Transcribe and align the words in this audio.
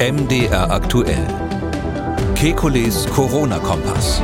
MDR 0.00 0.72
aktuell. 0.72 1.24
Kekules 2.34 3.06
Corona-Kompass. 3.06 4.20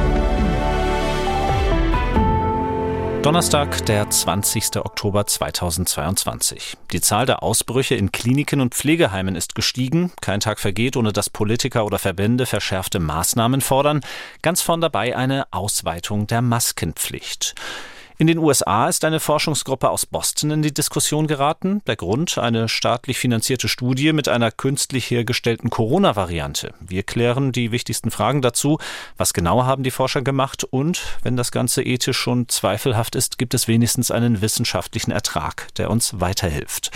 Donnerstag, 3.23 3.87
der 3.87 4.11
20. 4.11 4.79
Oktober 4.79 5.27
2022. 5.27 6.77
Die 6.91 7.01
Zahl 7.01 7.25
der 7.25 7.45
Ausbrüche 7.45 7.95
in 7.95 8.11
Kliniken 8.11 8.61
und 8.61 8.75
Pflegeheimen 8.75 9.37
ist 9.37 9.55
gestiegen. 9.55 10.11
Kein 10.21 10.41
Tag 10.41 10.59
vergeht, 10.59 10.97
ohne 10.97 11.13
dass 11.13 11.31
Politiker 11.31 11.85
oder 11.87 12.01
Verbände 12.01 12.47
verschärfte 12.47 12.99
Maßnahmen 12.99 13.61
fordern. 13.61 14.01
Ganz 14.43 14.63
vorn 14.63 14.81
dabei 14.81 15.17
eine 15.17 15.47
Ausweitung 15.53 16.27
der 16.27 16.43
Maskenpflicht. 16.43 17.55
In 18.21 18.27
den 18.27 18.37
USA 18.37 18.87
ist 18.87 19.07
eine 19.07 19.19
Forschungsgruppe 19.19 19.89
aus 19.89 20.05
Boston 20.05 20.51
in 20.51 20.61
die 20.61 20.75
Diskussion 20.75 21.27
geraten. 21.27 21.81
Der 21.87 21.97
Grund 21.97 22.37
eine 22.37 22.69
staatlich 22.69 23.19
finanzierte 23.19 23.67
Studie 23.67 24.13
mit 24.13 24.29
einer 24.29 24.51
künstlich 24.51 25.11
hergestellten 25.11 25.71
Corona-Variante. 25.71 26.75
Wir 26.81 27.03
klären 27.03 27.51
die 27.51 27.73
wichtigsten 27.73 28.11
Fragen 28.11 28.43
dazu. 28.43 28.77
Was 29.17 29.33
genau 29.33 29.65
haben 29.65 29.85
die 29.85 29.91
Forscher 29.91 30.21
gemacht? 30.21 30.65
Und 30.65 31.01
wenn 31.23 31.39
das 31.39 31.51
Ganze 31.51 31.83
ethisch 31.83 32.19
schon 32.19 32.47
zweifelhaft 32.47 33.15
ist, 33.15 33.39
gibt 33.39 33.55
es 33.55 33.69
wenigstens 33.69 34.11
einen 34.11 34.43
wissenschaftlichen 34.43 35.13
Ertrag, 35.13 35.69
der 35.79 35.91
uns 35.91 36.21
weiterhilft. 36.21 36.91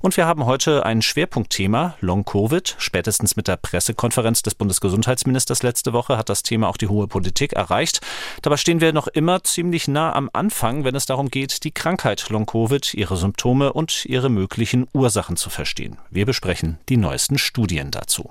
Und 0.00 0.16
wir 0.16 0.26
haben 0.26 0.46
heute 0.46 0.84
ein 0.84 1.02
Schwerpunktthema, 1.02 1.96
Long-Covid. 2.00 2.76
Spätestens 2.78 3.36
mit 3.36 3.48
der 3.48 3.56
Pressekonferenz 3.56 4.42
des 4.42 4.54
Bundesgesundheitsministers 4.54 5.62
letzte 5.62 5.92
Woche 5.92 6.16
hat 6.16 6.28
das 6.28 6.42
Thema 6.42 6.68
auch 6.68 6.76
die 6.76 6.88
hohe 6.88 7.06
Politik 7.08 7.54
erreicht. 7.54 8.00
Dabei 8.42 8.56
stehen 8.56 8.80
wir 8.80 8.92
noch 8.92 9.08
immer 9.08 9.42
ziemlich 9.44 9.88
nah 9.88 10.12
am 10.14 10.30
Anfang, 10.32 10.84
wenn 10.84 10.94
es 10.94 11.06
darum 11.06 11.30
geht, 11.30 11.64
die 11.64 11.72
Krankheit 11.72 12.28
Long-Covid, 12.28 12.94
ihre 12.94 13.16
Symptome 13.16 13.72
und 13.72 14.04
ihre 14.06 14.28
möglichen 14.28 14.86
Ursachen 14.92 15.36
zu 15.36 15.50
verstehen. 15.50 15.98
Wir 16.10 16.26
besprechen 16.26 16.78
die 16.88 16.96
neuesten 16.96 17.38
Studien 17.38 17.90
dazu. 17.90 18.30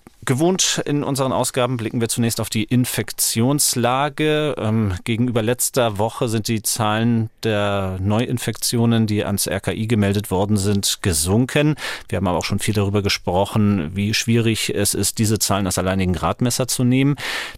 Gewohnt 0.23 0.79
in 0.85 1.03
unseren 1.03 1.31
Ausgaben 1.31 1.77
blicken 1.77 1.99
wir 1.99 2.07
zunächst 2.07 2.39
auf 2.39 2.51
die 2.51 2.65
Infektionslage. 2.65 4.53
Ähm, 4.55 4.93
gegenüber 5.03 5.41
letzter 5.41 5.97
Woche 5.97 6.29
sind 6.29 6.47
die 6.47 6.61
Zahlen 6.61 7.31
der 7.41 7.97
Neuinfektionen, 7.99 9.07
die 9.07 9.25
ans 9.25 9.47
RKI 9.47 9.87
gemeldet 9.87 10.29
worden 10.29 10.57
sind, 10.57 10.99
gesunken. 11.01 11.73
Wir 12.07 12.17
haben 12.17 12.27
aber 12.27 12.37
auch 12.37 12.45
schon 12.45 12.59
viel 12.59 12.75
darüber 12.75 13.01
gesprochen, 13.01 13.95
wie 13.95 14.13
schwierig 14.13 14.69
es 14.69 14.93
ist, 14.93 15.17
diese 15.17 15.39
Zahlen 15.39 15.65
als 15.65 15.79
alleinigen 15.79 16.13
Gradmesser 16.13 16.67
zu 16.67 16.83
nehmen. 16.83 17.15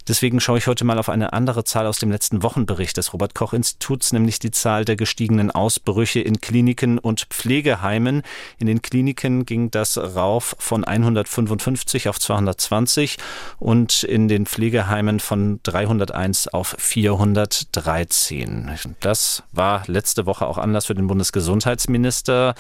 Deswegen 0.08 0.40
schaue 0.40 0.58
ich 0.58 0.68
heute 0.68 0.86
mal 0.86 1.00
auf 1.00 1.10
eine 1.10 1.34
andere 1.34 1.66
Zahl 1.66 1.86
aus 1.86 2.00
dem 2.00 2.12
letzten 2.12 2.44
Wochenbericht 2.44 2.96
des 2.96 3.12
Robert 3.12 3.36
Koch 3.36 3.52
Instituts, 3.52 4.14
nämlich 4.14 4.40
die 4.40 4.52
Zahl 4.52 4.86
der 4.86 4.96
gestiegenen 4.96 5.52
Ausbrüche 5.52 6.22
in 6.22 6.40
Kliniken 6.40 6.98
und 6.98 7.28
Pflegeheimen. 7.30 8.22
In 8.58 8.68
den 8.68 8.82
Kliniken 8.82 9.46
ging 9.46 9.70
das 9.70 9.98
rauf 9.98 10.56
von 10.60 10.86
155 10.86 12.08
auf 12.08 12.22
200 12.22 12.53
320 12.54 13.18
und 13.60 14.04
in 14.04 14.28
den 14.28 14.46
Pflegeheimen 14.46 15.20
von 15.20 15.60
301 15.64 16.48
auf 16.50 16.76
413. 16.78 18.72
Das 19.00 19.44
war 19.52 19.84
letzte 19.88 20.26
Woche 20.26 20.48
auch 20.48 20.58
Anlass 20.58 20.86
für 20.86 20.96
den 20.96 21.08
Bundesgesundheitsminister, 21.08 22.56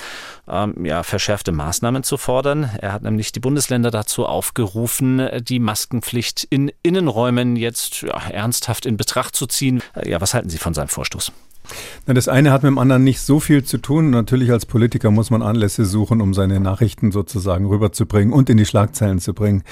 ähm, 0.47 0.85
ja, 0.85 1.03
verschärfte 1.03 1.51
Maßnahmen 1.51 2.03
zu 2.03 2.17
fordern. 2.17 2.69
Er 2.79 2.93
hat 2.93 3.03
nämlich 3.03 3.31
die 3.31 3.39
Bundesländer 3.39 3.91
dazu 3.91 4.25
aufgerufen, 4.25 5.29
die 5.41 5.59
Maskenpflicht 5.59 6.45
in 6.49 6.71
Innenräumen 6.83 7.55
jetzt 7.55 8.01
ja, 8.01 8.17
ernsthaft 8.29 8.85
in 8.85 8.97
Betracht 8.97 9.35
zu 9.35 9.47
ziehen. 9.47 9.81
Ja, 10.03 10.21
was 10.21 10.33
halten 10.33 10.49
Sie 10.49 10.57
von 10.57 10.73
seinem 10.73 10.89
Vorstoß? 10.89 11.31
Na, 12.05 12.13
das 12.13 12.27
eine 12.27 12.51
hat 12.51 12.63
mit 12.63 12.69
dem 12.69 12.77
anderen 12.77 13.03
nicht 13.03 13.21
so 13.21 13.39
viel 13.39 13.63
zu 13.63 13.77
tun. 13.77 14.09
Natürlich 14.09 14.51
als 14.51 14.65
Politiker 14.65 15.11
muss 15.11 15.29
man 15.29 15.41
Anlässe 15.41 15.85
suchen, 15.85 16.21
um 16.21 16.33
seine 16.33 16.59
Nachrichten 16.59 17.11
sozusagen 17.11 17.65
rüberzubringen 17.65 18.33
und 18.33 18.49
in 18.49 18.57
die 18.57 18.65
Schlagzeilen 18.65 19.19
zu 19.19 19.33
bringen. 19.33 19.63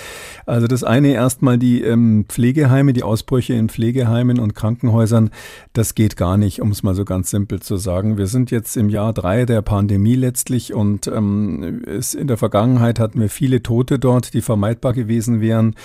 Also 0.45 0.67
das 0.67 0.83
eine 0.83 1.09
erstmal 1.09 1.57
die 1.57 1.81
ähm, 1.81 2.25
Pflegeheime, 2.27 2.93
die 2.93 3.03
Ausbrüche 3.03 3.53
in 3.53 3.69
Pflegeheimen 3.69 4.39
und 4.39 4.55
Krankenhäusern, 4.55 5.29
das 5.73 5.95
geht 5.95 6.17
gar 6.17 6.37
nicht, 6.37 6.61
um 6.61 6.71
es 6.71 6.83
mal 6.83 6.95
so 6.95 7.05
ganz 7.05 7.29
simpel 7.29 7.61
zu 7.61 7.77
sagen. 7.77 8.17
Wir 8.17 8.27
sind 8.27 8.51
jetzt 8.51 8.77
im 8.77 8.89
Jahr 8.89 9.13
drei 9.13 9.45
der 9.45 9.61
Pandemie 9.61 10.15
letztlich 10.15 10.73
und 10.73 11.07
ähm, 11.07 11.83
in 12.17 12.27
der 12.27 12.37
Vergangenheit 12.37 12.99
hatten 12.99 13.19
wir 13.19 13.29
viele 13.29 13.63
Tote 13.63 13.99
dort, 13.99 14.33
die 14.33 14.41
vermeidbar 14.41 14.93
gewesen 14.93 15.41
wären. 15.41 15.75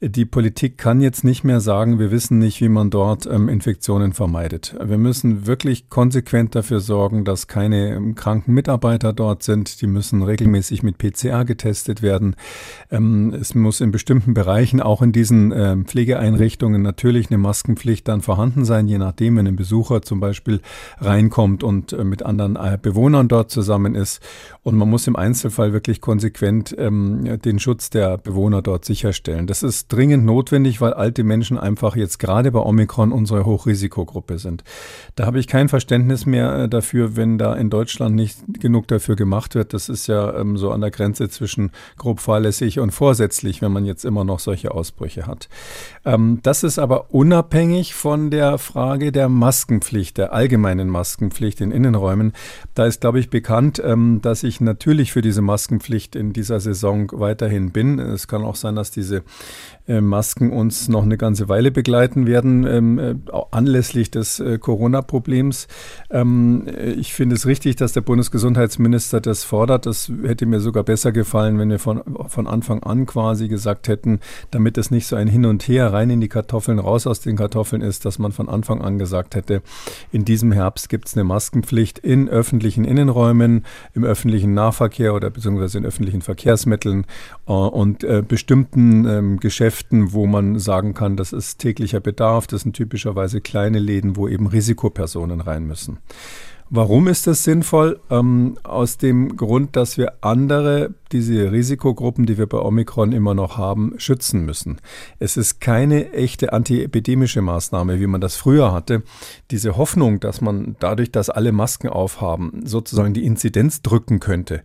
Die 0.00 0.26
Politik 0.26 0.78
kann 0.78 1.00
jetzt 1.00 1.24
nicht 1.24 1.42
mehr 1.42 1.58
sagen, 1.58 1.98
wir 1.98 2.12
wissen 2.12 2.38
nicht, 2.38 2.60
wie 2.60 2.68
man 2.68 2.88
dort 2.88 3.26
ähm, 3.26 3.48
Infektionen 3.48 4.12
vermeidet. 4.12 4.76
Wir 4.80 4.96
müssen 4.96 5.48
wirklich 5.48 5.88
konsequent 5.88 6.54
dafür 6.54 6.78
sorgen, 6.78 7.24
dass 7.24 7.48
keine 7.48 7.96
ähm, 7.96 8.14
kranken 8.14 8.54
Mitarbeiter 8.54 9.12
dort 9.12 9.42
sind. 9.42 9.82
Die 9.82 9.88
müssen 9.88 10.22
regelmäßig 10.22 10.84
mit 10.84 10.98
PCR 10.98 11.44
getestet 11.44 12.00
werden. 12.00 12.36
Ähm, 12.92 13.34
es 13.34 13.56
muss 13.56 13.80
in 13.80 13.90
bestimmten 13.90 14.34
Bereichen, 14.34 14.80
auch 14.80 15.02
in 15.02 15.10
diesen 15.10 15.50
ähm, 15.50 15.84
Pflegeeinrichtungen, 15.84 16.80
natürlich 16.80 17.28
eine 17.30 17.38
Maskenpflicht 17.38 18.06
dann 18.06 18.20
vorhanden 18.20 18.64
sein, 18.64 18.86
je 18.86 18.98
nachdem, 18.98 19.36
wenn 19.36 19.48
ein 19.48 19.56
Besucher 19.56 20.02
zum 20.02 20.20
Beispiel 20.20 20.60
reinkommt 20.98 21.64
und 21.64 21.92
äh, 21.92 22.04
mit 22.04 22.22
anderen 22.22 22.54
äh, 22.54 22.78
Bewohnern 22.80 23.26
dort 23.26 23.50
zusammen 23.50 23.96
ist. 23.96 24.22
Und 24.62 24.76
man 24.76 24.88
muss 24.88 25.08
im 25.08 25.16
Einzelfall 25.16 25.72
wirklich 25.72 26.00
konsequent 26.00 26.76
den 26.78 27.58
Schutz 27.58 27.88
der 27.90 28.18
Bewohner 28.18 28.60
dort 28.60 28.84
sicherstellen. 28.84 29.46
Das 29.46 29.62
ist 29.62 29.87
dringend 29.88 30.24
notwendig, 30.24 30.80
weil 30.80 30.92
alte 30.92 31.24
Menschen 31.24 31.58
einfach 31.58 31.96
jetzt 31.96 32.18
gerade 32.18 32.50
bei 32.52 32.60
Omikron 32.60 33.12
unsere 33.12 33.44
Hochrisikogruppe 33.44 34.38
sind. 34.38 34.64
Da 35.16 35.26
habe 35.26 35.38
ich 35.40 35.46
kein 35.46 35.68
Verständnis 35.68 36.26
mehr 36.26 36.54
äh, 36.54 36.68
dafür, 36.68 37.16
wenn 37.16 37.38
da 37.38 37.54
in 37.54 37.70
Deutschland 37.70 38.14
nicht 38.14 38.38
genug 38.60 38.88
dafür 38.88 39.16
gemacht 39.16 39.54
wird. 39.54 39.72
Das 39.72 39.88
ist 39.88 40.06
ja 40.06 40.38
ähm, 40.38 40.56
so 40.56 40.70
an 40.70 40.80
der 40.80 40.90
Grenze 40.90 41.28
zwischen 41.28 41.70
grob 41.96 42.20
fahrlässig 42.20 42.80
und 42.80 42.90
vorsätzlich, 42.90 43.62
wenn 43.62 43.72
man 43.72 43.84
jetzt 43.84 44.04
immer 44.04 44.24
noch 44.24 44.38
solche 44.38 44.72
Ausbrüche 44.72 45.26
hat. 45.26 45.48
Ähm, 46.04 46.40
das 46.42 46.62
ist 46.62 46.78
aber 46.78 47.12
unabhängig 47.12 47.94
von 47.94 48.30
der 48.30 48.58
Frage 48.58 49.12
der 49.12 49.28
Maskenpflicht, 49.28 50.18
der 50.18 50.32
allgemeinen 50.32 50.88
Maskenpflicht 50.88 51.60
in 51.60 51.70
Innenräumen. 51.70 52.32
Da 52.74 52.86
ist, 52.86 53.00
glaube 53.00 53.20
ich, 53.20 53.30
bekannt, 53.30 53.80
ähm, 53.84 54.20
dass 54.22 54.42
ich 54.42 54.60
natürlich 54.60 55.12
für 55.12 55.22
diese 55.22 55.42
Maskenpflicht 55.42 56.16
in 56.16 56.32
dieser 56.32 56.60
Saison 56.60 57.10
weiterhin 57.12 57.72
bin. 57.72 57.98
Es 57.98 58.28
kann 58.28 58.44
auch 58.44 58.56
sein, 58.56 58.76
dass 58.76 58.90
diese 58.90 59.22
äh, 59.88 60.02
Masken 60.02 60.52
uns 60.52 60.88
noch 60.88 61.02
eine 61.02 61.16
ganze 61.16 61.48
Weile 61.48 61.70
begleiten 61.70 62.26
werden, 62.26 62.66
ähm, 62.66 62.98
äh, 62.98 63.14
anlässlich 63.50 64.10
des 64.10 64.38
äh, 64.38 64.58
Corona-Problems. 64.58 65.66
Ähm, 66.10 66.66
ich 66.98 67.14
finde 67.14 67.36
es 67.36 67.46
richtig, 67.46 67.76
dass 67.76 67.94
der 67.94 68.02
Bundesgesundheitsminister 68.02 69.22
das 69.22 69.44
fordert. 69.44 69.86
Das 69.86 70.12
hätte 70.24 70.44
mir 70.44 70.60
sogar 70.60 70.84
besser 70.84 71.10
gefallen, 71.10 71.58
wenn 71.58 71.70
wir 71.70 71.78
von, 71.78 72.02
von 72.26 72.46
Anfang 72.46 72.82
an 72.82 73.06
quasi 73.06 73.48
gesagt 73.48 73.88
hätten, 73.88 74.20
damit 74.50 74.76
es 74.76 74.90
nicht 74.90 75.06
so 75.06 75.16
ein 75.16 75.26
Hin 75.26 75.46
und 75.46 75.66
Her 75.66 75.90
rein 75.92 76.10
in 76.10 76.20
die 76.20 76.28
Kartoffeln, 76.28 76.78
raus 76.78 77.06
aus 77.06 77.20
den 77.20 77.36
Kartoffeln 77.36 77.80
ist, 77.80 78.04
dass 78.04 78.18
man 78.18 78.32
von 78.32 78.50
Anfang 78.50 78.82
an 78.82 78.98
gesagt 78.98 79.34
hätte, 79.34 79.62
in 80.12 80.26
diesem 80.26 80.52
Herbst 80.52 80.90
gibt 80.90 81.08
es 81.08 81.16
eine 81.16 81.24
Maskenpflicht 81.24 81.98
in 81.98 82.28
öffentlichen 82.28 82.84
Innenräumen, 82.84 83.64
im 83.94 84.04
öffentlichen 84.04 84.52
Nahverkehr 84.52 85.14
oder 85.14 85.30
beziehungsweise 85.30 85.78
in 85.78 85.86
öffentlichen 85.86 86.20
Verkehrsmitteln 86.20 87.06
und 87.46 88.06
bestimmten 88.28 89.06
ähm, 89.06 89.40
Geschäften 89.40 89.77
Geschäften, 89.78 90.12
wo 90.12 90.26
man 90.26 90.58
sagen 90.58 90.94
kann, 90.94 91.16
das 91.16 91.32
ist 91.32 91.58
täglicher 91.58 92.00
Bedarf, 92.00 92.46
das 92.46 92.62
sind 92.62 92.74
typischerweise 92.74 93.40
kleine 93.40 93.78
Läden, 93.78 94.16
wo 94.16 94.26
eben 94.26 94.46
Risikopersonen 94.46 95.40
rein 95.40 95.64
müssen. 95.64 95.98
Warum 96.70 97.08
ist 97.08 97.26
das 97.26 97.44
sinnvoll? 97.44 97.98
Ähm, 98.10 98.58
aus 98.62 98.98
dem 98.98 99.36
Grund, 99.38 99.74
dass 99.74 99.96
wir 99.96 100.14
andere, 100.20 100.92
diese 101.12 101.50
Risikogruppen, 101.50 102.26
die 102.26 102.36
wir 102.36 102.46
bei 102.46 102.58
Omikron 102.58 103.12
immer 103.12 103.32
noch 103.32 103.56
haben, 103.56 103.94
schützen 103.96 104.44
müssen. 104.44 104.78
Es 105.18 105.38
ist 105.38 105.60
keine 105.60 106.12
echte 106.12 106.52
antiepidemische 106.52 107.40
Maßnahme, 107.40 108.00
wie 108.00 108.06
man 108.06 108.20
das 108.20 108.36
früher 108.36 108.70
hatte. 108.72 109.02
Diese 109.50 109.78
Hoffnung, 109.78 110.20
dass 110.20 110.42
man 110.42 110.76
dadurch, 110.78 111.10
dass 111.10 111.30
alle 111.30 111.52
Masken 111.52 111.88
aufhaben, 111.88 112.60
sozusagen 112.66 113.14
die 113.14 113.24
Inzidenz 113.24 113.80
drücken 113.80 114.20
könnte, 114.20 114.62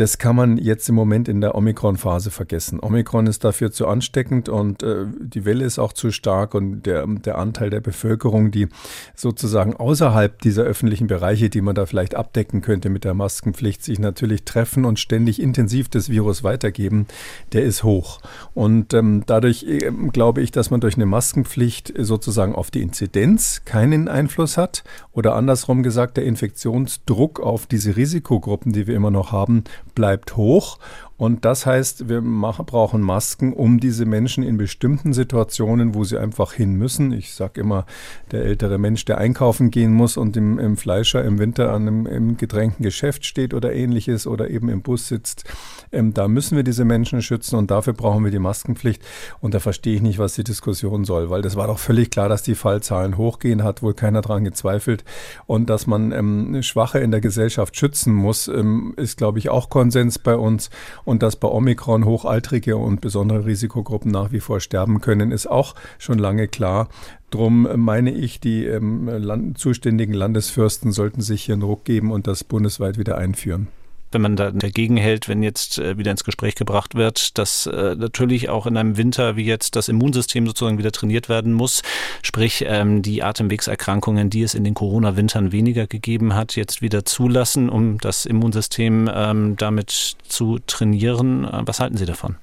das 0.00 0.16
kann 0.16 0.34
man 0.34 0.56
jetzt 0.56 0.88
im 0.88 0.94
Moment 0.94 1.28
in 1.28 1.42
der 1.42 1.54
Omikron-Phase 1.54 2.30
vergessen. 2.30 2.80
Omikron 2.80 3.26
ist 3.26 3.44
dafür 3.44 3.70
zu 3.70 3.86
ansteckend 3.86 4.48
und 4.48 4.82
äh, 4.82 5.04
die 5.20 5.44
Welle 5.44 5.66
ist 5.66 5.78
auch 5.78 5.92
zu 5.92 6.10
stark 6.10 6.54
und 6.54 6.86
der, 6.86 7.06
der 7.06 7.36
Anteil 7.36 7.68
der 7.68 7.80
Bevölkerung, 7.80 8.50
die 8.50 8.68
sozusagen 9.14 9.76
außerhalb 9.76 10.40
dieser 10.40 10.62
öffentlichen 10.62 11.06
Bereiche, 11.06 11.50
die 11.50 11.60
man 11.60 11.74
da 11.74 11.84
vielleicht 11.84 12.14
abdecken 12.14 12.62
könnte 12.62 12.88
mit 12.88 13.04
der 13.04 13.12
Maskenpflicht, 13.12 13.84
sich 13.84 13.98
natürlich 13.98 14.44
treffen 14.44 14.86
und 14.86 14.98
ständig 14.98 15.38
intensiv 15.38 15.90
das 15.90 16.08
Virus 16.08 16.42
weitergeben, 16.42 17.06
der 17.52 17.64
ist 17.64 17.84
hoch. 17.84 18.20
Und 18.54 18.94
ähm, 18.94 19.24
dadurch 19.26 19.64
äh, 19.64 19.90
glaube 20.12 20.40
ich, 20.40 20.50
dass 20.50 20.70
man 20.70 20.80
durch 20.80 20.94
eine 20.94 21.04
Maskenpflicht 21.04 21.92
sozusagen 21.98 22.54
auf 22.54 22.70
die 22.70 22.80
Inzidenz 22.80 23.66
keinen 23.66 24.08
Einfluss 24.08 24.56
hat 24.56 24.82
Oder 25.12 25.34
andersrum 25.34 25.82
gesagt, 25.82 26.16
der 26.16 26.24
Infektionsdruck 26.24 27.40
auf 27.40 27.66
diese 27.66 27.96
Risikogruppen, 27.96 28.72
die 28.72 28.86
wir 28.86 28.94
immer 28.94 29.10
noch 29.10 29.32
haben, 29.32 29.64
bleibt 29.94 30.36
hoch. 30.36 30.78
Und 31.20 31.44
das 31.44 31.66
heißt, 31.66 32.08
wir 32.08 32.22
machen, 32.22 32.64
brauchen 32.64 33.02
Masken, 33.02 33.52
um 33.52 33.78
diese 33.78 34.06
Menschen 34.06 34.42
in 34.42 34.56
bestimmten 34.56 35.12
Situationen, 35.12 35.94
wo 35.94 36.02
sie 36.02 36.16
einfach 36.16 36.54
hin 36.54 36.76
müssen. 36.76 37.12
Ich 37.12 37.34
sage 37.34 37.60
immer, 37.60 37.84
der 38.30 38.46
ältere 38.46 38.78
Mensch, 38.78 39.04
der 39.04 39.18
einkaufen 39.18 39.70
gehen 39.70 39.92
muss 39.92 40.16
und 40.16 40.34
im, 40.38 40.58
im 40.58 40.78
Fleischer 40.78 41.22
im 41.22 41.38
Winter 41.38 41.74
an 41.74 41.86
einem 41.86 42.06
im 42.06 42.36
gedrängten 42.38 42.82
Geschäft 42.82 43.26
steht 43.26 43.52
oder 43.52 43.74
ähnliches 43.74 44.26
oder 44.26 44.48
eben 44.48 44.70
im 44.70 44.80
Bus 44.80 45.08
sitzt, 45.08 45.44
ähm, 45.92 46.14
da 46.14 46.26
müssen 46.26 46.56
wir 46.56 46.64
diese 46.64 46.86
Menschen 46.86 47.20
schützen 47.20 47.56
und 47.56 47.70
dafür 47.70 47.92
brauchen 47.92 48.24
wir 48.24 48.30
die 48.30 48.38
Maskenpflicht. 48.38 49.02
Und 49.40 49.52
da 49.52 49.60
verstehe 49.60 49.96
ich 49.96 50.00
nicht, 50.00 50.18
was 50.18 50.36
die 50.36 50.44
Diskussion 50.44 51.04
soll, 51.04 51.28
weil 51.28 51.42
das 51.42 51.54
war 51.54 51.66
doch 51.66 51.78
völlig 51.78 52.10
klar, 52.10 52.30
dass 52.30 52.42
die 52.42 52.54
Fallzahlen 52.54 53.18
hochgehen, 53.18 53.62
hat 53.62 53.82
wohl 53.82 53.92
keiner 53.92 54.22
daran 54.22 54.44
gezweifelt. 54.44 55.04
Und 55.44 55.68
dass 55.68 55.86
man 55.86 56.12
ähm, 56.12 56.62
Schwache 56.62 57.00
in 57.00 57.10
der 57.10 57.20
Gesellschaft 57.20 57.76
schützen 57.76 58.14
muss, 58.14 58.48
ähm, 58.48 58.94
ist, 58.96 59.18
glaube 59.18 59.38
ich, 59.38 59.50
auch 59.50 59.68
Konsens 59.68 60.18
bei 60.18 60.34
uns. 60.34 60.70
Dass 61.18 61.36
bei 61.36 61.48
Omikron 61.48 62.04
Hochaltrige 62.04 62.76
und 62.76 63.00
besondere 63.00 63.46
Risikogruppen 63.46 64.10
nach 64.10 64.32
wie 64.32 64.40
vor 64.40 64.60
sterben 64.60 65.00
können, 65.00 65.32
ist 65.32 65.46
auch 65.48 65.74
schon 65.98 66.18
lange 66.18 66.46
klar. 66.48 66.88
Drum 67.30 67.68
meine 67.76 68.12
ich, 68.12 68.40
die 68.40 68.64
ähm, 68.66 69.08
Land 69.08 69.58
zuständigen 69.58 70.14
Landesfürsten 70.14 70.92
sollten 70.92 71.20
sich 71.20 71.42
hier 71.44 71.54
einen 71.54 71.62
Ruck 71.62 71.84
geben 71.84 72.12
und 72.12 72.26
das 72.26 72.44
bundesweit 72.44 72.98
wieder 72.98 73.18
einführen 73.18 73.68
wenn 74.12 74.22
man 74.22 74.36
da 74.36 74.50
dagegen 74.50 74.96
hält, 74.96 75.28
wenn 75.28 75.42
jetzt 75.42 75.78
äh, 75.78 75.98
wieder 75.98 76.10
ins 76.10 76.24
Gespräch 76.24 76.54
gebracht 76.54 76.94
wird, 76.94 77.38
dass 77.38 77.66
äh, 77.66 77.94
natürlich 77.96 78.48
auch 78.48 78.66
in 78.66 78.76
einem 78.76 78.96
Winter 78.96 79.36
wie 79.36 79.44
jetzt 79.44 79.76
das 79.76 79.88
Immunsystem 79.88 80.46
sozusagen 80.46 80.78
wieder 80.78 80.92
trainiert 80.92 81.28
werden 81.28 81.52
muss, 81.52 81.82
sprich 82.22 82.64
ähm, 82.66 83.02
die 83.02 83.22
Atemwegserkrankungen, 83.22 84.30
die 84.30 84.42
es 84.42 84.54
in 84.54 84.64
den 84.64 84.74
Corona-Wintern 84.74 85.52
weniger 85.52 85.86
gegeben 85.86 86.34
hat, 86.34 86.56
jetzt 86.56 86.82
wieder 86.82 87.04
zulassen, 87.04 87.68
um 87.68 87.98
das 87.98 88.26
Immunsystem 88.26 89.10
ähm, 89.12 89.56
damit 89.56 90.16
zu 90.26 90.58
trainieren. 90.66 91.44
Äh, 91.44 91.62
was 91.64 91.80
halten 91.80 91.96
Sie 91.96 92.06
davon? 92.06 92.36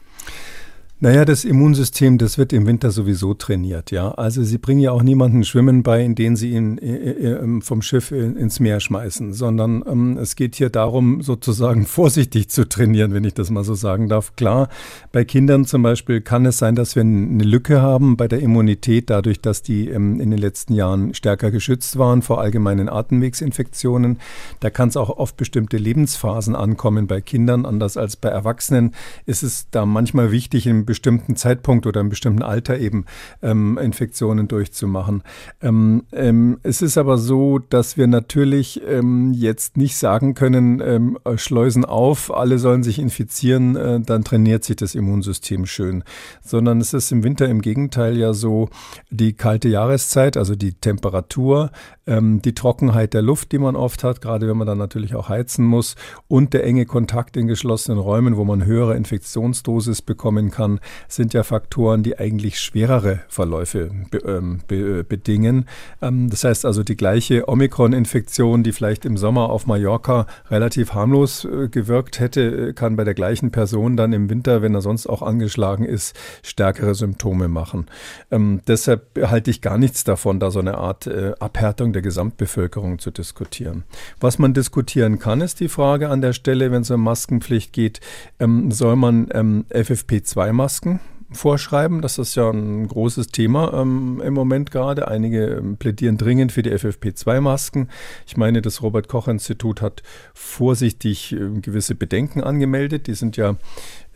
Naja, 1.00 1.26
das 1.26 1.46
Immunsystem, 1.46 2.18
das 2.18 2.40
wird 2.40 2.52
im 2.54 2.66
Winter 2.66 2.90
sowieso 2.90 3.36
trainiert, 3.36 3.92
ja. 3.92 4.10
Also 4.14 4.42
sie 4.42 4.58
bringen 4.58 4.80
ja 4.80 4.92
auch 4.92 5.04
niemanden 5.04 5.44
Schwimmen 5.44 5.84
bei, 5.84 6.04
indem 6.04 6.36
sie 6.36 6.54
ihn 6.54 6.80
äh, 6.80 6.88
äh, 6.88 7.34
ähm, 7.34 7.62
vom 7.62 7.84
Schiff 7.84 8.12
ins 8.12 8.60
Meer 8.60 8.80
schmeißen, 8.80 9.32
sondern 9.34 9.84
ähm, 9.88 10.18
es 10.18 10.36
geht 10.36 10.56
hier 10.56 10.72
darum, 10.72 11.22
sozusagen 11.22 11.86
vorsichtig 11.86 12.50
zu 12.50 12.68
trainieren, 12.68 13.14
wenn 13.14 13.26
ich 13.26 13.36
das 13.36 13.52
mal 13.52 13.64
so 13.64 13.76
sagen 13.76 14.10
darf. 14.10 14.36
Klar, 14.36 14.70
bei 15.12 15.24
Kindern 15.24 15.66
zum 15.66 15.84
Beispiel 15.84 16.20
kann 16.20 16.48
es 16.48 16.58
sein, 16.58 16.74
dass 16.74 16.96
wir 16.96 17.02
eine 17.04 17.44
Lücke 17.44 17.80
haben 17.80 18.18
bei 18.18 18.28
der 18.28 18.40
Immunität, 18.40 19.12
dadurch, 19.12 19.40
dass 19.40 19.62
die 19.62 19.90
ähm, 19.90 20.20
in 20.20 20.32
den 20.32 20.40
letzten 20.40 20.74
Jahren 20.74 21.14
stärker 21.14 21.52
geschützt 21.52 22.00
waren 22.00 22.24
vor 22.24 22.42
allgemeinen 22.42 22.90
Atemwegsinfektionen. 22.90 24.18
Da 24.62 24.72
kann 24.72 24.90
es 24.90 24.98
auch 24.98 25.12
auf 25.12 25.36
bestimmte 25.36 25.78
Lebensphasen 25.78 26.56
ankommen 26.56 27.06
bei 27.06 27.22
Kindern, 27.22 27.68
anders 27.68 27.98
als 27.98 28.16
bei 28.16 28.30
Erwachsenen 28.30 28.96
ist 29.28 29.44
es 29.44 29.68
da 29.70 29.86
manchmal 29.86 30.32
wichtig, 30.32 30.66
im 30.66 30.87
bestimmten 30.88 31.36
Zeitpunkt 31.36 31.86
oder 31.86 32.02
im 32.02 32.10
bestimmten 32.10 32.42
Alter 32.42 32.80
eben 32.80 33.06
ähm, 33.44 33.78
Infektionen 33.78 34.48
durchzumachen. 34.48 35.22
Ähm, 35.62 36.06
ähm, 36.12 36.58
es 36.64 36.82
ist 36.82 36.98
aber 36.98 37.20
so, 37.20 37.60
dass 37.60 37.98
wir 37.98 38.08
natürlich 38.08 38.82
ähm, 38.88 39.34
jetzt 39.34 39.78
nicht 39.78 39.98
sagen 39.98 40.34
können, 40.34 40.82
ähm, 40.84 41.20
Schleusen 41.36 41.86
auf, 41.86 42.34
alle 42.34 42.58
sollen 42.58 42.82
sich 42.82 42.98
infizieren, 42.98 43.76
äh, 43.76 44.00
dann 44.00 44.24
trainiert 44.24 44.64
sich 44.64 44.78
das 44.78 44.96
Immunsystem 44.96 45.68
schön, 45.68 46.04
sondern 46.42 46.82
es 46.82 46.94
ist 46.94 47.12
im 47.12 47.24
Winter 47.24 47.48
im 47.48 47.62
Gegenteil 47.62 48.18
ja 48.18 48.34
so, 48.34 48.70
die 49.12 49.34
kalte 49.34 49.70
Jahreszeit, 49.70 50.38
also 50.38 50.56
die 50.56 50.74
Temperatur, 50.74 51.72
ähm, 52.08 52.42
die 52.42 52.56
Trockenheit 52.56 53.14
der 53.14 53.22
Luft, 53.22 53.52
die 53.52 53.60
man 53.60 53.76
oft 53.76 54.04
hat, 54.04 54.22
gerade 54.22 54.48
wenn 54.48 54.58
man 54.58 54.66
dann 54.66 54.78
natürlich 54.78 55.14
auch 55.14 55.30
heizen 55.30 55.66
muss 55.66 55.96
und 56.28 56.54
der 56.54 56.64
enge 56.64 56.86
Kontakt 56.86 57.38
in 57.38 57.48
geschlossenen 57.48 58.00
Räumen, 58.00 58.38
wo 58.38 58.46
man 58.46 58.66
höhere 58.66 58.96
Infektionsdosis 58.96 60.02
bekommen 60.02 60.50
kann, 60.50 60.77
sind 61.08 61.34
ja 61.34 61.44
Faktoren, 61.44 62.04
die 62.04 62.18
eigentlich 62.18 62.60
schwerere 62.60 63.20
Verläufe 63.28 63.92
be, 64.12 64.18
ähm, 64.20 64.60
be, 64.68 65.04
bedingen. 65.04 65.68
Ähm, 66.02 66.30
das 66.30 66.44
heißt 66.44 66.66
also, 66.66 66.84
die 66.84 66.98
gleiche 66.98 67.48
Omikron-Infektion, 67.48 68.64
die 68.64 68.72
vielleicht 68.72 69.06
im 69.06 69.18
Sommer 69.18 69.50
auf 69.50 69.68
Mallorca 69.68 70.28
relativ 70.50 70.94
harmlos 70.94 71.46
äh, 71.46 71.68
gewirkt 71.70 72.20
hätte, 72.20 72.70
äh, 72.70 72.74
kann 72.74 72.96
bei 72.96 73.04
der 73.04 73.14
gleichen 73.14 73.52
Person 73.52 73.98
dann 73.98 74.14
im 74.14 74.30
Winter, 74.30 74.62
wenn 74.62 74.76
er 74.76 74.82
sonst 74.82 75.08
auch 75.08 75.22
angeschlagen 75.22 75.86
ist, 75.86 76.16
stärkere 76.44 76.96
Symptome 76.96 77.48
machen. 77.48 77.88
Ähm, 78.32 78.62
deshalb 78.68 79.20
halte 79.22 79.52
ich 79.52 79.62
gar 79.62 79.78
nichts 79.78 80.04
davon, 80.04 80.40
da 80.40 80.52
so 80.52 80.60
eine 80.60 80.78
Art 80.78 81.08
äh, 81.08 81.34
Abhärtung 81.40 81.94
der 81.94 82.02
Gesamtbevölkerung 82.02 83.00
zu 83.00 83.12
diskutieren. 83.12 83.84
Was 84.20 84.40
man 84.40 84.54
diskutieren 84.54 85.20
kann, 85.20 85.42
ist 85.42 85.60
die 85.60 85.70
Frage 85.70 86.10
an 86.10 86.22
der 86.22 86.34
Stelle, 86.34 86.72
wenn 86.72 86.82
es 86.82 86.92
um 86.92 87.02
Maskenpflicht 87.02 87.74
geht, 87.74 88.00
ähm, 88.40 88.72
soll 88.72 88.96
man 88.96 89.28
ähm, 89.34 89.66
FFP2-Masken 89.70 90.67
Masken 90.68 91.00
vorschreiben. 91.32 92.02
Das 92.02 92.18
ist 92.18 92.36
ja 92.36 92.50
ein 92.50 92.90
großes 92.90 93.28
Thema 93.28 93.74
ähm, 93.74 94.22
im 94.24 94.34
Moment 94.34 94.70
gerade. 94.70 95.08
Einige 95.08 95.46
ähm, 95.46 95.78
plädieren 95.78 96.18
dringend 96.18 96.52
für 96.52 96.62
die 96.62 96.72
FFP2-Masken. 96.72 97.90
Ich 98.26 98.36
meine, 98.36 98.62
das 98.62 98.82
Robert 98.82 99.08
Koch-Institut 99.08 99.82
hat 99.82 100.04
vorsichtig 100.34 101.32
äh, 101.34 101.60
gewisse 101.62 101.96
Bedenken 101.96 102.44
angemeldet. 102.44 103.08
Die 103.08 103.14
sind 103.14 103.38
ja 103.38 103.56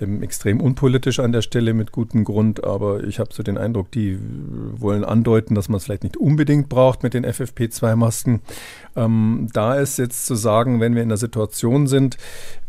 ähm, 0.01 0.24
extrem 0.24 0.59
unpolitisch 0.59 1.19
an 1.19 1.31
der 1.31 1.42
Stelle 1.42 1.74
mit 1.74 1.94
gutem 1.94 2.25
Grund, 2.25 2.65
aber 2.65 3.03
ich 3.03 3.19
habe 3.19 3.33
so 3.33 3.44
den 3.44 3.57
Eindruck, 3.57 3.92
die 3.92 4.18
wollen 4.74 5.06
andeuten, 5.06 5.56
dass 5.56 5.69
man 5.69 5.77
es 5.77 5.86
vielleicht 5.86 6.03
nicht 6.03 6.18
unbedingt 6.18 6.68
braucht 6.68 7.03
mit 7.03 7.13
den 7.13 7.25
FFP2-Masken. 7.25 8.42
Ähm, 8.98 9.48
da 9.53 9.75
ist 9.75 9.98
jetzt 9.98 10.25
zu 10.25 10.36
sagen, 10.36 10.81
wenn 10.81 10.95
wir 10.95 11.01
in 11.01 11.09
einer 11.09 11.18
Situation 11.18 11.88
sind, 11.88 12.18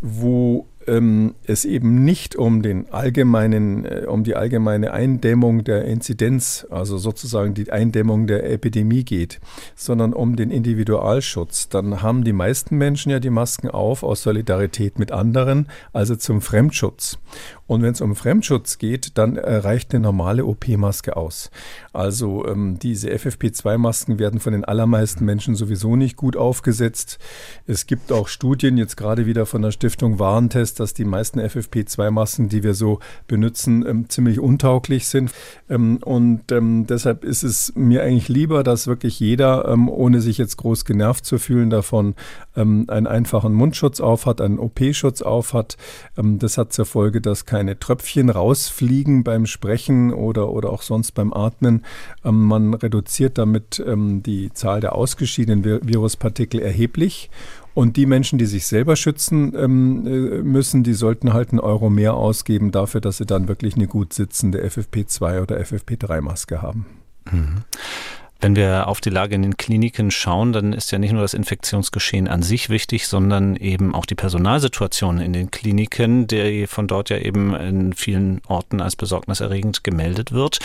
wo 0.00 0.66
ähm, 0.86 1.34
es 1.44 1.64
eben 1.64 2.04
nicht 2.04 2.36
um 2.36 2.62
den 2.62 2.92
allgemeinen, 2.92 3.84
äh, 3.84 4.06
um 4.06 4.24
die 4.24 4.34
allgemeine 4.34 4.92
Eindämmung 4.92 5.64
der 5.64 5.84
Inzidenz, 5.84 6.66
also 6.70 6.98
sozusagen 6.98 7.54
die 7.54 7.70
Eindämmung 7.70 8.26
der 8.26 8.50
Epidemie 8.50 9.04
geht, 9.04 9.40
sondern 9.74 10.12
um 10.12 10.36
den 10.36 10.50
Individualschutz, 10.50 11.68
dann 11.68 12.02
haben 12.02 12.24
die 12.24 12.32
meisten 12.32 12.76
Menschen 12.76 13.10
ja 13.10 13.20
die 13.20 13.30
Masken 13.30 13.68
auf 13.68 14.02
aus 14.02 14.22
Solidarität 14.22 14.98
mit 14.98 15.12
anderen, 15.12 15.68
also 15.92 16.16
zum 16.16 16.40
Fremdschutz. 16.40 17.18
Und 17.66 17.82
wenn 17.82 17.92
es 17.92 18.00
um 18.00 18.14
Fremdschutz 18.16 18.78
geht, 18.78 19.16
dann 19.18 19.36
äh, 19.36 19.56
reicht 19.56 19.94
eine 19.94 20.02
normale 20.02 20.44
OP-Maske 20.44 21.16
aus. 21.16 21.50
Also 21.92 22.46
ähm, 22.46 22.78
diese 22.80 23.10
FFP2-Masken 23.10 24.18
werden 24.18 24.40
von 24.40 24.52
den 24.52 24.64
allermeisten 24.64 25.24
Menschen 25.24 25.54
sowieso 25.54 25.96
nicht 25.96 26.16
gut 26.16 26.36
aufgesetzt. 26.36 27.18
Es 27.66 27.86
gibt 27.86 28.10
auch 28.12 28.28
Studien, 28.28 28.76
jetzt 28.78 28.96
gerade 28.96 29.26
wieder 29.26 29.46
von 29.46 29.62
der 29.62 29.70
Stiftung 29.70 30.18
Warentest, 30.18 30.80
dass 30.80 30.94
die 30.94 31.04
meisten 31.04 31.40
FFP2-Masken, 31.40 32.48
die 32.48 32.62
wir 32.62 32.74
so 32.74 32.98
benutzen, 33.28 33.86
ähm, 33.86 34.08
ziemlich 34.08 34.40
untauglich 34.40 35.06
sind. 35.06 35.30
Ähm, 35.70 35.98
und 35.98 36.50
ähm, 36.50 36.86
deshalb 36.86 37.24
ist 37.24 37.42
es 37.42 37.72
mir 37.76 38.02
eigentlich 38.02 38.28
lieber, 38.28 38.64
dass 38.64 38.86
wirklich 38.86 39.20
jeder, 39.20 39.68
ähm, 39.68 39.88
ohne 39.88 40.20
sich 40.20 40.38
jetzt 40.38 40.56
groß 40.56 40.84
genervt 40.84 41.24
zu 41.24 41.38
fühlen 41.38 41.70
davon, 41.70 42.14
ähm, 42.56 42.86
einen 42.88 43.06
einfachen 43.06 43.52
Mundschutz 43.54 44.00
aufhat, 44.00 44.40
einen 44.40 44.58
OP-Schutz 44.58 45.22
aufhat. 45.22 45.76
das 46.16 46.58
hat 46.58 46.72
zur 46.72 46.86
Folge, 46.86 47.20
dass 47.20 47.46
keine 47.52 47.78
Tröpfchen 47.78 48.30
rausfliegen 48.30 49.24
beim 49.24 49.44
Sprechen 49.44 50.10
oder, 50.10 50.48
oder 50.48 50.70
auch 50.70 50.80
sonst 50.80 51.12
beim 51.12 51.34
Atmen. 51.34 51.84
Ähm, 52.24 52.44
man 52.44 52.72
reduziert 52.72 53.36
damit 53.36 53.78
ähm, 53.86 54.22
die 54.22 54.54
Zahl 54.54 54.80
der 54.80 54.94
ausgeschiedenen 54.94 55.62
Vir 55.62 55.80
Viruspartikel 55.82 56.60
erheblich. 56.60 57.28
Und 57.74 57.98
die 57.98 58.06
Menschen, 58.06 58.38
die 58.38 58.46
sich 58.46 58.66
selber 58.66 58.96
schützen 58.96 59.52
ähm, 59.54 60.06
äh, 60.06 60.42
müssen, 60.42 60.82
die 60.82 60.94
sollten 60.94 61.34
halt 61.34 61.50
einen 61.50 61.60
Euro 61.60 61.90
mehr 61.90 62.14
ausgeben 62.14 62.70
dafür, 62.70 63.02
dass 63.02 63.18
sie 63.18 63.26
dann 63.26 63.48
wirklich 63.48 63.74
eine 63.74 63.86
gut 63.86 64.14
sitzende 64.14 64.64
FFP2 64.64 65.42
oder 65.42 65.58
FFP3-Maske 65.58 66.62
haben. 66.62 66.86
Mhm. 67.30 67.64
Wenn 68.42 68.56
wir 68.56 68.88
auf 68.88 69.00
die 69.00 69.10
Lage 69.10 69.36
in 69.36 69.42
den 69.42 69.56
Kliniken 69.56 70.10
schauen, 70.10 70.52
dann 70.52 70.72
ist 70.72 70.90
ja 70.90 70.98
nicht 70.98 71.12
nur 71.12 71.22
das 71.22 71.32
Infektionsgeschehen 71.32 72.26
an 72.26 72.42
sich 72.42 72.70
wichtig, 72.70 73.06
sondern 73.06 73.54
eben 73.54 73.94
auch 73.94 74.04
die 74.04 74.16
Personalsituation 74.16 75.20
in 75.20 75.32
den 75.32 75.52
Kliniken, 75.52 76.26
die 76.26 76.66
von 76.66 76.88
dort 76.88 77.08
ja 77.08 77.18
eben 77.18 77.54
in 77.54 77.92
vielen 77.92 78.40
Orten 78.48 78.80
als 78.80 78.96
besorgniserregend 78.96 79.84
gemeldet 79.84 80.32
wird. 80.32 80.58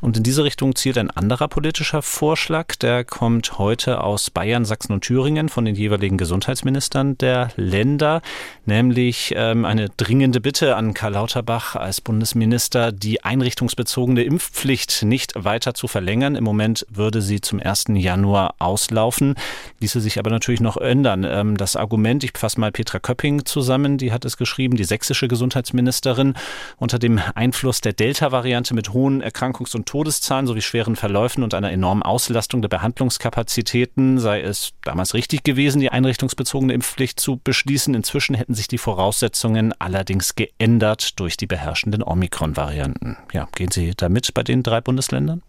Und 0.00 0.16
in 0.16 0.22
diese 0.22 0.44
Richtung 0.44 0.76
zielt 0.76 0.96
ein 0.96 1.10
anderer 1.10 1.48
politischer 1.48 2.02
Vorschlag, 2.02 2.76
der 2.76 3.02
kommt 3.02 3.58
heute 3.58 4.04
aus 4.04 4.30
Bayern, 4.30 4.64
Sachsen 4.64 4.92
und 4.92 5.00
Thüringen 5.00 5.48
von 5.48 5.64
den 5.64 5.74
jeweiligen 5.74 6.18
Gesundheitsministern 6.18 7.18
der 7.18 7.48
Länder, 7.56 8.22
nämlich 8.64 9.34
ähm, 9.36 9.64
eine 9.64 9.88
dringende 9.88 10.40
Bitte 10.40 10.76
an 10.76 10.94
Karl 10.94 11.14
Lauterbach 11.14 11.74
als 11.74 12.00
Bundesminister, 12.00 12.92
die 12.92 13.24
einrichtungsbezogene 13.24 14.22
Impfpflicht 14.22 15.02
nicht 15.02 15.32
weiter 15.34 15.74
zu 15.74 15.88
verlängern. 15.88 16.36
Im 16.36 16.44
Moment 16.44 16.86
würde 16.88 17.23
sie 17.24 17.40
zum 17.40 17.60
1. 17.60 17.86
Januar 17.94 18.54
auslaufen. 18.58 19.34
Ließe 19.80 20.00
sich 20.00 20.18
aber 20.18 20.30
natürlich 20.30 20.60
noch 20.60 20.76
ändern. 20.76 21.24
Ähm, 21.28 21.56
das 21.56 21.76
Argument, 21.76 22.22
ich 22.22 22.32
fasse 22.36 22.60
mal 22.60 22.70
Petra 22.70 22.98
Köpping 23.00 23.44
zusammen, 23.44 23.98
die 23.98 24.12
hat 24.12 24.24
es 24.24 24.36
geschrieben, 24.36 24.76
die 24.76 24.84
sächsische 24.84 25.28
Gesundheitsministerin, 25.28 26.34
unter 26.76 26.98
dem 26.98 27.20
Einfluss 27.34 27.80
der 27.80 27.92
Delta-Variante 27.92 28.74
mit 28.74 28.92
hohen 28.92 29.22
Erkrankungs- 29.22 29.74
und 29.74 29.86
Todeszahlen 29.86 30.46
sowie 30.46 30.62
schweren 30.62 30.96
Verläufen 30.96 31.42
und 31.42 31.54
einer 31.54 31.72
enormen 31.72 32.02
Auslastung 32.02 32.62
der 32.62 32.68
Behandlungskapazitäten 32.68 34.18
sei 34.18 34.40
es 34.42 34.72
damals 34.82 35.14
richtig 35.14 35.44
gewesen, 35.44 35.80
die 35.80 35.90
einrichtungsbezogene 35.90 36.72
Impfpflicht 36.72 37.18
zu 37.18 37.40
beschließen. 37.42 37.94
Inzwischen 37.94 38.34
hätten 38.34 38.54
sich 38.54 38.68
die 38.68 38.78
Voraussetzungen 38.78 39.72
allerdings 39.78 40.34
geändert 40.34 41.18
durch 41.18 41.36
die 41.36 41.46
beherrschenden 41.46 42.02
Omikron-Varianten. 42.02 43.16
Ja, 43.32 43.48
gehen 43.54 43.70
Sie 43.70 43.92
damit 43.96 44.34
bei 44.34 44.42
den 44.42 44.62
drei 44.62 44.80
Bundesländern? 44.80 45.42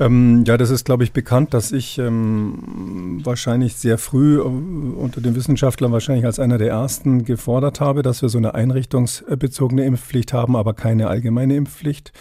Ähm, 0.00 0.44
ja, 0.46 0.56
das 0.56 0.70
ist, 0.70 0.84
glaube 0.84 1.04
ich, 1.04 1.12
bekannt, 1.12 1.54
dass 1.54 1.70
ich 1.70 1.98
ähm, 1.98 3.20
wahrscheinlich 3.24 3.76
sehr 3.76 3.98
früh 3.98 4.38
äh, 4.38 4.42
unter 4.42 5.20
den 5.20 5.34
Wissenschaftlern 5.34 5.92
wahrscheinlich 5.92 6.24
als 6.24 6.38
einer 6.38 6.58
der 6.58 6.68
ersten 6.68 7.24
gefordert 7.24 7.80
habe, 7.80 8.02
dass 8.02 8.22
wir 8.22 8.28
so 8.28 8.38
eine 8.38 8.54
einrichtungsbezogene 8.54 9.84
Impfpflicht 9.84 10.32
haben, 10.32 10.56
aber 10.56 10.74
keine 10.74 11.08
allgemeine 11.08 11.56
Impfpflicht. 11.56 12.12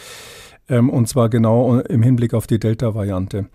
Ähm, 0.72 0.90
und 0.90 1.08
zwar 1.08 1.28
genau 1.28 1.80
im 1.80 2.02
Hinblick 2.02 2.34
auf 2.34 2.48
die 2.48 2.58
Delta-Variante. 2.58 3.48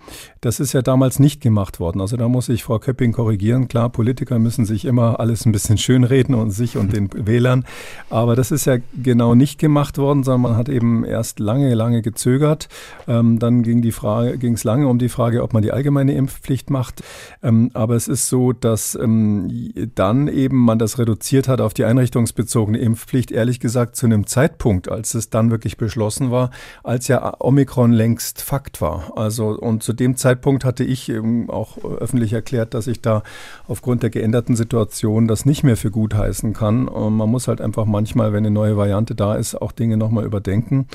Das 0.43 0.61
ist 0.61 0.75
ja 0.75 0.83
damals 0.83 1.19
nicht 1.19 1.41
gemacht 1.41 1.81
worden. 1.81 2.03
Also 2.03 2.19
da 2.19 2.29
muss 2.29 2.51
ich 2.51 2.63
Frau 2.63 2.79
Köpping 2.79 3.13
korrigieren. 3.13 3.69
Klar, 3.69 3.89
Politiker 3.89 4.39
müssen 4.39 4.67
sich 4.67 4.85
immer 4.85 5.19
alles 5.19 5.47
ein 5.47 5.53
bisschen 5.53 5.79
schönreden 5.79 6.35
und 6.35 6.51
sich 6.51 6.77
und 6.77 6.93
den 6.93 7.09
Wählern. 7.27 7.65
Aber 8.11 8.37
das 8.37 8.51
ist 8.51 8.67
ja 8.67 8.77
genau 9.03 9.35
nicht 9.35 9.59
gemacht 9.59 9.97
worden, 9.97 10.25
sondern 10.25 10.43
man 10.43 10.57
hat 10.57 10.69
eben 10.69 11.05
erst 11.05 11.41
lange, 11.41 11.75
lange 11.75 12.03
gezögert. 12.03 12.69
Ähm, 13.09 13.39
dann 13.39 13.63
ging 13.63 13.81
die 13.81 13.93
Frage, 13.93 14.37
ging 14.37 14.53
es 14.53 14.65
lange 14.65 14.87
um 14.87 14.99
die 14.99 15.09
Frage, 15.09 15.43
ob 15.43 15.55
man 15.55 15.63
die 15.63 15.73
allgemeine 15.73 16.13
Impfpflicht 16.13 16.69
macht. 16.69 17.03
Ähm, 17.43 17.71
aber 17.73 17.97
es 17.97 18.09
ist 18.09 18.29
so, 18.29 18.53
dass 18.53 18.95
ähm, 18.95 19.73
dann 19.95 20.29
eben 20.29 20.59
man 20.59 20.79
das 20.79 20.99
reduziert 20.99 21.49
hat 21.49 21.63
auf 21.63 21.73
die 21.73 21.85
einrichtungsbezogene 21.85 22.77
Impfpflicht. 22.77 23.31
Ehrlich 23.31 23.59
gesagt, 23.59 23.97
zu 23.97 24.05
einem 24.05 24.27
Zeitpunkt, 24.27 24.91
als 24.91 25.15
es 25.15 25.31
dann 25.31 25.51
wirklich 25.51 25.79
beschlossen 25.79 26.31
war, 26.31 26.51
als 26.85 27.06
ja 27.09 27.35
Omikron 27.41 27.93
längst 27.93 28.43
Fakt 28.43 28.81
war. 28.81 29.13
Also 29.17 29.49
und 29.49 29.83
zu 29.83 29.93
dem 29.93 30.17
Zeitpunkt 30.17 30.65
hatte 30.65 30.85
ich 30.85 31.13
auch 31.49 31.79
öffentlich 31.85 32.33
erklärt, 32.33 32.75
dass 32.75 32.87
ich 32.87 33.01
da 33.01 33.23
aufgrund 33.67 34.03
der 34.03 34.11
geänderten 34.11 34.57
Situation 34.57 35.29
das 35.29 35.45
nicht 35.45 35.63
mehr 35.63 35.77
für 35.77 35.91
gut 35.91 36.15
heißen 36.15 36.53
kann. 36.53 36.89
Und 36.89 37.17
man 37.17 37.31
muss 37.31 37.49
halt 37.49 37.61
einfach 37.61 37.85
manchmal, 37.85 38.33
wenn 38.33 38.45
eine 38.45 38.51
neue 38.51 38.77
Variante 38.77 39.15
da 39.15 39.35
ist, 39.35 39.55
auch 39.55 39.73
Dinge 39.73 39.97
nochmal 39.97 40.25
überdenken. 40.25 40.87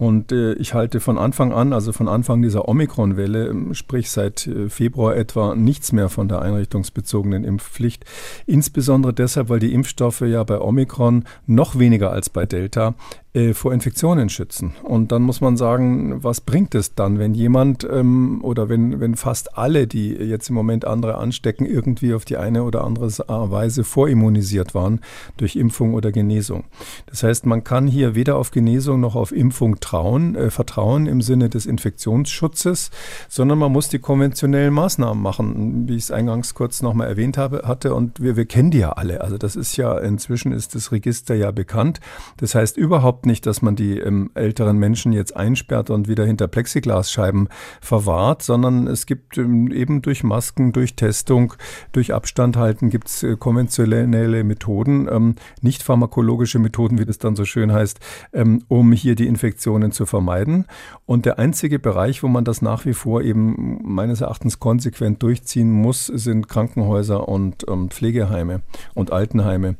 Und 0.00 0.32
äh, 0.32 0.54
ich 0.54 0.72
halte 0.72 0.98
von 0.98 1.18
Anfang 1.18 1.52
an, 1.52 1.74
also 1.74 1.92
von 1.92 2.08
Anfang 2.08 2.40
dieser 2.40 2.66
Omikron-Welle, 2.68 3.48
ähm, 3.48 3.74
sprich 3.74 4.10
seit 4.10 4.46
äh, 4.46 4.70
Februar 4.70 5.14
etwa, 5.14 5.54
nichts 5.54 5.92
mehr 5.92 6.08
von 6.08 6.26
der 6.26 6.40
einrichtungsbezogenen 6.40 7.44
Impfpflicht. 7.44 8.06
Insbesondere 8.46 9.12
deshalb, 9.12 9.50
weil 9.50 9.58
die 9.58 9.74
Impfstoffe 9.74 10.22
ja 10.22 10.42
bei 10.42 10.58
Omikron 10.58 11.24
noch 11.46 11.78
weniger 11.78 12.12
als 12.12 12.30
bei 12.30 12.46
Delta 12.46 12.94
äh, 13.32 13.54
vor 13.54 13.72
Infektionen 13.72 14.28
schützen. 14.28 14.74
Und 14.82 15.12
dann 15.12 15.22
muss 15.22 15.40
man 15.40 15.56
sagen, 15.56 16.24
was 16.24 16.40
bringt 16.40 16.74
es 16.74 16.96
dann, 16.96 17.20
wenn 17.20 17.32
jemand 17.32 17.86
ähm, 17.88 18.40
oder 18.42 18.68
wenn, 18.68 18.98
wenn 18.98 19.14
fast 19.14 19.56
alle, 19.56 19.86
die 19.86 20.08
jetzt 20.08 20.48
im 20.48 20.56
Moment 20.56 20.84
andere 20.84 21.16
anstecken, 21.16 21.64
irgendwie 21.64 22.12
auf 22.12 22.24
die 22.24 22.38
eine 22.38 22.64
oder 22.64 22.82
andere 22.82 23.08
Weise 23.28 23.84
vorimmunisiert 23.84 24.74
waren 24.74 25.00
durch 25.36 25.54
Impfung 25.54 25.94
oder 25.94 26.10
Genesung. 26.10 26.64
Das 27.06 27.22
heißt, 27.22 27.46
man 27.46 27.62
kann 27.62 27.86
hier 27.86 28.16
weder 28.16 28.34
auf 28.34 28.50
Genesung 28.50 28.98
noch 28.98 29.14
auf 29.14 29.30
Impfung 29.30 29.78
trauen, 29.78 30.34
äh, 30.34 30.50
vertrauen 30.50 31.06
im 31.06 31.22
Sinne 31.22 31.48
des 31.48 31.66
Infektionsschutzes, 31.66 32.90
sondern 33.28 33.58
man 33.58 33.70
muss 33.70 33.88
die 33.88 34.00
konventionellen 34.00 34.74
Maßnahmen 34.74 35.22
machen, 35.22 35.88
wie 35.88 35.94
ich 35.94 36.02
es 36.02 36.10
eingangs 36.10 36.54
kurz 36.54 36.82
nochmal 36.82 37.06
erwähnt 37.06 37.38
habe, 37.38 37.62
hatte. 37.64 37.94
Und 37.94 38.20
wir, 38.20 38.34
wir 38.34 38.46
kennen 38.46 38.72
die 38.72 38.78
ja 38.78 38.90
alle. 38.90 39.20
Also 39.20 39.38
das 39.38 39.54
ist 39.54 39.76
ja, 39.76 39.96
inzwischen 39.98 40.50
ist 40.50 40.74
das 40.74 40.90
Register 40.90 41.36
ja 41.36 41.52
bekannt. 41.52 42.00
Das 42.38 42.56
heißt 42.56 42.76
überhaupt 42.76 43.19
überhaupt 43.20 43.26
nicht, 43.26 43.46
dass 43.46 43.60
man 43.60 43.76
die 43.76 43.98
ähm, 43.98 44.30
älteren 44.34 44.78
Menschen 44.78 45.12
jetzt 45.12 45.36
einsperrt 45.36 45.90
und 45.90 46.08
wieder 46.08 46.24
hinter 46.24 46.48
Plexiglasscheiben 46.48 47.48
verwahrt, 47.80 48.42
sondern 48.42 48.86
es 48.86 49.04
gibt 49.04 49.36
ähm, 49.36 49.70
eben 49.72 50.00
durch 50.00 50.24
Masken, 50.24 50.72
durch 50.72 50.94
Testung, 50.94 51.54
durch 51.92 52.14
Abstand 52.14 52.56
halten 52.56 52.88
gibt 52.88 53.08
es 53.08 53.22
äh, 53.22 53.36
konventionelle 53.36 54.42
Methoden, 54.44 55.06
ähm, 55.10 55.34
nicht 55.60 55.82
pharmakologische 55.82 56.58
Methoden, 56.58 56.98
wie 56.98 57.04
das 57.04 57.18
dann 57.18 57.36
so 57.36 57.44
schön 57.44 57.72
heißt, 57.72 58.00
ähm, 58.32 58.62
um 58.68 58.92
hier 58.92 59.14
die 59.14 59.26
Infektionen 59.26 59.92
zu 59.92 60.06
vermeiden. 60.06 60.64
Und 61.06 61.26
der 61.26 61.38
einzige 61.38 61.78
Bereich, 61.78 62.22
wo 62.22 62.28
man 62.28 62.44
das 62.44 62.62
nach 62.62 62.86
wie 62.86 62.94
vor 62.94 63.22
eben 63.22 63.80
meines 63.82 64.22
Erachtens 64.22 64.60
konsequent 64.60 65.22
durchziehen 65.22 65.70
muss, 65.70 66.06
sind 66.06 66.48
Krankenhäuser 66.48 67.28
und 67.28 67.66
ähm, 67.68 67.90
Pflegeheime 67.90 68.62
und 68.94 69.12
Altenheime. 69.12 69.76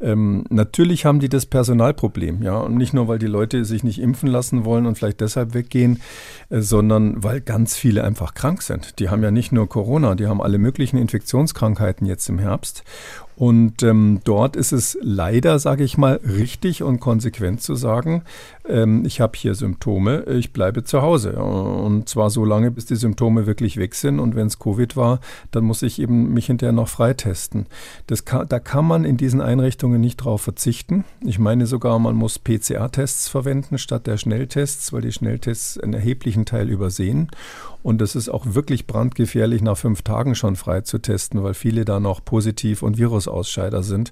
Ähm, 0.00 0.44
natürlich 0.50 1.04
haben 1.04 1.18
die 1.18 1.28
das 1.28 1.46
Personalproblem, 1.46 2.42
ja, 2.42 2.58
und 2.58 2.75
nicht 2.76 2.94
nur, 2.94 3.08
weil 3.08 3.18
die 3.18 3.26
Leute 3.26 3.64
sich 3.64 3.84
nicht 3.84 4.00
impfen 4.00 4.28
lassen 4.28 4.64
wollen 4.64 4.86
und 4.86 4.96
vielleicht 4.96 5.20
deshalb 5.20 5.54
weggehen, 5.54 6.00
äh, 6.50 6.60
sondern 6.60 7.22
weil 7.22 7.40
ganz 7.40 7.76
viele 7.76 8.04
einfach 8.04 8.34
krank 8.34 8.62
sind. 8.62 8.98
Die 8.98 9.08
haben 9.08 9.22
ja 9.22 9.30
nicht 9.30 9.52
nur 9.52 9.68
Corona, 9.68 10.14
die 10.14 10.26
haben 10.26 10.42
alle 10.42 10.58
möglichen 10.58 10.98
Infektionskrankheiten 10.98 12.06
jetzt 12.06 12.28
im 12.28 12.38
Herbst. 12.38 12.84
Und 13.36 13.82
ähm, 13.82 14.20
dort 14.24 14.56
ist 14.56 14.72
es 14.72 14.96
leider, 15.02 15.58
sage 15.58 15.84
ich 15.84 15.98
mal, 15.98 16.18
richtig 16.24 16.82
und 16.82 17.00
konsequent 17.00 17.60
zu 17.60 17.74
sagen, 17.74 18.22
ähm, 18.66 19.04
ich 19.04 19.20
habe 19.20 19.36
hier 19.36 19.54
Symptome, 19.54 20.24
ich 20.24 20.54
bleibe 20.54 20.84
zu 20.84 21.02
Hause. 21.02 21.34
Und 21.36 22.08
zwar 22.08 22.30
so 22.30 22.46
lange, 22.46 22.70
bis 22.70 22.86
die 22.86 22.96
Symptome 22.96 23.46
wirklich 23.46 23.76
weg 23.76 23.94
sind. 23.94 24.20
Und 24.20 24.36
wenn 24.36 24.46
es 24.46 24.58
Covid 24.58 24.96
war, 24.96 25.20
dann 25.50 25.64
muss 25.64 25.82
ich 25.82 26.00
eben 26.00 26.32
mich 26.32 26.46
hinterher 26.46 26.72
noch 26.72 26.88
freitesten. 26.88 27.66
Das 28.06 28.24
kann, 28.24 28.48
da 28.48 28.58
kann 28.58 28.86
man 28.86 29.04
in 29.04 29.18
diesen 29.18 29.42
Einrichtungen 29.42 30.00
nicht 30.00 30.16
drauf 30.16 30.40
verzichten. 30.40 31.04
Ich 31.20 31.38
meine 31.38 31.66
sogar, 31.66 31.98
man 31.98 32.16
muss 32.16 32.38
PCR-Tests 32.38 33.28
verwenden 33.28 33.76
statt 33.76 34.06
der 34.06 34.16
Schnelltests, 34.16 34.94
weil 34.94 35.02
die 35.02 35.12
Schnelltests 35.12 35.78
einen 35.78 35.92
erheblichen 35.92 36.46
Teil 36.46 36.70
übersehen. 36.70 37.30
Und 37.86 38.02
es 38.02 38.16
ist 38.16 38.28
auch 38.28 38.44
wirklich 38.48 38.88
brandgefährlich, 38.88 39.62
nach 39.62 39.76
fünf 39.76 40.02
Tagen 40.02 40.34
schon 40.34 40.56
frei 40.56 40.80
zu 40.80 40.98
testen, 40.98 41.44
weil 41.44 41.54
viele 41.54 41.84
da 41.84 42.00
noch 42.00 42.24
positiv 42.24 42.82
und 42.82 42.98
Virusausscheider 42.98 43.84
sind 43.84 44.10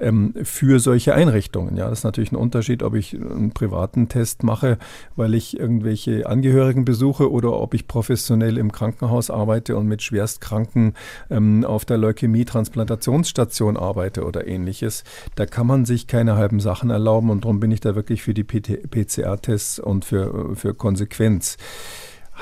ähm, 0.00 0.34
für 0.42 0.80
solche 0.80 1.14
Einrichtungen. 1.14 1.76
Ja, 1.76 1.88
das 1.88 2.00
ist 2.00 2.04
natürlich 2.04 2.32
ein 2.32 2.36
Unterschied, 2.36 2.82
ob 2.82 2.96
ich 2.96 3.14
einen 3.14 3.52
privaten 3.52 4.08
Test 4.08 4.42
mache, 4.42 4.76
weil 5.14 5.34
ich 5.34 5.56
irgendwelche 5.56 6.26
Angehörigen 6.26 6.84
besuche 6.84 7.30
oder 7.30 7.52
ob 7.52 7.74
ich 7.74 7.86
professionell 7.86 8.58
im 8.58 8.72
Krankenhaus 8.72 9.30
arbeite 9.30 9.76
und 9.76 9.86
mit 9.86 10.02
Schwerstkranken 10.02 10.94
ähm, 11.30 11.64
auf 11.64 11.84
der 11.84 11.98
Leukämie-Transplantationsstation 11.98 13.76
arbeite 13.76 14.24
oder 14.24 14.48
ähnliches. 14.48 15.04
Da 15.36 15.46
kann 15.46 15.68
man 15.68 15.84
sich 15.84 16.08
keine 16.08 16.34
halben 16.34 16.58
Sachen 16.58 16.90
erlauben 16.90 17.30
und 17.30 17.44
darum 17.44 17.60
bin 17.60 17.70
ich 17.70 17.78
da 17.78 17.94
wirklich 17.94 18.20
für 18.20 18.34
die 18.34 18.42
PCR-Tests 18.42 19.78
und 19.78 20.04
für, 20.04 20.56
für 20.56 20.74
Konsequenz. 20.74 21.56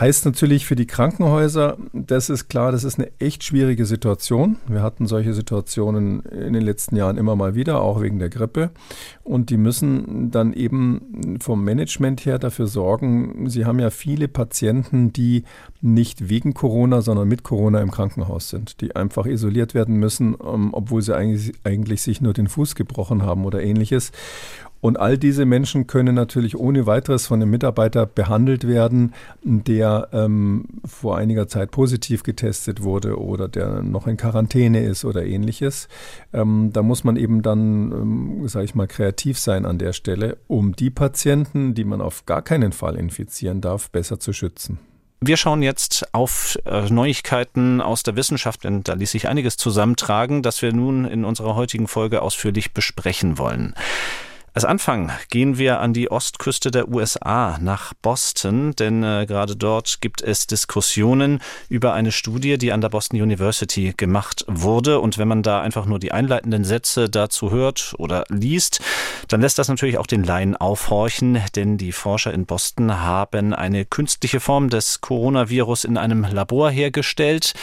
Heißt 0.01 0.25
natürlich 0.25 0.65
für 0.65 0.77
die 0.77 0.87
Krankenhäuser, 0.87 1.77
das 1.93 2.31
ist 2.31 2.49
klar, 2.49 2.73
das 2.73 2.85
ist 2.85 2.99
eine 2.99 3.11
echt 3.19 3.45
schwierige 3.45 3.85
Situation. 3.85 4.57
Wir 4.67 4.83
hatten 4.83 5.07
solche 5.07 5.35
Situationen 5.35 6.21
in 6.23 6.55
den 6.55 6.63
letzten 6.63 6.97
Jahren 6.97 7.19
immer 7.19 7.37
mal 7.37 7.55
wieder, 7.55 7.83
auch 7.83 8.01
wegen 8.01 8.19
der 8.19 8.31
Grippe. 8.31 8.71
Und 9.25 9.51
die 9.51 9.59
müssen 9.59 10.31
dann 10.31 10.55
eben 10.55 11.37
vom 11.39 11.63
Management 11.63 12.25
her 12.25 12.39
dafür 12.39 12.67
sorgen, 12.67 13.51
sie 13.51 13.67
haben 13.67 13.79
ja 13.79 13.91
viele 13.91 14.27
Patienten, 14.27 15.13
die 15.13 15.45
nicht 15.83 16.31
wegen 16.31 16.55
Corona, 16.55 17.03
sondern 17.03 17.29
mit 17.29 17.43
Corona 17.43 17.83
im 17.83 17.91
Krankenhaus 17.91 18.49
sind, 18.49 18.81
die 18.81 18.97
einfach 18.97 19.27
isoliert 19.27 19.75
werden 19.75 19.97
müssen, 19.97 20.35
ähm, 20.43 20.71
obwohl 20.73 21.03
sie 21.03 21.15
eigentlich, 21.15 21.53
eigentlich 21.63 22.01
sich 22.01 22.23
nur 22.23 22.33
den 22.33 22.49
Fuß 22.49 22.75
gebrochen 22.75 23.21
haben 23.23 23.45
oder 23.45 23.63
ähnliches. 23.63 24.13
Und 24.81 24.99
all 24.99 25.19
diese 25.19 25.45
Menschen 25.45 25.87
können 25.87 26.15
natürlich 26.15 26.57
ohne 26.57 26.87
weiteres 26.87 27.27
von 27.27 27.41
einem 27.41 27.51
Mitarbeiter 27.51 28.07
behandelt 28.07 28.67
werden, 28.67 29.13
der 29.43 30.09
ähm, 30.13 30.65
vor 30.85 31.19
einiger 31.19 31.49
Zeit 31.49 31.71
positiv 31.71 32.23
getestet 32.23 32.83
wurde 32.83 33.19
oder 33.19 33.49
der 33.49 33.83
noch 33.83 34.07
in 34.07 34.17
Quarantäne 34.17 34.83
ist 34.85 35.05
oder 35.05 35.25
ähnliches. 35.25 35.89
Ähm, 36.33 36.71
da 36.73 36.83
muss 36.83 37.05
man 37.05 37.17
eben 37.17 37.43
dann, 37.43 37.93
ähm, 37.93 38.49
sage 38.49 38.65
ich 38.65 38.75
mal, 38.75 38.87
kreativ 38.87 39.39
sein 39.39 39.67
an 39.67 39.79
der 39.79 39.93
Stelle, 39.93 40.39
um 40.47 40.75
die 40.75 40.91
Patienten, 40.91 41.75
die 41.75 41.85
man 41.85 42.01
auf 42.01 42.25
gar 42.25 42.43
keinen 42.43 42.73
Fall 42.73 42.97
infizieren 42.97 43.61
darf, 43.61 43.91
besser 43.91 44.19
zu 44.19 44.33
schützen. 44.33 44.79
Wir 45.23 45.37
schauen 45.37 45.61
jetzt 45.61 46.15
auf 46.15 46.59
äh, 46.65 46.89
Neuigkeiten 46.89 47.83
aus 47.83 48.03
der 48.03 48.17
Wissenschaft, 48.17 48.65
denn 48.65 48.83
da 48.85 48.95
ließ 48.95 49.11
sich 49.11 49.29
einiges 49.29 49.59
zusammentragen, 49.59 50.43
das 50.43 50.63
wir 50.63 50.73
nun 50.73 51.05
in 51.05 51.27
unserer 51.27 51.57
heutigen 51.57 51.89
Folge 51.89 52.23
ausführlich 52.23 52.73
besprechen 52.73 53.37
wollen. 53.37 53.75
Als 54.61 54.67
Anfang 54.67 55.11
gehen 55.31 55.57
wir 55.57 55.81
an 55.81 55.95
die 55.95 56.11
Ostküste 56.11 56.71
der 56.71 56.91
USA 56.91 57.57
nach 57.63 57.95
Boston, 57.95 58.77
denn 58.77 59.03
äh, 59.03 59.25
gerade 59.27 59.57
dort 59.57 60.03
gibt 60.03 60.21
es 60.21 60.47
Diskussionen 60.47 61.41
über 61.71 61.95
eine 61.95 62.13
Studie, 62.13 62.59
die 62.59 62.71
an 62.71 62.83
der 62.83 62.91
Boston 62.91 63.23
University 63.23 63.95
gemacht 63.97 64.45
wurde. 64.47 65.01
Und 65.01 65.17
wenn 65.17 65.29
man 65.29 65.43
da 65.43 65.63
einfach 65.63 65.87
nur 65.87 65.99
die 65.99 66.13
einleitenden 66.13 66.65
Sätze 66.65 67.09
dazu 67.09 67.51
hört 67.51 67.95
oder 67.97 68.25
liest, 68.29 68.83
dann 69.29 69.41
lässt 69.41 69.59
das 69.59 69.69
natürlich 69.69 69.97
auch 69.97 70.07
den 70.07 70.25
Laien 70.25 70.55
aufhorchen, 70.57 71.41
denn 71.57 71.79
die 71.79 71.93
Forscher 71.93 72.35
in 72.35 72.45
Boston 72.45 73.01
haben 73.01 73.55
eine 73.55 73.87
künstliche 73.87 74.41
Form 74.41 74.69
des 74.69 75.01
Coronavirus 75.01 75.85
in 75.85 75.97
einem 75.97 76.25
Labor 76.25 76.71
hergestellt. 76.71 77.55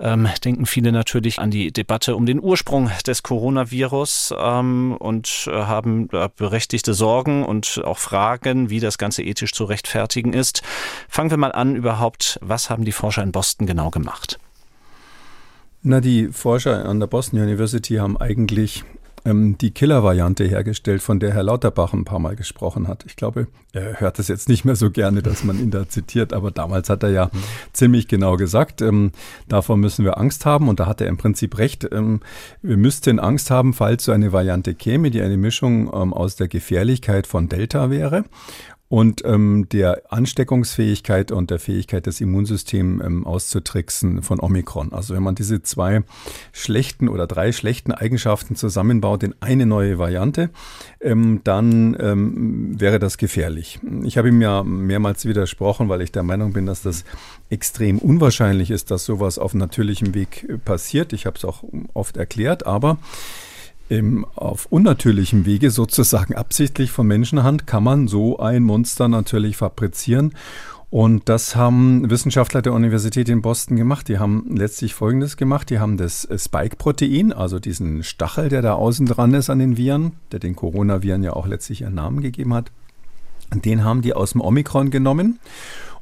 Ähm, 0.00 0.28
denken 0.44 0.66
viele 0.66 0.90
natürlich 0.90 1.38
an 1.38 1.52
die 1.52 1.70
Debatte 1.70 2.16
um 2.16 2.26
den 2.26 2.42
Ursprung 2.42 2.90
des 3.06 3.22
Coronavirus 3.22 4.34
ähm, 4.36 4.96
und 4.98 5.48
äh, 5.48 5.52
haben 5.52 6.08
äh, 6.12 6.28
berechtigte 6.34 6.94
Sorgen 6.94 7.44
und 7.44 7.80
auch 7.84 7.98
Fragen, 7.98 8.70
wie 8.70 8.80
das 8.80 8.98
Ganze 8.98 9.22
ethisch 9.22 9.52
zu 9.52 9.64
rechtfertigen 9.64 10.32
ist. 10.32 10.62
Fangen 11.08 11.30
wir 11.30 11.36
mal 11.36 11.52
an 11.52 11.76
überhaupt, 11.76 12.40
was 12.42 12.70
haben 12.70 12.84
die 12.84 12.92
Forscher 12.92 13.22
in 13.22 13.30
Boston 13.30 13.66
genau 13.66 13.90
gemacht? 13.90 14.40
Na, 15.82 16.00
die 16.00 16.28
Forscher 16.28 16.86
an 16.86 16.98
der 16.98 17.06
Boston 17.06 17.40
University 17.40 17.96
haben 17.96 18.16
eigentlich 18.16 18.84
ähm, 19.24 19.56
die 19.58 19.70
Killer-Variante 19.70 20.44
hergestellt, 20.44 21.02
von 21.02 21.20
der 21.20 21.32
Herr 21.32 21.42
Lauterbach 21.42 21.92
ein 21.92 22.04
paar 22.04 22.18
Mal 22.18 22.36
gesprochen 22.36 22.88
hat. 22.88 23.04
Ich 23.06 23.16
glaube, 23.16 23.46
er 23.72 24.00
hört 24.00 24.18
es 24.18 24.28
jetzt 24.28 24.48
nicht 24.48 24.64
mehr 24.64 24.76
so 24.76 24.90
gerne, 24.90 25.22
dass 25.22 25.44
man 25.44 25.58
ihn 25.58 25.70
da 25.70 25.88
zitiert, 25.88 26.32
aber 26.32 26.50
damals 26.50 26.90
hat 26.90 27.02
er 27.02 27.10
ja 27.10 27.30
ziemlich 27.72 28.08
genau 28.08 28.36
gesagt, 28.36 28.82
ähm, 28.82 29.12
davor 29.48 29.76
müssen 29.76 30.04
wir 30.04 30.18
Angst 30.18 30.46
haben 30.46 30.68
und 30.68 30.80
da 30.80 30.86
hat 30.86 31.00
er 31.00 31.06
im 31.06 31.16
Prinzip 31.16 31.58
recht. 31.58 31.88
Ähm, 31.90 32.20
wir 32.62 32.76
müssten 32.76 33.18
Angst 33.18 33.50
haben, 33.50 33.72
falls 33.72 34.04
so 34.04 34.12
eine 34.12 34.32
Variante 34.32 34.74
käme, 34.74 35.10
die 35.10 35.22
eine 35.22 35.36
Mischung 35.36 35.90
ähm, 35.94 36.12
aus 36.12 36.36
der 36.36 36.48
Gefährlichkeit 36.48 37.26
von 37.26 37.48
Delta 37.48 37.90
wäre 37.90 38.24
und 38.88 39.24
ähm, 39.24 39.66
der 39.72 40.02
Ansteckungsfähigkeit 40.10 41.32
und 41.32 41.50
der 41.50 41.58
Fähigkeit 41.58 42.06
des 42.06 42.20
Immunsystems 42.20 43.02
ähm, 43.04 43.26
auszutricksen 43.26 44.22
von 44.22 44.40
Omikron. 44.40 44.92
Also 44.92 45.14
wenn 45.14 45.22
man 45.22 45.34
diese 45.34 45.62
zwei 45.62 46.02
schlechten 46.52 47.08
oder 47.08 47.26
drei 47.26 47.52
schlechten 47.52 47.92
Eigenschaften 47.92 48.56
zusammenbaut 48.56 49.22
in 49.22 49.34
eine 49.40 49.64
neue 49.64 49.98
Variante, 49.98 50.50
ähm, 51.00 51.40
dann 51.44 51.96
ähm, 51.98 52.78
wäre 52.78 52.98
das 52.98 53.16
gefährlich. 53.16 53.80
Ich 54.04 54.18
habe 54.18 54.28
ihm 54.28 54.42
ja 54.42 54.62
mehrmals 54.62 55.24
widersprochen, 55.24 55.88
weil 55.88 56.02
ich 56.02 56.12
der 56.12 56.22
Meinung 56.22 56.52
bin, 56.52 56.66
dass 56.66 56.82
das 56.82 57.04
extrem 57.48 57.98
unwahrscheinlich 57.98 58.70
ist, 58.70 58.90
dass 58.90 59.04
sowas 59.04 59.38
auf 59.38 59.54
natürlichem 59.54 60.14
Weg 60.14 60.46
passiert. 60.64 61.12
Ich 61.14 61.24
habe 61.24 61.38
es 61.38 61.44
auch 61.44 61.64
oft 61.94 62.16
erklärt, 62.16 62.66
aber 62.66 62.98
im, 63.88 64.24
auf 64.34 64.66
unnatürlichem 64.66 65.46
Wege, 65.46 65.70
sozusagen 65.70 66.34
absichtlich 66.34 66.90
von 66.90 67.06
Menschenhand, 67.06 67.66
kann 67.66 67.84
man 67.84 68.08
so 68.08 68.38
ein 68.38 68.62
Monster 68.62 69.08
natürlich 69.08 69.56
fabrizieren. 69.56 70.32
Und 70.90 71.28
das 71.28 71.56
haben 71.56 72.08
Wissenschaftler 72.08 72.62
der 72.62 72.72
Universität 72.72 73.28
in 73.28 73.42
Boston 73.42 73.76
gemacht. 73.76 74.06
Die 74.08 74.20
haben 74.20 74.46
letztlich 74.54 74.94
Folgendes 74.94 75.36
gemacht. 75.36 75.68
Die 75.70 75.80
haben 75.80 75.96
das 75.96 76.28
Spike-Protein, 76.36 77.32
also 77.32 77.58
diesen 77.58 78.04
Stachel, 78.04 78.48
der 78.48 78.62
da 78.62 78.74
außen 78.74 79.06
dran 79.06 79.34
ist 79.34 79.50
an 79.50 79.58
den 79.58 79.76
Viren, 79.76 80.12
der 80.30 80.38
den 80.38 80.54
Coronaviren 80.54 81.24
ja 81.24 81.32
auch 81.32 81.48
letztlich 81.48 81.80
ihren 81.80 81.96
Namen 81.96 82.20
gegeben 82.20 82.54
hat, 82.54 82.70
den 83.52 83.82
haben 83.82 84.02
die 84.02 84.14
aus 84.14 84.32
dem 84.32 84.40
Omikron 84.40 84.90
genommen 84.90 85.40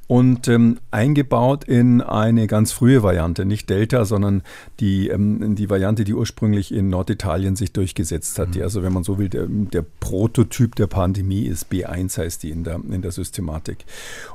und 0.08 0.48
ähm, 0.48 0.78
eingebaut 0.90 1.64
in 1.64 2.00
eine 2.00 2.46
ganz 2.46 2.72
frühe 2.72 3.02
Variante, 3.02 3.44
nicht 3.44 3.70
Delta, 3.70 4.04
sondern 4.04 4.42
die, 4.80 5.08
ähm, 5.08 5.54
die 5.54 5.70
Variante, 5.70 6.04
die 6.04 6.12
ursprünglich 6.12 6.72
in 6.72 6.88
Norditalien 6.88 7.56
sich 7.56 7.72
durchgesetzt 7.72 8.38
hat. 8.38 8.48
Mhm. 8.48 8.52
Die 8.52 8.62
also, 8.62 8.82
wenn 8.82 8.92
man 8.92 9.04
so 9.04 9.18
will, 9.18 9.28
der, 9.28 9.46
der 9.48 9.84
Prototyp 10.00 10.74
der 10.74 10.86
Pandemie 10.86 11.46
ist. 11.46 11.72
B1 11.72 12.18
heißt 12.18 12.42
die 12.42 12.50
in 12.50 12.64
der, 12.64 12.80
in 12.90 13.00
der 13.00 13.12
Systematik. 13.12 13.84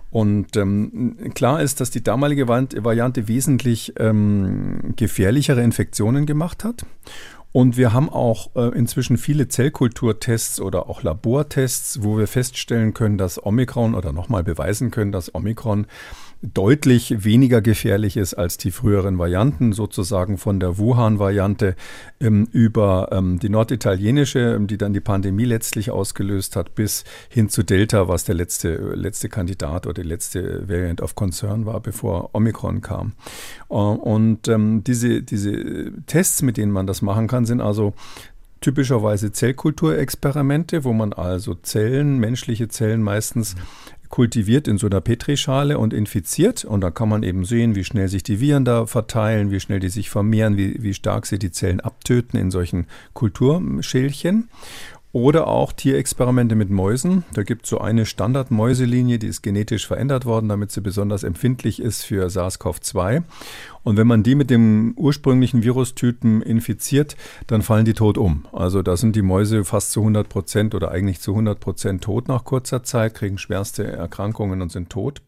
Und 0.09 0.55
ähm, 0.55 1.17
klar 1.35 1.61
ist, 1.61 1.81
dass 1.81 1.91
die 1.91 2.03
damalige 2.03 2.47
Variante 2.47 3.27
wesentlich 3.27 3.93
ähm, 3.97 4.93
gefährlichere 4.95 5.61
Infektionen 5.61 6.25
gemacht 6.25 6.63
hat. 6.63 6.85
Und 7.51 7.77
wir 7.77 7.93
haben 7.93 8.09
auch 8.09 8.55
äh, 8.55 8.77
inzwischen 8.77 9.17
viele 9.17 9.47
Zellkulturtests 9.47 10.59
oder 10.59 10.89
auch 10.89 11.01
Labortests, 11.01 12.03
wo 12.03 12.17
wir 12.17 12.27
feststellen 12.27 12.93
können, 12.93 13.17
dass 13.17 13.43
Omikron 13.43 13.95
oder 13.95 14.13
nochmal 14.13 14.43
beweisen 14.43 14.91
können, 14.91 15.11
dass 15.11 15.33
Omikron 15.33 15.87
deutlich 16.41 17.23
weniger 17.23 17.61
gefährlich 17.61 18.17
ist 18.17 18.33
als 18.33 18.57
die 18.57 18.71
früheren 18.71 19.17
Varianten, 19.17 19.73
sozusagen 19.73 20.37
von 20.37 20.59
der 20.59 20.77
Wuhan-Variante 20.77 21.75
ähm, 22.19 22.47
über 22.51 23.09
ähm, 23.11 23.39
die 23.39 23.49
norditalienische, 23.49 24.55
ähm, 24.55 24.67
die 24.67 24.77
dann 24.77 24.93
die 24.93 24.99
Pandemie 24.99 25.45
letztlich 25.45 25.91
ausgelöst 25.91 26.55
hat, 26.55 26.75
bis 26.75 27.03
hin 27.29 27.49
zu 27.49 27.63
Delta, 27.63 28.07
was 28.07 28.23
der 28.23 28.35
letzte, 28.35 28.75
letzte 28.95 29.29
Kandidat 29.29 29.87
oder 29.87 30.01
die 30.01 30.07
letzte 30.07 30.67
Variant 30.69 31.01
of 31.01 31.15
Concern 31.15 31.65
war, 31.65 31.79
bevor 31.79 32.33
Omikron 32.33 32.81
kam. 32.81 33.13
Äh, 33.69 33.73
und 33.73 34.47
ähm, 34.47 34.83
diese, 34.83 35.23
diese 35.23 35.91
Tests, 36.05 36.41
mit 36.41 36.57
denen 36.57 36.71
man 36.71 36.87
das 36.87 37.01
machen 37.01 37.27
kann, 37.27 37.45
sind 37.45 37.61
also 37.61 37.93
typischerweise 38.61 39.31
Zellkulturexperimente, 39.31 40.83
wo 40.83 40.93
man 40.93 41.13
also 41.13 41.53
Zellen, 41.55 42.17
menschliche 42.17 42.67
Zellen 42.67 43.03
meistens 43.03 43.55
kultiviert 44.09 44.67
in 44.67 44.77
so 44.77 44.87
einer 44.87 45.01
Petrischale 45.01 45.77
und 45.77 45.93
infiziert. 45.93 46.65
Und 46.65 46.81
da 46.81 46.91
kann 46.91 47.09
man 47.09 47.23
eben 47.23 47.45
sehen, 47.45 47.75
wie 47.75 47.83
schnell 47.83 48.07
sich 48.07 48.23
die 48.23 48.39
Viren 48.39 48.65
da 48.65 48.85
verteilen, 48.85 49.51
wie 49.51 49.59
schnell 49.59 49.79
die 49.79 49.89
sich 49.89 50.09
vermehren, 50.09 50.57
wie, 50.57 50.81
wie 50.81 50.93
stark 50.93 51.25
sie 51.25 51.39
die 51.39 51.51
Zellen 51.51 51.79
abtöten 51.79 52.39
in 52.39 52.51
solchen 52.51 52.87
Kulturschälchen. 53.13 54.49
Oder 55.17 55.47
auch 55.47 55.73
Tierexperimente 55.73 56.53
mit 56.53 56.69
Mäusen. 56.69 57.23
Da 57.33 57.41
gibt 57.41 57.63
es 57.63 57.71
so 57.71 57.79
eine 57.81 58.05
Standardmäuselinie, 58.05 59.17
die 59.17 59.25
ist 59.25 59.41
genetisch 59.41 59.87
verändert 59.87 60.27
worden, 60.27 60.47
damit 60.47 60.69
sie 60.69 60.79
besonders 60.79 61.23
empfindlich 61.23 61.81
ist 61.81 62.03
für 62.03 62.27
SARS-CoV-2. 62.29 63.23
Und 63.81 63.97
wenn 63.97 64.05
man 64.05 64.21
die 64.21 64.35
mit 64.35 64.51
dem 64.51 64.93
ursprünglichen 64.95 65.63
Virustypen 65.63 66.43
infiziert, 66.43 67.15
dann 67.47 67.63
fallen 67.63 67.85
die 67.85 67.95
tot 67.95 68.19
um. 68.19 68.45
Also 68.51 68.83
da 68.83 68.95
sind 68.95 69.15
die 69.15 69.23
Mäuse 69.23 69.65
fast 69.65 69.91
zu 69.91 70.01
100 70.01 70.29
Prozent 70.29 70.75
oder 70.75 70.91
eigentlich 70.91 71.19
zu 71.19 71.31
100 71.31 71.59
Prozent 71.59 72.03
tot 72.03 72.27
nach 72.27 72.43
kurzer 72.43 72.83
Zeit, 72.83 73.15
kriegen 73.15 73.39
schwerste 73.39 73.91
Erkrankungen 73.91 74.61
und 74.61 74.71
sind 74.71 74.91
tot. 74.91 75.23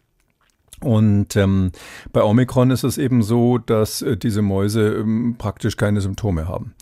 Und 0.81 1.35
ähm, 1.35 1.71
bei 2.13 2.23
Omikron 2.23 2.71
ist 2.71 2.83
es 2.83 2.97
eben 2.97 3.21
so, 3.21 3.57
dass 3.57 4.01
äh, 4.01 4.15
diese 4.15 4.41
Mäuse 4.41 4.95
ähm, 4.95 5.35
praktisch 5.37 5.75
keine 5.75 5.99
Symptome 5.99 6.47
haben. 6.47 6.73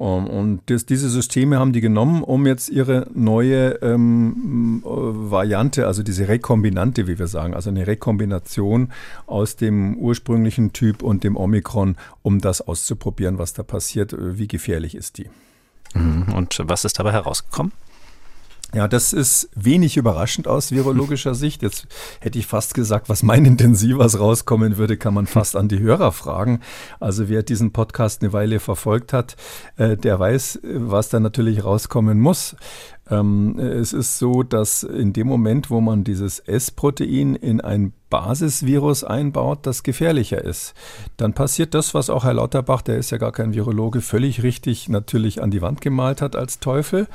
Und 0.00 0.62
das, 0.64 0.86
diese 0.86 1.10
Systeme 1.10 1.58
haben 1.58 1.74
die 1.74 1.82
genommen, 1.82 2.22
um 2.22 2.46
jetzt 2.46 2.70
ihre 2.70 3.06
neue 3.12 3.72
ähm, 3.82 4.80
Variante, 4.82 5.86
also 5.86 6.02
diese 6.02 6.26
Rekombinante, 6.26 7.06
wie 7.06 7.18
wir 7.18 7.26
sagen, 7.26 7.52
also 7.52 7.68
eine 7.68 7.86
Rekombination 7.86 8.92
aus 9.26 9.56
dem 9.56 9.98
ursprünglichen 9.98 10.72
Typ 10.72 11.02
und 11.02 11.22
dem 11.22 11.36
Omikron, 11.36 11.96
um 12.22 12.40
das 12.40 12.62
auszuprobieren, 12.62 13.36
was 13.36 13.52
da 13.52 13.62
passiert, 13.62 14.16
wie 14.18 14.48
gefährlich 14.48 14.94
ist 14.94 15.18
die. 15.18 15.28
Mhm. 15.92 16.32
Und 16.34 16.62
was 16.64 16.86
ist 16.86 16.98
dabei 16.98 17.12
herausgekommen? 17.12 17.72
Ja, 18.74 18.86
das 18.86 19.12
ist 19.12 19.50
wenig 19.54 19.96
überraschend 19.96 20.46
aus 20.46 20.70
virologischer 20.70 21.34
Sicht. 21.40 21.62
Jetzt 21.62 21.86
hätte 22.20 22.38
ich 22.38 22.46
fast 22.46 22.74
gesagt, 22.74 23.08
was 23.08 23.22
meinen 23.22 23.74
Sie, 23.74 23.98
was 23.98 24.18
rauskommen 24.18 24.76
würde, 24.76 24.96
kann 24.96 25.14
man 25.14 25.26
fast 25.26 25.56
an 25.56 25.68
die 25.68 25.80
Hörer 25.80 26.12
fragen. 26.12 26.60
Also 27.00 27.28
wer 27.28 27.42
diesen 27.42 27.72
Podcast 27.72 28.22
eine 28.22 28.32
Weile 28.32 28.60
verfolgt 28.60 29.12
hat, 29.12 29.36
äh, 29.76 29.96
der 29.96 30.18
weiß, 30.18 30.60
was 30.62 31.08
da 31.08 31.18
natürlich 31.18 31.64
rauskommen 31.64 32.20
muss. 32.20 32.56
Ähm, 33.10 33.58
es 33.58 33.92
ist 33.92 34.18
so, 34.18 34.42
dass 34.42 34.84
in 34.84 35.12
dem 35.12 35.26
Moment, 35.26 35.70
wo 35.70 35.80
man 35.80 36.04
dieses 36.04 36.38
S-Protein 36.38 37.34
in 37.34 37.60
ein 37.60 37.92
Basisvirus 38.08 39.04
einbaut, 39.04 39.60
das 39.66 39.82
gefährlicher 39.82 40.42
ist, 40.42 40.74
dann 41.16 41.32
passiert 41.32 41.74
das, 41.74 41.94
was 41.94 42.10
auch 42.10 42.24
Herr 42.24 42.34
Lauterbach, 42.34 42.82
der 42.82 42.98
ist 42.98 43.10
ja 43.10 43.18
gar 43.18 43.32
kein 43.32 43.54
Virologe, 43.54 44.00
völlig 44.00 44.42
richtig 44.42 44.88
natürlich 44.88 45.42
an 45.42 45.50
die 45.50 45.62
Wand 45.62 45.80
gemalt 45.80 46.22
hat 46.22 46.36
als 46.36 46.60
Teufel. 46.60 47.08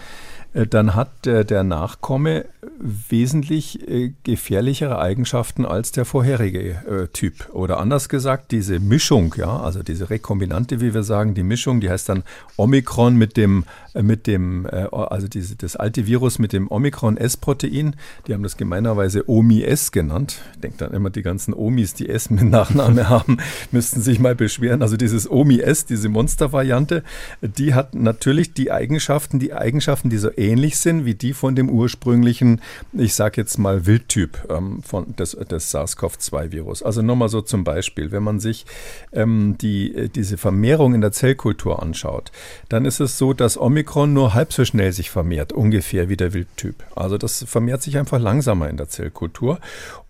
Äh, 0.55 0.67
dann 0.67 0.95
hat 0.95 1.09
der 1.25 1.63
Nachkomme 1.63 2.45
wesentlich 2.79 3.87
äh, 3.87 4.13
gefährlichere 4.23 4.99
Eigenschaften 4.99 5.65
als 5.65 5.91
der 5.91 6.05
vorherige 6.05 6.59
äh, 6.59 7.07
Typ. 7.11 7.49
Oder 7.53 7.79
anders 7.79 8.09
gesagt, 8.09 8.51
diese 8.51 8.79
Mischung, 8.79 9.35
ja, 9.37 9.59
also 9.59 9.83
diese 9.83 10.09
Rekombinante, 10.09 10.81
wie 10.81 10.93
wir 10.93 11.03
sagen, 11.03 11.33
die 11.33 11.43
Mischung, 11.43 11.81
die 11.81 11.89
heißt 11.89 12.09
dann 12.09 12.23
Omikron 12.57 13.15
mit 13.15 13.37
dem, 13.37 13.65
mit 13.93 14.27
dem, 14.27 14.67
also 14.91 15.27
diese, 15.27 15.55
das 15.55 15.75
alte 15.75 16.05
Virus 16.05 16.37
mit 16.37 16.53
dem 16.53 16.69
Omikron-S-Protein, 16.69 17.95
die 18.27 18.33
haben 18.33 18.43
das 18.43 18.57
gemeinerweise 18.57 19.29
OMI-S 19.29 19.91
genannt. 19.91 20.41
Ich 20.55 20.61
denke 20.61 20.77
dann 20.77 20.93
immer, 20.93 21.09
die 21.09 21.21
ganzen 21.21 21.53
Omis, 21.53 21.93
die 21.93 22.09
S 22.09 22.29
mit 22.29 22.43
Nachname 22.43 23.09
haben, 23.09 23.37
müssten 23.71 24.01
sich 24.01 24.19
mal 24.19 24.35
beschweren. 24.35 24.81
Also 24.81 24.97
dieses 24.97 25.29
OMI-S, 25.29 25.85
diese 25.85 26.09
Monstervariante, 26.09 27.03
die 27.41 27.73
hat 27.73 27.95
natürlich 27.95 28.53
die 28.53 28.71
Eigenschaften, 28.71 29.39
die 29.39 29.53
Eigenschaften 29.53 30.09
dieser 30.09 30.37
ähnlich 30.45 30.77
sind 30.77 31.05
wie 31.05 31.15
die 31.15 31.33
von 31.33 31.55
dem 31.55 31.69
ursprünglichen, 31.69 32.61
ich 32.93 33.13
sage 33.13 33.41
jetzt 33.41 33.57
mal 33.57 33.85
Wildtyp 33.85 34.47
ähm, 34.49 34.81
von 34.83 35.15
des, 35.15 35.31
des 35.31 35.73
SARS-CoV-2-Virus. 35.73 36.83
Also 36.83 37.01
nochmal 37.01 37.29
so 37.29 37.41
zum 37.41 37.63
Beispiel, 37.63 38.11
wenn 38.11 38.23
man 38.23 38.39
sich 38.39 38.65
ähm, 39.11 39.57
die, 39.59 39.95
äh, 39.95 40.09
diese 40.09 40.37
Vermehrung 40.37 40.93
in 40.93 41.01
der 41.01 41.11
Zellkultur 41.11 41.81
anschaut, 41.81 42.31
dann 42.69 42.85
ist 42.85 42.99
es 42.99 43.17
so, 43.17 43.33
dass 43.33 43.59
Omikron 43.59 44.13
nur 44.13 44.33
halb 44.33 44.53
so 44.53 44.65
schnell 44.65 44.91
sich 44.91 45.09
vermehrt, 45.09 45.53
ungefähr 45.53 46.09
wie 46.09 46.17
der 46.17 46.33
Wildtyp. 46.33 46.75
Also 46.95 47.17
das 47.17 47.43
vermehrt 47.43 47.81
sich 47.81 47.97
einfach 47.97 48.19
langsamer 48.19 48.69
in 48.69 48.77
der 48.77 48.89
Zellkultur. 48.89 49.59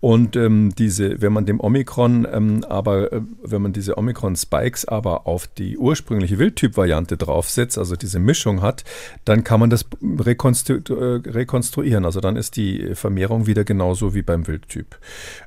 Und 0.00 0.36
ähm, 0.36 0.74
diese, 0.76 1.20
wenn 1.20 1.32
man 1.32 1.46
dem 1.46 1.60
Omikron 1.60 2.26
ähm, 2.30 2.64
aber, 2.68 3.12
äh, 3.12 3.20
wenn 3.42 3.62
man 3.62 3.72
diese 3.72 3.98
Omikron-Spikes 3.98 4.86
aber 4.86 5.26
auf 5.26 5.46
die 5.46 5.78
ursprüngliche 5.78 6.38
Wildtyp-Variante 6.38 7.16
draufsetzt, 7.16 7.78
also 7.78 7.96
diese 7.96 8.18
Mischung 8.18 8.62
hat, 8.62 8.84
dann 9.24 9.44
kann 9.44 9.60
man 9.60 9.70
das 9.70 9.84
rekonstru 10.26 10.74
äh, 10.74 11.28
rekonstruieren. 11.28 12.04
Also 12.04 12.20
dann 12.20 12.36
ist 12.36 12.56
die 12.56 12.94
Vermehrung 12.94 13.46
wieder 13.46 13.64
genauso 13.64 14.14
wie 14.14 14.22
beim 14.22 14.46
Wildtyp. 14.46 14.98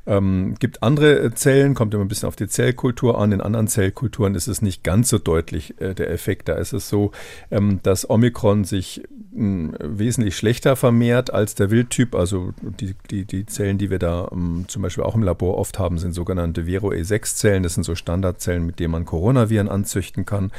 Ähm, 0.05 0.55
gibt 0.59 0.81
andere 0.83 1.31
Zellen, 1.33 1.75
kommt 1.75 1.93
immer 1.93 2.03
ein 2.03 2.07
bisschen 2.07 2.27
auf 2.27 2.35
die 2.35 2.47
Zellkultur 2.47 3.19
an. 3.19 3.31
In 3.31 3.41
anderen 3.41 3.67
Zellkulturen 3.67 4.35
ist 4.35 4.47
es 4.47 4.61
nicht 4.61 4.83
ganz 4.83 5.09
so 5.09 5.17
deutlich 5.17 5.79
äh, 5.81 5.93
der 5.93 6.09
Effekt. 6.11 6.49
Da 6.49 6.55
ist 6.55 6.73
es 6.73 6.89
so, 6.89 7.11
ähm, 7.51 7.79
dass 7.83 8.09
Omikron 8.09 8.63
sich 8.63 9.03
mh, 9.31 9.77
wesentlich 9.81 10.35
schlechter 10.35 10.75
vermehrt 10.75 11.33
als 11.33 11.55
der 11.55 11.69
Wildtyp. 11.71 12.15
Also 12.15 12.53
die, 12.61 12.95
die, 13.09 13.25
die 13.25 13.45
Zellen, 13.45 13.77
die 13.77 13.89
wir 13.89 13.99
da 13.99 14.29
ähm, 14.31 14.65
zum 14.67 14.81
Beispiel 14.81 15.03
auch 15.03 15.15
im 15.15 15.23
Labor 15.23 15.57
oft 15.57 15.79
haben, 15.79 15.97
sind 15.97 16.13
sogenannte 16.13 16.65
Vero 16.65 16.89
E6-Zellen. 16.89 17.63
Das 17.63 17.73
sind 17.73 17.83
so 17.83 17.95
Standardzellen, 17.95 18.65
mit 18.65 18.79
denen 18.79 18.91
man 18.91 19.05
Coronaviren 19.05 19.69
anzüchten 19.69 20.25
kann. 20.25 20.51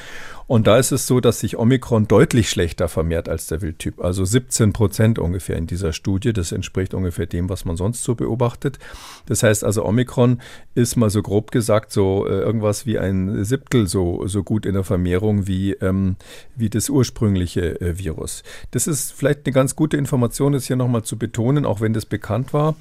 Und 0.51 0.67
da 0.67 0.79
ist 0.79 0.91
es 0.91 1.07
so, 1.07 1.21
dass 1.21 1.39
sich 1.39 1.57
Omikron 1.57 2.09
deutlich 2.09 2.51
schlechter 2.51 2.89
vermehrt 2.89 3.29
als 3.29 3.47
der 3.47 3.63
Wildtyp. 3.63 4.03
Also 4.03 4.25
17 4.25 4.73
Prozent 4.73 5.21
ungefähr 5.21 5.57
in 5.57 5.69
dieser 5.69 5.93
Studie. 5.93 6.33
Das 6.33 6.51
entspricht 6.51 6.93
ungefähr 6.93 7.27
dem, 7.27 7.49
was 7.49 7.65
man 7.65 7.77
sonst 7.77 8.03
so 8.03 8.17
beobachtet. 8.17 8.81
Das 9.27 9.45
heißt 9.45 9.63
also, 9.63 9.85
Omikron 9.85 10.41
ist 10.75 10.97
mal 10.97 11.09
so 11.09 11.23
grob 11.23 11.53
gesagt 11.53 11.93
so 11.93 12.27
äh, 12.27 12.31
irgendwas 12.31 12.85
wie 12.85 12.99
ein 12.99 13.45
Siebtel 13.45 13.87
so, 13.87 14.27
so 14.27 14.43
gut 14.43 14.67
in 14.67 14.75
der 14.75 14.83
Vermehrung 14.83 15.47
wie, 15.47 15.75
ähm, 15.75 16.17
wie 16.57 16.69
das 16.69 16.91
ursprüngliche 16.91 17.81
äh, 17.81 17.97
Virus. 17.97 18.43
Das 18.73 18.89
ist 18.89 19.13
vielleicht 19.13 19.47
eine 19.47 19.53
ganz 19.53 19.77
gute 19.77 19.99
Information, 19.99 20.53
das 20.53 20.67
hier 20.67 20.75
nochmal 20.75 21.05
zu 21.05 21.17
betonen, 21.17 21.65
auch 21.65 21.81
wenn 21.81 21.93
das 21.93 22.07
bekannt 22.07 22.53
war. 22.53 22.75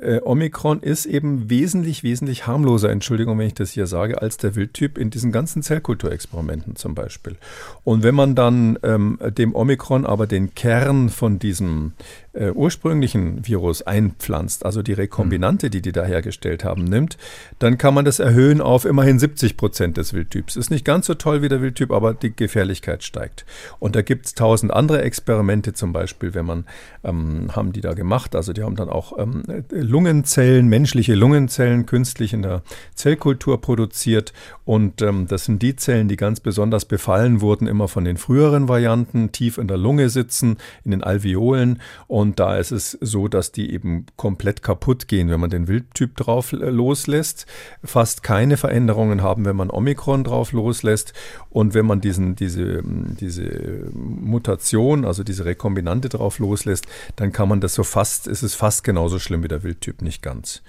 Äh, 0.00 0.20
Omikron 0.22 0.80
ist 0.80 1.06
eben 1.06 1.50
wesentlich, 1.50 2.02
wesentlich 2.02 2.46
harmloser, 2.46 2.90
Entschuldigung, 2.90 3.38
wenn 3.38 3.46
ich 3.46 3.54
das 3.54 3.70
hier 3.70 3.86
sage, 3.86 4.20
als 4.22 4.36
der 4.36 4.54
Wildtyp 4.54 4.98
in 4.98 5.10
diesen 5.10 5.32
ganzen 5.32 5.62
Zellkulturexperimenten 5.62 6.76
zum 6.76 6.94
Beispiel. 6.94 7.36
Und 7.82 8.02
wenn 8.02 8.14
man 8.14 8.34
dann 8.34 8.78
ähm, 8.82 9.18
dem 9.36 9.54
Omikron 9.54 10.06
aber 10.06 10.26
den 10.26 10.54
Kern 10.54 11.08
von 11.08 11.38
diesem 11.38 11.92
äh, 12.34 12.50
ursprünglichen 12.50 13.46
Virus 13.46 13.82
einpflanzt, 13.82 14.64
also 14.64 14.82
die 14.82 14.92
Rekombinante, 14.92 15.70
die 15.70 15.82
die 15.82 15.92
da 15.92 16.04
hergestellt 16.04 16.64
haben, 16.64 16.84
nimmt, 16.84 17.16
dann 17.58 17.78
kann 17.78 17.94
man 17.94 18.04
das 18.04 18.18
erhöhen 18.18 18.60
auf 18.60 18.84
immerhin 18.84 19.18
70 19.18 19.56
Prozent 19.56 19.96
des 19.96 20.12
Wildtyps. 20.12 20.56
Ist 20.56 20.70
nicht 20.70 20.84
ganz 20.84 21.06
so 21.06 21.14
toll 21.14 21.42
wie 21.42 21.48
der 21.48 21.62
Wildtyp, 21.62 21.90
aber 21.90 22.14
die 22.14 22.34
Gefährlichkeit 22.34 23.02
steigt. 23.04 23.44
Und 23.78 23.96
da 23.96 24.02
gibt 24.02 24.26
es 24.26 24.34
tausend 24.34 24.72
andere 24.72 25.02
Experimente, 25.02 25.72
zum 25.72 25.92
Beispiel, 25.92 26.34
wenn 26.34 26.46
man, 26.46 26.64
ähm, 27.02 27.54
haben 27.54 27.72
die 27.72 27.80
da 27.80 27.94
gemacht, 27.94 28.34
also 28.34 28.52
die 28.52 28.62
haben 28.62 28.76
dann 28.76 28.88
auch 28.88 29.18
ähm, 29.18 29.42
Lungenzellen, 29.70 30.68
menschliche 30.68 31.14
Lungenzellen 31.14 31.86
künstlich 31.86 32.32
in 32.32 32.42
der 32.42 32.62
Zellkultur 32.94 33.60
produziert 33.60 34.32
und 34.64 35.02
ähm, 35.02 35.26
das 35.28 35.44
sind 35.44 35.62
die 35.62 35.76
Zellen, 35.76 36.08
die 36.08 36.16
ganz 36.16 36.40
besonders 36.40 36.84
befallen 36.86 37.40
wurden, 37.40 37.66
immer 37.66 37.86
von 37.86 38.04
den 38.04 38.16
früheren 38.16 38.68
Varianten, 38.68 39.30
tief 39.30 39.58
in 39.58 39.68
der 39.68 39.76
Lunge 39.76 40.08
sitzen, 40.08 40.56
in 40.84 40.90
den 40.90 41.02
Alveolen. 41.02 41.80
Und 42.06 42.23
da 42.32 42.56
ist 42.56 42.72
es 42.72 42.98
so, 43.00 43.28
dass 43.28 43.52
die 43.52 43.72
eben 43.72 44.06
komplett 44.16 44.62
kaputt 44.62 45.08
gehen, 45.08 45.30
wenn 45.30 45.40
man 45.40 45.50
den 45.50 45.68
Wildtyp 45.68 46.16
drauf 46.16 46.52
äh, 46.52 46.56
loslässt. 46.56 47.46
Fast 47.84 48.22
keine 48.22 48.56
Veränderungen 48.56 49.22
haben, 49.22 49.44
wenn 49.44 49.56
man 49.56 49.70
Omikron 49.70 50.24
drauf 50.24 50.52
loslässt. 50.52 51.12
Und 51.50 51.74
wenn 51.74 51.86
man 51.86 52.00
diesen, 52.00 52.36
diese, 52.36 52.82
diese 52.84 53.90
Mutation, 53.92 55.04
also 55.04 55.22
diese 55.22 55.44
Rekombinante 55.44 56.08
drauf 56.08 56.38
loslässt, 56.38 56.86
dann 57.16 57.32
kann 57.32 57.48
man 57.48 57.60
das 57.60 57.74
so 57.74 57.84
fast, 57.84 58.26
ist 58.26 58.42
es 58.42 58.54
fast 58.54 58.84
genauso 58.84 59.18
schlimm 59.18 59.42
wie 59.42 59.48
der 59.48 59.62
Wildtyp, 59.62 60.02
nicht 60.02 60.22
ganz. 60.22 60.62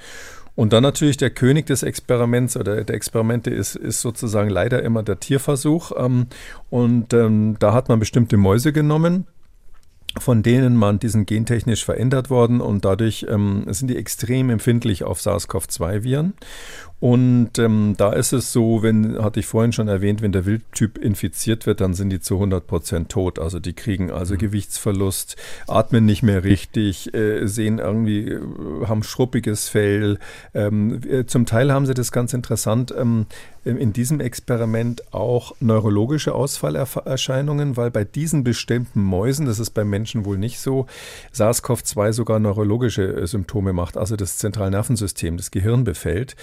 Und 0.55 0.71
dann 0.71 0.83
natürlich 0.83 1.17
der 1.17 1.31
König 1.31 1.65
des 1.65 1.83
Experiments 1.83 2.55
oder 2.55 2.83
der 2.83 2.95
Experimente 2.95 3.49
ist, 3.49 3.75
ist 3.75 4.01
sozusagen 4.01 4.49
leider 4.49 4.81
immer 4.83 5.03
der 5.03 5.19
Tierversuch. 5.19 5.91
Ähm, 5.97 6.27
und 6.69 7.13
ähm, 7.13 7.57
da 7.59 7.73
hat 7.73 7.89
man 7.89 7.99
bestimmte 7.99 8.37
Mäuse 8.37 8.71
genommen 8.71 9.25
von 10.19 10.43
denen 10.43 10.75
man 10.75 10.99
diesen 10.99 11.25
gentechnisch 11.25 11.83
verändert 11.85 12.29
worden 12.29 12.61
und 12.61 12.85
dadurch 12.85 13.25
ähm, 13.29 13.65
sind 13.69 13.89
die 13.89 13.97
extrem 13.97 14.49
empfindlich 14.49 15.03
auf 15.03 15.19
SARS-CoV-2-Viren. 15.19 16.33
Und 16.99 17.59
ähm, 17.59 17.95
da 17.97 18.13
ist 18.13 18.31
es 18.31 18.53
so, 18.53 18.81
wenn, 18.81 19.21
hatte 19.21 19.41
ich 19.41 19.45
vorhin 19.45 19.73
schon 19.73 19.89
erwähnt, 19.89 20.21
wenn 20.21 20.31
der 20.31 20.45
Wildtyp 20.45 20.97
infiziert 20.97 21.65
wird, 21.65 21.81
dann 21.81 21.93
sind 21.93 22.09
die 22.09 22.21
zu 22.21 22.35
100 22.35 22.65
Prozent 22.65 23.09
tot. 23.09 23.37
Also 23.37 23.59
die 23.59 23.73
kriegen 23.73 24.11
also 24.11 24.35
mhm. 24.35 24.39
Gewichtsverlust, 24.39 25.35
atmen 25.67 26.05
nicht 26.05 26.23
mehr 26.23 26.43
richtig, 26.43 27.13
äh, 27.13 27.45
sehen 27.47 27.79
irgendwie, 27.79 28.29
äh, 28.29 28.39
haben 28.87 29.03
schruppiges 29.03 29.67
Fell. 29.67 30.19
Ähm, 30.53 31.01
äh, 31.07 31.25
zum 31.25 31.45
Teil 31.45 31.71
haben 31.71 31.85
sie 31.85 31.93
das 31.93 32.11
ganz 32.11 32.33
interessant, 32.33 32.93
ähm, 32.97 33.25
in 33.65 33.93
diesem 33.93 34.19
Experiment 34.19 35.11
auch 35.11 35.55
neurologische 35.59 36.35
Ausfallerscheinungen, 36.35 37.75
weil 37.75 37.89
bei 37.89 38.03
diesen 38.03 38.43
bestimmten 38.43 39.01
Mäusen, 39.01 39.47
das 39.47 39.59
ist 39.59 39.71
bei 39.71 39.83
Menschen 39.83 40.23
wohl 40.23 40.37
nicht 40.37 40.59
so, 40.59 40.85
SARS-CoV-2 41.33 42.13
sogar 42.13 42.39
neurologische 42.39 43.03
äh, 43.03 43.25
Symptome 43.25 43.73
macht, 43.73 43.97
also 43.97 44.15
das 44.15 44.37
Zentralnervensystem, 44.37 45.37
das 45.37 45.49
Gehirn 45.49 45.83
befällt. 45.83 46.35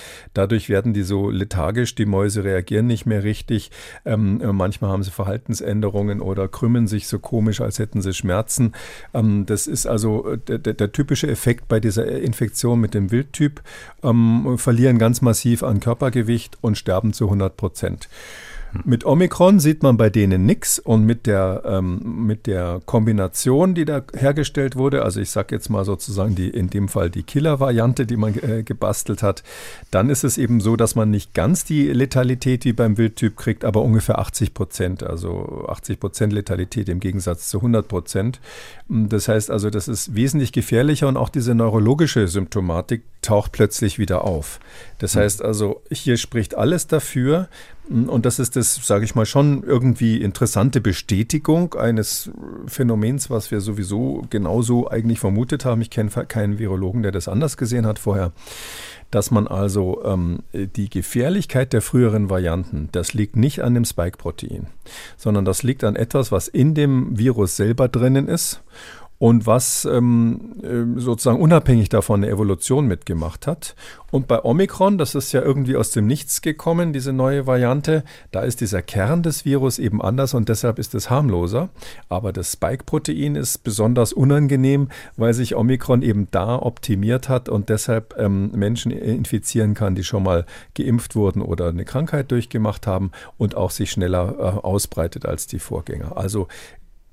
Dadurch 0.42 0.68
werden 0.68 0.92
die 0.92 1.05
so 1.05 1.31
lethargisch, 1.31 1.94
die 1.94 2.05
Mäuse 2.05 2.42
reagieren 2.42 2.88
nicht 2.88 3.07
mehr 3.07 3.22
richtig. 3.22 3.70
Ähm, 4.05 4.40
äh, 4.40 4.52
manchmal 4.52 4.90
haben 4.90 5.05
sie 5.05 5.12
Verhaltensänderungen 5.12 6.20
oder 6.20 6.48
krümmen 6.48 6.88
sich 6.88 7.07
so 7.07 7.20
komisch, 7.20 7.61
als 7.61 7.78
hätten 7.78 8.02
sie 8.02 8.12
Schmerzen. 8.12 8.72
Ähm, 9.14 9.46
das 9.46 9.68
ist 9.68 9.87
also 9.87 10.33
äh, 10.33 10.38
der, 10.59 10.74
der, 10.74 10.90
typische 10.90 11.28
Effekt 11.28 11.68
bei 11.68 11.78
dieser 11.78 12.09
Infektion 12.09 12.81
mit 12.81 12.92
dem 12.92 13.12
Wildtyp. 13.12 13.62
Ähm, 14.02 14.59
verlieren 14.59 14.98
ganz 14.98 15.20
massiv 15.22 15.62
an 15.62 15.78
Körpergewicht 15.78 16.59
und 16.61 16.76
sterben 16.76 17.12
zu 17.12 17.26
100 17.26 17.57
Prozent. 17.57 18.09
Mit 18.85 19.04
Omikron 19.04 19.61
sieht 19.61 19.82
man 19.82 19.96
bei 19.96 20.08
denen 20.08 20.46
nichts 20.46 20.78
und 20.78 21.04
mit 21.04 21.26
der, 21.26 21.62
ähm, 21.66 22.26
mit 22.26 22.46
der 22.46 22.80
Kombination, 22.87 23.74
die 23.74 23.85
da 23.85 24.02
hergestellt 24.14 24.76
wurde, 24.76 25.02
also 25.02 25.20
ich 25.20 25.30
sage 25.30 25.54
jetzt 25.54 25.68
mal 25.68 25.85
sozusagen 25.85 26.35
die, 26.35 26.48
in 26.48 26.70
dem 26.70 26.88
Fall 26.88 27.11
die 27.11 27.22
Killer-Variante, 27.22 28.06
die 28.06 28.16
man 28.16 28.35
äh, 28.35 28.62
gebastelt 28.62 29.22
hat, 29.22 29.42
dann 29.90 30.08
ist 30.08 30.24
es 30.24 30.38
eben 30.38 30.61
so, 30.61 30.76
dass 30.76 30.94
man 30.94 31.11
nicht 31.11 31.35
ganz 31.35 31.64
die 31.64 31.88
Letalität 31.88 32.64
wie 32.64 32.72
beim 32.72 32.96
Wildtyp 32.96 33.37
kriegt, 33.37 33.64
aber 33.64 33.82
ungefähr 33.82 34.18
80 34.18 34.54
Prozent, 34.54 35.02
also 35.02 35.66
80 35.68 36.00
Prozent 36.00 36.32
Letalität 36.32 36.88
im 36.88 37.00
Gegensatz 37.00 37.48
zu 37.48 37.58
100 37.58 37.87
Prozent. 37.87 38.40
Das 38.88 39.28
heißt 39.28 39.50
also, 39.50 39.68
das 39.68 39.87
ist 39.87 40.14
wesentlich 40.14 40.52
gefährlicher 40.52 41.08
und 41.08 41.18
auch 41.18 41.28
diese 41.28 41.54
neurologische 41.54 42.26
Symptomatik 42.26 43.02
taucht 43.22 43.52
plötzlich 43.52 43.98
wieder 43.98 44.24
auf. 44.24 44.61
Das 44.98 45.16
heißt 45.16 45.42
also, 45.42 45.82
hier 45.90 46.16
spricht 46.16 46.56
alles 46.56 46.87
dafür, 46.87 47.48
und 47.88 48.24
das 48.26 48.38
ist 48.38 48.54
das, 48.54 48.76
sage 48.76 49.04
ich 49.04 49.16
mal, 49.16 49.26
schon 49.26 49.64
irgendwie 49.64 50.22
interessante 50.22 50.80
Bestätigung 50.80 51.74
eines 51.74 52.30
Phänomens, 52.66 53.28
was 53.28 53.50
wir 53.50 53.61
sowieso 53.61 54.24
genauso 54.30 54.88
eigentlich 54.88 55.18
vermutet 55.18 55.64
haben. 55.64 55.80
Ich 55.82 55.90
kenne 55.90 56.11
keinen 56.11 56.58
Virologen, 56.61 57.02
der 57.02 57.11
das 57.11 57.26
anders 57.26 57.56
gesehen 57.56 57.85
hat 57.85 57.98
vorher. 57.98 58.32
Dass 59.11 59.30
man 59.30 59.48
also 59.48 60.02
ähm, 60.04 60.38
die 60.52 60.88
Gefährlichkeit 60.88 61.72
der 61.72 61.82
früheren 61.82 62.30
Varianten, 62.30 62.88
das 62.92 63.14
liegt 63.14 63.37
nicht 63.37 63.62
an 63.62 63.74
dem 63.74 63.85
Spike-Protein, 63.85 64.68
sondern 65.16 65.44
das 65.44 65.64
liegt 65.64 65.82
an 65.85 65.96
etwas, 65.96 66.30
was 66.30 66.48
in 66.48 66.74
dem 66.74 67.18
Virus 67.18 67.56
selber 67.56 67.88
drinnen 67.88 68.28
ist 68.28 68.62
und 69.22 69.46
was 69.46 69.85
ähm, 69.85 70.56
äh, 70.64 70.98
sozusagen 71.00 71.40
unabhängig 71.40 71.88
davon 71.88 72.24
eine 72.24 72.32
Evolution 72.32 72.88
mitgemacht 72.88 73.46
hat. 73.46 73.76
Und 74.11 74.26
bei 74.26 74.44
Omikron, 74.44 74.98
das 74.98 75.14
ist 75.14 75.30
ja 75.30 75.40
irgendwie 75.40 75.76
aus 75.76 75.92
dem 75.92 76.08
Nichts 76.08 76.42
gekommen, 76.42 76.92
diese 76.92 77.12
neue 77.12 77.46
Variante, 77.46 78.02
da 78.32 78.40
ist 78.40 78.61
dieser 78.61 78.82
Kern 78.82 79.22
des 79.22 79.44
Virus 79.44 79.78
eben 79.78 80.02
anders 80.02 80.35
und 80.35 80.48
deshalb 80.48 80.80
ist 80.80 80.96
es 80.96 81.08
harmloser. 81.08 81.68
Aber 82.08 82.32
das 82.32 82.50
Spike-Protein 82.54 83.37
ist 83.37 83.62
besonders 83.62 84.12
unangenehm, 84.12 84.88
weil 85.16 85.35
sich 85.35 85.54
Omikron 85.54 86.02
eben 86.02 86.26
da 86.32 86.56
optimiert 86.56 87.28
hat 87.28 87.48
und 87.48 87.68
deshalb 87.68 88.16
ähm, 88.18 88.50
Menschen 88.50 88.90
infizieren 88.90 89.74
kann, 89.74 89.94
die 89.94 90.02
schon 90.02 90.24
mal 90.24 90.46
geimpft 90.74 91.14
wurden 91.14 91.42
oder 91.42 91.68
eine 91.68 91.85
Krankheit 91.85 92.32
durchgemacht 92.32 92.88
haben 92.88 93.12
und 93.38 93.54
auch 93.54 93.70
sich 93.70 93.92
schneller 93.92 94.35
äh, 94.37 94.66
ausbreitet 94.66 95.26
als 95.26 95.46
die 95.46 95.61
Vorgänger. 95.61 96.16
Also 96.16 96.48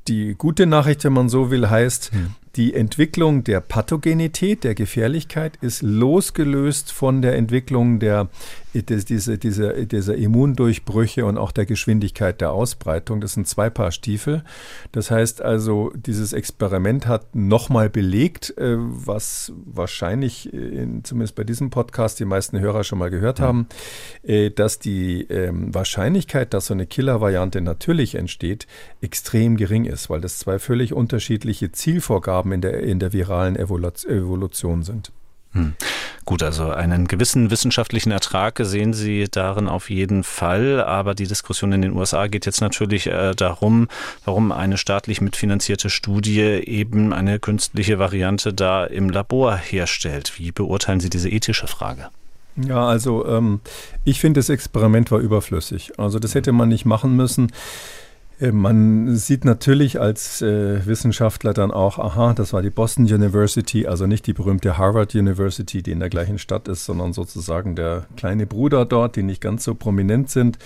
die 0.10 0.36
gute 0.38 0.66
Nachricht, 0.66 1.04
wenn 1.04 1.14
man 1.14 1.30
so 1.30 1.52
will, 1.52 1.70
heißt, 1.70 2.12
hm. 2.12 2.36
die 2.56 2.74
Entwicklung 2.74 3.44
der 3.44 3.62
Pathogenität, 3.62 4.64
der 4.64 4.76
Gefährlichkeit 4.76 5.58
ist 5.62 5.82
losgelöst 5.82 6.92
von 6.92 7.22
der 7.22 7.36
Entwicklung 7.36 8.00
der, 8.00 8.28
dieser, 8.74 9.38
dieser, 9.38 9.86
dieser 9.86 10.16
Immundurchbrüche 10.16 11.26
und 11.26 11.38
auch 11.38 11.52
der 11.52 11.66
Geschwindigkeit 11.66 12.40
der 12.42 12.52
Ausbreitung. 12.52 13.20
Das 13.20 13.34
sind 13.34 13.48
zwei 13.48 13.70
Paar 13.70 13.92
Stiefel. 13.92 14.44
Das 14.92 15.10
heißt 15.10 15.42
also, 15.42 15.92
dieses 15.96 16.34
Experiment 16.34 17.08
hat 17.08 17.36
nochmal 17.36 17.90
belegt, 17.90 18.56
äh, 18.58 18.76
was 18.78 19.52
wahrscheinlich, 19.66 20.54
in, 20.54 21.04
zumindest 21.04 21.36
bei 21.36 21.44
diesem 21.44 21.70
Podcast, 21.70 22.20
die 22.20 22.26
meisten 22.26 22.60
Hörer 22.60 22.84
schon 22.84 23.00
mal 23.00 23.10
gehört 23.10 23.40
haben, 23.40 23.68
äh, 24.24 24.52
dass 24.52 24.80
die 24.80 25.24
ähm, 25.24 25.74
Wahrscheinlichkeit, 25.74 26.54
dass 26.54 26.68
so 26.68 26.74
eine 26.74 26.86
Killer-Variante 26.86 27.62
natürlich 27.62 28.16
entsteht, 28.16 28.68
extrem 29.02 29.58
gering 29.58 29.86
ist, 29.86 30.10
weil 30.10 30.22
das 30.22 30.40
zwei 30.40 30.60
völlig 30.60 30.94
unterschiedliche 30.94 31.72
Zielvorgaben 31.72 32.52
in 32.52 32.62
der, 32.62 32.80
in 32.84 33.00
der 33.00 33.14
viralen 33.14 33.56
Evolution 33.56 34.84
sind. 34.84 35.12
Hm. 35.54 35.74
Gut, 36.26 36.44
also 36.44 36.70
einen 36.70 37.08
gewissen 37.08 37.50
wissenschaftlichen 37.50 38.12
Ertrag 38.12 38.60
sehen 38.62 38.94
Sie 38.94 39.28
darin 39.32 39.68
auf 39.68 39.90
jeden 39.90 40.24
Fall, 40.24 40.80
aber 40.80 41.16
die 41.16 41.26
Diskussion 41.26 41.72
in 41.72 41.82
den 41.82 41.94
USA 41.94 42.28
geht 42.28 42.46
jetzt 42.46 42.62
natürlich 42.62 43.08
äh, 43.08 43.34
darum, 43.34 43.88
warum 44.26 44.52
eine 44.52 44.78
staatlich 44.78 45.22
mitfinanzierte 45.22 45.90
Studie 45.90 46.42
eben 46.42 47.14
eine 47.14 47.40
künstliche 47.40 47.98
Variante 47.98 48.54
da 48.54 48.86
im 48.86 49.10
Labor 49.10 49.56
herstellt. 49.56 50.34
Wie 50.38 50.52
beurteilen 50.52 51.00
Sie 51.00 51.10
diese 51.10 51.30
ethische 51.30 51.66
Frage? 51.66 52.10
Ja, 52.56 52.88
also 52.88 53.26
ähm, 53.26 53.62
ich 54.06 54.20
finde, 54.20 54.40
das 54.40 54.50
Experiment 54.50 55.12
war 55.12 55.20
überflüssig. 55.20 55.94
Also 55.98 56.20
das 56.20 56.36
hätte 56.36 56.52
man 56.52 56.70
nicht 56.70 56.86
machen 56.86 57.16
müssen. 57.16 57.52
Äh, 58.40 58.52
man 58.52 59.16
sieht 59.16 59.46
natürlich 59.46 60.00
als 60.00 60.42
äh, 60.42 60.86
Wissenschaftler 60.86 61.54
dann 61.54 61.72
auch, 61.72 62.00
aha, 62.00 62.34
das 62.34 62.54
war 62.54 62.62
die 62.62 62.70
Boston 62.70 63.06
University, 63.06 63.86
also 63.86 64.08
nicht 64.08 64.28
die 64.28 64.34
berühmte 64.34 64.78
Harvard 64.78 65.16
University, 65.16 65.84
die 65.84 65.92
in 65.92 66.00
der 66.00 66.10
gleichen 66.10 66.38
Stadt 66.38 66.68
ist, 66.68 66.86
sondern 66.86 67.14
sozusagen 67.14 67.76
der 67.76 68.06
kleine 68.16 68.46
Bruder 68.46 68.86
dort, 68.86 69.16
die 69.16 69.24
nicht 69.24 69.42
ganz 69.42 69.64
so 69.64 69.76
prominent 69.76 70.30
sind. 70.30 70.58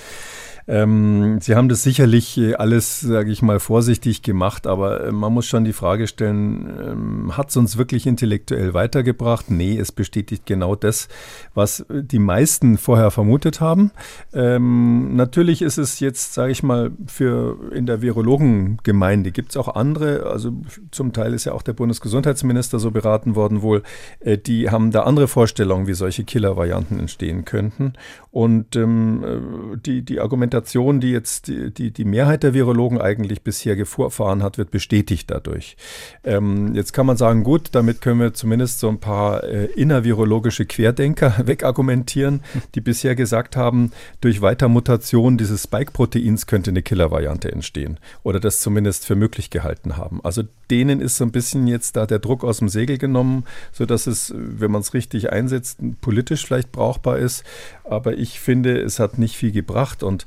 Ähm, 0.67 1.39
Sie 1.41 1.55
haben 1.55 1.67
das 1.67 1.83
sicherlich 1.83 2.37
äh, 2.37 2.55
alles, 2.55 3.01
sage 3.01 3.31
ich 3.31 3.41
mal, 3.41 3.59
vorsichtig 3.59 4.21
gemacht, 4.21 4.65
aber 4.67 5.05
äh, 5.05 5.11
man 5.11 5.33
muss 5.33 5.45
schon 5.45 5.65
die 5.65 5.73
Frage 5.73 6.07
stellen, 6.07 6.71
ähm, 6.81 7.37
hat 7.37 7.49
es 7.49 7.57
uns 7.57 7.77
wirklich 7.77 8.07
intellektuell 8.07 8.73
weitergebracht? 8.73 9.51
Nee, 9.51 9.77
es 9.77 9.91
bestätigt 9.91 10.45
genau 10.45 10.75
das, 10.75 11.09
was 11.53 11.81
äh, 11.81 12.03
die 12.03 12.19
meisten 12.19 12.77
vorher 12.77 13.11
vermutet 13.11 13.59
haben. 13.59 13.91
Ähm, 14.33 15.15
natürlich 15.15 15.61
ist 15.61 15.77
es 15.77 15.99
jetzt, 15.99 16.33
sage 16.33 16.51
ich 16.51 16.63
mal, 16.63 16.91
für 17.07 17.57
in 17.73 17.85
der 17.85 18.01
Virologengemeinde 18.01 19.31
gibt 19.31 19.51
es 19.51 19.57
auch 19.57 19.75
andere, 19.75 20.27
also 20.27 20.53
zum 20.91 21.11
Teil 21.11 21.33
ist 21.33 21.45
ja 21.45 21.53
auch 21.53 21.61
der 21.61 21.73
Bundesgesundheitsminister 21.73 22.79
so 22.79 22.91
beraten 22.91 23.35
worden 23.35 23.61
wohl, 23.61 23.83
äh, 24.21 24.37
die 24.37 24.69
haben 24.69 24.91
da 24.91 25.03
andere 25.03 25.27
Vorstellungen, 25.27 25.87
wie 25.87 25.93
solche 25.93 26.23
Killer-Varianten 26.23 26.99
entstehen 26.99 27.43
könnten. 27.43 27.93
Und 28.31 28.75
ähm, 28.75 29.79
die, 29.85 30.03
die 30.03 30.19
Argumentation, 30.53 30.99
die 30.99 31.11
jetzt 31.11 31.47
die, 31.47 31.73
die, 31.73 31.91
die 31.91 32.05
Mehrheit 32.05 32.43
der 32.43 32.53
Virologen 32.53 33.01
eigentlich 33.01 33.41
bisher 33.41 33.75
gefahren 33.75 34.43
hat, 34.43 34.57
wird 34.57 34.69
bestätigt 34.69 35.31
dadurch. 35.31 35.75
Ähm, 36.23 36.75
jetzt 36.75 36.93
kann 36.93 37.07
man 37.07 37.17
sagen, 37.17 37.43
gut, 37.43 37.69
damit 37.71 38.01
können 38.01 38.19
wir 38.19 38.33
zumindest 38.33 38.79
so 38.79 38.89
ein 38.89 38.99
paar 38.99 39.43
äh, 39.43 39.65
innervirologische 39.65 40.65
Querdenker 40.65 41.33
wegargumentieren, 41.47 42.41
die 42.75 42.81
bisher 42.81 43.15
gesagt 43.15 43.55
haben, 43.55 43.91
durch 44.21 44.41
Weitermutation 44.41 45.37
dieses 45.37 45.63
Spike-Proteins 45.63 46.45
könnte 46.45 46.69
eine 46.69 46.83
Killer-Variante 46.83 47.51
entstehen 47.51 47.97
oder 48.21 48.39
das 48.39 48.61
zumindest 48.61 49.05
für 49.07 49.15
möglich 49.15 49.49
gehalten 49.49 49.97
haben. 49.97 50.19
Also 50.23 50.43
denen 50.69 51.01
ist 51.01 51.17
so 51.17 51.25
ein 51.25 51.31
bisschen 51.31 51.67
jetzt 51.67 51.95
da 51.95 52.05
der 52.05 52.19
Druck 52.19 52.43
aus 52.43 52.59
dem 52.59 52.69
Segel 52.69 52.97
genommen, 52.97 53.45
sodass 53.71 54.07
es, 54.07 54.33
wenn 54.35 54.71
man 54.71 54.81
es 54.81 54.93
richtig 54.93 55.31
einsetzt, 55.31 55.79
politisch 56.01 56.45
vielleicht 56.45 56.71
brauchbar 56.71 57.17
ist. 57.17 57.43
Aber 57.83 58.17
ich 58.17 58.39
finde, 58.39 58.79
es 58.81 58.99
hat 58.99 59.17
nicht 59.17 59.35
viel 59.35 59.51
gebracht 59.51 60.03
und 60.03 60.25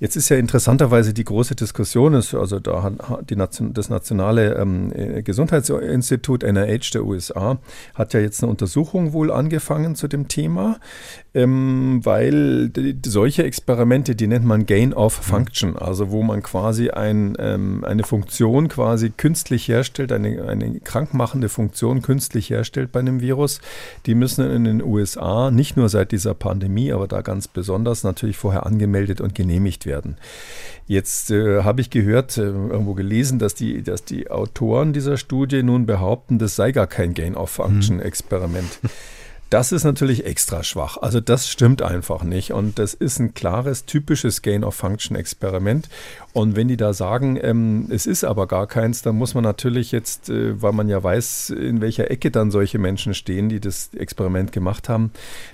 Jetzt 0.00 0.14
ist 0.14 0.28
ja 0.28 0.36
interessanterweise 0.36 1.12
die 1.12 1.24
große 1.24 1.56
Diskussion, 1.56 2.14
ist, 2.14 2.32
also 2.32 2.60
da 2.60 2.84
hat 2.84 3.30
die 3.30 3.34
Nation, 3.34 3.74
das 3.74 3.90
Nationale 3.90 4.54
ähm, 4.54 4.92
äh, 4.94 5.22
Gesundheitsinstitut 5.22 6.44
NIH 6.44 6.92
der 6.94 7.04
USA 7.04 7.58
hat 7.94 8.14
ja 8.14 8.20
jetzt 8.20 8.40
eine 8.40 8.50
Untersuchung 8.50 9.12
wohl 9.12 9.32
angefangen 9.32 9.96
zu 9.96 10.06
dem 10.06 10.28
Thema, 10.28 10.78
ähm, 11.34 12.00
weil 12.04 12.68
die, 12.68 12.96
solche 13.04 13.42
Experimente, 13.42 14.14
die 14.14 14.28
nennt 14.28 14.44
man 14.44 14.66
Gain 14.66 14.94
of 14.94 15.18
mhm. 15.18 15.22
Function, 15.22 15.76
also 15.76 16.12
wo 16.12 16.22
man 16.22 16.44
quasi 16.44 16.90
ein, 16.90 17.34
ähm, 17.40 17.84
eine 17.84 18.04
Funktion 18.04 18.68
quasi 18.68 19.10
künstlich 19.10 19.66
herstellt, 19.66 20.12
eine, 20.12 20.44
eine 20.44 20.78
krankmachende 20.78 21.48
Funktion 21.48 22.02
künstlich 22.02 22.50
herstellt 22.50 22.92
bei 22.92 23.00
einem 23.00 23.20
Virus, 23.20 23.60
die 24.06 24.14
müssen 24.14 24.48
in 24.48 24.62
den 24.62 24.80
USA 24.80 25.50
nicht 25.50 25.76
nur 25.76 25.88
seit 25.88 26.12
dieser 26.12 26.34
Pandemie, 26.34 26.92
aber 26.92 27.08
da 27.08 27.20
ganz 27.22 27.48
besonders 27.48 28.04
natürlich 28.04 28.36
vorher 28.36 28.64
angemeldet 28.64 29.20
und 29.20 29.34
genehmigt 29.34 29.86
werden 29.86 29.87
werden. 29.88 30.16
Jetzt 30.86 31.32
äh, 31.32 31.64
habe 31.64 31.80
ich 31.80 31.90
gehört, 31.90 32.38
äh, 32.38 32.42
irgendwo 32.42 32.94
gelesen, 32.94 33.40
dass 33.40 33.54
die, 33.54 33.82
dass 33.82 34.04
die 34.04 34.30
Autoren 34.30 34.92
dieser 34.92 35.16
Studie 35.16 35.64
nun 35.64 35.84
behaupten, 35.84 36.38
das 36.38 36.54
sei 36.54 36.70
gar 36.70 36.86
kein 36.86 37.12
Gain-of-Function-Experiment. 37.14 38.78
Mhm. 38.82 38.88
Das 39.50 39.72
ist 39.72 39.84
natürlich 39.84 40.26
extra 40.26 40.62
schwach. 40.62 40.98
Also 40.98 41.20
das 41.20 41.48
stimmt 41.48 41.80
einfach 41.80 42.22
nicht. 42.22 42.52
Und 42.52 42.78
das 42.78 42.92
ist 42.92 43.18
ein 43.18 43.32
klares, 43.32 43.86
typisches 43.86 44.42
Gain-of-Function-Experiment. 44.42 45.88
Und 46.34 46.56
wenn 46.56 46.68
die 46.68 46.76
da 46.76 46.92
sagen, 46.92 47.38
ähm, 47.40 47.86
es 47.90 48.06
ist 48.06 48.22
aber 48.22 48.46
gar 48.46 48.66
keins, 48.66 49.02
dann 49.02 49.16
muss 49.16 49.34
man 49.34 49.44
natürlich 49.44 49.92
jetzt, 49.92 50.28
äh, 50.28 50.60
weil 50.60 50.72
man 50.72 50.88
ja 50.88 51.02
weiß, 51.02 51.50
in 51.50 51.80
welcher 51.80 52.10
Ecke 52.10 52.30
dann 52.30 52.50
solche 52.50 52.78
Menschen 52.78 53.14
stehen, 53.14 53.48
die 53.48 53.60
das 53.60 53.90
Experiment 53.94 54.52
gemacht 54.52 54.88
haben, 54.88 55.10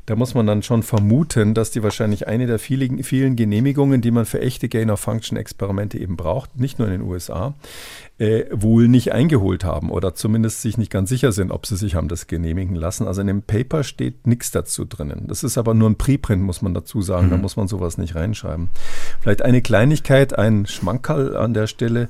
da 0.07 0.17
muss 0.17 0.35
man 0.35 0.47
dann 0.47 0.63
schon 0.63 0.83
vermuten, 0.83 1.55
dass 1.55 1.71
die 1.71 1.83
wahrscheinlich 1.83 2.27
eine 2.27 2.47
der 2.47 2.59
vielen, 2.59 3.03
vielen 3.05 3.37
Genehmigungen, 3.37 4.01
die 4.01 4.11
man 4.11 4.27
für 4.27 4.41
echte 4.41 4.69
Gain-of-Function-Experimente 4.69 5.99
eben 5.99 6.17
braucht, 6.17 6.59
nicht 6.59 6.79
nur 6.79 6.89
in 6.89 7.01
den 7.01 7.03
USA, 7.03 7.55
äh, 8.19 8.45
wohl 8.53 8.87
nicht 8.87 9.13
eingeholt 9.13 9.65
haben 9.65 9.91
oder 9.91 10.15
zumindest 10.15 10.63
sich 10.63 10.79
nicht 10.79 10.91
ganz 10.91 11.09
sicher 11.09 11.33
sind, 11.33 11.51
ob 11.51 11.67
sie 11.67 11.77
sich 11.77 11.97
haben 11.97 12.09
das 12.09 12.29
genehmigen 12.29 12.77
lassen. 12.77 13.09
Also 13.09 13.21
in 13.21 13.27
dem 13.27 13.43
Paper 13.43 13.83
steht 13.83 14.27
nichts 14.27 14.53
dazu 14.53 14.85
drinnen. 14.85 15.25
Das 15.27 15.43
ist 15.43 15.59
aber 15.59 15.75
nur 15.75 15.91
ein 15.91 15.97
Preprint, 15.97 16.43
muss 16.43 16.63
man 16.63 16.75
dazu 16.75 17.03
sagen. 17.03 17.27
Mhm. 17.27 17.31
Da 17.31 17.37
muss 17.39 17.57
man 17.57 17.67
sowas 17.67 17.99
nicht 17.99 18.15
reinschreiben. 18.15 18.69
Vielleicht 19.21 19.43
eine 19.43 19.63
Kleinigkeit, 19.63 20.39
ein 20.39 20.64
Schmankerl 20.67 21.37
an 21.37 21.55
der 21.55 21.67
Stelle. 21.67 22.09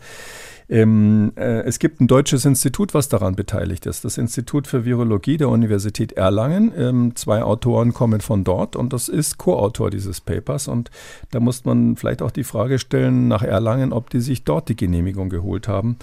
Ähm, 0.69 1.33
äh, 1.37 1.63
es 1.65 1.79
gibt 1.79 2.01
ein 2.01 2.07
deutsches 2.07 2.47
Institut, 2.47 2.95
was 2.95 3.09
daran 3.09 3.37
beteiligt 3.37 3.85
ist. 3.85 4.05
Das 4.05 4.17
Institut 4.17 4.67
für 4.67 4.85
Virologie 4.87 5.37
der 5.37 5.51
Universität 5.51 6.13
Erlangen. 6.13 6.73
Ähm, 6.77 7.17
zwei 7.17 7.43
Autoren 7.43 7.93
kommen 7.93 8.23
von 8.23 8.45
dort 8.45 8.75
und 8.75 8.93
das 8.95 9.09
ist 9.09 9.37
Co-Autor 9.37 9.91
dieses 9.91 10.23
Papers. 10.23 10.69
Und 10.69 10.91
da 11.31 11.41
muss 11.41 11.67
man 11.67 11.97
vielleicht 11.97 12.23
auch 12.23 12.31
die 12.31 12.45
Frage 12.45 12.79
stellen 12.79 13.29
nach 13.29 13.43
Erlangen, 13.43 13.93
ob 13.93 14.09
die 14.09 14.21
sich 14.21 14.45
dort 14.45 14.71
die 14.71 14.77
Genehmigung 14.77 15.29
geholt 15.29 15.69
haben. 15.69 15.97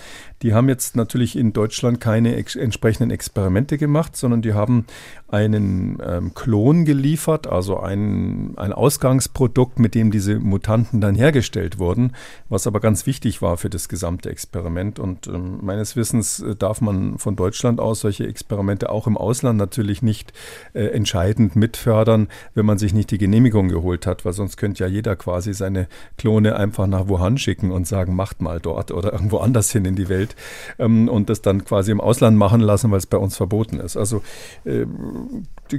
Die 0.43 0.53
haben 0.53 0.69
jetzt 0.69 0.95
natürlich 0.95 1.35
in 1.35 1.53
Deutschland 1.53 1.99
keine 1.99 2.35
ex 2.35 2.55
entsprechenden 2.55 3.09
Experimente 3.09 3.77
gemacht, 3.79 4.15
sondern 4.15 4.43
die 4.43 4.53
haben 4.53 4.85
einen 5.27 5.97
ähm, 6.05 6.33
Klon 6.35 6.85
geliefert, 6.85 7.47
also 7.47 7.79
ein, 7.79 8.53
ein 8.57 8.73
Ausgangsprodukt, 8.73 9.79
mit 9.79 9.95
dem 9.95 10.11
diese 10.11 10.39
Mutanten 10.39 11.01
dann 11.01 11.15
hergestellt 11.15 11.79
wurden, 11.79 12.13
was 12.49 12.67
aber 12.67 12.79
ganz 12.79 13.05
wichtig 13.05 13.41
war 13.41 13.57
für 13.57 13.69
das 13.69 13.89
gesamte 13.89 14.29
Experiment. 14.29 14.50
Und 14.53 15.27
ähm, 15.27 15.59
meines 15.61 15.95
Wissens 15.95 16.41
äh, 16.41 16.55
darf 16.55 16.81
man 16.81 17.17
von 17.17 17.35
Deutschland 17.35 17.79
aus 17.79 18.01
solche 18.01 18.27
Experimente 18.27 18.89
auch 18.89 19.07
im 19.07 19.17
Ausland 19.17 19.57
natürlich 19.57 20.01
nicht 20.01 20.33
äh, 20.73 20.85
entscheidend 20.87 21.55
mitfördern, 21.55 22.27
wenn 22.53 22.65
man 22.65 22.77
sich 22.77 22.93
nicht 22.93 23.11
die 23.11 23.17
Genehmigung 23.17 23.69
geholt 23.69 24.05
hat, 24.05 24.25
weil 24.25 24.33
sonst 24.33 24.57
könnte 24.57 24.83
ja 24.83 24.89
jeder 24.89 25.15
quasi 25.15 25.53
seine 25.53 25.87
Klone 26.17 26.55
einfach 26.55 26.87
nach 26.87 27.07
Wuhan 27.07 27.37
schicken 27.37 27.71
und 27.71 27.87
sagen, 27.87 28.15
macht 28.15 28.41
mal 28.41 28.59
dort 28.59 28.91
oder 28.91 29.13
irgendwo 29.13 29.37
anders 29.37 29.71
hin 29.71 29.85
in 29.85 29.95
die 29.95 30.09
Welt 30.09 30.35
ähm, 30.79 31.07
und 31.07 31.29
das 31.29 31.41
dann 31.41 31.63
quasi 31.65 31.91
im 31.91 32.01
Ausland 32.01 32.37
machen 32.37 32.61
lassen, 32.61 32.91
weil 32.91 32.97
es 32.97 33.07
bei 33.07 33.17
uns 33.17 33.37
verboten 33.37 33.79
ist. 33.79 33.97
Also 33.97 34.21
äh, 34.65 34.85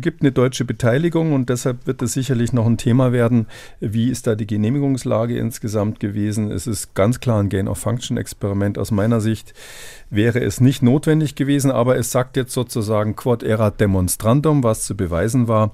gibt 0.01 0.23
eine 0.23 0.33
deutsche 0.33 0.65
Beteiligung 0.65 1.33
und 1.33 1.49
deshalb 1.49 1.87
wird 1.87 2.03
es 2.03 2.13
sicherlich 2.13 2.53
noch 2.53 2.67
ein 2.67 2.77
Thema 2.77 3.13
werden, 3.13 3.47
wie 3.81 4.11
ist 4.11 4.27
da 4.27 4.35
die 4.35 4.47
Genehmigungslage 4.47 5.39
insgesamt 5.39 6.01
gewesen. 6.01 6.51
Es 6.51 6.67
ist 6.67 6.95
ganz 6.95 7.21
klar 7.21 7.41
ein 7.41 7.49
Gain-of-Function-Experiment. 7.49 8.62
Aus 8.79 8.91
meiner 8.91 9.21
Sicht 9.21 9.55
wäre 10.11 10.41
es 10.41 10.61
nicht 10.61 10.83
notwendig 10.83 11.35
gewesen, 11.35 11.71
aber 11.71 11.97
es 11.97 12.11
sagt 12.11 12.37
jetzt 12.37 12.53
sozusagen 12.53 13.17
quod 13.17 13.43
erat 13.43 13.81
demonstrandum, 13.81 14.63
was 14.63 14.85
zu 14.85 14.97
beweisen 14.97 15.49
war. 15.49 15.73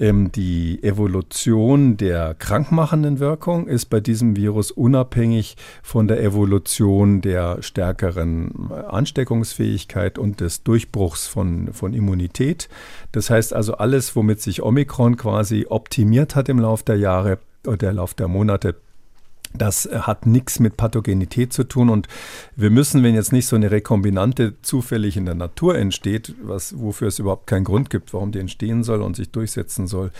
Ähm, 0.00 0.32
die 0.32 0.82
Evolution 0.82 1.96
der 1.96 2.34
krankmachenden 2.34 3.20
Wirkung 3.20 3.68
ist 3.68 3.86
bei 3.86 4.00
diesem 4.00 4.34
Virus 4.34 4.72
unabhängig 4.72 5.56
von 5.82 6.08
der 6.08 6.20
Evolution 6.22 7.20
der 7.20 7.62
stärkeren 7.62 8.72
Ansteckungsfähigkeit 8.72 10.18
und 10.18 10.40
des 10.40 10.64
Durchbruchs 10.64 11.28
von, 11.28 11.72
von 11.72 11.94
Immunität. 11.94 12.68
Das 13.12 13.30
heißt 13.30 13.54
also, 13.54 13.74
alles, 13.74 14.16
womit 14.16 14.40
sich 14.40 14.62
Omikron 14.62 15.16
quasi 15.16 15.66
optimiert 15.68 16.34
hat 16.34 16.48
im 16.48 16.58
Laufe 16.58 16.84
der 16.84 16.96
Jahre 16.96 17.38
oder 17.66 17.90
im 17.90 17.96
Lauf 17.96 18.14
der 18.14 18.28
Monate, 18.28 18.74
Das 19.56 19.88
hat 19.92 20.26
nichts 20.26 20.58
mit 20.58 20.76
Pathogenität 20.76 21.52
zu 21.52 21.62
tun 21.62 21.88
und 21.88 22.08
wir 22.56 22.70
müssen, 22.70 23.04
wenn 23.04 23.14
jetzt 23.14 23.32
nicht 23.32 23.46
so 23.46 23.54
eine 23.54 23.70
Rekombinante 23.70 24.60
zufällig 24.62 25.16
in 25.16 25.26
der 25.26 25.36
Natur 25.36 25.76
entsteht, 25.76 26.34
was, 26.42 26.76
wofür 26.78 27.06
es 27.06 27.20
überhaupt 27.20 27.46
keinen 27.46 27.62
Grund 27.62 27.88
gibt, 27.88 28.12
warum 28.12 28.32
die 28.32 28.40
entstehen 28.40 28.82
soll 28.82 29.00
und 29.00 29.14
sich 29.14 29.30
durchsetzen 29.30 29.86
soll, 29.86 30.10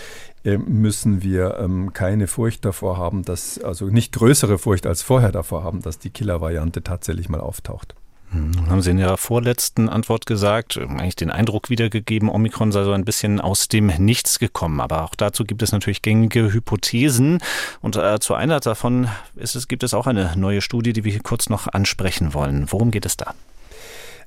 äh, 0.44 0.56
müssen 0.56 1.22
wir 1.22 1.58
ähm, 1.58 1.92
keine 1.92 2.28
Furcht 2.28 2.64
davor 2.64 2.96
haben, 2.96 3.24
dass, 3.24 3.58
also 3.58 3.86
nicht 3.86 4.12
größere 4.12 4.56
Furcht 4.58 4.86
als 4.86 5.02
vorher 5.02 5.32
davor 5.32 5.64
haben, 5.64 5.82
dass 5.82 5.98
die 5.98 6.10
Killer-Variante 6.10 6.84
tatsächlich 6.84 7.28
mal 7.28 7.40
auftaucht. 7.40 7.96
Nun 8.34 8.68
haben 8.68 8.82
Sie 8.82 8.90
in 8.90 8.98
Ihrer 8.98 9.16
vorletzten 9.16 9.88
Antwort 9.88 10.26
gesagt, 10.26 10.76
eigentlich 10.76 11.14
den 11.14 11.30
Eindruck 11.30 11.70
wiedergegeben, 11.70 12.28
Omikron 12.28 12.72
sei 12.72 12.84
so 12.84 12.92
ein 12.92 13.04
bisschen 13.04 13.40
aus 13.40 13.68
dem 13.68 13.86
Nichts 13.86 14.38
gekommen. 14.38 14.80
Aber 14.80 15.04
auch 15.04 15.14
dazu 15.14 15.44
gibt 15.44 15.62
es 15.62 15.70
natürlich 15.70 16.02
gängige 16.02 16.52
Hypothesen. 16.52 17.38
Und 17.80 17.96
äh, 17.96 18.18
zu 18.18 18.34
einer 18.34 18.58
davon 18.60 19.08
ist 19.36 19.54
es, 19.54 19.68
gibt 19.68 19.84
es 19.84 19.94
auch 19.94 20.06
eine 20.06 20.32
neue 20.36 20.60
Studie, 20.60 20.92
die 20.92 21.04
wir 21.04 21.12
hier 21.12 21.22
kurz 21.22 21.48
noch 21.48 21.68
ansprechen 21.68 22.34
wollen. 22.34 22.66
Worum 22.70 22.90
geht 22.90 23.06
es 23.06 23.16
da? 23.16 23.34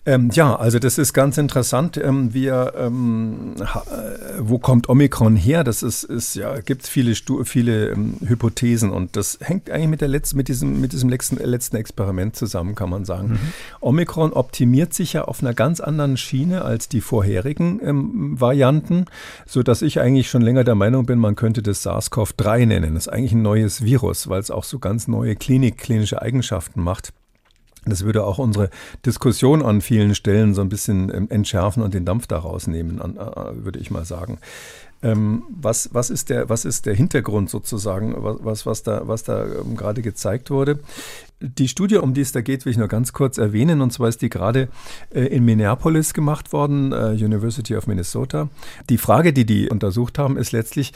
Ähm, 0.08 0.30
ja, 0.32 0.56
also 0.56 0.80
das 0.80 0.98
ist 0.98 1.12
ganz 1.12 1.38
interessant. 1.38 1.98
Ähm, 1.98 2.34
wir, 2.34 2.74
ähm, 2.78 3.56
äh, 3.60 4.38
wo 4.40 4.58
kommt 4.58 4.88
Omikron 4.88 5.36
her? 5.36 5.66
Das 5.66 5.84
ist, 5.84 6.06
ist 6.06 6.34
ja, 6.36 6.62
gibt 6.62 6.88
viele, 6.88 7.14
Stu 7.14 7.44
viele 7.44 7.90
ähm, 7.90 8.16
Hypothesen 8.26 8.92
und 8.92 9.18
das 9.18 9.38
hängt 9.42 9.70
eigentlich 9.70 9.90
mit 9.90 10.00
der 10.00 10.08
letzten, 10.08 10.38
mit 10.38 10.48
diesem, 10.48 10.80
mit 10.80 10.94
diesem 10.94 11.10
letzten, 11.10 11.36
letzten 11.36 11.76
Experiment 11.76 12.38
zusammen, 12.38 12.74
kann 12.74 12.90
man 12.90 13.04
sagen. 13.04 13.32
Mhm. 13.32 13.40
Omikron 13.82 14.32
optimiert 14.32 14.94
sich 14.94 15.12
ja 15.12 15.26
auf 15.26 15.44
einer 15.44 15.54
ganz 15.54 15.82
anderen 15.82 16.16
Schiene 16.16 16.62
als 16.62 16.88
die 16.88 17.02
vorherigen 17.02 17.82
ähm, 17.84 18.40
Varianten, 18.40 19.08
so 19.46 19.62
dass 19.62 19.82
ich 19.82 20.00
eigentlich 20.00 20.30
schon 20.30 20.42
länger 20.42 20.64
der 20.64 20.76
Meinung 20.76 21.06
bin, 21.06 21.20
man 21.20 21.36
könnte 21.36 21.62
das 21.62 21.86
SARS-CoV-3 21.86 22.66
nennen. 22.66 22.94
Das 22.94 23.08
ist 23.08 23.14
eigentlich 23.14 23.34
ein 23.34 23.42
neues 23.42 23.84
Virus, 23.84 24.30
weil 24.30 24.40
es 24.40 24.52
auch 24.52 24.64
so 24.64 24.80
ganz 24.80 25.10
neue 25.10 25.36
Klinik, 25.36 25.78
klinische 25.78 26.22
Eigenschaften 26.22 26.82
macht. 26.82 27.12
Das 27.90 28.04
würde 28.04 28.24
auch 28.24 28.38
unsere 28.38 28.70
Diskussion 29.06 29.62
an 29.64 29.82
vielen 29.82 30.16
Stellen 30.16 30.54
so 30.54 30.62
ein 30.62 30.70
bisschen 30.70 31.14
ähm, 31.14 31.28
entschärfen 31.30 31.84
und 31.84 31.94
den 31.94 32.06
Dampf 32.06 32.28
da 32.28 32.40
rausnehmen, 32.40 33.00
äh, 33.00 33.64
würde 33.64 33.80
ich 33.80 33.92
mal 33.92 34.06
sagen. 34.06 34.40
Ähm, 35.04 35.44
was, 35.50 35.94
was, 35.94 36.10
ist 36.10 36.30
der, 36.30 36.50
was 36.50 36.66
ist 36.66 36.88
der 36.88 36.96
Hintergrund 36.96 37.52
sozusagen, 37.52 38.16
was, 38.18 38.66
was 38.66 38.82
da, 38.82 39.08
was 39.08 39.24
da 39.24 39.46
ähm, 39.46 39.78
gerade 39.78 40.02
gezeigt 40.02 40.50
wurde? 40.50 40.80
Die 41.40 41.68
Studie, 41.68 41.98
um 41.98 42.16
die 42.16 42.22
es 42.22 42.32
da 42.32 42.42
geht, 42.42 42.66
will 42.66 42.72
ich 42.72 42.80
nur 42.80 42.88
ganz 42.88 43.14
kurz 43.14 43.38
erwähnen. 43.38 43.82
Und 43.82 43.94
zwar 43.94 44.10
ist 44.10 44.24
die 44.24 44.30
gerade 44.30 44.70
äh, 45.14 45.22
in 45.22 45.46
Minneapolis 45.46 46.16
gemacht 46.16 46.52
worden, 46.52 46.92
äh, 46.92 47.10
University 47.12 47.76
of 47.76 47.86
Minnesota. 47.86 48.50
Die 48.90 48.98
Frage, 48.98 49.34
die 49.34 49.46
die 49.46 49.70
untersucht 49.70 50.18
haben, 50.18 50.36
ist 50.36 50.52
letztlich, 50.52 50.94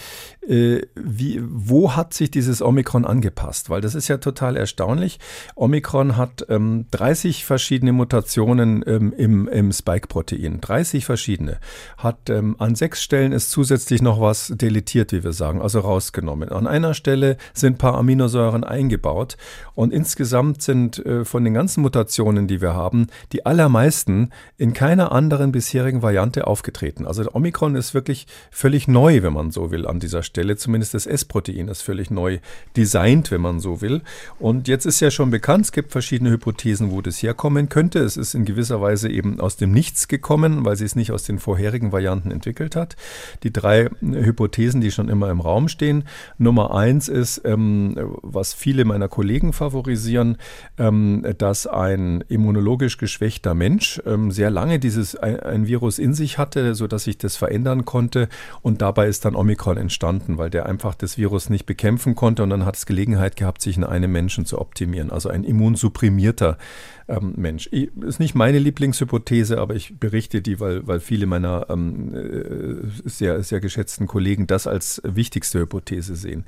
äh, 0.47 0.81
wie, 0.95 1.39
wo 1.43 1.95
hat 1.95 2.15
sich 2.15 2.31
dieses 2.31 2.63
Omikron 2.63 3.05
angepasst? 3.05 3.69
Weil 3.69 3.81
das 3.81 3.93
ist 3.93 4.07
ja 4.07 4.17
total 4.17 4.57
erstaunlich. 4.57 5.19
Omikron 5.53 6.17
hat 6.17 6.47
ähm, 6.49 6.87
30 6.89 7.45
verschiedene 7.45 7.91
Mutationen 7.91 8.83
ähm, 8.87 9.13
im, 9.15 9.47
im 9.47 9.71
Spike-Protein. 9.71 10.59
30 10.59 11.05
verschiedene. 11.05 11.59
Hat 11.97 12.31
ähm, 12.31 12.55
an 12.57 12.73
sechs 12.73 13.03
Stellen 13.03 13.31
ist 13.31 13.51
zusätzlich 13.51 14.01
noch 14.01 14.19
was 14.19 14.51
deletiert, 14.55 15.11
wie 15.11 15.23
wir 15.23 15.33
sagen, 15.33 15.61
also 15.61 15.81
rausgenommen. 15.81 16.49
An 16.49 16.65
einer 16.65 16.95
Stelle 16.95 17.37
sind 17.53 17.75
ein 17.75 17.77
paar 17.77 17.93
Aminosäuren 17.93 18.63
eingebaut 18.63 19.37
und 19.75 19.93
insgesamt 19.93 20.30
insgesamt 20.31 20.61
sind 20.61 21.05
äh, 21.05 21.25
von 21.25 21.43
den 21.43 21.53
ganzen 21.53 21.81
Mutationen, 21.81 22.47
die 22.47 22.61
wir 22.61 22.73
haben, 22.73 23.07
die 23.33 23.45
allermeisten 23.45 24.29
in 24.57 24.71
keiner 24.71 25.11
anderen 25.11 25.51
bisherigen 25.51 26.01
Variante 26.01 26.47
aufgetreten. 26.47 27.05
Also 27.05 27.29
Omikron 27.33 27.75
ist 27.75 27.93
wirklich 27.93 28.27
völlig 28.49 28.87
neu, 28.87 29.23
wenn 29.23 29.33
man 29.33 29.51
so 29.51 29.71
will, 29.71 29.85
an 29.85 29.99
dieser 29.99 30.23
Stelle. 30.23 30.55
Zumindest 30.55 30.93
das 30.93 31.05
S-Protein 31.05 31.67
ist 31.67 31.81
völlig 31.81 32.11
neu 32.11 32.39
designt, 32.77 33.29
wenn 33.29 33.41
man 33.41 33.59
so 33.59 33.81
will. 33.81 34.03
Und 34.39 34.69
jetzt 34.69 34.85
ist 34.85 35.01
ja 35.01 35.11
schon 35.11 35.31
bekannt, 35.31 35.65
es 35.65 35.71
gibt 35.73 35.91
verschiedene 35.91 36.31
Hypothesen, 36.31 36.91
wo 36.91 37.01
das 37.01 37.21
herkommen 37.21 37.67
könnte. 37.67 37.99
Es 37.99 38.15
ist 38.15 38.33
in 38.33 38.45
gewisser 38.45 38.79
Weise 38.79 39.09
eben 39.09 39.41
aus 39.41 39.57
dem 39.57 39.73
Nichts 39.73 40.07
gekommen, 40.07 40.63
weil 40.63 40.77
sie 40.77 40.85
es 40.85 40.95
nicht 40.95 41.11
aus 41.11 41.23
den 41.23 41.39
vorherigen 41.39 41.91
Varianten 41.91 42.31
entwickelt 42.31 42.77
hat. 42.77 42.95
Die 43.43 43.51
drei 43.51 43.89
Hypothesen, 43.99 44.79
die 44.79 44.91
schon 44.91 45.09
immer 45.09 45.29
im 45.29 45.41
Raum 45.41 45.67
stehen. 45.67 46.05
Nummer 46.37 46.73
eins 46.73 47.09
ist, 47.09 47.41
ähm, 47.43 47.95
was 48.21 48.53
viele 48.53 48.85
meiner 48.85 49.09
Kollegen 49.09 49.51
favorisieren, 49.51 50.20
passieren, 50.21 50.37
ähm, 50.77 51.25
dass 51.37 51.67
ein 51.67 52.23
immunologisch 52.27 52.97
geschwächter 52.97 53.53
Mensch 53.53 54.01
ähm, 54.05 54.31
sehr 54.31 54.49
lange 54.49 54.79
dieses 54.79 55.15
ein, 55.15 55.67
Virus 55.67 55.99
in 55.99 56.13
sich 56.13 56.37
hatte, 56.37 56.75
sodass 56.75 57.03
sich 57.03 57.17
das 57.17 57.35
verändern 57.35 57.85
konnte. 57.85 58.29
Und 58.61 58.81
dabei 58.81 59.07
ist 59.07 59.25
dann 59.25 59.35
Omikron 59.35 59.77
entstanden, 59.77 60.37
weil 60.37 60.49
der 60.49 60.65
einfach 60.65 60.95
das 60.95 61.17
Virus 61.17 61.49
nicht 61.49 61.65
bekämpfen 61.65 62.15
konnte 62.15 62.43
und 62.43 62.49
dann 62.49 62.65
hat 62.65 62.75
es 62.75 62.85
Gelegenheit 62.85 63.35
gehabt, 63.35 63.61
sich 63.61 63.77
in 63.77 63.83
einem 63.83 64.11
Menschen 64.11 64.45
zu 64.45 64.59
optimieren. 64.59 65.11
Also 65.11 65.29
ein 65.29 65.43
immunsupprimierter 65.43 66.57
ähm, 67.07 67.33
Mensch. 67.35 67.69
Ich, 67.71 67.89
ist 67.97 68.19
nicht 68.19 68.35
meine 68.35 68.59
Lieblingshypothese, 68.59 69.59
aber 69.59 69.75
ich 69.75 69.99
berichte 69.99 70.41
die, 70.41 70.59
weil, 70.59 70.85
weil 70.87 70.99
viele 70.99 71.25
meiner 71.25 71.67
ähm, 71.69 72.13
äh, 72.13 73.09
sehr, 73.09 73.41
sehr 73.43 73.59
geschätzten 73.59 74.07
Kollegen 74.07 74.47
das 74.47 74.67
als 74.67 75.01
wichtigste 75.03 75.59
Hypothese 75.59 76.15
sehen. 76.15 76.45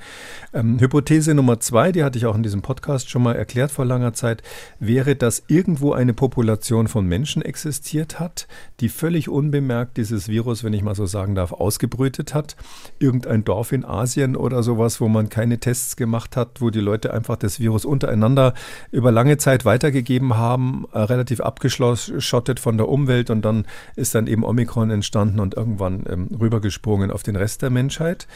Ähm, 0.53 0.79
Hypothese 0.79 1.33
Nummer 1.33 1.59
zwei, 1.59 1.91
die 1.91 2.03
hatte 2.03 2.17
ich 2.17 2.25
auch 2.25 2.35
in 2.35 2.43
diesem 2.43 2.61
Podcast 2.61 3.09
schon 3.09 3.23
mal 3.23 3.35
erklärt 3.35 3.71
vor 3.71 3.85
langer 3.85 4.13
Zeit, 4.13 4.43
wäre, 4.79 5.15
dass 5.15 5.43
irgendwo 5.47 5.93
eine 5.93 6.13
Population 6.13 6.87
von 6.87 7.05
Menschen 7.05 7.41
existiert 7.41 8.19
hat, 8.19 8.47
die 8.83 8.89
völlig 8.89 9.29
unbemerkt 9.29 9.95
dieses 9.95 10.27
Virus, 10.27 10.65
wenn 10.65 10.73
ich 10.73 10.83
mal 10.83 10.93
so 10.93 11.05
sagen 11.05 11.35
darf, 11.35 11.53
ausgebrütet 11.53 12.33
hat. 12.33 12.57
Irgendein 12.99 13.45
Dorf 13.45 13.71
in 13.71 13.85
Asien 13.85 14.35
oder 14.35 14.61
sowas, 14.61 14.99
wo 14.99 15.07
man 15.07 15.29
keine 15.29 15.57
Tests 15.57 15.95
gemacht 15.95 16.35
hat, 16.35 16.59
wo 16.59 16.69
die 16.69 16.81
Leute 16.81 17.13
einfach 17.13 17.37
das 17.37 17.61
Virus 17.61 17.85
untereinander 17.85 18.53
über 18.91 19.09
lange 19.13 19.37
Zeit 19.37 19.63
weitergegeben 19.63 20.35
haben 20.35 20.85
äh, 20.91 20.99
relativ 20.99 21.39
abgeschottet 21.39 22.59
von 22.59 22.75
der 22.75 22.89
Umwelt 22.89 23.29
und 23.29 23.45
dann 23.45 23.65
ist 23.95 24.15
dann 24.15 24.27
eben 24.27 24.43
Omikron 24.43 24.91
entstanden 24.91 25.39
und 25.39 25.53
irgendwann 25.53 26.03
ähm, 26.09 26.27
rübergesprungen 26.37 27.09
auf 27.09 27.23
den 27.23 27.37
Rest 27.37 27.61
der 27.61 27.69
Menschheit. 27.69 28.27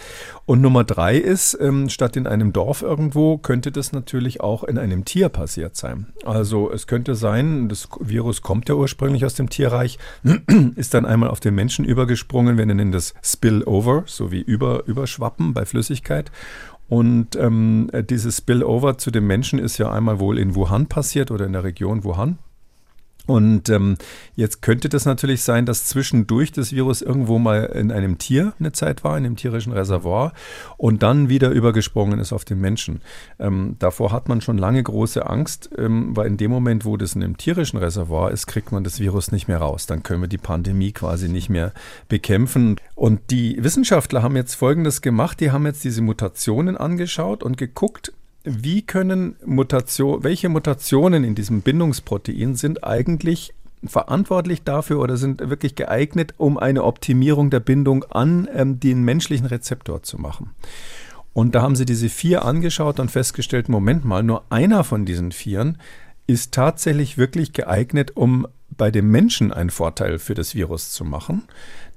Und 0.46 0.62
Nummer 0.62 0.86
drei 0.86 1.18
ist, 1.18 1.58
ähm, 1.60 1.90
statt 1.90 2.16
in 2.16 2.26
einem 2.26 2.54
Dorf 2.54 2.84
irgendwo, 2.84 3.38
könnte 3.38 3.74
das 3.74 3.92
natürlich 3.92 4.40
auch 4.40 4.64
in 4.64 4.78
einem 4.78 5.04
Tier 5.04 5.28
passiert 5.28 5.76
sein. 5.76 6.14
Also 6.24 6.72
es 6.72 6.88
könnte 6.88 7.16
sein, 7.16 7.68
das 7.68 7.90
Virus 8.00 8.42
kommt 8.42 8.70
ja 8.70 8.76
ursprünglich 8.76 9.26
aus 9.26 9.34
dem 9.34 9.50
Tierreich, 9.50 10.00
ist 10.76 10.94
dann 10.94 11.06
einmal 11.06 11.30
auf 11.30 11.40
den 11.40 11.56
Menschen 11.56 11.86
übergesprungen, 11.86 12.58
wir 12.58 12.66
nennen 12.66 12.92
das 12.92 13.14
Spillover, 13.22 14.04
so 14.06 14.32
wie 14.32 14.42
über, 14.42 14.86
Überschwappen 14.86 15.54
bei 15.54 15.66
Flüssigkeit. 15.66 16.32
Und 16.90 17.36
ähm, 17.36 17.90
dieses 18.10 18.38
Spillover 18.38 18.98
zu 18.98 19.12
den 19.12 19.28
Menschen 19.28 19.60
ist 19.60 19.78
ja 19.78 19.92
einmal 19.92 20.20
wohl 20.20 20.40
in 20.40 20.56
Wuhan 20.56 20.88
passiert 20.88 21.32
oder 21.32 21.46
in 21.46 21.54
der 21.54 21.64
Region 21.64 22.04
Wuhan. 22.04 22.38
Und 23.28 23.70
ähm, 23.70 23.98
jetzt 24.36 24.62
könnte 24.62 24.90
das 24.90 25.06
natürlich 25.06 25.44
sein, 25.44 25.66
dass 25.66 25.86
zwischendurch 25.86 26.52
das 26.54 26.72
Virus 26.72 27.02
irgendwo 27.02 27.38
mal 27.38 27.66
in 27.66 27.92
einem 27.92 28.18
Tier 28.18 28.54
eine 28.60 28.72
Zeit 28.72 29.04
war, 29.04 29.18
in 29.18 29.26
einem 29.26 29.36
tierischen 29.36 29.74
Reservoir 29.74 30.34
und 30.78 31.04
dann 31.04 31.30
wieder 31.30 31.52
übergesprungen 31.52 32.20
ist 32.20 32.34
auf 32.34 32.46
den 32.46 32.60
Menschen. 32.60 33.02
Ähm, 33.38 33.76
davor 33.80 34.14
hat 34.14 34.30
man 34.30 34.40
schon 34.40 34.58
lange 34.58 34.82
große 34.82 35.30
Angst, 35.30 35.70
ähm, 35.78 36.16
weil 36.16 36.28
in 36.28 36.38
dem 36.38 36.50
Moment, 36.52 36.86
wo 36.86 36.96
das 36.96 37.16
in 37.16 37.24
einem 37.24 37.38
tierischen 37.38 37.78
Reservoir 37.78 38.32
ist, 38.32 38.48
kriegt 38.48 38.72
man 38.72 38.86
das 38.86 39.00
Virus 39.02 39.32
nicht 39.32 39.50
mehr 39.50 39.58
raus. 39.58 39.86
Dann 39.86 40.04
können 40.04 40.22
wir 40.22 40.30
die 40.30 40.38
Pandemie 40.38 40.94
quasi 40.94 41.28
nicht 41.28 41.50
mehr 41.50 41.74
bekämpfen. 42.08 42.78
Und 42.96 43.30
die 43.30 43.62
Wissenschaftler 43.62 44.24
haben 44.24 44.38
jetzt 44.38 44.56
Folgendes 44.56 45.02
gemacht. 45.02 45.42
Die 45.42 45.52
haben 45.52 45.66
jetzt 45.66 45.84
diese 45.84 46.02
Mutationen 46.02 46.78
angeschaut 46.78 47.44
und 47.44 47.58
geguckt, 47.58 48.14
wie 48.48 48.82
können 48.82 49.36
Mutation, 49.46 50.24
welche 50.24 50.50
Mutationen 50.50 51.24
in 51.24 51.36
diesem 51.36 51.62
Bindungsprotein 51.62 52.56
sind 52.56 52.84
eigentlich 52.84 53.54
verantwortlich 53.86 54.64
dafür 54.64 55.00
oder 55.00 55.18
sind 55.18 55.50
wirklich 55.50 55.76
geeignet, 55.76 56.34
um 56.38 56.58
eine 56.58 56.84
Optimierung 56.84 57.50
der 57.50 57.60
Bindung 57.60 58.04
an 58.06 58.48
ähm, 58.54 58.80
den 58.80 59.04
menschlichen 59.04 59.46
Rezeptor 59.46 60.02
zu 60.02 60.18
machen. 60.18 60.52
Und 61.34 61.54
da 61.54 61.62
haben 61.62 61.76
sie 61.76 61.86
diese 61.86 62.10
vier 62.10 62.46
angeschaut 62.46 63.00
und 63.00 63.12
festgestellt, 63.12 63.70
Moment 63.70 64.06
mal, 64.06 64.24
nur 64.24 64.44
einer 64.50 64.84
von 64.84 65.06
diesen 65.06 65.32
vieren 65.32 65.78
ist 66.26 66.54
tatsächlich 66.54 67.18
wirklich 67.18 67.54
geeignet, 67.54 68.12
um 68.16 68.48
bei 68.76 68.92
dem 68.92 69.12
Menschen 69.12 69.54
einen 69.54 69.70
Vorteil 69.70 70.20
für 70.20 70.34
das 70.34 70.56
Virus 70.56 70.92
zu 70.92 71.06
machen. 71.06 71.44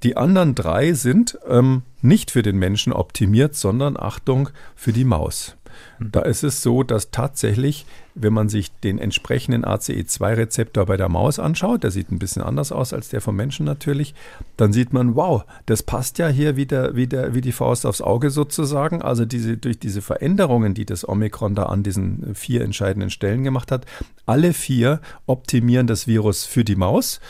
Die 0.03 0.17
anderen 0.17 0.55
drei 0.55 0.93
sind 0.93 1.39
ähm, 1.49 1.83
nicht 2.01 2.31
für 2.31 2.43
den 2.43 2.59
Menschen 2.59 2.93
optimiert, 2.93 3.55
sondern 3.55 3.97
Achtung 3.97 4.51
für 4.77 4.93
die 4.93 5.05
Maus. 5.05 5.57
Da 6.01 6.21
ist 6.21 6.45
es 6.45 6.63
so, 6.63 6.83
dass 6.83 7.11
tatsächlich, 7.11 7.87
wenn 8.15 8.33
man 8.33 8.49
sich 8.49 8.73
den 8.81 8.99
entsprechenden 8.99 9.65
ACE2-Rezeptor 9.65 10.87
bei 10.87 10.97
der 10.97 11.09
Maus 11.09 11.39
anschaut, 11.39 11.85
der 11.85 11.91
sieht 11.91 12.11
ein 12.11 12.19
bisschen 12.19 12.43
anders 12.43 12.73
aus 12.73 12.93
als 12.93 13.11
der 13.11 13.21
vom 13.21 13.37
Menschen 13.37 13.67
natürlich, 13.67 14.15
dann 14.57 14.73
sieht 14.73 14.93
man, 14.93 15.15
wow, 15.15 15.45
das 15.67 15.83
passt 15.83 16.19
ja 16.19 16.29
hier 16.29 16.57
wieder, 16.57 16.97
wieder 16.97 17.35
wie 17.35 17.41
die 17.41 17.53
Faust 17.53 17.85
aufs 17.85 18.01
Auge 18.01 18.31
sozusagen. 18.31 19.03
Also 19.03 19.25
diese, 19.25 19.57
durch 19.57 19.79
diese 19.79 20.03
Veränderungen, 20.03 20.75
die 20.75 20.87
das 20.87 21.09
Omikron 21.09 21.55
da 21.55 21.65
an 21.65 21.83
diesen 21.83 22.35
vier 22.35 22.63
entscheidenden 22.63 23.11
Stellen 23.11 23.45
gemacht 23.45 23.71
hat, 23.71 23.87
alle 24.27 24.53
vier 24.53 25.01
optimieren 25.27 25.87
das 25.87 26.07
Virus 26.07 26.45
für 26.47 26.65
die 26.65 26.77
Maus 26.77 27.21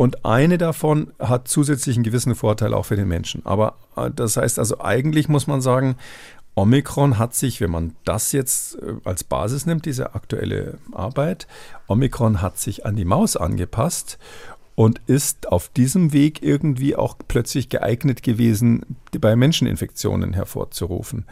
und 0.00 0.24
eine 0.24 0.56
davon 0.56 1.12
hat 1.18 1.46
zusätzlich 1.46 1.96
einen 1.96 2.04
gewissen 2.04 2.34
Vorteil 2.34 2.72
auch 2.72 2.86
für 2.86 2.96
den 2.96 3.06
Menschen. 3.06 3.44
Aber 3.44 3.74
äh, 3.96 4.10
das 4.10 4.38
heißt 4.38 4.58
also, 4.58 4.80
eigentlich 4.80 5.28
muss 5.28 5.46
man 5.46 5.60
sagen, 5.60 5.96
Omikron 6.54 7.18
hat 7.18 7.34
sich, 7.34 7.60
wenn 7.60 7.70
man 7.70 7.96
das 8.04 8.32
jetzt 8.32 8.76
äh, 8.76 8.94
als 9.04 9.24
Basis 9.24 9.66
nimmt, 9.66 9.86
diese 9.86 10.14
aktuelle 10.14 10.78
Arbeit, 10.92 11.46
Omikron 11.86 12.42
hat 12.42 12.58
sich 12.58 12.84
an 12.84 12.96
die 12.96 13.04
Maus 13.04 13.36
angepasst 13.36 14.18
und 14.74 15.00
ist 15.06 15.48
auf 15.48 15.68
diesem 15.68 16.12
Weg 16.12 16.42
irgendwie 16.42 16.96
auch 16.96 17.16
plötzlich 17.28 17.68
geeignet 17.68 18.22
gewesen, 18.22 18.96
bei 19.20 19.36
Menscheninfektionen 19.36 20.32
hervorzurufen. 20.32 21.26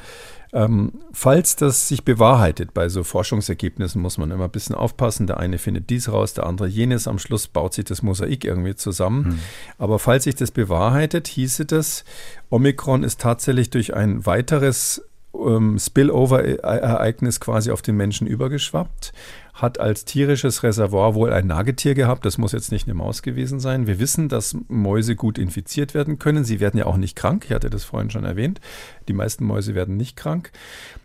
Ähm, 0.52 0.92
falls 1.12 1.56
das 1.56 1.88
sich 1.88 2.04
bewahrheitet, 2.04 2.72
bei 2.72 2.88
so 2.88 3.04
Forschungsergebnissen 3.04 4.00
muss 4.00 4.18
man 4.18 4.30
immer 4.30 4.44
ein 4.44 4.50
bisschen 4.50 4.74
aufpassen. 4.74 5.26
Der 5.26 5.38
eine 5.38 5.58
findet 5.58 5.90
dies 5.90 6.10
raus, 6.10 6.34
der 6.34 6.44
andere 6.44 6.68
jenes. 6.68 7.08
Am 7.08 7.18
Schluss 7.18 7.48
baut 7.48 7.74
sich 7.74 7.84
das 7.84 8.02
Mosaik 8.02 8.44
irgendwie 8.44 8.74
zusammen. 8.74 9.24
Hm. 9.24 9.38
Aber 9.78 9.98
falls 9.98 10.24
sich 10.24 10.34
das 10.34 10.50
bewahrheitet, 10.50 11.28
hieße 11.28 11.64
das, 11.64 12.04
Omikron 12.50 13.02
ist 13.02 13.20
tatsächlich 13.20 13.70
durch 13.70 13.94
ein 13.94 14.26
weiteres 14.26 15.07
ähm, 15.46 15.78
Spillover-Ereignis 15.78 17.40
quasi 17.40 17.70
auf 17.70 17.82
den 17.82 17.96
Menschen 17.96 18.26
übergeschwappt 18.26 19.12
hat 19.58 19.80
als 19.80 20.04
tierisches 20.04 20.62
Reservoir 20.62 21.14
wohl 21.14 21.32
ein 21.32 21.48
Nagetier 21.48 21.94
gehabt. 21.94 22.24
Das 22.24 22.38
muss 22.38 22.52
jetzt 22.52 22.70
nicht 22.70 22.86
eine 22.86 22.94
Maus 22.94 23.22
gewesen 23.22 23.58
sein. 23.58 23.88
Wir 23.88 23.98
wissen, 23.98 24.28
dass 24.28 24.56
Mäuse 24.68 25.16
gut 25.16 25.36
infiziert 25.36 25.94
werden 25.94 26.20
können. 26.20 26.44
Sie 26.44 26.60
werden 26.60 26.78
ja 26.78 26.86
auch 26.86 26.96
nicht 26.96 27.16
krank. 27.16 27.44
Ich 27.46 27.52
hatte 27.52 27.68
das 27.68 27.82
vorhin 27.82 28.10
schon 28.10 28.24
erwähnt. 28.24 28.60
Die 29.08 29.12
meisten 29.12 29.44
Mäuse 29.44 29.74
werden 29.74 29.96
nicht 29.96 30.16
krank. 30.16 30.52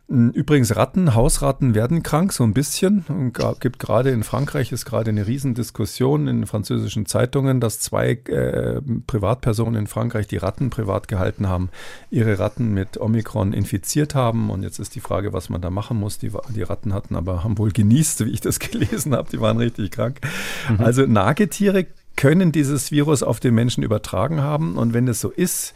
Hm, 0.10 0.32
übrigens, 0.32 0.76
Ratten, 0.76 1.16
Hausratten 1.16 1.76
werden 1.76 2.04
krank, 2.04 2.34
so 2.34 2.44
ein 2.44 2.54
bisschen. 2.54 3.06
Es 3.36 3.60
gibt 3.60 3.80
gerade 3.80 4.12
in 4.12 4.24
Frankreich 4.24 4.72
ist 4.72 4.86
gerade 4.86 5.10
eine 5.10 5.26
Riesendiskussion 5.26 6.28
in 6.28 6.46
französischen 6.46 7.06
Zeitungen, 7.06 7.60
dass 7.60 7.80
zwei 7.80 8.12
äh, 8.12 8.82
Privatpersonen 9.08 9.82
in 9.82 9.88
Frankreich, 9.88 10.28
die 10.28 10.38
Ratten 10.38 10.70
privat 10.70 11.08
gehalten 11.08 11.48
haben, 11.48 11.70
ihre 12.12 12.38
Ratten 12.38 12.74
mit 12.74 13.00
Omikron 13.00 13.54
infiziert 13.54 14.14
haben. 14.14 14.50
Und 14.50 14.62
jetzt 14.62 14.78
ist 14.78 14.94
die 14.94 15.00
Frage, 15.00 15.32
was 15.32 15.50
man 15.50 15.62
da 15.62 15.70
machen 15.70 15.98
muss. 15.98 16.20
Die, 16.20 16.32
die 16.54 16.64
Ratten 16.64 16.94
hatten 16.94 17.16
aber, 17.16 17.44
haben 17.44 17.58
wohl 17.58 17.72
genießt, 17.72 18.26
wie 18.26 18.32
ich 18.32 18.42
das 18.46 18.60
gelesen 18.72 19.16
habe. 19.16 19.30
Die 19.32 19.40
waren 19.40 19.58
richtig 19.58 19.92
krank. 19.92 20.20
Mhm. 20.70 20.82
Also 20.82 21.06
Nagetiere 21.06 21.88
können 22.16 22.52
dieses 22.52 22.92
Virus 22.92 23.24
auf 23.24 23.40
den 23.40 23.56
Menschen 23.56 23.84
übertragen 23.84 24.42
haben. 24.42 24.78
Und 24.78 24.94
wenn 24.94 25.08
es 25.08 25.20
so 25.20 25.30
ist, 25.30 25.74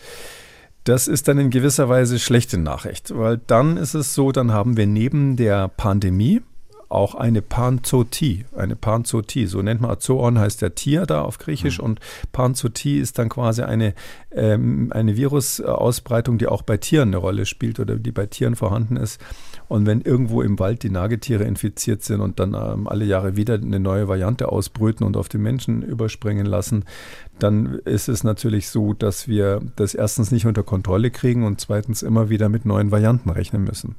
das 0.83 1.07
ist 1.07 1.27
dann 1.27 1.37
in 1.37 1.49
gewisser 1.49 1.89
Weise 1.89 2.19
schlechte 2.19 2.57
Nachricht, 2.57 3.15
weil 3.15 3.39
dann 3.47 3.75
ist 3.75 3.93
es 3.93 4.13
so, 4.13 4.31
dann 4.31 4.53
haben 4.53 4.77
wir 4.77 4.87
neben 4.87 5.35
der 5.35 5.67
Pandemie 5.67 6.41
auch 6.89 7.15
eine 7.15 7.41
Panzotie, 7.41 8.45
eine 8.55 8.75
Panzotie, 8.75 9.45
so 9.45 9.61
nennt 9.61 9.81
man 9.81 9.99
Zoon 9.99 10.39
heißt 10.39 10.61
der 10.61 10.75
Tier 10.75 11.05
da 11.05 11.21
auf 11.21 11.37
Griechisch 11.37 11.79
mhm. 11.79 11.85
und 11.85 11.99
Panzotie 12.31 12.99
ist 12.99 13.19
dann 13.19 13.29
quasi 13.29 13.63
eine, 13.63 13.93
ähm, 14.31 14.91
eine 14.91 15.17
Virusausbreitung, 15.17 16.37
die 16.37 16.47
auch 16.47 16.61
bei 16.61 16.77
Tieren 16.77 17.09
eine 17.09 17.17
Rolle 17.17 17.45
spielt 17.45 17.79
oder 17.79 17.97
die 17.97 18.11
bei 18.11 18.25
Tieren 18.25 18.55
vorhanden 18.55 18.95
ist. 18.95 19.19
Und 19.67 19.85
wenn 19.85 20.01
irgendwo 20.01 20.41
im 20.41 20.59
Wald 20.59 20.83
die 20.83 20.89
Nagetiere 20.89 21.43
infiziert 21.43 22.03
sind 22.03 22.21
und 22.21 22.39
dann 22.39 22.53
ähm, 22.53 22.87
alle 22.87 23.03
Jahre 23.03 23.35
wieder 23.35 23.55
eine 23.55 23.79
neue 23.79 24.07
Variante 24.07 24.49
ausbrüten 24.49 25.05
und 25.05 25.17
auf 25.17 25.27
den 25.27 25.41
Menschen 25.41 25.81
überspringen 25.81 26.45
lassen, 26.45 26.85
dann 27.39 27.79
ist 27.83 28.07
es 28.07 28.23
natürlich 28.23 28.69
so, 28.69 28.93
dass 28.93 29.27
wir 29.27 29.61
das 29.75 29.93
erstens 29.93 30.31
nicht 30.31 30.45
unter 30.45 30.63
Kontrolle 30.63 31.11
kriegen 31.11 31.43
und 31.43 31.59
zweitens 31.59 32.01
immer 32.01 32.29
wieder 32.29 32.47
mit 32.47 32.65
neuen 32.65 32.91
Varianten 32.91 33.29
rechnen 33.29 33.63
müssen. 33.63 33.95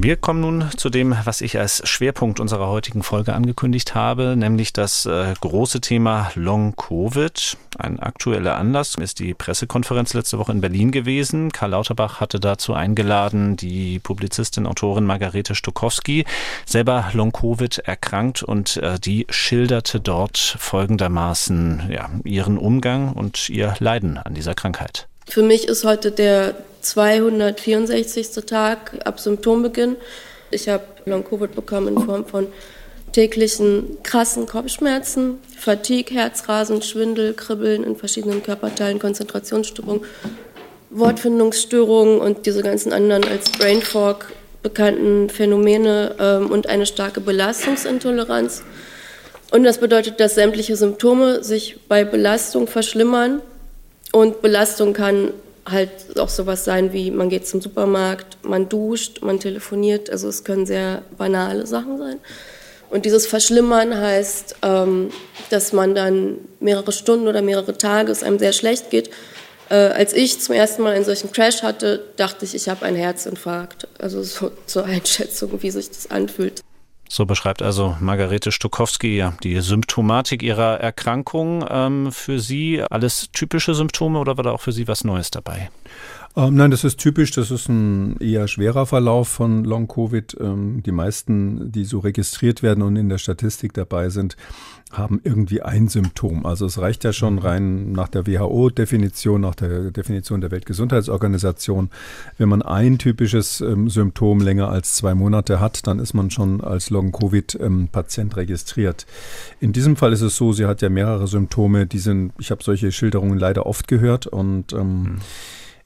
Wir 0.00 0.14
kommen 0.14 0.40
nun 0.40 0.70
zu 0.76 0.90
dem, 0.90 1.12
was 1.24 1.40
ich 1.40 1.58
als 1.58 1.82
Schwerpunkt 1.88 2.38
unserer 2.38 2.68
heutigen 2.68 3.02
Folge 3.02 3.34
angekündigt 3.34 3.96
habe, 3.96 4.36
nämlich 4.36 4.72
das 4.72 5.06
äh, 5.06 5.34
große 5.40 5.80
Thema 5.80 6.30
Long 6.36 6.76
Covid. 6.76 7.56
Ein 7.76 7.98
aktueller 7.98 8.56
Anlass 8.56 8.94
ist 8.94 9.18
die 9.18 9.34
Pressekonferenz 9.34 10.14
letzte 10.14 10.38
Woche 10.38 10.52
in 10.52 10.60
Berlin 10.60 10.92
gewesen. 10.92 11.50
Karl 11.50 11.72
Lauterbach 11.72 12.20
hatte 12.20 12.38
dazu 12.38 12.74
eingeladen 12.74 13.56
die 13.56 13.98
Publizistin, 13.98 14.68
Autorin 14.68 15.04
Margarete 15.04 15.56
Stokowski, 15.56 16.24
selber 16.64 17.10
Long 17.12 17.32
Covid 17.32 17.78
erkrankt 17.78 18.44
und 18.44 18.76
äh, 18.76 19.00
die 19.00 19.26
schilderte 19.30 19.98
dort 19.98 20.38
folgendermaßen 20.38 21.88
ja, 21.90 22.08
ihren 22.22 22.56
Umgang 22.56 23.14
und 23.14 23.48
ihr 23.48 23.74
Leiden 23.80 24.16
an 24.16 24.34
dieser 24.34 24.54
Krankheit. 24.54 25.08
Für 25.28 25.42
mich 25.42 25.68
ist 25.68 25.84
heute 25.84 26.10
der 26.10 26.54
264. 26.80 28.46
Tag 28.46 28.98
ab 29.04 29.20
Symptombeginn. 29.20 29.96
Ich 30.50 30.70
habe 30.70 30.84
Long-Covid 31.04 31.54
bekommen 31.54 31.88
in 31.88 32.02
Form 32.02 32.24
von 32.24 32.46
täglichen 33.12 33.98
krassen 34.02 34.46
Kopfschmerzen, 34.46 35.38
Fatigue, 35.54 36.16
Herzrasen, 36.16 36.80
Schwindel, 36.80 37.34
Kribbeln 37.34 37.84
in 37.84 37.94
verschiedenen 37.94 38.42
Körperteilen, 38.42 38.98
Konzentrationsstörungen, 38.98 40.00
Wortfindungsstörungen 40.88 42.20
und 42.20 42.46
diese 42.46 42.62
ganzen 42.62 42.94
anderen 42.94 43.24
als 43.24 43.50
Brain 43.50 43.82
Fog 43.82 44.32
bekannten 44.62 45.28
Phänomene 45.28 46.14
ähm, 46.18 46.50
und 46.50 46.68
eine 46.68 46.86
starke 46.86 47.20
Belastungsintoleranz. 47.20 48.62
Und 49.50 49.64
das 49.64 49.76
bedeutet, 49.76 50.20
dass 50.20 50.36
sämtliche 50.36 50.76
Symptome 50.76 51.44
sich 51.44 51.80
bei 51.86 52.04
Belastung 52.04 52.66
verschlimmern 52.66 53.42
und 54.12 54.42
Belastung 54.42 54.92
kann 54.92 55.32
halt 55.70 56.18
auch 56.18 56.28
sowas 56.28 56.64
sein 56.64 56.92
wie, 56.92 57.10
man 57.10 57.28
geht 57.28 57.46
zum 57.46 57.60
Supermarkt, 57.60 58.38
man 58.42 58.68
duscht, 58.68 59.20
man 59.22 59.38
telefoniert. 59.38 60.10
Also 60.10 60.28
es 60.28 60.44
können 60.44 60.66
sehr 60.66 61.02
banale 61.16 61.66
Sachen 61.66 61.98
sein. 61.98 62.18
Und 62.90 63.04
dieses 63.04 63.26
Verschlimmern 63.26 63.94
heißt, 63.94 64.56
ähm, 64.62 65.10
dass 65.50 65.72
man 65.72 65.94
dann 65.94 66.38
mehrere 66.58 66.92
Stunden 66.92 67.28
oder 67.28 67.42
mehrere 67.42 67.76
Tage 67.76 68.10
es 68.10 68.22
einem 68.22 68.38
sehr 68.38 68.54
schlecht 68.54 68.90
geht. 68.90 69.10
Äh, 69.68 69.74
als 69.74 70.14
ich 70.14 70.40
zum 70.40 70.54
ersten 70.54 70.82
Mal 70.82 70.94
einen 70.94 71.04
solchen 71.04 71.30
Crash 71.30 71.62
hatte, 71.62 72.04
dachte 72.16 72.46
ich, 72.46 72.54
ich 72.54 72.68
habe 72.70 72.86
einen 72.86 72.96
Herzinfarkt. 72.96 73.88
Also 73.98 74.22
so 74.22 74.50
zur 74.66 74.86
Einschätzung, 74.86 75.62
wie 75.62 75.70
sich 75.70 75.88
das 75.90 76.10
anfühlt. 76.10 76.62
So 77.08 77.24
beschreibt 77.24 77.62
also 77.62 77.96
Margarete 78.00 78.52
Stukowski 78.52 79.16
ja 79.16 79.32
die 79.42 79.60
Symptomatik 79.60 80.42
ihrer 80.42 80.78
Erkrankung. 80.78 81.64
Ähm, 81.68 82.12
für 82.12 82.38
Sie 82.38 82.82
alles 82.82 83.30
typische 83.32 83.74
Symptome 83.74 84.18
oder 84.18 84.36
war 84.36 84.44
da 84.44 84.52
auch 84.52 84.60
für 84.60 84.72
Sie 84.72 84.86
was 84.86 85.04
Neues 85.04 85.30
dabei? 85.30 85.70
Ähm, 86.38 86.54
nein, 86.54 86.70
das 86.70 86.84
ist 86.84 86.98
typisch. 87.00 87.32
Das 87.32 87.50
ist 87.50 87.68
ein 87.68 88.16
eher 88.20 88.46
schwerer 88.46 88.86
Verlauf 88.86 89.26
von 89.26 89.64
Long-Covid. 89.64 90.36
Ähm, 90.40 90.84
die 90.84 90.92
meisten, 90.92 91.72
die 91.72 91.84
so 91.84 91.98
registriert 91.98 92.62
werden 92.62 92.82
und 92.82 92.94
in 92.94 93.08
der 93.08 93.18
Statistik 93.18 93.72
dabei 93.72 94.08
sind, 94.08 94.36
haben 94.92 95.20
irgendwie 95.24 95.62
ein 95.62 95.88
Symptom. 95.88 96.46
Also 96.46 96.66
es 96.66 96.78
reicht 96.78 97.02
ja 97.02 97.12
schon 97.12 97.34
mhm. 97.34 97.38
rein 97.40 97.92
nach 97.92 98.06
der 98.06 98.28
WHO-Definition, 98.28 99.40
nach 99.40 99.56
der 99.56 99.90
Definition 99.90 100.40
der 100.40 100.52
Weltgesundheitsorganisation. 100.52 101.90
Wenn 102.36 102.48
man 102.48 102.62
ein 102.62 102.98
typisches 102.98 103.60
ähm, 103.60 103.90
Symptom 103.90 104.40
länger 104.40 104.68
als 104.68 104.94
zwei 104.94 105.16
Monate 105.16 105.58
hat, 105.58 105.88
dann 105.88 105.98
ist 105.98 106.14
man 106.14 106.30
schon 106.30 106.60
als 106.60 106.90
Long-Covid-Patient 106.90 108.32
ähm, 108.32 108.38
registriert. 108.38 109.06
In 109.58 109.72
diesem 109.72 109.96
Fall 109.96 110.12
ist 110.12 110.22
es 110.22 110.36
so, 110.36 110.52
sie 110.52 110.66
hat 110.66 110.82
ja 110.82 110.88
mehrere 110.88 111.26
Symptome, 111.26 111.88
die 111.88 111.98
sind, 111.98 112.32
ich 112.38 112.52
habe 112.52 112.62
solche 112.62 112.92
Schilderungen 112.92 113.40
leider 113.40 113.66
oft 113.66 113.88
gehört 113.88 114.28
und 114.28 114.72
ähm, 114.72 115.02
mhm. 115.02 115.18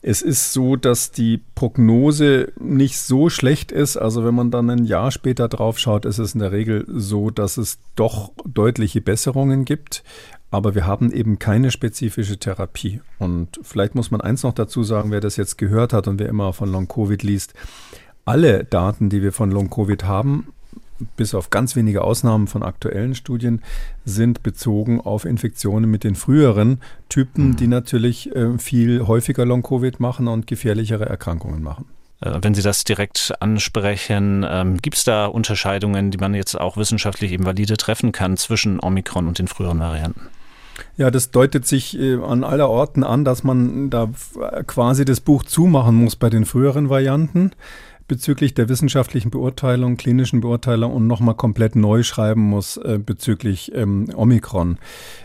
Es 0.04 0.20
ist 0.20 0.52
so, 0.52 0.74
dass 0.74 1.12
die 1.12 1.40
Prognose 1.54 2.52
nicht 2.58 2.98
so 2.98 3.28
schlecht 3.28 3.70
ist. 3.70 3.96
Also 3.96 4.24
wenn 4.24 4.34
man 4.34 4.50
dann 4.50 4.68
ein 4.68 4.84
Jahr 4.84 5.12
später 5.12 5.48
drauf 5.48 5.78
schaut, 5.78 6.04
ist 6.04 6.18
es 6.18 6.34
in 6.34 6.40
der 6.40 6.50
Regel 6.50 6.84
so, 6.88 7.30
dass 7.30 7.56
es 7.56 7.78
doch 7.94 8.32
deutliche 8.44 9.00
Besserungen 9.00 9.64
gibt. 9.64 10.02
Aber 10.50 10.74
wir 10.74 10.86
haben 10.86 11.12
eben 11.12 11.38
keine 11.38 11.70
spezifische 11.70 12.36
Therapie. 12.36 13.00
Und 13.20 13.60
vielleicht 13.62 13.94
muss 13.94 14.10
man 14.10 14.20
eins 14.20 14.42
noch 14.42 14.52
dazu 14.52 14.82
sagen, 14.82 15.12
wer 15.12 15.20
das 15.20 15.36
jetzt 15.36 15.56
gehört 15.56 15.92
hat 15.92 16.08
und 16.08 16.18
wer 16.18 16.28
immer 16.28 16.52
von 16.52 16.70
Long-Covid 16.70 17.22
liest. 17.22 17.54
Alle 18.24 18.64
Daten, 18.64 19.08
die 19.08 19.22
wir 19.22 19.32
von 19.32 19.52
Long-Covid 19.52 20.04
haben, 20.04 20.48
bis 21.16 21.34
auf 21.34 21.50
ganz 21.50 21.76
wenige 21.76 22.02
Ausnahmen 22.02 22.46
von 22.46 22.62
aktuellen 22.62 23.14
Studien, 23.14 23.62
sind 24.04 24.42
bezogen 24.42 25.00
auf 25.00 25.24
Infektionen 25.24 25.90
mit 25.90 26.04
den 26.04 26.14
früheren 26.14 26.80
Typen, 27.08 27.48
mhm. 27.48 27.56
die 27.56 27.66
natürlich 27.66 28.34
äh, 28.34 28.58
viel 28.58 29.06
häufiger 29.06 29.44
Long-Covid 29.44 30.00
machen 30.00 30.28
und 30.28 30.46
gefährlichere 30.46 31.06
Erkrankungen 31.06 31.62
machen. 31.62 31.86
Äh, 32.20 32.38
wenn 32.40 32.54
Sie 32.54 32.62
das 32.62 32.84
direkt 32.84 33.34
ansprechen, 33.40 34.46
ähm, 34.48 34.78
gibt 34.78 34.96
es 34.96 35.04
da 35.04 35.26
Unterscheidungen, 35.26 36.10
die 36.10 36.18
man 36.18 36.34
jetzt 36.34 36.58
auch 36.58 36.76
wissenschaftlich 36.76 37.32
eben 37.32 37.44
valide 37.44 37.76
treffen 37.76 38.12
kann 38.12 38.36
zwischen 38.36 38.80
Omikron 38.80 39.28
und 39.28 39.38
den 39.38 39.48
früheren 39.48 39.80
Varianten? 39.80 40.28
Ja, 40.96 41.10
das 41.10 41.30
deutet 41.30 41.66
sich 41.66 41.98
äh, 41.98 42.16
an 42.16 42.44
aller 42.44 42.68
Orten 42.68 43.04
an, 43.04 43.24
dass 43.24 43.44
man 43.44 43.90
da 43.90 44.08
quasi 44.66 45.04
das 45.04 45.20
Buch 45.20 45.42
zumachen 45.44 45.96
muss 45.96 46.16
bei 46.16 46.30
den 46.30 46.44
früheren 46.44 46.88
Varianten 46.88 47.52
bezüglich 48.12 48.52
der 48.52 48.68
wissenschaftlichen 48.68 49.30
Beurteilung, 49.30 49.96
klinischen 49.96 50.42
Beurteilung 50.42 50.92
und 50.92 51.06
nochmal 51.06 51.34
komplett 51.34 51.76
neu 51.76 52.02
schreiben 52.02 52.42
muss 52.42 52.76
äh, 52.76 52.98
bezüglich 52.98 53.72
ähm, 53.74 54.10
Omikron. 54.14 54.76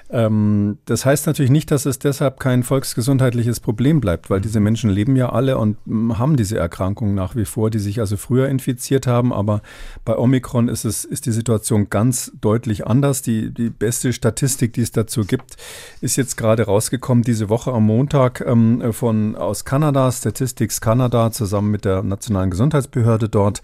Ähm, 0.10 0.78
das 0.86 1.06
heißt 1.06 1.28
natürlich 1.28 1.52
nicht, 1.52 1.70
dass 1.70 1.86
es 1.86 2.00
deshalb 2.00 2.40
kein 2.40 2.64
volksgesundheitliches 2.64 3.60
Problem 3.60 4.00
bleibt, 4.00 4.30
weil 4.30 4.40
diese 4.40 4.62
Menschen 4.62 4.90
leben 4.90 5.18
ja 5.18 5.30
alle 5.30 5.58
und 5.58 5.78
hm, 5.86 6.18
haben 6.18 6.38
diese 6.38 6.58
Erkrankung 6.58 7.14
nach 7.14 7.36
wie 7.36 7.44
vor, 7.44 7.70
die 7.70 7.80
sich 7.80 8.00
also 8.00 8.16
früher 8.16 8.48
infiziert 8.48 9.06
haben. 9.06 9.34
Aber 9.34 9.62
bei 10.06 10.18
Omikron 10.18 10.70
ist 10.70 10.86
es, 10.86 11.04
ist 11.04 11.26
die 11.26 11.32
Situation 11.32 11.90
ganz 11.90 12.32
deutlich 12.40 12.88
anders. 12.88 13.22
Die, 13.22 13.54
die 13.54 13.70
beste 13.70 14.14
Statistik, 14.14 14.74
die 14.74 14.82
es 14.82 14.92
dazu 14.92 15.26
gibt, 15.26 15.58
ist 16.00 16.16
jetzt 16.16 16.38
gerade 16.38 16.64
rausgekommen 16.64 17.24
diese 17.24 17.50
Woche 17.50 17.74
am 17.74 17.86
Montag 17.86 18.42
ähm, 18.46 18.94
von 18.94 19.36
aus 19.36 19.66
Kanada, 19.66 20.10
Statistics 20.12 20.80
Canada, 20.80 21.32
zusammen 21.32 21.70
mit 21.70 21.84
der 21.84 22.02
Nationalen 22.02 22.50
Gesundheitsbehörde 22.50 23.28
dort. 23.28 23.62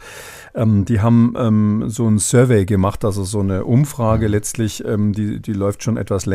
Ähm, 0.56 0.84
die 0.84 1.00
haben 1.00 1.36
ähm, 1.38 1.84
so 1.88 2.06
ein 2.08 2.20
Survey 2.20 2.66
gemacht, 2.66 3.06
also 3.06 3.24
so 3.24 3.40
eine 3.40 3.64
Umfrage 3.64 4.28
letztlich, 4.28 4.84
ähm, 4.86 5.14
die, 5.14 5.40
die 5.40 5.54
läuft 5.54 5.84
schon 5.84 5.96
etwas 5.96 6.26
länger. 6.26 6.33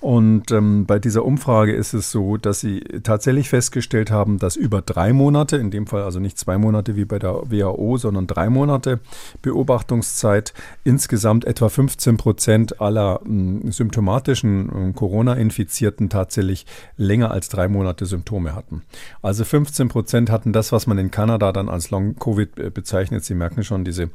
Und 0.00 0.50
ähm, 0.50 0.86
bei 0.86 0.98
dieser 0.98 1.24
Umfrage 1.24 1.72
ist 1.72 1.92
es 1.92 2.10
so, 2.10 2.36
dass 2.36 2.60
sie 2.60 2.80
tatsächlich 3.02 3.48
festgestellt 3.48 4.10
haben, 4.10 4.38
dass 4.38 4.56
über 4.56 4.82
drei 4.82 5.12
Monate, 5.12 5.56
in 5.56 5.70
dem 5.70 5.86
Fall 5.86 6.02
also 6.02 6.20
nicht 6.20 6.38
zwei 6.38 6.58
Monate 6.58 6.96
wie 6.96 7.04
bei 7.04 7.18
der 7.18 7.50
WHO, 7.50 7.96
sondern 7.98 8.26
drei 8.26 8.48
Monate 8.50 9.00
Beobachtungszeit, 9.42 10.54
insgesamt 10.84 11.44
etwa 11.44 11.68
15 11.68 12.16
Prozent 12.16 12.80
aller 12.80 13.20
äh, 13.24 13.70
symptomatischen 13.70 14.90
äh, 14.90 14.92
Corona-Infizierten 14.92 16.08
tatsächlich 16.08 16.66
länger 16.96 17.30
als 17.30 17.48
drei 17.48 17.68
Monate 17.68 18.06
Symptome 18.06 18.54
hatten. 18.54 18.82
Also 19.22 19.44
15 19.44 19.88
Prozent 19.88 20.30
hatten 20.30 20.52
das, 20.52 20.72
was 20.72 20.86
man 20.86 20.98
in 20.98 21.10
Kanada 21.10 21.52
dann 21.52 21.68
als 21.68 21.90
Long-Covid 21.90 22.74
bezeichnet. 22.74 23.24
Sie 23.24 23.34
merken 23.34 23.64
schon, 23.64 23.84
diese 23.84 24.10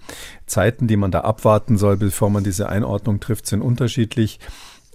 Zeiten, 0.45 0.88
die 0.88 0.97
man 0.97 1.11
da 1.11 1.22
abwarten 1.22 1.78
soll, 1.78 1.97
bevor 1.97 2.30
man 2.30 2.43
diese 2.43 2.70
Einordnung 2.70 3.20
trifft, 3.20 3.47
sind 3.47 3.61
unterschiedlich. 3.61 4.39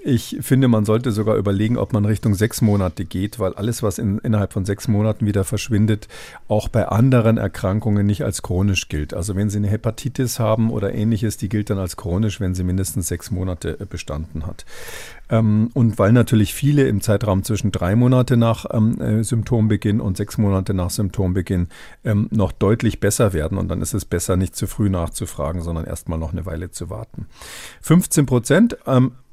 Ich 0.03 0.39
finde, 0.41 0.69
man 0.69 0.85
sollte 0.87 1.13
sogar 1.13 1.37
überlegen, 1.37 1.77
ob 1.77 1.93
man 1.93 2.07
Richtung 2.07 2.35
sechs 2.35 2.63
Monate 2.63 3.05
geht, 3.05 3.39
weil 3.39 3.55
alles, 3.55 3.83
was 3.83 3.99
in, 3.99 4.19
innerhalb 4.19 4.53
von 4.53 4.65
sechs 4.65 4.89
Monaten 4.89 5.27
wieder 5.27 5.45
verschwindet, 5.45 6.09
auch 6.49 6.69
bei 6.69 6.89
anderen 6.89 7.37
Erkrankungen 7.37 8.07
nicht 8.07 8.25
als 8.25 8.43
chronisch 8.43 8.89
gilt. 8.89 9.13
Also 9.13 9.37
wenn 9.37 9.51
Sie 9.51 9.59
eine 9.59 9.69
Hepatitis 9.69 10.39
haben 10.39 10.71
oder 10.71 10.95
ähnliches, 10.95 11.37
die 11.37 11.51
gilt 11.51 11.69
dann 11.69 11.79
als 11.79 11.97
chronisch, 11.97 12.41
wenn 12.41 12.55
sie 12.55 12.65
mindestens 12.65 13.09
sechs 13.09 13.31
Monate 13.31 13.75
bestanden 13.89 14.47
hat. 14.47 14.65
Ähm, 15.31 15.71
und 15.75 15.99
weil 15.99 16.13
natürlich 16.13 16.55
viele 16.55 16.87
im 16.89 17.01
Zeitraum 17.01 17.45
zwischen 17.45 17.73
drei 17.73 17.95
Monate 17.95 18.37
nach 18.37 18.67
ähm, 18.71 19.01
äh, 19.01 19.23
Symptombeginn 19.23 20.01
und 20.01 20.17
sechs 20.17 20.39
Monate 20.39 20.75
nach 20.75 20.91
Symptombeginn 20.91 21.69
ähm, 22.05 22.29
noch 22.31 22.53
deutlich 22.53 23.01
besser 23.01 23.33
werden. 23.33 23.57
Und 23.57 23.69
dann 23.69 23.81
ist 23.81 23.95
es 23.95 24.05
besser, 24.05 24.37
nicht 24.37 24.57
zu 24.57 24.67
früh 24.67 24.91
nachzufragen, 24.91 25.63
sondern 25.63 25.85
erstmal 25.85 26.19
noch 26.19 26.33
eine 26.33 26.47
Weile 26.47 26.71
zu 26.71 26.91
warten. 26.91 27.27
15 27.83 28.27
Prozent 28.27 28.77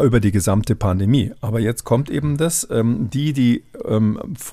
über 0.02 0.20
die 0.20 0.32
gesamte 0.32 0.76
Pandemie. 0.76 1.32
Aber 1.42 1.60
jetzt 1.60 1.84
kommt 1.84 2.10
eben 2.10 2.38
das, 2.38 2.68
die, 2.72 3.34
die 3.34 3.64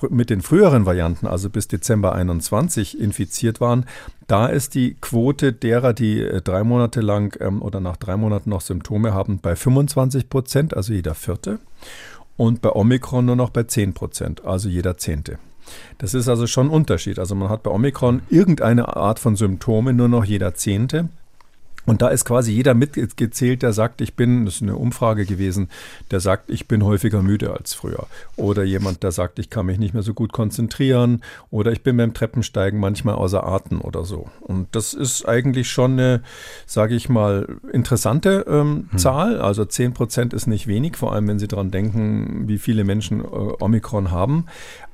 mit 0.09 0.29
den 0.29 0.41
früheren 0.41 0.85
Varianten, 0.85 1.27
also 1.27 1.49
bis 1.49 1.67
Dezember 1.67 2.13
21 2.13 2.99
infiziert 2.99 3.61
waren, 3.61 3.85
da 4.27 4.47
ist 4.47 4.75
die 4.75 4.95
Quote 4.95 5.53
derer, 5.53 5.93
die 5.93 6.21
äh, 6.21 6.41
drei 6.41 6.63
Monate 6.63 7.01
lang 7.01 7.37
ähm, 7.39 7.61
oder 7.61 7.79
nach 7.79 7.97
drei 7.97 8.17
Monaten 8.17 8.49
noch 8.49 8.61
Symptome 8.61 9.13
haben, 9.13 9.39
bei 9.39 9.55
25 9.55 10.29
Prozent, 10.29 10.75
also 10.75 10.93
jeder 10.93 11.15
vierte. 11.15 11.59
Und 12.37 12.61
bei 12.61 12.71
Omikron 12.71 13.25
nur 13.25 13.35
noch 13.35 13.49
bei 13.49 13.63
10 13.63 13.93
Prozent, 13.93 14.43
also 14.43 14.67
jeder 14.67 14.97
zehnte. 14.97 15.37
Das 15.97 16.13
ist 16.13 16.27
also 16.27 16.47
schon 16.47 16.67
ein 16.67 16.73
Unterschied. 16.73 17.17
Also 17.17 17.33
man 17.35 17.49
hat 17.49 17.63
bei 17.63 17.71
Omikron 17.71 18.21
irgendeine 18.29 18.95
Art 18.95 19.19
von 19.19 19.35
Symptome 19.35 19.93
nur 19.93 20.09
noch 20.09 20.25
jeder 20.25 20.53
zehnte. 20.53 21.09
Und 21.85 22.01
da 22.01 22.07
ist 22.07 22.25
quasi 22.25 22.51
jeder 22.51 22.73
mitgezählt, 22.73 23.61
der 23.61 23.73
sagt, 23.73 24.01
ich 24.01 24.15
bin, 24.15 24.45
das 24.45 24.55
ist 24.55 24.61
eine 24.61 24.75
Umfrage 24.75 25.25
gewesen, 25.25 25.69
der 26.11 26.19
sagt, 26.19 26.49
ich 26.49 26.67
bin 26.67 26.83
häufiger 26.83 27.21
müde 27.21 27.53
als 27.53 27.73
früher. 27.73 28.07
Oder 28.35 28.63
jemand, 28.63 29.03
der 29.03 29.11
sagt, 29.11 29.39
ich 29.39 29.49
kann 29.49 29.67
mich 29.67 29.77
nicht 29.77 29.93
mehr 29.93 30.03
so 30.03 30.13
gut 30.13 30.33
konzentrieren. 30.33 31.21
Oder 31.51 31.71
ich 31.71 31.83
bin 31.83 31.97
beim 31.97 32.13
Treppensteigen 32.13 32.79
manchmal 32.79 33.15
außer 33.15 33.45
Atem 33.45 33.81
oder 33.81 34.03
so. 34.03 34.29
Und 34.41 34.67
das 34.75 34.93
ist 34.93 35.27
eigentlich 35.27 35.69
schon 35.69 35.93
eine, 35.93 36.21
sage 36.65 36.95
ich 36.95 37.09
mal, 37.09 37.47
interessante 37.71 38.45
ähm, 38.47 38.89
hm. 38.91 38.99
Zahl. 38.99 39.41
Also 39.41 39.65
10 39.65 39.93
Prozent 39.93 40.33
ist 40.33 40.47
nicht 40.47 40.67
wenig, 40.67 40.97
vor 40.97 41.13
allem 41.13 41.27
wenn 41.27 41.39
Sie 41.39 41.47
daran 41.47 41.71
denken, 41.71 42.47
wie 42.47 42.57
viele 42.57 42.83
Menschen 42.83 43.21
äh, 43.21 43.25
Omikron 43.25 44.11
haben. 44.11 44.45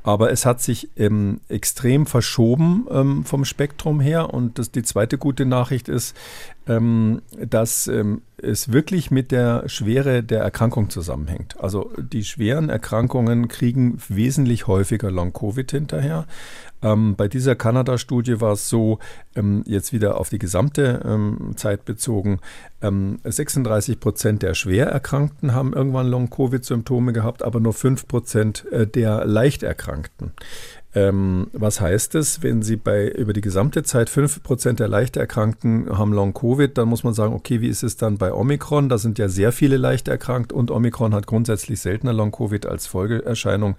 Aber 0.04 0.32
es 0.32 0.45
hat 0.45 0.62
sich 0.62 0.89
ähm, 0.97 1.41
extrem 1.47 2.06
verschoben 2.06 2.88
ähm, 2.89 3.24
vom 3.24 3.45
Spektrum 3.45 3.99
her. 3.99 4.34
Und 4.34 4.58
das, 4.58 4.72
die 4.72 4.84
zweite 4.84 5.18
gute 5.18 5.45
Nachricht 5.45 5.89
ist, 5.89 6.16
ähm, 6.68 7.22
dass 7.38 7.88
ähm, 7.88 8.22
es 8.42 8.72
wirklich 8.72 9.12
mit 9.12 9.32
der 9.32 9.68
Schwere 9.70 10.24
der 10.24 10.42
Erkrankung 10.42 10.89
zusammenhängt. 10.89 11.56
Also 11.60 11.92
die 11.98 12.24
schweren 12.24 12.70
Erkrankungen 12.70 13.48
kriegen 13.48 13.98
wesentlich 14.10 14.68
häufiger 14.68 15.12
Long-Covid 15.12 15.70
hinterher. 15.72 16.26
Ähm, 16.84 17.16
bei 17.16 17.28
dieser 17.28 17.56
Kanada-Studie 17.56 18.42
war 18.42 18.54
es 18.54 18.70
so, 18.70 19.00
ähm, 19.36 19.64
jetzt 19.66 19.94
wieder 19.94 20.20
auf 20.20 20.30
die 20.30 20.39
gesamte 20.39 21.02
ähm, 21.06 21.54
Zeit 21.56 21.86
bezogen, 21.86 22.39
36 22.84 23.94
ähm, 23.96 24.00
Prozent 24.00 24.42
der 24.42 24.56
Schwererkrankten 24.56 25.54
haben 25.54 25.74
irgendwann 25.74 26.08
Long-Covid-Symptome 26.08 27.14
gehabt, 27.14 27.44
aber 27.44 27.60
nur 27.60 27.74
5 27.74 28.08
Prozent 28.08 28.66
äh, 28.72 28.88
der 28.88 29.26
Leichterkrankten. 29.26 30.32
Ähm, 30.94 31.48
was 31.54 31.80
heißt 31.80 32.16
es, 32.16 32.44
wenn 32.44 32.62
Sie 32.62 32.76
bei 32.76 33.08
über 33.08 33.32
die 33.32 33.42
gesamte 33.42 33.84
Zeit 33.84 34.10
5% 34.10 34.74
der 34.74 34.89
Leichterkrankten 34.89 35.98
haben 35.98 36.12
Long-Covid, 36.12 36.78
dann 36.78 36.89
muss 36.89 37.06
man 37.06 37.14
sagen, 37.14 37.34
okay, 37.34 37.62
wie 37.62 37.70
ist 37.70 37.84
es 37.84 37.96
dann 37.96 38.18
bei 38.18 38.34
Omikron? 38.34 38.89
Da 38.89 38.98
sind 38.98 39.18
ja 39.18 39.30
sehr 39.30 39.54
viele 39.54 39.78
leicht 39.78 40.10
erkrankt 40.10 40.52
und 40.52 40.70
Omikron 40.70 41.14
hat 41.14 41.28
grundsätzlich 41.28 41.80
seltener 41.80 42.12
Long-Covid 42.12 42.66
als 42.66 42.88
Folgeerscheinung, 42.88 43.76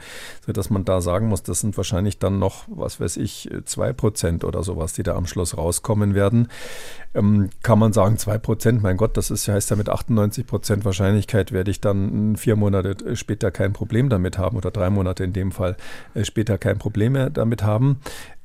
sodass 0.47 0.71
man 0.71 0.87
da 0.87 1.03
sagen 1.03 1.29
muss, 1.29 1.43
das 1.43 1.61
sind 1.61 1.77
wahrscheinlich 1.77 2.19
dann 2.19 2.39
noch, 2.39 2.65
was 2.69 2.99
weiß 2.99 3.19
ich, 3.19 3.51
2% 3.51 4.45
oder 4.45 4.63
sowas, 4.63 4.95
die 4.95 5.03
da 5.03 5.15
am 5.15 5.27
Schluss 5.27 5.59
rauskommen 5.59 6.15
werden. 6.15 6.49
Ähm, 7.15 7.51
kann 7.63 7.79
man 7.79 7.93
sagen, 7.93 8.17
2%, 8.17 8.81
mein 8.81 8.97
Gott, 8.97 9.19
das 9.19 9.31
ist, 9.31 9.47
heißt 9.49 9.69
ja 9.69 9.77
mit 9.77 9.91
98% 9.91 10.85
Wahrscheinlichkeit 10.85 11.53
werde 11.53 11.71
ich 11.71 11.81
dann 11.83 12.37
vier 12.37 12.57
Monate 12.57 13.17
später 13.17 13.51
kein 13.51 13.75
Problem 13.75 14.09
damit 14.09 14.39
haben 14.39 14.57
oder 14.57 14.71
drei 14.71 14.89
Monate 14.89 15.25
in 15.25 15.35
dem 15.35 15.53
Fall 15.53 15.77
äh, 16.15 16.25
später 16.25 16.57
kein 16.57 16.79
Problem 16.79 17.02
Probleme 17.03 17.31
damit 17.31 17.63
haben. 17.63 17.97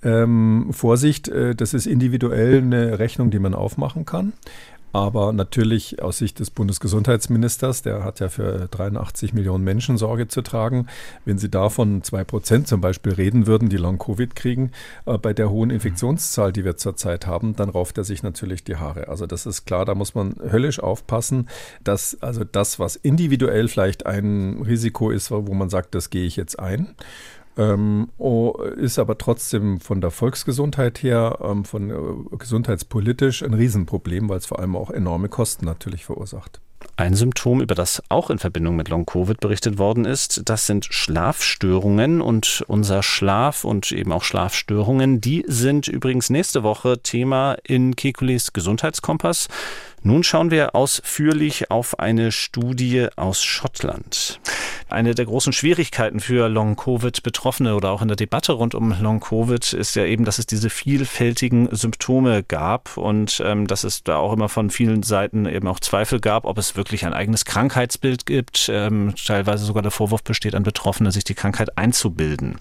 Ähm, 0.03 0.70
Vorsicht, 0.72 1.28
äh, 1.28 1.55
das 1.55 1.74
ist 1.74 1.86
individuell 1.86 2.62
eine 2.62 2.99
Rechnung, 2.99 3.30
die 3.30 3.39
man 3.39 3.53
aufmachen 3.53 4.05
kann. 4.05 4.34
Aber 4.93 5.32
natürlich 5.32 6.01
aus 6.01 6.18
Sicht 6.18 6.39
des 6.39 6.49
Bundesgesundheitsministers, 6.49 7.84
der 7.84 8.03
hat 8.03 8.20
ja 8.20 8.30
für 8.30 8.68
83 8.72 9.34
Millionen 9.34 9.64
Menschen 9.64 9.97
Sorge 9.97 10.28
zu 10.28 10.41
tragen, 10.41 10.88
wenn 11.24 11.38
Sie 11.38 11.49
davon 11.49 12.01
2 12.01 12.24
Prozent 12.24 12.68
zum 12.68 12.82
Beispiel 12.82 13.14
reden 13.14 13.45
würden, 13.45 13.70
die 13.70 13.78
Long-Covid 13.78 14.36
kriegen, 14.36 14.72
äh, 15.05 15.18
bei 15.18 15.34
der 15.34 15.51
hohen 15.51 15.70
Infektionszahl, 15.70 16.51
die 16.51 16.66
wir 16.66 16.78
zurzeit 16.78 17.28
haben, 17.28 17.55
dann 17.55 17.70
rauft 17.70 17.97
er 17.99 18.05
sich 18.05 18.24
natürlich 18.24 18.64
die 18.64 18.78
Haare. 18.78 19.10
Also 19.10 19.28
das 19.28 19.45
ist 19.45 19.66
klar, 19.66 19.86
da 19.86 19.93
muss 19.93 20.16
man 20.16 20.36
höllisch 20.51 20.80
aufpassen, 20.80 21.47
dass 21.84 22.18
also 22.22 22.43
das, 22.43 22.80
was 22.80 22.95
individuell 22.95 23.68
vielleicht 23.68 24.05
ein 24.05 24.64
Risiko 24.66 25.12
ist, 25.12 25.30
wo 25.30 25.53
man 25.53 25.70
sagt, 25.70 25.93
das 25.93 26.10
gehe 26.10 26.26
ich 26.26 26.38
jetzt 26.38 26.60
ein, 26.60 26.95
ähm, 27.58 28.10
oh, 28.18 28.53
ist 28.78 28.99
aber 28.99 29.18
trotzdem 29.18 29.80
von 29.80 29.99
der 29.99 30.12
Volksgesundheit 30.12 31.01
her, 31.01 31.39
ähm, 31.41 31.66
von 31.66 31.89
äh, 31.89 32.38
gesundheitspolitisch 32.38 33.43
ein 33.43 33.53
Riesenproblem, 33.53 34.30
weil 34.30 34.38
es 34.38 34.45
vor 34.45 34.60
allem 34.60 34.76
auch 34.76 34.91
enorme 34.91 35.30
Kosten 35.30 35.66
natürlich 35.66 36.05
verursacht. 36.05 36.62
Ein 36.95 37.16
Symptom, 37.16 37.62
über 37.62 37.76
das 37.76 38.01
auch 38.10 38.30
in 38.30 38.39
Verbindung 38.39 38.76
mit 38.76 38.89
Long-Covid 38.89 39.39
berichtet 39.39 39.78
worden 39.78 40.05
ist, 40.05 40.43
das 40.45 40.66
sind 40.66 40.86
Schlafstörungen 40.86 42.22
und 42.22 42.64
unser 42.68 43.03
Schlaf 43.03 43.64
und 43.66 43.91
eben 43.91 44.12
auch 44.12 44.24
Schlafstörungen, 44.24 45.22
die 45.22 45.43
sind 45.47 45.88
übrigens 45.88 46.30
nächste 46.30 46.64
Woche 46.64 47.01
Thema 47.01 47.55
in 47.64 47.95
Kekulis 47.95 48.53
Gesundheitskompass. 48.53 49.47
Nun 50.04 50.24
schauen 50.24 50.52
wir 50.52 50.76
ausführlich 50.76 51.72
auf 51.72 52.00
eine 52.00 52.32
Studie 52.32 53.08
aus 53.16 53.43
Schottland. 53.43 54.39
Eine 54.89 55.16
der 55.16 55.26
großen 55.26 55.52
Schwierigkeiten 55.52 56.22
für 56.22 56.48
Long-Covid-Betroffene 56.48 57.76
oder 57.76 57.91
auch 57.91 58.02
in 58.02 58.08
der 58.08 58.16
Debatte 58.16 58.54
rund 58.54 58.74
um 58.74 58.95
Long-Covid 59.02 59.74
ist 59.74 59.95
ja 59.95 60.06
eben, 60.06 60.24
dass 60.24 60.39
es 60.39 60.45
diese 60.45 60.70
vielfältigen 60.70 61.68
Symptome 61.76 62.41
gab 62.43 62.95
und 62.95 63.41
ähm, 63.45 63.68
dass 63.68 63.84
es 63.84 64.04
da 64.04 64.16
auch 64.16 64.32
immer 64.32 64.48
von 64.48 64.70
vielen 64.70 65.04
Seiten 65.04 65.45
eben 65.45 65.68
auch 65.68 65.82
Zweifel 65.82 66.22
gab, 66.22 66.45
ob 66.45 66.58
es 66.58 66.78
wirklich 66.78 67.06
ein 67.06 67.14
eigenes 67.14 67.43
Krankheitsbild 67.43 68.26
gibt. 68.26 68.70
Ähm, 68.72 69.14
teilweise 69.26 69.66
sogar 69.66 69.82
der 69.84 69.91
Vorwurf 69.91 70.24
besteht 70.24 70.56
an 70.56 70.64
Betroffene, 70.64 71.12
sich 71.12 71.26
die 71.26 71.36
Krankheit 71.36 71.78
einzubilden. 71.78 72.58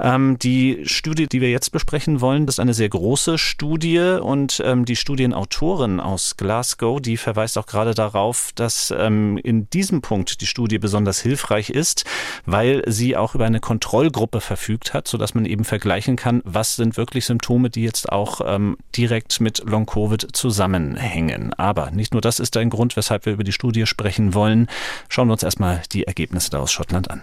Ähm, 0.00 0.38
die 0.40 0.80
Studie, 0.86 1.28
die 1.28 1.40
wir 1.40 1.50
jetzt 1.50 1.70
besprechen 1.70 2.20
wollen, 2.20 2.48
ist 2.48 2.58
eine 2.58 2.74
sehr 2.74 2.88
große 2.88 3.38
Studie 3.38 4.18
und 4.20 4.60
ähm, 4.64 4.86
die 4.86 4.96
Studienautorin 4.96 6.00
aus 6.00 6.36
Glasgow, 6.36 6.69
die 6.98 7.16
verweist 7.16 7.58
auch 7.58 7.66
gerade 7.66 7.94
darauf, 7.94 8.50
dass 8.54 8.92
ähm, 8.96 9.38
in 9.38 9.68
diesem 9.70 10.02
Punkt 10.02 10.40
die 10.40 10.46
Studie 10.46 10.78
besonders 10.78 11.20
hilfreich 11.20 11.70
ist, 11.70 12.04
weil 12.46 12.82
sie 12.86 13.16
auch 13.16 13.34
über 13.34 13.44
eine 13.44 13.60
Kontrollgruppe 13.60 14.40
verfügt 14.40 14.94
hat, 14.94 15.08
sodass 15.08 15.34
man 15.34 15.44
eben 15.44 15.64
vergleichen 15.64 16.16
kann, 16.16 16.42
was 16.44 16.76
sind 16.76 16.96
wirklich 16.96 17.26
Symptome, 17.26 17.70
die 17.70 17.82
jetzt 17.82 18.10
auch 18.10 18.40
ähm, 18.44 18.76
direkt 18.96 19.40
mit 19.40 19.62
Long-Covid 19.64 20.28
zusammenhängen. 20.32 21.52
Aber 21.54 21.90
nicht 21.90 22.12
nur 22.12 22.20
das 22.20 22.40
ist 22.40 22.56
ein 22.56 22.70
Grund, 22.70 22.96
weshalb 22.96 23.26
wir 23.26 23.32
über 23.32 23.44
die 23.44 23.52
Studie 23.52 23.86
sprechen 23.86 24.34
wollen. 24.34 24.68
Schauen 25.08 25.28
wir 25.28 25.32
uns 25.32 25.42
erstmal 25.42 25.82
die 25.92 26.04
Ergebnisse 26.04 26.50
da 26.50 26.60
aus 26.60 26.72
Schottland 26.72 27.10
an. 27.10 27.22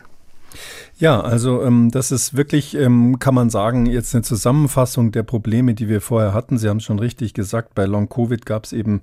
Ja, 0.99 1.21
also 1.21 1.61
ähm, 1.61 1.91
das 1.91 2.11
ist 2.11 2.35
wirklich, 2.35 2.75
ähm, 2.75 3.19
kann 3.19 3.35
man 3.35 3.51
sagen, 3.51 3.85
jetzt 3.85 4.15
eine 4.15 4.23
Zusammenfassung 4.23 5.11
der 5.11 5.21
Probleme, 5.21 5.75
die 5.75 5.89
wir 5.89 6.01
vorher 6.01 6.33
hatten. 6.33 6.57
Sie 6.57 6.67
haben 6.67 6.77
es 6.77 6.85
schon 6.85 6.97
richtig 6.97 7.35
gesagt, 7.35 7.75
bei 7.75 7.85
Long-Covid 7.85 8.47
gab 8.47 8.65
es 8.65 8.73
eben 8.73 9.01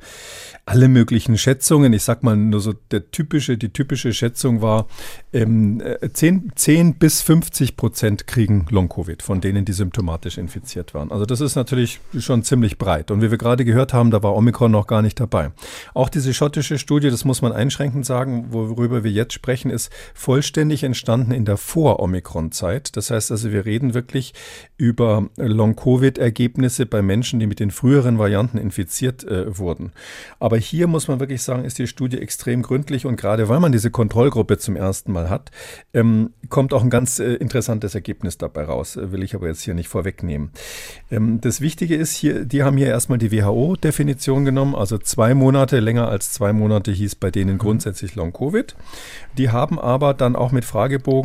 alle 0.67 0.89
möglichen 0.89 1.39
Schätzungen. 1.39 1.93
Ich 1.93 2.03
sag 2.03 2.25
mal 2.25 2.37
nur 2.37 2.59
so, 2.61 2.73
der 2.91 3.13
typische, 3.13 3.57
die 3.57 3.69
typische 3.69 4.13
Schätzung 4.13 4.61
war, 4.61 4.89
ähm, 5.33 5.81
10, 6.13 6.53
10 6.57 6.95
bis 6.95 7.23
50 7.23 7.77
Prozent 7.77 8.27
kriegen 8.27 8.67
Long-Covid, 8.71 9.23
von 9.23 9.41
denen 9.41 9.65
die 9.65 9.73
symptomatisch 9.73 10.37
infiziert 10.37 10.95
waren. 10.95 11.13
Also 11.13 11.27
das 11.27 11.41
ist 11.41 11.55
natürlich 11.55 12.01
schon 12.19 12.43
ziemlich 12.43 12.77
breit. 12.77 13.13
Und 13.13 13.23
wie 13.23 13.31
wir 13.31 13.39
gerade 13.39 13.65
gehört 13.65 13.93
haben, 13.93 14.11
da 14.11 14.21
war 14.21 14.35
Omikron 14.35 14.73
noch 14.73 14.89
gar 14.89 15.03
nicht 15.03 15.21
dabei. 15.21 15.53
Auch 15.95 16.09
diese 16.09 16.35
schottische 16.35 16.77
Studie, 16.77 17.11
das 17.11 17.25
muss 17.25 17.41
man 17.41 17.53
einschränkend 17.53 18.05
sagen, 18.05 18.47
worüber 18.51 19.05
wir 19.05 19.13
jetzt 19.13 19.35
sprechen, 19.35 19.71
ist 19.71 19.93
vollständig 20.13 20.83
entstanden 20.83 21.31
in 21.31 21.44
der 21.45 21.57
Vor 21.57 21.85
Vor-Omikron-Zeit. 21.85 22.97
Das 22.97 23.11
heißt 23.11 23.31
also, 23.31 23.53
wir 23.53 23.67
reden 23.67 23.95
wirklich 23.95 24.33
über 24.79 25.29
Long-Covid-Ergebnisse 25.37 26.87
bei 26.87 27.03
Menschen, 27.03 27.41
die 27.41 27.47
mit 27.47 27.61
den 27.61 27.71
früheren 27.71 28.19
Varianten 28.19 28.59
infiziert 28.59 29.23
äh, 29.25 29.59
wurden. 29.59 29.93
Aber 30.39 30.57
hier 30.57 30.87
muss 30.87 31.09
man 31.09 31.21
wirklich 31.21 31.43
sagen, 31.43 31.65
ist 31.65 31.79
die 31.79 31.87
Studie 31.87 32.19
extrem 32.19 32.63
gründlich 32.63 33.07
und 33.07 33.17
gerade 33.17 33.49
weil 33.49 33.61
man 33.61 33.73
diese 33.73 33.91
Kontrollgruppe 33.91 34.59
zum 34.59 34.77
ersten 34.77 35.13
Mal 35.13 35.29
hat, 35.29 35.51
ähm, 35.93 36.31
kommt 36.49 36.73
auch 36.73 36.83
ein 36.83 36.91
ganz 36.91 37.19
äh, 37.19 37.35
interessantes 37.35 37.95
Ergebnis 37.95 38.39
dabei 38.39 38.65
raus, 38.65 38.97
äh, 38.97 39.13
will 39.13 39.23
ich 39.23 39.35
aber 39.35 39.49
jetzt 39.49 39.63
hier 39.63 39.75
nicht 39.75 39.89
vorwegnehmen. 39.89 40.51
Ähm, 41.11 41.41
das 41.41 41.61
Wichtige 41.61 41.97
ist 41.97 42.15
hier, 42.15 42.45
die 42.45 42.63
haben 42.63 42.77
hier 42.77 42.89
erstmal 42.89 43.19
die 43.19 43.31
WHO-Definition 43.31 44.45
genommen, 44.45 44.75
also 44.75 44.97
zwei 44.97 45.35
Monate, 45.35 45.81
länger 45.81 46.09
als 46.09 46.33
zwei 46.33 46.53
Monate 46.53 46.93
hieß 46.93 47.17
bei 47.17 47.31
denen 47.31 47.59
grundsätzlich 47.59 48.15
Long-Covid. 48.15 48.75
Die 49.37 49.51
haben 49.51 49.79
aber 49.79 50.15
dann 50.15 50.37
auch 50.37 50.53
mit 50.53 50.65
Fragebogen 50.65 51.24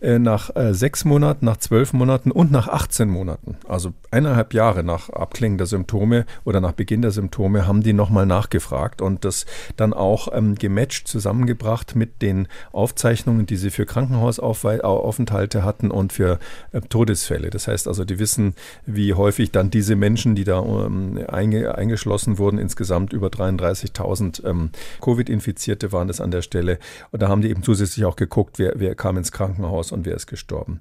äh, 0.00 0.18
nach 0.18 0.54
äh, 0.56 0.74
sechs 0.74 1.04
Monaten, 1.04 1.44
nach 1.44 1.58
zwölf 1.58 1.92
Monaten 1.92 2.30
und 2.30 2.50
nach 2.50 2.68
18 2.68 3.08
Monaten, 3.08 3.56
also 3.68 3.92
eineinhalb 4.10 4.54
Jahre 4.54 4.82
nach 4.82 5.10
Abklingen 5.10 5.58
der 5.58 5.66
Symptome 5.66 6.26
oder 6.44 6.60
nach 6.60 6.72
Beginn 6.72 7.02
der 7.02 7.10
Symptome, 7.10 7.66
haben 7.66 7.82
die 7.82 7.92
nochmal 7.92 8.26
nachgefragt 8.26 9.02
und 9.02 9.24
das 9.24 9.46
dann 9.76 9.92
auch 9.92 10.28
ähm, 10.32 10.54
gematcht, 10.54 11.08
zusammengebracht 11.08 11.96
mit 11.96 12.22
den 12.22 12.48
Aufzeichnungen, 12.72 13.46
die 13.46 13.56
sie 13.56 13.70
für 13.70 13.86
Krankenhausaufenthalte 13.86 15.64
hatten 15.64 15.90
und 15.90 16.12
für 16.12 16.38
äh, 16.72 16.80
Todesfälle. 16.80 17.50
Das 17.50 17.68
heißt 17.68 17.88
also, 17.88 18.04
die 18.04 18.18
wissen, 18.18 18.54
wie 18.86 19.14
häufig 19.14 19.50
dann 19.52 19.70
diese 19.70 19.96
Menschen, 19.96 20.34
die 20.34 20.44
da 20.44 20.60
ähm, 20.62 21.18
einge 21.28 21.74
eingeschlossen 21.74 22.38
wurden, 22.38 22.58
insgesamt 22.58 23.12
über 23.12 23.28
33.000 23.28 24.46
ähm, 24.46 24.70
Covid-Infizierte 25.00 25.92
waren 25.92 26.08
das 26.08 26.20
an 26.20 26.30
der 26.30 26.42
Stelle. 26.42 26.78
Und 27.10 27.22
da 27.22 27.28
haben 27.28 27.42
die 27.42 27.50
eben 27.50 27.62
zusätzlich 27.62 28.04
auch 28.04 28.16
geguckt, 28.16 28.58
wer, 28.58 28.74
wer 28.76 28.94
kam 28.94 29.16
ins 29.16 29.32
Krankenhaus 29.32 29.39
und 29.40 30.04
wer 30.04 30.14
ist 30.14 30.26
gestorben. 30.26 30.80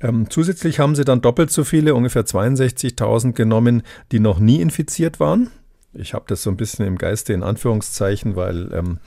Ähm, 0.00 0.28
zusätzlich 0.30 0.78
haben 0.78 0.94
sie 0.94 1.04
dann 1.04 1.20
doppelt 1.20 1.50
so 1.50 1.64
viele, 1.64 1.94
ungefähr 1.94 2.24
62.000 2.24 3.32
genommen, 3.32 3.82
die 4.12 4.20
noch 4.20 4.38
nie 4.38 4.60
infiziert 4.60 5.20
waren. 5.20 5.50
Ich 5.92 6.14
habe 6.14 6.24
das 6.28 6.42
so 6.42 6.50
ein 6.50 6.56
bisschen 6.56 6.86
im 6.86 6.98
Geiste 6.98 7.32
in 7.32 7.42
Anführungszeichen, 7.42 8.36
weil 8.36 8.72
ähm, 8.72 8.98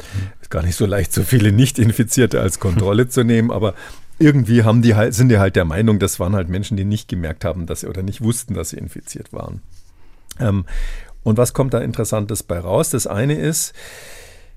es 0.41 0.50
gar 0.50 0.64
nicht 0.64 0.76
so 0.76 0.86
leicht, 0.86 1.14
so 1.14 1.24
viele 1.24 1.52
Nicht-Infizierte 1.52 2.41
als 2.41 2.60
Kontrolle 2.60 3.08
zu 3.08 3.24
nehmen, 3.24 3.52
aber 3.52 3.74
irgendwie 4.20 4.64
haben 4.64 4.82
die 4.82 4.96
halt, 4.96 5.14
sind 5.14 5.30
die 5.30 5.38
halt 5.38 5.56
der 5.56 5.66
Meinung, 5.66 6.00
das 6.00 6.20
waren 6.20 6.36
halt 6.36 6.50
Menschen, 6.50 6.78
die 6.78 6.86
nicht 6.86 7.08
gemerkt 7.08 7.46
haben, 7.46 7.66
dass 7.66 7.82
sie 7.82 7.88
oder 7.88 8.04
nicht 8.04 8.22
wussten, 8.22 8.54
dass 8.54 8.70
sie 8.70 8.78
infiziert 8.78 9.32
waren. 9.32 9.62
Ähm, 10.39 10.66
und 11.24 11.38
was 11.38 11.54
kommt 11.54 11.74
da 11.74 11.80
Interessantes 11.80 12.44
bei 12.44 12.60
raus? 12.60 12.89
Das 12.89 13.08
eine 13.08 13.36
ist, 13.36 13.74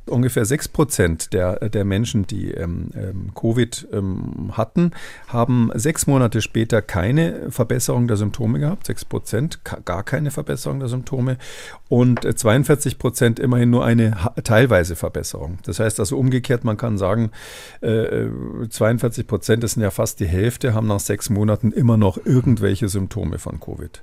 Ungefähr 0.06 0.44
6 0.44 0.68
Prozent 0.68 1.32
der, 1.32 1.68
der 1.68 1.84
Menschen, 1.84 2.26
die 2.26 2.52
ähm, 2.52 2.90
ähm, 2.94 3.32
Covid 3.34 3.88
ähm, 3.92 4.52
hatten, 4.56 4.92
haben 5.28 5.70
sechs 5.74 6.06
Monate 6.06 6.40
später 6.42 6.80
keine 6.80 7.50
Verbesserung 7.50 8.06
der 8.06 8.16
Symptome 8.16 8.60
gehabt. 8.60 8.86
6 8.86 9.04
Prozent 9.06 9.60
gar 9.84 10.02
keine 10.04 10.30
Verbesserung 10.30 10.78
der 10.78 10.88
Symptome 10.88 11.38
und 11.88 12.20
42 12.38 12.92
äh, 12.92 12.96
Prozent 12.96 13.40
immerhin 13.40 13.70
nur 13.70 13.84
eine 13.84 14.16
teilweise 14.44 14.96
Verbesserung. 14.96 15.58
Das 15.64 15.80
heißt 15.80 15.98
also 15.98 16.16
umgekehrt, 16.16 16.64
man 16.64 16.76
kann 16.76 16.98
sagen, 16.98 17.30
äh, 17.80 18.26
42 18.68 19.26
Prozent, 19.26 19.62
das 19.62 19.72
sind 19.72 19.82
ja 19.82 19.90
fast 19.90 20.20
die 20.20 20.26
Hälfte, 20.26 20.74
haben 20.74 20.86
nach 20.86 21.00
sechs 21.00 21.30
Monaten 21.30 21.72
immer 21.72 21.96
noch 21.96 22.18
irgendwelche 22.24 22.88
Symptome 22.88 23.38
von 23.38 23.60
Covid. 23.60 24.02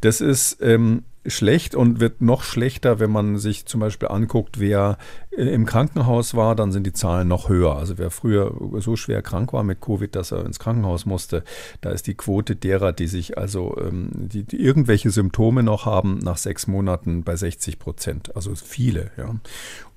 Das 0.00 0.20
ist 0.20 0.58
ähm, 0.60 1.04
schlecht 1.26 1.74
und 1.74 2.00
wird 2.00 2.20
noch 2.20 2.42
schlechter, 2.42 2.98
wenn 2.98 3.10
man 3.10 3.38
sich 3.38 3.66
zum 3.66 3.80
Beispiel 3.80 4.08
anguckt, 4.08 4.60
wer 4.60 4.98
äh, 5.30 5.42
im 5.42 5.66
Krankenhaus 5.66 6.34
war, 6.34 6.54
dann 6.54 6.72
sind 6.72 6.86
die 6.86 6.92
Zahlen 6.92 7.28
noch 7.28 7.48
höher. 7.48 7.76
Also 7.76 7.98
wer 7.98 8.10
früher 8.10 8.52
so 8.80 8.96
schwer 8.96 9.22
krank 9.22 9.52
war 9.52 9.62
mit 9.62 9.80
Covid, 9.80 10.14
dass 10.14 10.32
er 10.32 10.44
ins 10.44 10.58
Krankenhaus 10.58 11.06
musste, 11.06 11.44
da 11.80 11.90
ist 11.90 12.06
die 12.06 12.14
Quote 12.14 12.56
derer, 12.56 12.92
die 12.92 13.06
sich 13.06 13.38
also 13.38 13.76
ähm, 13.80 14.10
die, 14.12 14.44
die 14.44 14.60
irgendwelche 14.60 15.10
Symptome 15.10 15.62
noch 15.62 15.86
haben, 15.86 16.18
nach 16.18 16.38
sechs 16.38 16.66
Monaten 16.66 17.22
bei 17.22 17.36
60 17.36 17.78
Prozent. 17.78 18.34
Also 18.36 18.54
viele, 18.54 19.10
ja. 19.16 19.34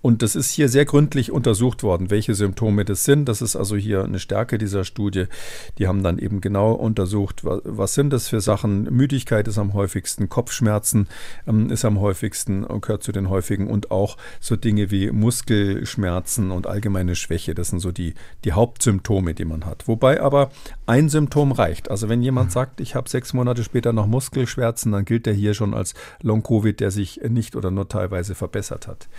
Und 0.01 0.21
das 0.21 0.35
ist 0.35 0.51
hier 0.51 0.69
sehr 0.69 0.85
gründlich 0.85 1.31
untersucht 1.31 1.83
worden, 1.83 2.09
welche 2.09 2.33
Symptome 2.33 2.85
das 2.85 3.03
sind. 3.03 3.25
Das 3.25 3.41
ist 3.41 3.57
also 3.57 3.75
hier 3.75 4.03
eine 4.03 4.19
Stärke 4.19 4.57
dieser 4.57 4.85
Studie. 4.85 5.25
Die 5.77 5.87
haben 5.87 6.03
dann 6.03 6.19
eben 6.19 6.39
genau 6.39 6.71
untersucht, 6.71 7.41
was 7.43 7.95
sind 7.95 8.11
das 8.11 8.29
für 8.29 8.39
Sachen. 8.39 8.83
Müdigkeit 8.83 9.47
ist 9.47 9.57
am 9.57 9.73
häufigsten, 9.73 10.29
Kopfschmerzen 10.29 11.07
ähm, 11.47 11.69
ist 11.69 11.83
am 11.83 11.99
häufigsten, 11.99 12.65
gehört 12.79 13.03
zu 13.03 13.11
den 13.11 13.29
häufigen 13.29 13.67
und 13.67 13.91
auch 13.91 14.15
so 14.39 14.55
Dinge 14.55 14.89
wie 14.89 15.11
Muskelschmerzen 15.11 16.51
und 16.51 16.65
allgemeine 16.65 17.15
Schwäche. 17.15 17.53
Das 17.53 17.69
sind 17.69 17.79
so 17.79 17.91
die, 17.91 18.13
die 18.45 18.53
Hauptsymptome, 18.53 19.33
die 19.33 19.45
man 19.45 19.65
hat. 19.65 19.87
Wobei 19.89 20.21
aber 20.21 20.51
ein 20.85 21.09
Symptom 21.09 21.51
reicht. 21.51 21.91
Also 21.91 22.07
wenn 22.07 22.21
jemand 22.21 22.53
sagt, 22.53 22.79
ich 22.79 22.95
habe 22.95 23.09
sechs 23.09 23.33
Monate 23.33 23.65
später 23.65 23.91
noch 23.91 24.07
Muskelschmerzen, 24.07 24.93
dann 24.93 25.03
gilt 25.03 25.25
der 25.25 25.33
hier 25.33 25.53
schon 25.53 25.73
als 25.73 25.93
Long-Covid, 26.21 26.79
der 26.79 26.91
sich 26.91 27.19
nicht 27.27 27.57
oder 27.57 27.69
nur 27.69 27.89
teilweise 27.89 28.33
verbessert 28.33 28.87
hat. 28.87 29.09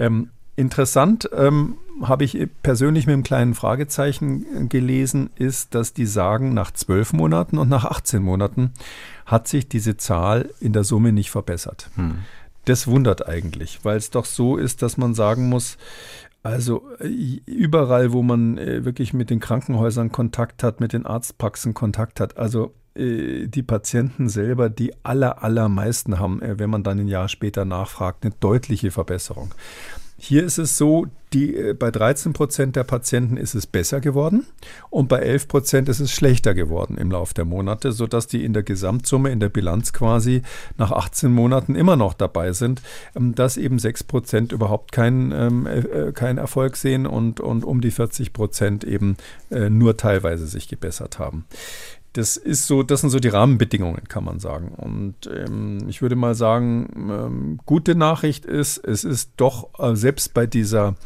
Ähm, 0.00 0.30
interessant 0.56 1.28
ähm, 1.32 1.76
habe 2.02 2.24
ich 2.24 2.48
persönlich 2.62 3.06
mit 3.06 3.12
einem 3.12 3.22
kleinen 3.22 3.54
Fragezeichen 3.54 4.68
gelesen, 4.68 5.30
ist, 5.36 5.74
dass 5.74 5.92
die 5.92 6.06
sagen, 6.06 6.54
nach 6.54 6.70
zwölf 6.70 7.12
Monaten 7.12 7.58
und 7.58 7.68
nach 7.68 7.84
18 7.84 8.22
Monaten 8.22 8.72
hat 9.26 9.46
sich 9.46 9.68
diese 9.68 9.96
Zahl 9.96 10.50
in 10.60 10.72
der 10.72 10.82
Summe 10.84 11.12
nicht 11.12 11.30
verbessert. 11.30 11.90
Hm. 11.94 12.20
Das 12.64 12.86
wundert 12.86 13.28
eigentlich, 13.28 13.80
weil 13.84 13.96
es 13.96 14.10
doch 14.10 14.24
so 14.24 14.56
ist, 14.56 14.82
dass 14.82 14.96
man 14.96 15.14
sagen 15.14 15.48
muss, 15.48 15.76
also 16.42 16.88
äh, 17.00 17.40
überall, 17.46 18.12
wo 18.12 18.22
man 18.22 18.56
äh, 18.56 18.84
wirklich 18.84 19.12
mit 19.12 19.28
den 19.28 19.40
Krankenhäusern 19.40 20.10
Kontakt 20.10 20.62
hat, 20.62 20.80
mit 20.80 20.94
den 20.94 21.04
Arztpraxen 21.04 21.74
Kontakt 21.74 22.18
hat, 22.20 22.38
also 22.38 22.72
äh, 23.00 23.46
die 23.46 23.62
Patienten 23.62 24.28
selber, 24.28 24.70
die 24.70 24.92
aller, 25.02 25.42
allermeisten 25.42 26.18
haben, 26.18 26.42
äh, 26.42 26.58
wenn 26.58 26.70
man 26.70 26.82
dann 26.82 26.98
ein 26.98 27.08
Jahr 27.08 27.28
später 27.28 27.64
nachfragt, 27.64 28.24
eine 28.24 28.34
deutliche 28.40 28.90
Verbesserung. 28.90 29.52
Hier 30.22 30.44
ist 30.44 30.58
es 30.58 30.76
so, 30.76 31.06
die, 31.32 31.56
äh, 31.56 31.72
bei 31.72 31.90
13 31.90 32.34
Prozent 32.34 32.76
der 32.76 32.84
Patienten 32.84 33.38
ist 33.38 33.54
es 33.54 33.66
besser 33.66 34.00
geworden 34.00 34.46
und 34.90 35.08
bei 35.08 35.20
11 35.20 35.48
Prozent 35.48 35.88
ist 35.88 35.98
es 35.98 36.12
schlechter 36.12 36.52
geworden 36.52 36.98
im 36.98 37.10
Laufe 37.10 37.32
der 37.32 37.46
Monate, 37.46 37.90
sodass 37.92 38.26
die 38.26 38.44
in 38.44 38.52
der 38.52 38.62
Gesamtsumme, 38.62 39.30
in 39.30 39.40
der 39.40 39.48
Bilanz 39.48 39.94
quasi 39.94 40.42
nach 40.76 40.90
18 40.92 41.32
Monaten 41.32 41.74
immer 41.74 41.96
noch 41.96 42.12
dabei 42.12 42.52
sind, 42.52 42.82
ähm, 43.16 43.34
dass 43.34 43.56
eben 43.56 43.78
6 43.78 44.04
Prozent 44.04 44.52
überhaupt 44.52 44.92
keinen 44.92 45.32
ähm, 45.32 45.66
äh, 45.66 46.12
kein 46.12 46.36
Erfolg 46.36 46.76
sehen 46.76 47.06
und, 47.06 47.40
und 47.40 47.64
um 47.64 47.80
die 47.80 47.90
40 47.90 48.34
Prozent 48.34 48.84
eben 48.84 49.16
äh, 49.50 49.70
nur 49.70 49.96
teilweise 49.96 50.46
sich 50.46 50.68
gebessert 50.68 51.18
haben 51.18 51.46
das 52.14 52.36
ist 52.36 52.66
so, 52.66 52.82
das 52.82 53.02
sind 53.02 53.10
so 53.10 53.20
die 53.20 53.28
Rahmenbedingungen, 53.28 54.04
kann 54.08 54.24
man 54.24 54.40
sagen. 54.40 54.72
Und 54.76 55.26
ähm, 55.26 55.78
ich 55.88 56.02
würde 56.02 56.16
mal 56.16 56.34
sagen, 56.34 56.88
ähm, 56.96 57.60
gute 57.66 57.94
Nachricht 57.94 58.44
ist, 58.44 58.78
es 58.78 59.04
ist 59.04 59.32
doch 59.36 59.68
äh, 59.78 59.94
selbst 59.94 60.34
bei 60.34 60.46
dieser 60.46 60.96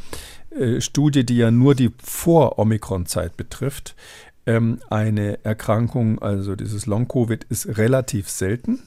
äh, 0.50 0.80
Studie, 0.80 1.26
die 1.26 1.36
ja 1.36 1.50
nur 1.50 1.74
die 1.74 1.90
Vor-Omikron-Zeit 2.02 3.36
betrifft, 3.36 3.94
ähm, 4.46 4.78
eine 4.88 5.44
Erkrankung, 5.44 6.20
also 6.20 6.57
dieses 6.57 6.86
Long-Covid, 6.86 7.44
ist 7.44 7.76
relativ 7.78 8.28
selten. 8.28 8.82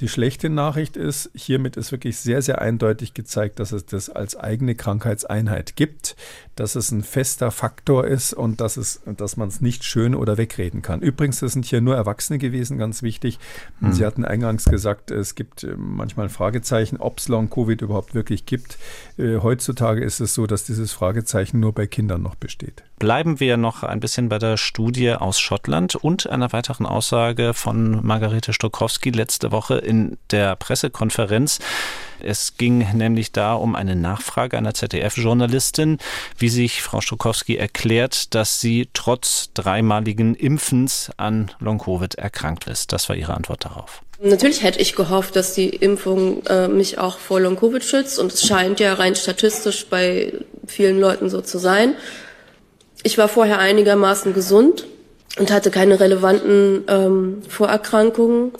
Die 0.00 0.08
schlechte 0.08 0.48
Nachricht 0.48 0.96
ist, 0.96 1.28
hiermit 1.34 1.76
ist 1.76 1.90
wirklich 1.90 2.18
sehr, 2.18 2.40
sehr 2.40 2.60
eindeutig 2.60 3.14
gezeigt, 3.14 3.58
dass 3.58 3.72
es 3.72 3.84
das 3.84 4.08
als 4.08 4.36
eigene 4.36 4.76
Krankheitseinheit 4.76 5.74
gibt, 5.74 6.14
dass 6.54 6.76
es 6.76 6.92
ein 6.92 7.02
fester 7.02 7.50
Faktor 7.50 8.06
ist 8.06 8.32
und 8.32 8.60
dass, 8.60 8.76
es, 8.76 9.00
dass 9.04 9.36
man 9.36 9.48
es 9.48 9.60
nicht 9.60 9.82
schön 9.82 10.14
oder 10.14 10.38
wegreden 10.38 10.82
kann. 10.82 11.00
Übrigens, 11.00 11.40
das 11.40 11.52
sind 11.52 11.64
hier 11.64 11.80
nur 11.80 11.96
Erwachsene 11.96 12.38
gewesen, 12.38 12.78
ganz 12.78 13.02
wichtig. 13.02 13.40
Mhm. 13.80 13.92
Sie 13.92 14.06
hatten 14.06 14.24
eingangs 14.24 14.66
gesagt, 14.66 15.10
es 15.10 15.34
gibt 15.34 15.64
äh, 15.64 15.74
manchmal 15.76 16.28
Fragezeichen, 16.28 16.98
ob 16.98 17.18
es 17.18 17.26
Long-Covid 17.26 17.82
überhaupt 17.82 18.14
wirklich 18.14 18.46
gibt. 18.46 18.78
Äh, 19.16 19.38
heutzutage 19.38 20.04
ist 20.04 20.20
es 20.20 20.32
so, 20.32 20.46
dass 20.46 20.62
dieses 20.62 20.92
Fragezeichen 20.92 21.58
nur 21.58 21.72
bei 21.72 21.88
Kindern 21.88 22.22
noch 22.22 22.36
besteht. 22.36 22.84
Bleiben 23.00 23.40
wir 23.40 23.56
noch 23.56 23.82
ein 23.82 23.98
bisschen 23.98 24.28
bei 24.28 24.38
der 24.38 24.56
Studie 24.56 25.12
aus 25.12 25.40
Schottland 25.40 25.96
und 25.96 26.28
einer 26.28 26.52
weiteren 26.52 26.86
Aussage 26.86 27.52
von 27.52 28.04
Margarete 28.06 28.52
Stokowski 28.52 29.10
letzte 29.10 29.50
Woche 29.50 29.87
in 29.88 30.18
der 30.30 30.54
Pressekonferenz. 30.56 31.58
Es 32.20 32.56
ging 32.56 32.86
nämlich 32.94 33.32
da 33.32 33.54
um 33.54 33.74
eine 33.74 33.96
Nachfrage 33.96 34.58
einer 34.58 34.74
ZDF-Journalistin, 34.74 35.98
wie 36.36 36.48
sich 36.48 36.82
Frau 36.82 37.00
Stokowski 37.00 37.56
erklärt, 37.56 38.34
dass 38.34 38.60
sie 38.60 38.88
trotz 38.92 39.50
dreimaligen 39.54 40.34
Impfens 40.34 41.10
an 41.16 41.50
Long-Covid 41.60 42.16
erkrankt 42.16 42.66
ist. 42.66 42.92
Das 42.92 43.08
war 43.08 43.16
ihre 43.16 43.34
Antwort 43.34 43.64
darauf. 43.64 44.02
Natürlich 44.20 44.64
hätte 44.64 44.80
ich 44.80 44.96
gehofft, 44.96 45.36
dass 45.36 45.54
die 45.54 45.68
Impfung 45.68 46.44
äh, 46.46 46.66
mich 46.66 46.98
auch 46.98 47.18
vor 47.18 47.40
Long-Covid 47.40 47.84
schützt 47.84 48.18
und 48.18 48.32
es 48.32 48.44
scheint 48.44 48.80
ja 48.80 48.94
rein 48.94 49.14
statistisch 49.14 49.86
bei 49.86 50.32
vielen 50.66 50.98
Leuten 50.98 51.30
so 51.30 51.40
zu 51.40 51.58
sein. 51.58 51.94
Ich 53.04 53.16
war 53.16 53.28
vorher 53.28 53.60
einigermaßen 53.60 54.34
gesund 54.34 54.86
und 55.38 55.52
hatte 55.52 55.70
keine 55.70 56.00
relevanten 56.00 56.84
ähm, 56.88 57.42
Vorerkrankungen. 57.48 58.52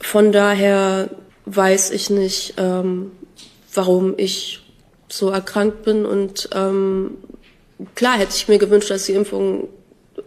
Von 0.00 0.32
daher 0.32 1.10
weiß 1.46 1.90
ich 1.90 2.10
nicht, 2.10 2.54
ähm, 2.56 3.12
warum 3.74 4.14
ich 4.16 4.60
so 5.08 5.30
erkrankt 5.30 5.82
bin. 5.82 6.04
Und 6.04 6.50
ähm, 6.54 7.12
klar 7.94 8.18
hätte 8.18 8.34
ich 8.34 8.48
mir 8.48 8.58
gewünscht, 8.58 8.90
dass 8.90 9.06
die 9.06 9.14
Impfung 9.14 9.68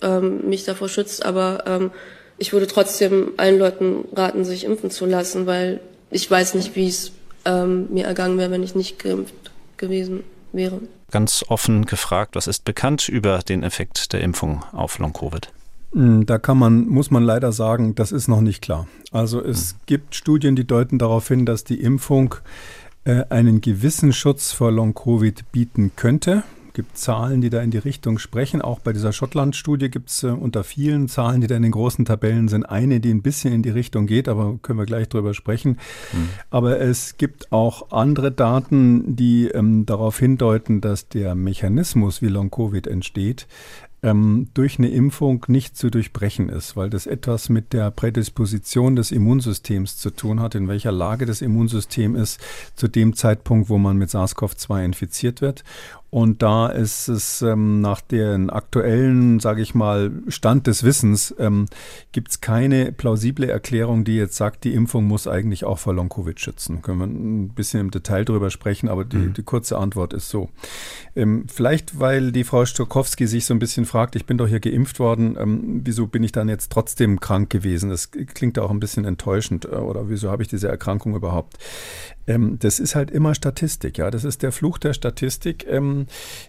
ähm, 0.01 0.49
mich 0.49 0.63
davor 0.65 0.89
schützt, 0.89 1.26
aber 1.26 1.63
ähm, 1.67 1.91
ich 2.38 2.53
würde 2.53 2.67
trotzdem 2.67 3.34
allen 3.38 3.59
Leuten 3.59 4.05
raten, 4.15 4.45
sich 4.45 4.63
impfen 4.63 4.89
zu 4.89 5.05
lassen, 5.05 5.45
weil 5.45 5.80
ich 6.09 6.30
weiß 6.30 6.55
nicht, 6.55 6.76
wie 6.76 6.88
es 6.88 7.11
ähm, 7.45 7.88
mir 7.91 8.05
ergangen 8.05 8.38
wäre, 8.38 8.51
wenn 8.51 8.63
ich 8.63 8.76
nicht 8.76 8.99
geimpft 8.99 9.51
gewesen 9.78 10.24
wäre. 10.51 10.80
Ganz 11.11 11.45
offen 11.47 11.86
gefragt, 11.86 12.36
was 12.36 12.47
ist 12.47 12.65
bekannt 12.65 13.09
über 13.09 13.39
den 13.39 13.63
Effekt 13.63 14.13
der 14.13 14.22
Impfung 14.22 14.63
auf 14.72 14.97
Long-Covid? 14.97 15.49
Hm, 15.93 16.25
da 16.25 16.37
kann 16.37 16.57
man, 16.57 16.87
muss 16.87 17.11
man 17.11 17.23
leider 17.23 17.51
sagen, 17.51 17.95
das 17.95 18.11
ist 18.11 18.27
noch 18.27 18.41
nicht 18.41 18.61
klar. 18.61 18.87
Also 19.11 19.43
es 19.43 19.73
mhm. 19.73 19.77
gibt 19.85 20.15
Studien, 20.15 20.55
die 20.55 20.65
deuten 20.65 20.97
darauf 20.97 21.27
hin, 21.27 21.45
dass 21.45 21.63
die 21.63 21.81
Impfung 21.81 22.35
äh, 23.03 23.23
einen 23.29 23.61
gewissen 23.61 24.13
Schutz 24.13 24.51
vor 24.51 24.71
Long-Covid 24.71 25.51
bieten 25.51 25.91
könnte. 25.95 26.43
Es 26.67 26.75
gibt 26.75 26.97
Zahlen, 26.97 27.41
die 27.41 27.49
da 27.49 27.61
in 27.61 27.71
die 27.71 27.79
Richtung 27.79 28.17
sprechen. 28.17 28.61
Auch 28.61 28.79
bei 28.79 28.93
dieser 28.93 29.11
Schottland-Studie 29.11 29.89
gibt 29.89 30.09
es 30.09 30.23
äh, 30.23 30.27
unter 30.27 30.63
vielen 30.63 31.09
Zahlen, 31.09 31.41
die 31.41 31.47
da 31.47 31.57
in 31.57 31.63
den 31.63 31.73
großen 31.73 32.05
Tabellen 32.05 32.47
sind, 32.47 32.63
eine, 32.63 33.01
die 33.01 33.13
ein 33.13 33.21
bisschen 33.21 33.53
in 33.53 33.61
die 33.61 33.71
Richtung 33.71 34.07
geht, 34.07 34.29
aber 34.29 34.57
können 34.61 34.79
wir 34.79 34.85
gleich 34.85 35.09
drüber 35.09 35.33
sprechen. 35.33 35.71
Mhm. 36.13 36.29
Aber 36.49 36.79
es 36.79 37.17
gibt 37.17 37.51
auch 37.51 37.91
andere 37.91 38.31
Daten, 38.31 39.17
die 39.17 39.49
ähm, 39.49 39.85
darauf 39.85 40.17
hindeuten, 40.17 40.79
dass 40.79 41.09
der 41.09 41.35
Mechanismus, 41.35 42.21
wie 42.21 42.29
Long-Covid 42.29 42.87
entsteht, 42.87 43.47
ähm, 44.04 44.49
durch 44.54 44.80
eine 44.80 44.89
Impfung 44.89 45.45
nicht 45.47 45.78
zu 45.78 45.89
durchbrechen 45.89 46.49
ist, 46.49 46.76
weil 46.76 46.89
das 46.89 47.06
etwas 47.06 47.49
mit 47.49 47.74
der 47.74 47.91
Prädisposition 47.91 48.95
des 48.95 49.12
Immunsystems 49.12 49.97
zu 49.97 50.10
tun 50.10 50.39
hat, 50.39 50.56
in 50.56 50.68
welcher 50.68 50.91
Lage 50.91 51.26
das 51.26 51.41
Immunsystem 51.41 52.16
ist 52.16 52.39
zu 52.76 52.88
dem 52.88 53.16
Zeitpunkt, 53.16 53.70
wo 53.70 53.78
man 53.78 53.97
mit 53.97 54.10
SARS-CoV-2 54.10 54.86
infiziert 54.86 55.41
wird. 55.41 55.64
Und 56.12 56.41
da 56.41 56.68
ist 56.68 57.07
es 57.07 57.41
ähm, 57.41 57.80
nach 57.80 58.01
dem 58.01 58.49
aktuellen, 58.49 59.39
sage 59.39 59.62
ich 59.62 59.74
mal, 59.74 60.12
Stand 60.28 60.68
des 60.68 60.84
Wissens, 60.84 61.34
ähm, 61.39 61.68
gibt 62.12 62.32
es 62.32 62.41
keine 62.41 62.91
plausible 62.91 63.49
Erklärung, 63.49 64.03
die 64.03 64.18
jetzt 64.18 64.36
sagt, 64.36 64.66
die 64.66 64.74
Impfung 64.74 65.05
muss 65.05 65.26
eigentlich 65.26 65.64
auch 65.64 65.80
vor 65.80 65.93
Long-Covid 65.93 66.38
schützen. 66.38 66.82
Können 66.82 66.99
wir 66.99 67.07
ein 67.07 67.49
bisschen 67.49 67.80
im 67.80 67.91
Detail 67.91 68.26
drüber 68.26 68.49
sprechen, 68.49 68.89
aber 68.89 69.05
die, 69.05 69.16
mhm. 69.16 69.34
die 69.34 69.43
kurze 69.43 69.78
Antwort 69.78 70.12
ist 70.12 70.28
so. 70.28 70.49
Ähm, 71.16 71.45
vielleicht, 71.47 71.97
weil 71.97 72.34
die 72.34 72.43
Frau 72.43 72.66
Stokowski 72.66 73.26
sich 73.26 73.45
so 73.45 73.53
ein 73.53 73.59
bisschen 73.59 73.86
fragt, 73.86 74.18
ich 74.18 74.26
bin 74.26 74.38
doch 74.38 74.49
hier 74.49 74.59
geimpft 74.59 74.99
worden, 74.99 75.38
ähm, 75.39 75.80
wieso 75.86 76.07
bin 76.07 76.24
ich 76.24 76.34
dann 76.34 76.49
jetzt 76.49 76.74
trotzdem 76.74 77.22
krank 77.22 77.49
gewesen? 77.49 77.89
Das 77.89 78.12
klingt 78.12 78.59
auch 78.59 78.72
ein 78.72 78.82
bisschen 78.82 79.05
enttäuschend. 79.05 79.64
Äh, 79.64 79.76
oder 79.76 80.09
wieso 80.09 80.30
habe 80.30 80.43
ich 80.43 80.49
diese 80.49 80.68
Erkrankung 80.68 81.16
überhaupt? 81.16 81.57
Ähm, 82.28 82.57
das 82.59 82.80
ist 82.80 82.95
halt 82.95 83.12
immer 83.12 83.34
Statistik, 83.34 83.97
ja. 83.97 84.12
Das 84.12 84.26
ist 84.26 84.43
der 84.43 84.51
Fluch 84.51 84.78
der 84.78 84.93
Statistik. 84.93 85.66
Ähm, 85.70 86.01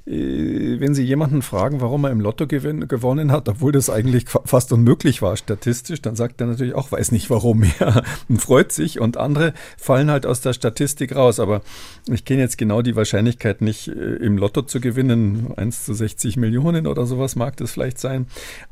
äh, 0.07 0.81
wenn 0.81 0.95
Sie 0.95 1.05
jemanden 1.05 1.43
fragen, 1.43 1.81
warum 1.81 2.05
er 2.05 2.11
im 2.11 2.21
Lotto 2.21 2.47
gewin 2.47 2.89
gewonnen 2.89 3.33
hat, 3.33 3.49
obwohl 3.49 3.73
das 3.73 3.91
eigentlich 3.91 4.27
fast 4.29 4.73
unmöglich 4.73 5.23
war 5.23 5.37
statistisch, 5.37 6.03
dann 6.03 6.17
sagt 6.17 6.41
er 6.41 6.47
natürlich 6.47 6.75
auch, 6.75 6.93
weiß 6.93 7.13
nicht 7.13 7.31
warum, 7.31 7.65
ja, 7.81 8.03
und 8.29 8.41
freut 8.41 8.73
sich. 8.73 9.01
Und 9.01 9.17
andere 9.17 9.55
fallen 9.77 10.11
halt 10.11 10.27
aus 10.27 10.41
der 10.41 10.53
Statistik 10.53 11.15
raus. 11.15 11.41
Aber 11.41 11.63
ich 12.11 12.25
kenne 12.25 12.43
jetzt 12.43 12.59
genau 12.59 12.83
die 12.83 12.97
Wahrscheinlichkeit 12.97 13.61
nicht, 13.61 13.89
äh, 13.89 13.93
im 13.93 14.39
Lotto 14.39 14.63
zu 14.63 14.81
gewinnen. 14.81 15.53
1 15.57 15.85
zu 15.85 15.95
60 15.95 16.37
Millionen 16.37 16.87
oder 16.87 17.07
sowas 17.07 17.37
mag 17.37 17.57
das 17.57 17.73
vielleicht 17.73 17.99
sein. 17.99 18.27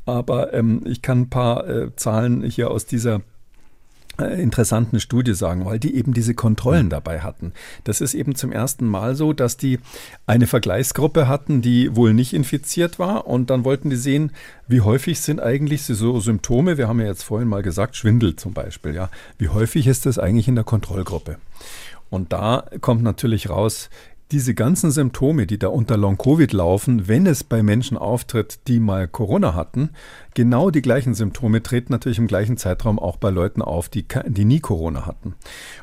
Aber 0.06 0.52
ähm, 0.52 0.82
ich 0.84 1.02
kann 1.02 1.22
ein 1.22 1.30
paar 1.30 1.68
äh, 1.68 1.96
Zahlen 1.96 2.42
hier 2.42 2.70
aus 2.70 2.86
dieser 2.86 3.22
interessanten 4.28 5.00
Studie 5.00 5.34
sagen, 5.34 5.64
weil 5.64 5.78
die 5.78 5.94
eben 5.94 6.14
diese 6.14 6.34
Kontrollen 6.34 6.86
mhm. 6.86 6.90
dabei 6.90 7.20
hatten. 7.20 7.52
Das 7.84 8.00
ist 8.00 8.14
eben 8.14 8.34
zum 8.34 8.52
ersten 8.52 8.86
Mal 8.86 9.14
so, 9.14 9.32
dass 9.32 9.56
die 9.56 9.78
eine 10.26 10.46
Vergleichsgruppe 10.46 11.28
hatten, 11.28 11.62
die 11.62 11.94
wohl 11.96 12.14
nicht 12.14 12.32
infiziert 12.32 12.98
war 12.98 13.26
und 13.26 13.50
dann 13.50 13.64
wollten 13.64 13.90
die 13.90 13.96
sehen, 13.96 14.32
wie 14.68 14.80
häufig 14.80 15.20
sind 15.20 15.40
eigentlich 15.40 15.82
so 15.84 16.20
Symptome, 16.20 16.78
wir 16.78 16.88
haben 16.88 17.00
ja 17.00 17.06
jetzt 17.06 17.24
vorhin 17.24 17.48
mal 17.48 17.62
gesagt, 17.62 17.96
Schwindel 17.96 18.36
zum 18.36 18.52
Beispiel, 18.52 18.94
ja, 18.94 19.10
wie 19.38 19.48
häufig 19.48 19.86
ist 19.86 20.06
das 20.06 20.18
eigentlich 20.18 20.48
in 20.48 20.54
der 20.54 20.64
Kontrollgruppe? 20.64 21.38
Und 22.10 22.32
da 22.32 22.64
kommt 22.80 23.02
natürlich 23.02 23.48
raus, 23.48 23.88
diese 24.32 24.54
ganzen 24.54 24.90
Symptome, 24.90 25.46
die 25.46 25.58
da 25.58 25.68
unter 25.68 25.96
Long-Covid 25.96 26.52
laufen, 26.52 27.08
wenn 27.08 27.26
es 27.26 27.42
bei 27.42 27.62
Menschen 27.62 27.98
auftritt, 27.98 28.60
die 28.68 28.78
mal 28.78 29.08
Corona 29.08 29.54
hatten, 29.54 29.90
genau 30.34 30.70
die 30.70 30.82
gleichen 30.82 31.14
Symptome 31.14 31.62
treten 31.62 31.92
natürlich 31.92 32.18
im 32.18 32.28
gleichen 32.28 32.56
Zeitraum 32.56 32.98
auch 32.98 33.16
bei 33.16 33.30
Leuten 33.30 33.62
auf, 33.62 33.88
die, 33.88 34.06
die 34.26 34.44
nie 34.44 34.60
Corona 34.60 35.06
hatten. 35.06 35.34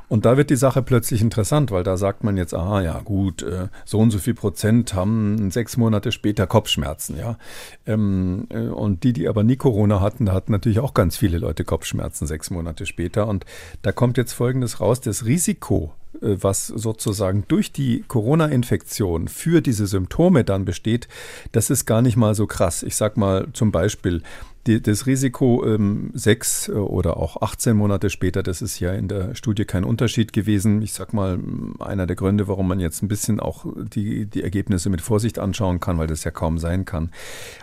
Und 0.08 0.26
da 0.26 0.38
wird 0.38 0.50
die 0.50 0.56
Sache 0.56 0.82
plötzlich 0.82 1.22
interessant, 1.22 1.72
weil 1.72 1.84
da 1.84 1.98
sagt 1.98 2.24
man 2.24 2.38
jetzt, 2.38 2.54
aha, 2.54 2.82
ja 2.82 3.00
gut, 3.00 3.44
äh, 3.44 3.68
so 3.84 4.00
und 4.00 4.12
so 4.12 4.20
viel 4.20 4.34
Prozent 4.34 4.94
haben 4.94 5.52
sechs 5.52 5.76
Monate 5.76 6.14
später 6.14 6.48
Kopfschmerzen, 6.48 7.18
ja. 7.18 7.38
Ähm, 7.86 8.48
äh, 8.50 8.68
und 8.68 9.04
die, 9.04 9.12
die 9.12 9.28
aber 9.28 9.44
nie 9.44 9.58
Corona 9.58 10.00
hatten, 10.00 10.26
da 10.26 10.34
hatten 10.34 10.54
natürlich 10.54 10.80
auch 10.80 10.94
ganz 10.94 11.18
viele 11.18 11.38
Leute 11.38 11.66
Kopfschmerzen 11.66 12.26
sechs 12.28 12.50
Monate 12.50 12.86
später. 12.86 13.28
Und 13.28 13.46
da 13.82 13.92
kommt 13.92 14.18
jetzt 14.18 14.34
Folgendes 14.34 14.80
raus, 14.80 15.02
das 15.02 15.26
Risiko, 15.26 15.94
was 16.22 16.68
sozusagen 16.68 17.46
durch 17.48 17.72
die 17.72 18.04
Corona-Infektion 18.08 19.28
für 19.28 19.62
diese 19.62 19.88
Symptome 19.88 20.44
dann 20.44 20.66
besteht, 20.66 21.08
das 21.52 21.70
ist 21.70 21.86
gar 21.86 22.02
nicht 22.02 22.18
mal 22.18 22.36
so 22.36 22.48
krass. 22.48 22.84
Ich 22.84 22.96
sag 22.96 23.18
mal 23.18 23.48
zum 23.54 23.72
Beispiel, 23.72 24.24
die, 24.68 24.82
das 24.82 25.08
Risiko 25.08 25.66
ähm, 25.66 26.12
sechs 26.14 26.68
äh, 26.68 26.74
oder 26.74 27.18
auch 27.18 27.42
18 27.42 27.76
Monate 27.76 28.10
später, 28.10 28.44
das 28.44 28.62
ist 28.62 28.80
ja 28.80 28.92
in 28.92 29.08
der 29.08 29.34
Studie 29.36 29.66
kein 29.66 29.84
Unterschied 29.84 30.34
gewesen. 30.34 30.82
Ich 30.82 30.94
sag 30.94 31.14
mal, 31.14 31.40
einer 31.80 32.06
der 32.06 32.16
Gründe, 32.16 32.48
warum 32.48 32.68
man 32.68 32.80
jetzt 32.80 33.02
ein 33.02 33.08
bisschen 33.08 33.40
auch 33.40 33.66
die, 33.76 34.26
die 34.26 34.44
Ergebnisse 34.44 34.90
mit 34.90 35.02
Vorsicht 35.02 35.40
anschauen 35.40 35.80
kann, 35.80 35.98
weil 35.98 36.08
das 36.08 36.24
ja 36.24 36.32
kaum 36.32 36.58
sein 36.58 36.86
kann. 36.86 37.12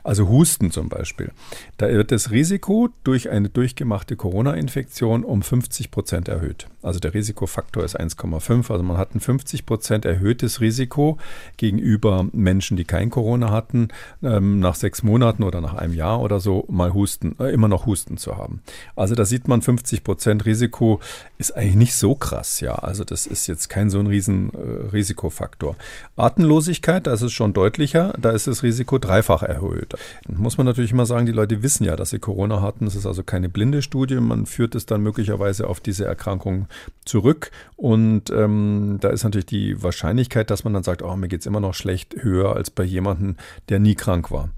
Also 0.03 0.29
Husten 0.29 0.71
zum 0.71 0.89
Beispiel. 0.89 1.31
Da 1.77 1.89
wird 1.89 2.11
das 2.11 2.31
Risiko 2.31 2.89
durch 3.05 3.31
eine 3.31 3.49
durchgemachte 3.49 4.17
Corona-Infektion 4.17 5.25
um 5.25 5.43
50 5.43 5.91
Prozent 5.91 6.29
erhöht. 6.29 6.69
Also 6.83 7.01
der 7.01 7.15
Risikofaktor 7.15 7.85
ist 7.85 7.99
1,5. 7.99 8.71
Also 8.71 8.83
man 8.83 8.97
hat 8.97 9.15
ein 9.15 9.21
50 9.21 9.67
Prozent 9.67 10.05
erhöhtes 10.05 10.61
Risiko 10.61 11.19
gegenüber 11.57 12.27
Menschen, 12.33 12.77
die 12.77 12.85
kein 12.85 13.11
Corona 13.11 13.51
hatten, 13.51 13.89
ähm, 14.23 14.61
nach 14.61 14.75
sechs 14.75 15.03
Monaten 15.03 15.43
oder 15.43 15.61
nach 15.61 15.75
einem 15.75 15.95
Jahr 15.95 16.21
oder 16.21 16.41
so 16.41 16.65
mal 16.69 16.94
Husten, 16.95 17.37
äh, 17.39 17.53
immer 17.53 17.69
noch 17.69 17.87
Husten 17.87 18.17
zu 18.17 18.37
haben. 18.37 18.63
Also 18.97 19.15
da 19.15 19.25
sieht 19.25 19.49
man 19.49 19.63
50 19.63 20.05
Prozent 20.05 20.47
Risiko 20.47 21.01
ist 21.39 21.57
eigentlich 21.57 21.77
nicht 21.77 21.95
so 21.95 22.15
krass, 22.15 22.61
ja. 22.61 22.75
Also 22.75 23.05
das 23.05 23.27
ist 23.27 23.47
jetzt 23.47 23.69
kein 23.69 23.91
so 23.91 23.99
ein 23.99 24.07
riesen 24.07 24.53
äh, 24.55 24.91
Risikofaktor. 24.93 25.77
Atemlosigkeit, 26.17 27.07
da 27.07 27.13
ist 27.13 27.23
es 27.23 27.33
schon 27.33 27.53
deutlicher, 27.53 28.15
da 28.19 28.31
ist 28.31 28.47
das 28.47 28.63
Risiko 28.63 28.99
dreifach 28.99 29.43
erhöht. 29.43 29.95
Dann 30.27 30.37
muss 30.37 30.57
man 30.57 30.67
natürlich 30.67 30.93
immer 30.93 31.07
sagen, 31.07 31.27
die 31.27 31.33
Leute 31.33 31.63
wissen 31.63 31.85
ja, 31.85 31.97
dass 31.97 32.11
sie 32.11 32.19
Corona 32.19 32.63
hatten. 32.63 32.87
Es 32.87 32.95
ist 32.95 33.07
also 33.07 33.23
keine 33.23 33.49
blinde 33.49 33.83
Studie. 33.83 34.17
Man 34.17 34.47
führt 34.47 34.75
es 34.75 34.87
dann 34.87 35.03
möglicherweise 35.03 35.69
auf 35.69 35.81
diese 35.81 36.05
Erkrankung 36.05 36.67
zurück. 37.05 37.51
Und 37.77 38.31
ähm, 38.31 38.99
da 39.01 39.11
ist 39.11 39.25
natürlich 39.25 39.47
die 39.47 39.83
Wahrscheinlichkeit, 39.83 40.51
dass 40.51 40.65
man 40.65 40.73
dann 40.73 40.83
sagt, 40.83 41.03
oh, 41.03 41.17
mir 41.17 41.29
geht 41.29 41.41
es 41.41 41.47
immer 41.47 41.61
noch 41.61 41.75
schlecht, 41.75 42.17
höher 42.19 42.55
als 42.55 42.71
bei 42.71 42.85
jemandem, 42.85 43.37
der 43.69 43.79
nie 43.79 43.95
krank 43.95 44.31
war. 44.31 44.51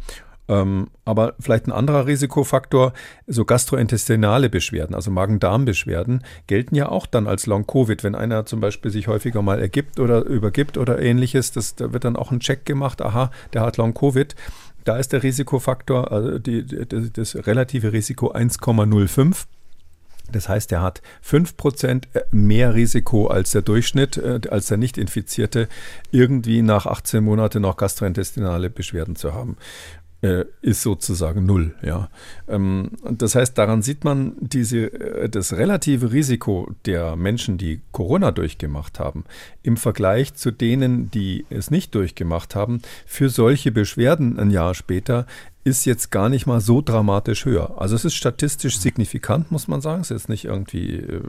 Ähm, 0.49 0.89
aber 1.05 1.35
vielleicht 1.41 1.67
ein 1.67 1.73
anderer 1.73 2.07
Risikofaktor, 2.07 2.93
so 3.27 3.45
gastrointestinale 3.45 4.49
Beschwerden, 4.49 4.95
also 4.95 5.11
Magen-Darm-Beschwerden, 5.11 6.23
gelten 6.47 6.75
ja 6.75 6.89
auch 6.89 7.07
dann 7.07 7.27
als 7.27 7.47
Long-Covid. 7.47 8.05
Wenn 8.05 8.15
einer 8.15 8.47
zum 8.47 8.61
Beispiel 8.61 8.91
sich 8.91 9.09
häufiger 9.09 9.43
mal 9.43 9.61
ergibt 9.61 9.99
oder 9.99 10.25
übergibt 10.25 10.79
oder 10.79 11.01
ähnliches, 11.01 11.53
das, 11.53 11.75
da 11.75 11.93
wird 11.93 12.05
dann 12.05 12.17
auch 12.17 12.31
ein 12.31 12.41
Check 12.41 12.65
gemacht, 12.65 13.03
aha, 13.03 13.31
der 13.53 13.63
hat 13.63 13.77
Long-Covid. 13.77 14.35
Da 14.85 14.99
ist 14.99 15.13
der 15.13 15.25
Risikofaktor, 15.25 16.13
also 16.13 16.39
die, 16.39 16.65
die, 16.65 17.13
das 17.13 17.35
relative 17.47 17.93
Risiko 17.93 18.33
1,05. 18.33 19.47
Das 20.31 20.49
heißt, 20.49 20.73
er 20.73 20.83
hat 20.83 21.03
5% 21.25 22.05
mehr 22.33 22.75
Risiko 22.75 23.29
als 23.29 23.53
der 23.53 23.63
Durchschnitt, 23.63 24.17
äh, 24.17 24.41
als 24.51 24.67
der 24.67 24.77
Nicht-Infizierte, 24.77 25.69
irgendwie 26.11 26.63
nach 26.63 26.87
18 26.87 27.23
Monaten 27.23 27.63
noch 27.63 27.77
gastrointestinale 27.77 28.71
Beschwerden 28.71 29.17
zu 29.17 29.35
haben 29.35 29.57
ist 30.23 30.83
sozusagen 30.83 31.45
null. 31.45 31.75
Ja. 31.83 32.09
Ähm, 32.49 32.93
das 33.11 33.35
heißt, 33.35 33.57
daran 33.59 33.83
sieht 33.83 34.05
man 34.05 34.33
diese, 34.41 34.93
äh, 34.93 35.29
das 35.29 35.53
relative 35.53 36.13
Risiko 36.13 36.71
der 36.87 37.17
Menschen, 37.17 37.59
die 37.59 37.81
Corona 37.93 38.33
durchgemacht 38.33 38.99
haben, 38.99 39.25
im 39.63 39.77
Vergleich 39.77 40.35
zu 40.35 40.51
denen, 40.51 41.11
die 41.11 41.45
es 41.51 41.71
nicht 41.71 41.95
durchgemacht 41.95 42.55
haben, 42.55 42.81
für 43.05 43.29
solche 43.29 43.71
Beschwerden 43.73 44.39
ein 44.39 44.51
Jahr 44.51 44.75
später 44.75 45.27
ist 45.67 45.85
jetzt 45.85 46.13
gar 46.13 46.29
nicht 46.29 46.47
mal 46.47 46.61
so 46.61 46.81
dramatisch 46.81 47.45
höher. 47.45 47.75
Also 47.77 47.97
es 47.97 48.05
ist 48.05 48.15
statistisch 48.15 48.79
signifikant, 48.79 49.51
muss 49.51 49.67
man 49.67 49.81
sagen. 49.81 50.01
Es 50.01 50.13
ist 50.13 50.29
nicht 50.29 50.45
irgendwie 50.45 50.95
äh, 50.95 51.21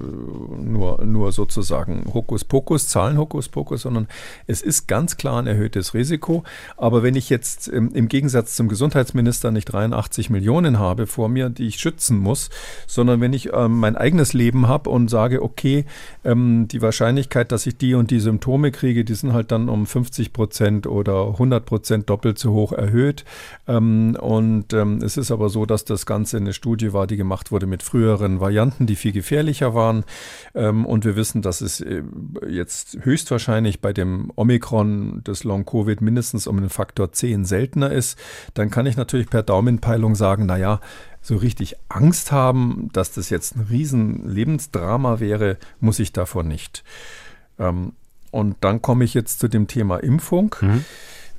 nur, 0.62 1.04
nur 1.04 1.32
sozusagen 1.32 2.06
Hokuspokus, 2.14 2.88
Zahlen 2.88 3.18
Hokuspokus, 3.18 3.82
sondern 3.82 4.08
es 4.46 4.62
ist 4.62 4.88
ganz 4.88 5.18
klar 5.18 5.42
ein 5.42 5.48
erhöhtes 5.48 5.96
Risiko. 5.96 6.44
Aber 6.78 7.02
wenn 7.02 7.16
ich 7.16 7.32
jetzt 7.32 7.68
ähm, 7.74 7.90
im 7.96 8.10
Gegensatz 8.10 8.56
zum 8.56 8.68
Gesundheitsminister 8.68 9.50
nicht 9.50 9.66
83 9.66 10.30
Millionen 10.30 10.78
habe 10.78 11.08
vor 11.08 11.30
mir, 11.30 11.50
die 11.50 11.66
ich 11.66 11.80
schützen 11.80 12.20
muss, 12.20 12.52
sondern 12.86 13.20
wenn 13.22 13.34
ich 13.34 13.52
ähm, 13.52 13.80
mein 13.80 13.96
eigenes 13.96 14.34
Leben 14.34 14.68
habe 14.68 14.92
und 14.92 15.10
sage, 15.10 15.42
okay, 15.42 15.86
ähm, 16.24 16.68
die 16.68 16.84
Wahrscheinlichkeit, 16.84 17.52
dass 17.52 17.66
ich 17.66 17.76
die 17.76 17.96
und 17.96 18.12
die 18.12 18.20
Symptome 18.20 18.72
kriege, 18.72 19.04
die 19.04 19.16
sind 19.16 19.34
halt 19.34 19.52
dann 19.52 19.68
um 19.68 19.88
50 19.88 20.32
Prozent 20.32 20.86
oder 20.86 21.30
100 21.30 21.66
Prozent 21.66 22.08
doppelt 22.12 22.38
so 22.38 22.54
hoch 22.54 22.72
erhöht. 22.72 23.26
Und 24.28 24.74
ähm, 24.74 24.98
es 25.02 25.16
ist 25.16 25.32
aber 25.32 25.48
so, 25.48 25.66
dass 25.66 25.86
das 25.86 26.06
Ganze 26.06 26.36
eine 26.36 26.52
Studie 26.52 26.92
war, 26.92 27.08
die 27.08 27.16
gemacht 27.16 27.50
wurde 27.50 27.66
mit 27.66 27.82
früheren 27.82 28.42
Varianten, 28.42 28.86
die 28.86 28.98
viel 28.98 29.14
gefährlicher 29.14 29.74
waren. 29.74 30.04
Ähm, 30.54 30.86
und 30.86 31.06
wir 31.06 31.16
wissen, 31.16 31.42
dass 31.42 31.62
es 31.62 31.80
äh, 31.80 32.04
jetzt 32.46 32.98
höchstwahrscheinlich 33.04 33.80
bei 33.80 33.94
dem 33.94 34.30
Omikron 34.36 35.24
des 35.24 35.46
Long-Covid 35.46 36.02
mindestens 36.02 36.46
um 36.46 36.58
einen 36.58 36.70
Faktor 36.70 37.14
10 37.14 37.46
seltener 37.46 37.90
ist. 37.90 38.20
Dann 38.54 38.70
kann 38.70 38.86
ich 38.86 38.98
natürlich 38.98 39.30
per 39.30 39.44
Daumenpeilung 39.44 40.14
sagen, 40.14 40.46
naja, 40.46 40.82
so 41.22 41.38
richtig 41.38 41.78
Angst 41.88 42.34
haben, 42.34 42.90
dass 42.92 43.14
das 43.14 43.30
jetzt 43.30 43.56
ein 43.56 43.68
riesen 43.70 44.28
Lebensdrama 44.28 45.22
wäre, 45.22 45.56
muss 45.80 46.00
ich 46.00 46.12
davor 46.12 46.44
nicht. 46.44 46.84
Ähm, 47.60 47.94
und 48.32 48.58
dann 48.60 48.82
komme 48.82 49.06
ich 49.06 49.14
jetzt 49.14 49.40
zu 49.40 49.48
dem 49.48 49.68
Thema 49.68 50.00
Impfung. 50.00 50.54
Mhm 50.60 50.84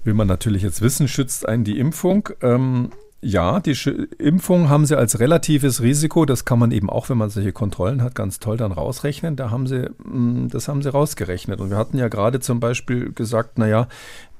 will 0.04 0.14
man 0.14 0.28
natürlich 0.28 0.62
jetzt 0.62 0.82
wissen, 0.82 1.08
schützt 1.08 1.48
einen 1.48 1.64
die 1.64 1.78
Impfung? 1.78 2.28
Ähm, 2.42 2.90
ja, 3.20 3.58
die 3.58 3.74
Sch 3.74 3.88
Impfung 4.18 4.68
haben 4.68 4.86
sie 4.86 4.96
als 4.96 5.18
relatives 5.18 5.82
Risiko, 5.82 6.24
das 6.24 6.44
kann 6.44 6.60
man 6.60 6.70
eben 6.70 6.88
auch, 6.88 7.08
wenn 7.08 7.18
man 7.18 7.30
solche 7.30 7.52
Kontrollen 7.52 8.00
hat, 8.00 8.14
ganz 8.14 8.38
toll 8.38 8.56
dann 8.56 8.70
rausrechnen. 8.70 9.34
Da 9.34 9.50
haben 9.50 9.66
sie, 9.66 9.90
mm, 10.04 10.48
das 10.50 10.68
haben 10.68 10.82
sie 10.82 10.92
rausgerechnet. 10.92 11.60
Und 11.60 11.70
wir 11.70 11.76
hatten 11.76 11.98
ja 11.98 12.06
gerade 12.06 12.38
zum 12.38 12.60
Beispiel 12.60 13.12
gesagt, 13.12 13.58
naja, 13.58 13.88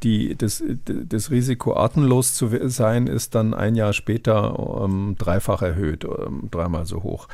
die, 0.05 0.37
das, 0.37 0.63
das 0.85 1.33
Risiko, 1.33 1.75
atemlos 1.75 2.35
zu 2.35 2.51
sein, 2.69 3.09
ist 3.09 3.35
dann 3.35 3.53
ein 3.53 3.75
Jahr 3.75 3.93
später 3.93 4.85
ähm, 4.85 5.17
dreifach 5.19 5.63
erhöht, 5.63 6.05
ähm, 6.05 6.49
dreimal 6.53 6.87
so 6.87 7.03
hoch 7.03 7.27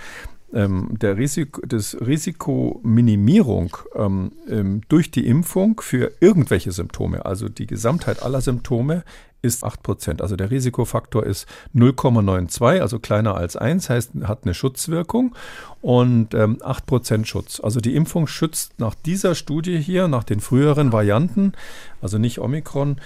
ähm, 0.55 0.91
der 0.99 1.19
Risiko, 1.19 1.61
das 1.67 1.97
Risikominimierung 2.01 3.77
ähm, 3.95 4.33
ähm, 4.49 4.81
durch 4.89 5.11
die 5.11 5.27
Impfung 5.27 5.81
für 5.81 6.13
irgendwelche 6.21 6.73
Symptome, 6.73 7.27
also 7.27 7.49
die 7.49 7.67
Gesamtheit 7.67 8.23
aller 8.23 8.41
Symptome, 8.41 9.05
ist 9.45 9.63
8%. 9.63 10.23
Also 10.23 10.37
der 10.37 10.51
Risikofaktor 10.51 11.25
ist 11.25 11.47
0,92, 11.75 12.81
also 12.81 12.99
kleiner 12.99 13.37
als 13.37 13.57
1, 13.57 13.91
heißt, 13.91 14.13
hat 14.25 14.45
eine 14.45 14.55
Schutzwirkung 14.55 15.35
und 15.83 16.35
ähm, 16.35 16.57
8% 16.63 17.27
Schutz. 17.27 17.61
Also 17.61 17.81
die 17.81 17.95
Impfung 17.95 18.27
schützt 18.27 18.81
nach 18.81 18.95
dieser 18.95 19.35
Studie 19.35 19.79
hier, 19.79 20.09
nach 20.09 20.25
den 20.25 20.41
früheren 20.41 20.93
Varianten, 20.93 21.53
also 22.01 22.17
nicht 22.17 22.39
Omikron, 22.39 22.97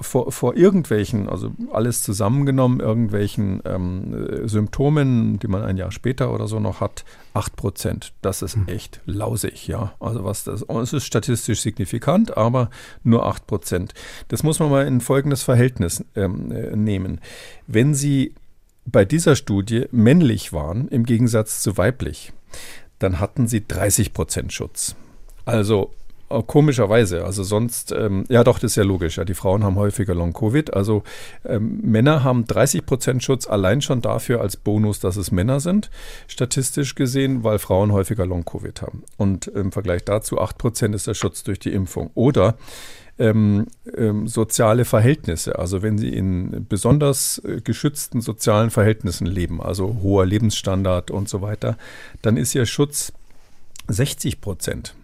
vor, 0.00 0.32
vor, 0.32 0.56
irgendwelchen, 0.56 1.28
also 1.28 1.52
alles 1.70 2.02
zusammengenommen, 2.02 2.80
irgendwelchen 2.80 3.60
ähm, 3.66 4.48
Symptomen, 4.48 5.38
die 5.38 5.48
man 5.48 5.62
ein 5.62 5.76
Jahr 5.76 5.90
später 5.90 6.32
oder 6.32 6.48
so 6.48 6.60
noch 6.60 6.80
hat, 6.80 7.04
8 7.34 7.54
Prozent. 7.54 8.12
Das 8.22 8.40
ist 8.40 8.56
hm. 8.56 8.68
echt 8.68 9.00
lausig, 9.04 9.68
ja. 9.68 9.92
Also 10.00 10.24
was 10.24 10.44
das, 10.44 10.62
es 10.62 10.92
ist 10.92 11.04
statistisch 11.04 11.60
signifikant, 11.60 12.36
aber 12.38 12.70
nur 13.02 13.26
8 13.26 13.46
Prozent. 13.46 13.92
Das 14.28 14.42
muss 14.42 14.60
man 14.60 14.70
mal 14.70 14.86
in 14.86 15.00
folgendes 15.02 15.42
Verhältnis 15.42 16.04
ähm, 16.16 16.50
äh, 16.50 16.74
nehmen. 16.74 17.20
Wenn 17.66 17.94
Sie 17.94 18.34
bei 18.86 19.04
dieser 19.04 19.36
Studie 19.36 19.86
männlich 19.90 20.54
waren, 20.54 20.88
im 20.88 21.04
Gegensatz 21.04 21.60
zu 21.60 21.76
weiblich, 21.76 22.32
dann 22.98 23.20
hatten 23.20 23.46
Sie 23.46 23.66
30 23.66 24.14
Prozent 24.14 24.54
Schutz. 24.54 24.96
Also 25.44 25.90
Oh, 25.90 25.94
komischerweise, 26.28 27.24
also 27.24 27.42
sonst, 27.42 27.92
ähm, 27.92 28.24
ja 28.28 28.44
doch, 28.44 28.58
das 28.58 28.72
ist 28.72 28.76
ja 28.76 28.82
logisch. 28.84 29.16
Ja, 29.16 29.24
die 29.24 29.34
Frauen 29.34 29.64
haben 29.64 29.76
häufiger 29.76 30.14
Long-Covid. 30.14 30.74
Also 30.74 31.02
ähm, 31.44 31.80
Männer 31.82 32.22
haben 32.22 32.46
30 32.46 32.84
Prozent 32.84 33.24
Schutz 33.24 33.46
allein 33.46 33.80
schon 33.80 34.02
dafür 34.02 34.40
als 34.40 34.56
Bonus, 34.56 35.00
dass 35.00 35.16
es 35.16 35.32
Männer 35.32 35.60
sind, 35.60 35.90
statistisch 36.26 36.94
gesehen, 36.94 37.44
weil 37.44 37.58
Frauen 37.58 37.92
häufiger 37.92 38.26
Long-Covid 38.26 38.82
haben. 38.82 39.04
Und 39.16 39.46
im 39.46 39.72
Vergleich 39.72 40.04
dazu 40.04 40.38
8 40.38 40.58
Prozent 40.58 40.94
ist 40.94 41.06
der 41.06 41.14
Schutz 41.14 41.44
durch 41.44 41.58
die 41.58 41.72
Impfung. 41.72 42.10
Oder 42.14 42.56
ähm, 43.18 43.66
ähm, 43.96 44.28
soziale 44.28 44.84
Verhältnisse. 44.84 45.58
Also 45.58 45.82
wenn 45.82 45.98
Sie 45.98 46.10
in 46.10 46.66
besonders 46.68 47.42
äh, 47.44 47.60
geschützten 47.62 48.20
sozialen 48.20 48.70
Verhältnissen 48.70 49.26
leben, 49.26 49.60
also 49.60 49.98
hoher 50.02 50.26
Lebensstandard 50.26 51.10
und 51.10 51.28
so 51.28 51.42
weiter, 51.42 51.76
dann 52.22 52.36
ist 52.36 52.54
Ihr 52.54 52.66
Schutz 52.66 53.12
60 53.88 54.40
Prozent. 54.40 54.94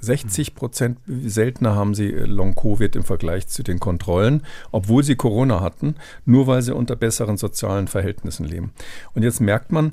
60 0.00 0.54
Prozent 0.54 0.98
seltener 1.06 1.74
haben 1.74 1.94
sie 1.94 2.12
äh, 2.12 2.24
Long-Covid 2.24 2.96
im 2.96 3.04
Vergleich 3.04 3.48
zu 3.48 3.62
den 3.62 3.80
Kontrollen, 3.80 4.42
obwohl 4.72 5.02
sie 5.02 5.16
Corona 5.16 5.60
hatten, 5.60 5.96
nur 6.24 6.46
weil 6.46 6.62
sie 6.62 6.74
unter 6.74 6.96
besseren 6.96 7.36
sozialen 7.36 7.88
Verhältnissen 7.88 8.44
leben. 8.44 8.72
Und 9.14 9.22
jetzt 9.22 9.40
merkt 9.40 9.72
man, 9.72 9.92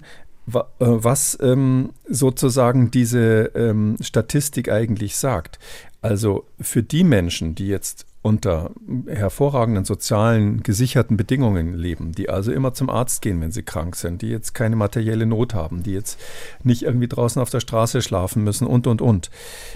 äh, 0.54 0.60
was 0.80 1.38
ähm, 1.42 1.92
sozusagen 2.08 2.92
diese 2.92 3.52
ähm, 3.56 3.98
Statistik 4.02 4.70
eigentlich 4.70 5.18
sagt. 5.18 5.60
Also 6.02 6.46
für 6.60 6.84
die 6.84 7.04
Menschen, 7.04 7.56
die 7.56 7.68
jetzt 7.68 8.06
unter 8.22 8.72
hervorragenden 9.08 9.86
sozialen, 9.86 10.64
gesicherten 10.64 11.18
Bedingungen 11.18 11.74
leben, 11.74 12.12
die 12.12 12.30
also 12.30 12.52
immer 12.52 12.74
zum 12.74 12.90
Arzt 12.90 13.22
gehen, 13.22 13.40
wenn 13.40 13.52
sie 13.52 13.64
krank 13.64 13.96
sind, 13.96 14.22
die 14.22 14.28
jetzt 14.28 14.54
keine 14.54 14.76
materielle 14.76 15.26
Not 15.26 15.54
haben, 15.54 15.84
die 15.84 15.94
jetzt 15.94 16.20
nicht 16.64 16.84
irgendwie 16.84 17.08
draußen 17.08 17.42
auf 17.42 17.50
der 17.50 17.60
Straße 17.60 18.02
schlafen 18.02 18.44
müssen 18.44 18.68
und, 18.68 18.88
und, 18.88 19.02
und, 19.02 19.30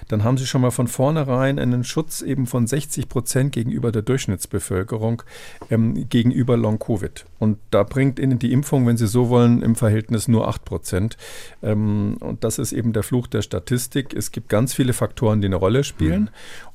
dann 0.08 0.24
haben 0.24 0.38
sie 0.38 0.46
schon 0.46 0.62
mal 0.62 0.72
von 0.72 0.88
vornherein 0.88 1.60
einen 1.60 1.84
Schutz 1.84 2.22
eben 2.22 2.46
von 2.48 2.68
60 2.68 3.08
Prozent 3.08 3.52
gegenüber 3.54 3.92
der 3.92 4.02
Durchschnittsbevölkerung 4.02 5.24
ähm, 5.70 6.10
gegenüber 6.10 6.58
Long-Covid. 6.58 7.26
Und 7.40 7.58
da 7.72 7.84
bringt 7.84 8.20
ihnen 8.20 8.40
die 8.40 8.52
Impfung, 8.52 8.86
wenn 8.86 8.98
sie 8.98 9.08
so 9.08 9.30
wollen, 9.30 9.62
im 9.62 9.76
Verhältnis 9.76 10.28
nur 10.28 10.48
8 10.48 10.66
Prozent. 10.66 11.18
Ähm, 11.64 12.18
und 12.20 12.44
das 12.44 12.60
ist 12.60 12.74
eben 12.74 12.94
der 12.94 13.04
Fluch 13.04 13.28
der 13.28 13.42
Statistik. 13.42 14.14
Es 14.14 14.32
gibt 14.32 14.50
ganz 14.50 14.74
viele 14.74 14.94
Faktoren, 14.94 15.42
die 15.42 15.48
eine 15.48 15.56
Rolle 15.56 15.84
spielen. 15.84 16.24
Mhm. 16.24 16.30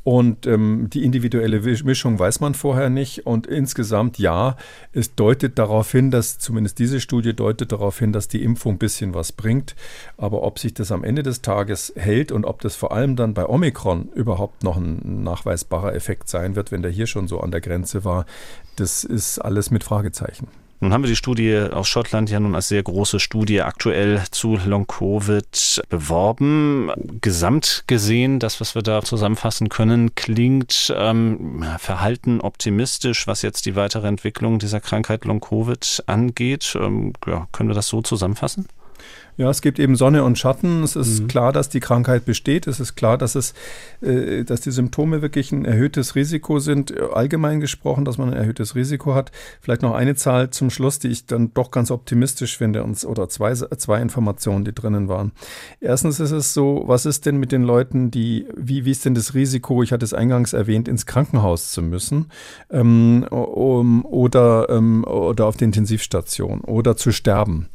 Und 0.06 0.46
ähm, 0.46 0.88
die 0.92 1.04
individuelle 1.04 1.55
Mischung 1.61 2.18
weiß 2.18 2.40
man 2.40 2.54
vorher 2.54 2.90
nicht. 2.90 3.26
Und 3.26 3.46
insgesamt 3.46 4.18
ja, 4.18 4.57
es 4.92 5.14
deutet 5.14 5.59
darauf 5.59 5.90
hin, 5.90 6.11
dass 6.11 6.38
zumindest 6.38 6.78
diese 6.78 7.00
Studie 7.00 7.34
deutet 7.34 7.72
darauf 7.72 7.98
hin, 7.98 8.12
dass 8.12 8.28
die 8.28 8.42
Impfung 8.42 8.74
ein 8.74 8.78
bisschen 8.78 9.14
was 9.14 9.32
bringt. 9.32 9.76
Aber 10.16 10.42
ob 10.42 10.59
sich 10.59 10.74
das 10.74 10.92
am 10.92 11.04
Ende 11.04 11.22
des 11.22 11.42
Tages 11.42 11.92
hält 11.96 12.32
und 12.32 12.44
ob 12.44 12.61
das 12.61 12.76
vor 12.76 12.92
allem 12.92 13.16
dann 13.16 13.34
bei 13.34 13.46
Omikron 13.46 14.09
überhaupt 14.14 14.62
noch 14.62 14.76
ein 14.76 15.22
nachweisbarer 15.22 15.94
Effekt 15.94 16.28
sein 16.28 16.57
wird, 16.57 16.72
wenn 16.72 16.82
der 16.82 16.90
hier 16.90 17.07
schon 17.07 17.28
so 17.28 17.40
an 17.40 17.50
der 17.50 17.61
Grenze 17.61 18.04
war, 18.04 18.26
das 18.76 19.04
ist 19.04 19.38
alles 19.38 19.70
mit 19.70 19.84
Fragezeichen. 19.84 20.48
Nun 20.81 20.93
haben 20.93 21.03
wir 21.03 21.09
die 21.09 21.16
Studie 21.16 21.57
aus 21.59 21.89
Schottland 21.89 22.31
ja 22.31 22.39
nun 22.39 22.55
als 22.55 22.68
sehr 22.68 22.83
große 22.83 23.18
Studie 23.18 23.62
aktuell 23.62 24.22
zu 24.31 24.59
Long-Covid 24.64 25.83
beworben. 25.89 26.91
Gesamt 27.20 27.85
gesehen, 27.87 28.39
das, 28.39 28.61
was 28.61 28.74
wir 28.74 28.83
da 28.83 29.03
zusammenfassen 29.03 29.68
können, 29.68 30.14
klingt 30.14 30.95
ähm, 30.97 31.64
verhalten 31.79 32.41
optimistisch, 32.41 33.27
was 33.27 33.43
jetzt 33.43 33.64
die 33.66 33.74
weitere 33.74 34.07
Entwicklung 34.07 34.59
dieser 34.59 34.81
Krankheit 34.81 35.24
Long-Covid 35.24 36.05
angeht. 36.07 36.77
Ähm, 36.79 37.14
ja, 37.27 37.49
können 37.53 37.70
wir 37.70 37.74
das 37.74 37.89
so 37.89 38.03
zusammenfassen? 38.03 38.68
Ja, 39.37 39.51
es 39.51 39.61
gibt 39.61 39.78
eben 39.78 39.97
Sonne 39.97 40.24
und 40.24 40.39
Schatten. 40.39 40.82
Es 40.82 40.97
ist 40.97 41.22
mhm. 41.22 41.28
klar, 41.28 41.53
dass 41.53 41.68
die 41.68 41.80
Krankheit 41.80 42.24
besteht. 42.24 42.66
Es 42.66 42.80
ist 42.80 42.97
klar, 42.97 43.18
dass 43.18 43.34
es, 43.34 43.53
äh, 44.01 44.45
dass 44.45 44.62
die 44.62 44.70
Symptome 44.70 45.20
wirklich 45.20 45.53
ein 45.53 45.66
erhöhtes 45.66 46.14
Risiko 46.14 46.59
sind. 46.59 46.99
Allgemein 46.99 47.61
gesprochen, 47.61 48.07
dass 48.07 48.16
man 48.16 48.30
ein 48.30 48.37
erhöhtes 48.37 48.74
Risiko 48.74 49.14
hat. 49.14 49.32
Vielleicht 49.61 49.82
noch 49.82 49.95
eine 49.95 50.14
Zahl 50.14 50.51
zum 50.51 50.70
Schluss, 50.70 50.99
die 50.99 51.09
ich 51.09 51.26
dann 51.26 51.53
doch 51.53 51.70
ganz 51.70 51.91
optimistisch 51.91 52.57
finde, 52.57 52.82
oder 53.07 53.28
zwei, 53.28 53.53
zwei 53.55 54.01
Informationen, 54.01 54.64
die 54.64 54.74
drinnen 54.74 55.09
waren. 55.09 55.32
Erstens 55.80 56.18
ist 56.18 56.30
es 56.30 56.55
so, 56.55 56.84
was 56.87 57.05
ist 57.05 57.26
denn 57.26 57.37
mit 57.37 57.53
den 57.53 57.62
Leuten, 57.62 58.11
die, 58.11 58.47
wie, 58.57 58.87
wie 58.87 58.91
ist 58.91 59.05
denn 59.05 59.14
das 59.14 59.34
Risiko, 59.34 59.82
ich 59.82 59.93
hatte 59.93 60.05
es 60.05 60.14
eingangs 60.14 60.55
erwähnt, 60.55 60.89
ins 60.89 61.05
Krankenhaus 61.05 61.72
zu 61.72 61.82
müssen 61.82 62.30
ähm, 62.70 63.26
um, 63.30 64.05
oder, 64.05 64.68
ähm, 64.70 65.05
oder 65.05 65.47
auf 65.47 65.57
die 65.57 65.64
Intensivstation 65.64 66.62
oder 66.62 66.97
zu 66.97 67.12
sterben? 67.12 67.68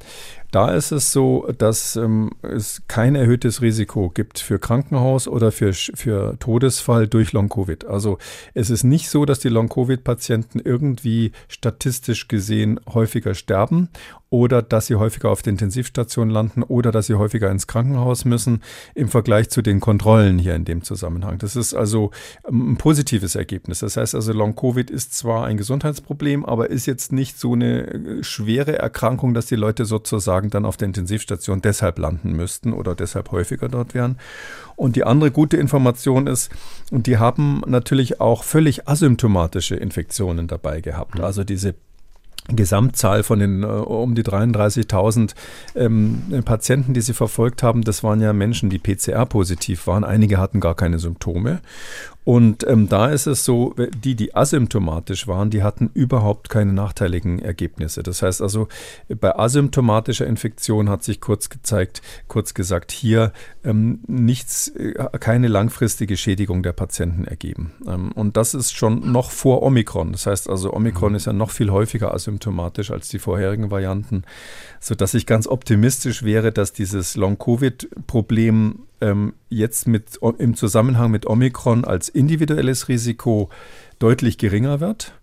Da 0.51 0.73
ist 0.73 0.91
es 0.91 1.13
so, 1.13 1.47
dass 1.57 1.95
ähm, 1.95 2.31
es 2.41 2.83
kein 2.89 3.15
erhöhtes 3.15 3.61
Risiko 3.61 4.09
gibt 4.09 4.39
für 4.39 4.59
Krankenhaus 4.59 5.29
oder 5.29 5.53
für, 5.53 5.71
für 5.73 6.37
Todesfall 6.39 7.07
durch 7.07 7.31
Long-Covid. 7.31 7.85
Also 7.85 8.17
es 8.53 8.69
ist 8.69 8.83
nicht 8.83 9.09
so, 9.09 9.23
dass 9.23 9.39
die 9.39 9.47
Long-Covid-Patienten 9.47 10.59
irgendwie 10.59 11.31
statistisch 11.47 12.27
gesehen 12.27 12.81
häufiger 12.93 13.33
sterben 13.33 13.87
oder 14.31 14.61
dass 14.61 14.87
sie 14.87 14.95
häufiger 14.95 15.29
auf 15.29 15.41
der 15.41 15.51
Intensivstation 15.51 16.29
landen 16.29 16.63
oder 16.63 16.91
dass 16.91 17.07
sie 17.07 17.15
häufiger 17.15 17.51
ins 17.51 17.67
Krankenhaus 17.67 18.23
müssen 18.23 18.63
im 18.95 19.09
Vergleich 19.09 19.49
zu 19.49 19.61
den 19.61 19.81
Kontrollen 19.81 20.39
hier 20.39 20.55
in 20.55 20.63
dem 20.63 20.83
Zusammenhang. 20.83 21.37
Das 21.37 21.57
ist 21.57 21.73
also 21.73 22.11
ähm, 22.47 22.71
ein 22.71 22.77
positives 22.77 23.35
Ergebnis. 23.35 23.79
Das 23.79 23.97
heißt 23.97 24.15
also, 24.15 24.31
Long-Covid 24.31 24.89
ist 24.89 25.13
zwar 25.13 25.45
ein 25.45 25.57
Gesundheitsproblem, 25.57 26.45
aber 26.45 26.69
ist 26.69 26.85
jetzt 26.85 27.11
nicht 27.11 27.37
so 27.37 27.53
eine 27.53 27.87
äh, 27.87 28.23
schwere 28.23 28.79
Erkrankung, 28.79 29.33
dass 29.33 29.47
die 29.47 29.57
Leute 29.57 29.83
sozusagen 29.83 30.49
dann 30.49 30.65
auf 30.65 30.77
der 30.77 30.85
Intensivstation 30.85 31.61
deshalb 31.61 31.99
landen 31.99 32.31
müssten 32.31 32.71
oder 32.71 32.95
deshalb 32.95 33.31
häufiger 33.33 33.67
dort 33.67 33.93
wären. 33.93 34.17
Und 34.77 34.95
die 34.95 35.03
andere 35.03 35.31
gute 35.31 35.57
Information 35.57 36.27
ist, 36.27 36.49
und 36.89 37.05
die 37.05 37.17
haben 37.17 37.63
natürlich 37.67 38.21
auch 38.21 38.45
völlig 38.45 38.87
asymptomatische 38.87 39.75
Infektionen 39.75 40.47
dabei 40.47 40.79
gehabt. 40.79 41.15
Mhm. 41.15 41.25
Also 41.25 41.43
diese 41.43 41.75
Gesamtzahl 42.47 43.23
von 43.23 43.39
den 43.39 43.63
äh, 43.63 43.67
um 43.67 44.15
die 44.15 44.23
33.000 44.23 45.33
ähm, 45.75 46.41
Patienten, 46.43 46.93
die 46.93 47.01
sie 47.01 47.13
verfolgt 47.13 47.63
haben, 47.63 47.83
das 47.83 48.03
waren 48.03 48.21
ja 48.21 48.33
Menschen, 48.33 48.69
die 48.69 48.79
PCR-positiv 48.79 49.87
waren. 49.87 50.03
Einige 50.03 50.37
hatten 50.37 50.59
gar 50.59 50.75
keine 50.75 50.99
Symptome. 50.99 51.61
Und 52.23 52.67
ähm, 52.67 52.87
da 52.87 53.07
ist 53.07 53.25
es 53.25 53.43
so, 53.45 53.73
die, 54.03 54.15
die 54.15 54.35
asymptomatisch 54.35 55.27
waren, 55.27 55.49
die 55.49 55.63
hatten 55.63 55.89
überhaupt 55.93 56.49
keine 56.49 56.71
nachteiligen 56.71 57.39
Ergebnisse. 57.39 58.03
Das 58.03 58.21
heißt 58.21 58.41
also, 58.43 58.67
bei 59.09 59.35
asymptomatischer 59.35 60.27
Infektion 60.27 60.87
hat 60.89 61.03
sich 61.03 61.19
kurz 61.19 61.49
gezeigt, 61.49 62.01
kurz 62.27 62.53
gesagt, 62.53 62.91
hier 62.91 63.33
ähm, 63.63 64.01
nichts, 64.05 64.67
äh, 64.67 64.93
keine 65.19 65.47
langfristige 65.47 66.15
Schädigung 66.15 66.61
der 66.61 66.73
Patienten 66.73 67.25
ergeben. 67.25 67.71
Ähm, 67.87 68.11
und 68.11 68.37
das 68.37 68.53
ist 68.53 68.77
schon 68.77 69.11
noch 69.11 69.31
vor 69.31 69.63
Omikron. 69.63 70.11
Das 70.11 70.27
heißt 70.27 70.47
also, 70.47 70.73
Omikron 70.73 71.13
mhm. 71.13 71.15
ist 71.15 71.25
ja 71.25 71.33
noch 71.33 71.49
viel 71.49 71.71
häufiger 71.71 72.13
asymptomatisch 72.13 72.91
als 72.91 73.09
die 73.09 73.19
vorherigen 73.19 73.71
Varianten, 73.71 74.23
sodass 74.79 75.15
ich 75.15 75.25
ganz 75.25 75.47
optimistisch 75.47 76.21
wäre, 76.21 76.51
dass 76.51 76.71
dieses 76.71 77.15
Long-Covid-Problem 77.15 78.75
ähm, 79.01 79.33
jetzt 79.49 79.87
mit, 79.87 80.19
im 80.37 80.55
Zusammenhang 80.55 81.11
mit 81.11 81.25
Omikron 81.25 81.85
als 81.85 82.09
individuelles 82.09 82.87
Risiko 82.87 83.49
deutlich 83.99 84.37
geringer 84.37 84.79
wird. 84.79 85.13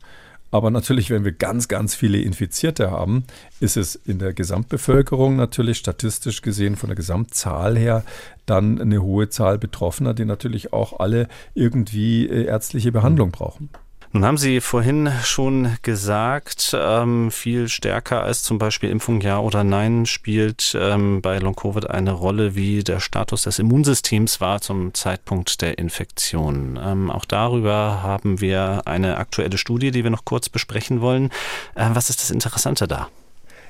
Aber 0.51 0.71
natürlich, 0.71 1.11
wenn 1.11 1.25
wir 1.25 1.33
ganz, 1.33 1.69
ganz 1.69 1.95
viele 1.95 2.19
Infizierte 2.19 2.91
haben, 2.91 3.25
ist 3.61 3.77
es 3.77 3.95
in 3.95 4.19
der 4.19 4.33
Gesamtbevölkerung 4.33 5.37
natürlich 5.37 5.77
statistisch 5.77 6.41
gesehen 6.41 6.77
von 6.77 6.89
der 6.89 6.97
Gesamtzahl 6.97 7.77
her 7.77 8.03
dann 8.47 8.81
eine 8.81 9.03
hohe 9.03 9.29
Zahl 9.29 9.59
Betroffener, 9.59 10.15
die 10.15 10.25
natürlich 10.25 10.73
auch 10.73 11.01
alle 11.01 11.29
irgendwie 11.55 12.27
äh, 12.27 12.45
ärztliche 12.45 12.93
Behandlung 12.93 13.31
brauchen. 13.31 13.69
Nun 14.13 14.25
haben 14.25 14.39
Sie 14.39 14.63
vorhin 14.63 15.13
schon 15.23 15.77
gesagt, 15.83 16.75
ähm, 16.75 17.31
viel 17.31 17.69
stärker 17.69 18.23
als 18.23 18.43
zum 18.43 18.57
Beispiel 18.57 18.89
Impfung 18.89 19.21
ja 19.21 19.39
oder 19.39 19.65
nein 19.65 20.07
spielt 20.07 20.75
ähm, 20.81 21.21
bei 21.21 21.39
Long-Covid 21.39 21.91
eine 21.91 22.13
Rolle, 22.13 22.55
wie 22.55 22.83
der 22.83 23.01
Status 23.01 23.43
des 23.43 23.59
Immunsystems 23.59 24.41
war 24.41 24.63
zum 24.63 24.95
Zeitpunkt 24.95 25.61
der 25.61 25.77
Infektion. 25.77 26.81
Ähm, 26.83 27.11
auch 27.11 27.27
darüber 27.27 28.03
haben 28.03 28.41
wir 28.41 28.83
eine 28.87 29.19
aktuelle 29.19 29.59
Studie, 29.59 29.91
die 29.91 30.05
wir 30.05 30.11
noch 30.11 30.25
kurz 30.25 30.49
besprechen 30.49 31.03
wollen. 31.03 31.27
Äh, 31.75 31.91
was 31.93 32.09
ist 32.09 32.23
das 32.23 32.31
Interessante 32.31 32.89
da? 32.89 33.09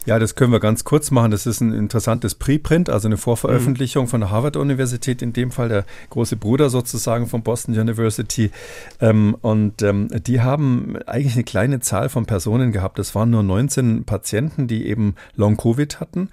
Ja, 0.06 0.18
das 0.18 0.34
können 0.34 0.52
wir 0.52 0.60
ganz 0.60 0.84
kurz 0.84 1.10
machen. 1.10 1.30
Das 1.30 1.46
ist 1.46 1.60
ein 1.60 1.72
interessantes 1.72 2.34
Preprint, 2.34 2.88
also 2.88 3.08
eine 3.08 3.16
Vorveröffentlichung 3.16 4.06
mhm. 4.06 4.08
von 4.08 4.20
der 4.20 4.30
Harvard-Universität, 4.30 5.22
in 5.22 5.32
dem 5.32 5.50
Fall 5.50 5.68
der 5.68 5.84
große 6.10 6.36
Bruder 6.36 6.70
sozusagen 6.70 7.26
von 7.26 7.42
Boston 7.42 7.78
University. 7.78 8.50
Ähm, 9.00 9.36
und 9.40 9.82
ähm, 9.82 10.08
die 10.26 10.40
haben 10.40 10.96
eigentlich 11.06 11.34
eine 11.34 11.44
kleine 11.44 11.80
Zahl 11.80 12.08
von 12.08 12.26
Personen 12.26 12.72
gehabt. 12.72 12.98
Das 12.98 13.14
waren 13.14 13.30
nur 13.30 13.42
19 13.42 14.04
Patienten, 14.04 14.66
die 14.66 14.86
eben 14.86 15.14
Long-Covid 15.36 16.00
hatten. 16.00 16.30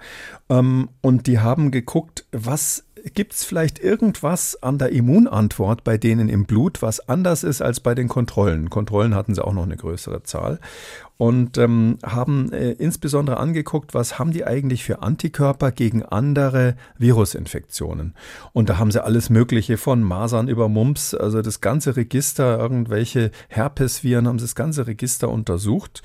Ähm, 0.48 0.88
und 1.02 1.26
die 1.26 1.40
haben 1.40 1.70
geguckt, 1.70 2.24
was 2.32 2.85
gibt 3.14 3.34
es 3.34 3.44
vielleicht 3.44 3.78
irgendwas 3.78 4.62
an 4.62 4.78
der 4.78 4.90
Immunantwort 4.90 5.84
bei 5.84 5.98
denen 5.98 6.28
im 6.28 6.44
Blut, 6.44 6.82
was 6.82 7.08
anders 7.08 7.44
ist 7.44 7.62
als 7.62 7.80
bei 7.80 7.94
den 7.94 8.08
Kontrollen? 8.08 8.70
Kontrollen 8.70 9.14
hatten 9.14 9.34
sie 9.34 9.44
auch 9.44 9.52
noch 9.52 9.64
eine 9.64 9.76
größere 9.76 10.22
Zahl 10.22 10.58
und 11.18 11.56
ähm, 11.56 11.98
haben 12.04 12.52
äh, 12.52 12.72
insbesondere 12.72 13.38
angeguckt, 13.38 13.94
was 13.94 14.18
haben 14.18 14.32
die 14.32 14.44
eigentlich 14.44 14.84
für 14.84 15.02
Antikörper 15.02 15.72
gegen 15.72 16.02
andere 16.02 16.76
Virusinfektionen. 16.98 18.14
Und 18.52 18.68
da 18.68 18.78
haben 18.78 18.90
sie 18.90 19.02
alles 19.02 19.30
Mögliche 19.30 19.78
von 19.78 20.02
Masern 20.02 20.48
über 20.48 20.68
Mumps, 20.68 21.14
also 21.14 21.40
das 21.40 21.60
ganze 21.60 21.96
Register, 21.96 22.58
irgendwelche 22.58 23.30
Herpesviren, 23.48 24.28
haben 24.28 24.38
sie 24.38 24.44
das 24.44 24.54
ganze 24.54 24.86
Register 24.86 25.30
untersucht. 25.30 26.02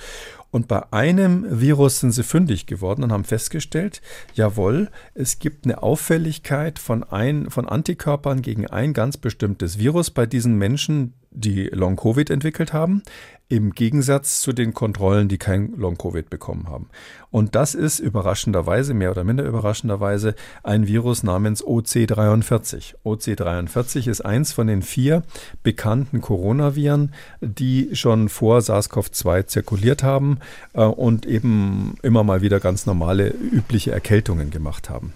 Und 0.52 0.68
bei 0.68 0.92
einem 0.92 1.46
Virus 1.50 2.02
sind 2.02 2.12
sie 2.12 2.24
fündig 2.24 2.66
geworden 2.66 3.04
und 3.04 3.12
haben 3.12 3.24
festgestellt, 3.24 4.02
jawohl, 4.34 4.90
es 5.14 5.40
gibt 5.40 5.66
eine 5.66 5.82
Auffälligkeit 5.82 6.78
von, 6.78 7.04
ein, 7.04 7.50
von 7.50 7.68
Antikörpern 7.68 8.42
gegen 8.42 8.68
ein 8.68 8.94
ganz 8.94 9.16
bestimmtes 9.16 9.80
Virus 9.80 10.12
bei 10.12 10.26
diesen 10.26 10.58
Menschen, 10.58 11.14
die 11.32 11.66
Long-Covid 11.68 12.30
entwickelt 12.30 12.74
haben, 12.74 13.04
im 13.52 13.72
Gegensatz 13.72 14.42
zu 14.42 14.54
den 14.54 14.74
Kontrollen, 14.74 15.28
die 15.28 15.38
kein 15.38 15.74
Long-Covid 15.76 16.30
bekommen 16.30 16.70
haben. 16.70 16.88
Und 17.32 17.54
das 17.54 17.76
ist 17.76 18.00
überraschenderweise, 18.00 18.94
mehr 18.94 19.12
oder 19.12 19.26
minder 19.26 19.44
überraschenderweise, 19.44 20.36
ein 20.64 20.88
Virus 20.88 21.24
namens 21.24 21.62
OC43. 21.62 22.96
OC43 23.04 24.10
ist 24.10 24.22
eins 24.22 24.54
von 24.54 24.68
den 24.68 24.82
vier 24.82 25.24
bekannten 25.64 26.22
Coronaviren, 26.22 27.14
die 27.42 27.90
schon 27.94 28.30
vor 28.30 28.60
SARS-CoV-2 28.60 29.48
zirkuliert 29.48 30.02
haben 30.02 30.40
äh, 30.74 30.84
und 30.84 31.26
eben 31.26 31.96
immer 32.04 32.24
mal 32.24 32.42
wieder 32.42 32.62
ganz 32.62 32.86
normale, 32.86 33.30
übliche 33.30 33.92
Erkältungen 33.92 34.50
gemacht 34.50 34.90
haben. 34.90 35.14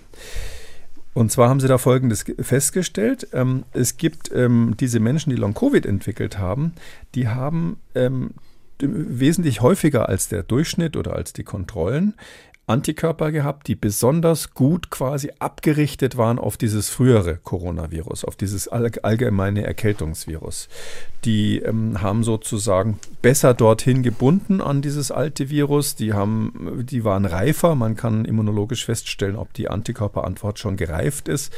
Und 1.16 1.32
zwar 1.32 1.48
haben 1.48 1.62
sie 1.62 1.70
da 1.70 1.78
Folgendes 1.78 2.26
festgestellt. 2.40 3.30
Ähm, 3.32 3.64
es 3.72 3.96
gibt 3.96 4.32
ähm, 4.36 4.76
diese 4.78 5.00
Menschen, 5.00 5.30
die 5.30 5.38
Long-Covid 5.38 5.86
entwickelt 5.86 6.38
haben, 6.38 6.74
die 7.16 7.30
haben 7.30 7.78
ähm, 7.96 8.32
wesentlich 8.80 9.62
häufiger 9.62 10.10
als 10.10 10.28
der 10.28 10.44
Durchschnitt 10.44 10.98
oder 10.98 11.16
als 11.16 11.32
die 11.32 11.46
Kontrollen 11.46 12.16
Antikörper 12.68 13.32
gehabt, 13.32 13.68
die 13.68 13.76
besonders 13.76 14.56
gut 14.56 14.90
quasi 14.90 15.32
abgerichtet 15.38 16.18
waren 16.18 16.40
auf 16.40 16.58
dieses 16.58 16.90
frühere 16.90 17.38
Coronavirus, 17.38 18.26
auf 18.26 18.36
dieses 18.36 18.68
allgemeine 18.68 19.64
Erkältungsvirus. 19.64 20.68
Die 21.26 21.60
ähm, 21.60 22.02
haben 22.02 22.24
sozusagen 22.24 23.00
besser 23.22 23.54
dorthin 23.54 24.02
gebunden 24.02 24.62
an 24.62 24.82
dieses 24.82 25.12
alte 25.12 25.50
Virus. 25.52 25.96
Die 25.96 26.14
haben, 26.14 26.84
die 26.90 27.04
waren 27.04 27.26
reifer. 27.26 27.76
Man 27.76 27.96
kann 27.96 28.26
immunologisch 28.26 28.86
feststellen, 28.86 29.36
ob 29.36 29.54
die 29.54 29.70
Antikörperantwort 29.70 30.58
schon 30.58 30.76
gereift 30.76 31.28
ist. 31.28 31.54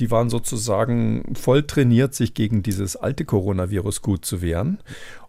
Die 0.00 0.10
waren 0.10 0.28
sozusagen 0.28 1.34
voll 1.36 1.62
trainiert, 1.64 2.14
sich 2.14 2.34
gegen 2.34 2.64
dieses 2.64 2.96
alte 2.96 3.24
Coronavirus 3.24 4.02
gut 4.02 4.24
zu 4.24 4.42
wehren. 4.42 4.78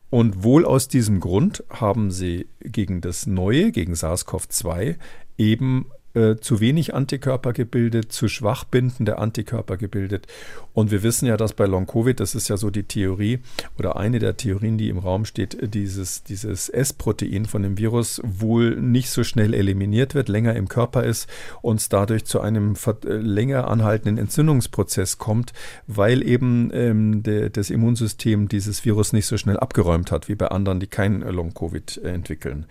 Und 0.09 0.43
wohl 0.43 0.65
aus 0.65 0.87
diesem 0.87 1.19
Grund 1.19 1.63
haben 1.69 2.11
sie 2.11 2.47
gegen 2.61 3.01
das 3.01 3.27
neue, 3.27 3.71
gegen 3.71 3.93
SARS-CoV-2 3.93 4.95
eben 5.37 5.85
äh, 6.13 6.37
zu 6.37 6.59
wenig 6.59 6.93
Antikörper 6.93 7.53
gebildet, 7.53 8.11
zu 8.11 8.27
schwach 8.27 8.63
bindende 8.63 9.17
Antikörper 9.19 9.77
gebildet. 9.77 10.27
Und 10.73 10.91
wir 10.91 11.03
wissen 11.03 11.25
ja, 11.25 11.37
dass 11.37 11.53
bei 11.53 11.65
Long-Covid, 11.65 12.19
das 12.19 12.35
ist 12.35 12.47
ja 12.47 12.57
so 12.57 12.69
die 12.69 12.83
Theorie 12.83 13.39
oder 13.77 13.97
eine 13.97 14.19
der 14.19 14.37
Theorien, 14.37 14.77
die 14.77 14.89
im 14.89 14.97
Raum 14.97 15.25
steht, 15.25 15.73
dieses, 15.73 16.23
dieses 16.23 16.69
S-Protein 16.69 17.45
von 17.45 17.63
dem 17.63 17.77
Virus 17.77 18.21
wohl 18.23 18.75
nicht 18.79 19.09
so 19.09 19.23
schnell 19.23 19.53
eliminiert 19.53 20.15
wird, 20.15 20.29
länger 20.29 20.55
im 20.55 20.67
Körper 20.67 21.03
ist 21.03 21.27
und 21.61 21.79
es 21.79 21.89
dadurch 21.89 22.25
zu 22.25 22.39
einem 22.41 22.75
äh, 23.05 23.13
länger 23.15 23.67
anhaltenden 23.67 24.17
Entzündungsprozess 24.17 25.17
kommt, 25.17 25.53
weil 25.87 26.25
eben 26.27 26.71
ähm, 26.73 27.23
de, 27.23 27.49
das 27.49 27.69
Immunsystem 27.69 28.47
dieses 28.47 28.85
Virus 28.85 29.13
nicht 29.13 29.25
so 29.25 29.37
schnell 29.37 29.57
abgeräumt 29.57 30.11
hat, 30.11 30.27
wie 30.27 30.35
bei 30.35 30.47
anderen, 30.47 30.79
die 30.79 30.87
kein 30.87 31.21
Long-Covid 31.21 31.97
entwickeln. 32.03 32.65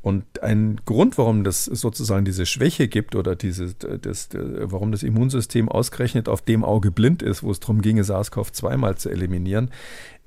Und 0.00 0.42
ein 0.42 0.80
Grund, 0.84 1.18
warum 1.18 1.42
das 1.42 1.64
sozusagen 1.64 2.24
diese 2.24 2.46
Schwäche 2.46 2.86
gibt 2.86 3.16
oder 3.16 3.34
diese, 3.34 3.74
das, 3.74 4.28
warum 4.32 4.92
das 4.92 5.02
Immunsystem 5.02 5.68
ausgerechnet 5.68 6.28
auf 6.28 6.40
dem 6.40 6.64
Auge 6.64 6.92
blind 6.92 7.22
ist, 7.22 7.42
wo 7.42 7.50
es 7.50 7.58
darum 7.58 7.82
ginge, 7.82 8.02
SARS-CoV-2 8.02 8.76
mal 8.76 8.96
zu 8.96 9.10
eliminieren, 9.10 9.70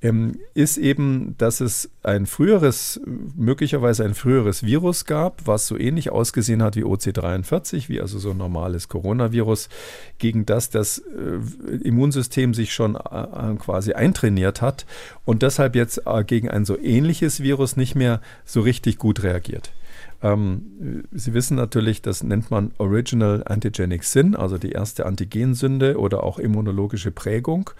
ähm, 0.02 0.38
ist 0.54 0.78
eben, 0.78 1.36
dass 1.38 1.60
es 1.60 1.90
ein 2.02 2.26
früheres, 2.26 3.00
möglicherweise 3.36 4.04
ein 4.04 4.14
früheres 4.14 4.64
Virus 4.64 5.04
gab, 5.04 5.46
was 5.46 5.68
so 5.68 5.78
ähnlich 5.78 6.10
ausgesehen 6.10 6.62
hat 6.62 6.74
wie 6.74 6.84
OC43, 6.84 7.88
wie 7.88 8.00
also 8.00 8.18
so 8.18 8.32
ein 8.32 8.36
normales 8.36 8.88
Coronavirus, 8.88 9.68
gegen 10.18 10.44
das 10.44 10.70
das 10.70 10.98
äh, 10.98 11.76
Immunsystem 11.84 12.52
sich 12.52 12.72
schon 12.72 12.96
äh, 12.96 13.54
quasi 13.58 13.92
eintrainiert 13.92 14.60
hat 14.60 14.86
und 15.24 15.42
deshalb 15.42 15.76
jetzt 15.76 16.02
äh, 16.04 16.24
gegen 16.24 16.50
ein 16.50 16.64
so 16.64 16.78
ähnliches 16.78 17.40
Virus 17.40 17.76
nicht 17.76 17.94
mehr 17.94 18.20
so 18.44 18.60
richtig 18.60 18.98
gut 18.98 19.22
reagiert. 19.22 19.72
Ähm, 20.22 21.04
Sie 21.10 21.34
wissen 21.34 21.56
natürlich, 21.56 22.00
das 22.00 22.22
nennt 22.22 22.50
man 22.50 22.72
Original 22.78 23.42
Antigenic 23.44 24.04
Sin, 24.04 24.36
also 24.36 24.56
die 24.56 24.70
erste 24.70 25.04
Antigensünde 25.04 25.98
oder 25.98 26.22
auch 26.22 26.38
immunologische 26.38 27.10
Prägung. 27.10 27.70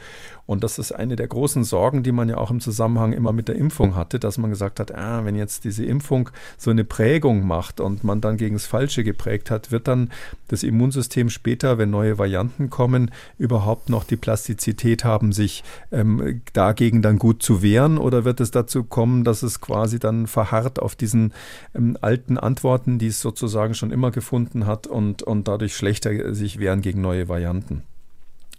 Und 0.47 0.65
das 0.65 0.79
ist 0.79 0.93
eine 0.93 1.17
der 1.17 1.29
großen 1.29 1.65
Sorgen, 1.65 2.03
die 2.03 2.13
man 2.13 2.29
ja 2.29 2.37
auch 2.37 2.51
im 2.51 2.61
Zusammenhang 2.61 3.13
immer 3.13 3.33
mit 3.33 3.49
der 3.49 3.57
Impfung 3.57 3.95
hatte, 3.95 4.19
dass 4.19 4.39
man 4.39 4.51
gesagt 4.51 4.81
hat, 4.81 4.93
ah, 4.95 5.25
wenn 5.25 5.37
jetzt 5.37 5.65
diese 5.65 5.85
Impfung 5.85 6.31
so 6.59 6.71
eine 6.71 6.85
Prägung 6.85 7.47
macht 7.47 7.81
und 7.81 8.03
man 8.05 8.21
dann 8.21 8.37
gegen 8.37 8.55
das 8.55 8.67
Falsche 8.67 9.05
geprägt 9.05 9.51
hat, 9.51 9.71
wird 9.71 9.87
dann 9.89 10.11
das 10.49 10.63
Immunsystem 10.63 11.31
später, 11.31 11.79
wenn 11.79 11.91
neue 11.91 12.19
Varianten 12.19 12.71
kommen, 12.71 13.11
überhaupt 13.39 13.89
noch 13.89 14.05
die 14.05 14.17
Plastizität 14.17 15.05
haben, 15.05 15.33
sich 15.33 15.63
ähm, 15.93 16.43
dagegen 16.53 17.03
dann 17.03 17.19
gut 17.19 17.43
zu 17.43 17.63
wehren? 17.63 17.99
Oder 17.99 18.25
wird 18.25 18.41
es 18.41 18.51
dazu 18.51 18.85
kommen, 18.85 19.25
dass 19.25 19.43
es 19.43 19.61
quasi 19.61 19.99
dann 19.99 20.27
verharrt 20.27 20.81
auf 20.81 20.97
diesen 20.97 21.33
ähm, 21.75 21.97
alten 22.01 22.37
Antworten, 22.37 22.99
die 22.99 23.07
es 23.07 23.21
sozusagen 23.21 23.75
schon 23.75 23.93
immer 23.93 24.11
gefunden 24.11 24.67
hat 24.67 24.87
und, 24.87 25.23
und 25.23 25.47
dadurch 25.47 25.77
schlechter 25.77 26.35
sich 26.35 26.59
wehren 26.59 26.83
gegen 26.83 27.01
neue 27.01 27.29
Varianten? 27.29 27.83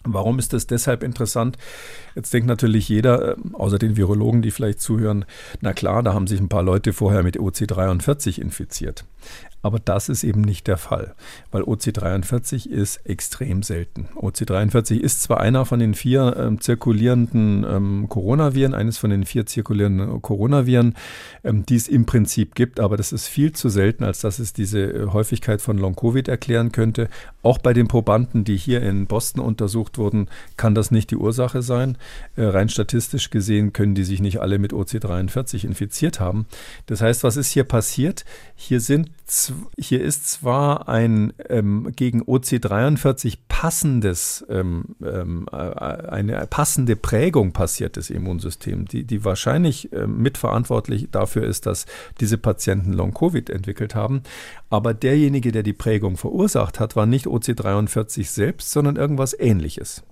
Warum 0.05 0.37
ist 0.39 0.53
das 0.53 0.67
deshalb 0.67 1.01
interessant? 1.01 1.57
Jetzt 2.15 2.33
denkt 2.33 2.47
natürlich 2.47 2.89
jeder, 2.89 3.33
äh, 3.33 3.35
außer 3.53 3.79
den 3.79 3.95
Virologen, 3.95 4.41
die 4.41 4.51
vielleicht 4.51 4.81
zuhören, 4.81 5.25
na 5.61 5.73
klar, 5.73 6.03
da 6.03 6.13
haben 6.13 6.27
sich 6.27 6.39
ein 6.39 6.49
paar 6.49 6.63
Leute 6.63 6.93
vorher 6.93 7.23
mit 7.23 7.37
OC43 7.37 8.39
infiziert. 8.39 9.05
Aber 9.63 9.79
das 9.79 10.09
ist 10.09 10.23
eben 10.25 10.41
nicht 10.41 10.67
der 10.67 10.77
Fall, 10.77 11.15
weil 11.51 11.63
OC43 11.63 12.69
ist 12.69 12.97
extrem 13.05 13.63
selten. 13.63 14.09
OC43 14.15 14.99
ist 14.99 15.23
zwar 15.23 15.39
einer 15.39 15.65
von 15.65 15.79
den 15.79 15.93
vier 15.93 16.35
ähm, 16.37 16.59
zirkulierenden 16.59 17.65
ähm, 17.67 18.05
Coronaviren, 18.09 18.73
eines 18.73 18.97
von 18.97 19.09
den 19.09 19.25
vier 19.25 19.45
zirkulierenden 19.45 20.21
Coronaviren, 20.21 20.95
ähm, 21.45 21.65
die 21.65 21.77
es 21.77 21.87
im 21.87 22.05
Prinzip 22.05 22.55
gibt, 22.55 22.81
aber 22.81 22.97
das 22.97 23.13
ist 23.13 23.27
viel 23.27 23.53
zu 23.53 23.69
selten, 23.69 24.03
als 24.03 24.19
dass 24.19 24.37
es 24.37 24.51
diese 24.51 24.81
äh, 24.81 25.07
Häufigkeit 25.07 25.61
von 25.61 25.77
Long-Covid 25.77 26.27
erklären 26.27 26.73
könnte. 26.73 27.07
Auch 27.41 27.57
bei 27.57 27.73
den 27.73 27.87
Probanden, 27.87 28.43
die 28.43 28.57
hier 28.57 28.81
in 28.83 29.07
Boston 29.07 29.41
untersucht 29.41 29.97
wurden, 29.97 30.27
kann 30.57 30.75
das 30.75 30.91
nicht 30.91 31.09
die 31.09 31.17
Ursache 31.17 31.61
sein. 31.61 31.97
Äh, 32.35 32.43
rein 32.43 32.67
statistisch 32.67 33.29
gesehen 33.29 33.71
können 33.71 33.95
die 33.95 34.03
sich 34.03 34.19
nicht 34.19 34.41
alle 34.41 34.59
mit 34.59 34.73
OC43 34.73 35.65
infiziert 35.65 36.19
haben. 36.19 36.47
Das 36.85 37.01
heißt, 37.01 37.23
was 37.23 37.37
ist 37.37 37.51
hier 37.51 37.63
passiert? 37.63 38.25
Hier 38.55 38.81
sind 38.81 39.09
hier 39.77 40.01
ist 40.01 40.27
zwar 40.27 40.87
ein 40.87 41.33
ähm, 41.49 41.91
gegen 41.95 42.23
OC43 42.23 43.37
passendes, 43.47 44.45
ähm, 44.49 44.95
ähm, 45.03 45.47
äh, 45.51 45.55
eine 45.55 46.47
passende 46.47 46.95
Prägung 46.95 47.51
passiert 47.51 47.95
des 47.95 48.09
Immunsystems, 48.09 48.89
die, 48.91 49.03
die 49.05 49.23
wahrscheinlich 49.25 49.91
äh, 49.93 50.07
mitverantwortlich 50.07 51.09
dafür 51.11 51.43
ist, 51.43 51.65
dass 51.65 51.85
diese 52.19 52.37
Patienten 52.37 52.93
Long-Covid 52.93 53.49
entwickelt 53.49 53.95
haben. 53.95 54.23
Aber 54.69 54.93
derjenige, 54.93 55.51
der 55.51 55.63
die 55.63 55.73
Prägung 55.73 56.17
verursacht 56.17 56.79
hat, 56.79 56.95
war 56.95 57.05
nicht 57.05 57.25
OC43 57.25 58.25
selbst, 58.25 58.71
sondern 58.71 58.95
irgendwas 58.95 59.37
ähnliches. 59.37 60.03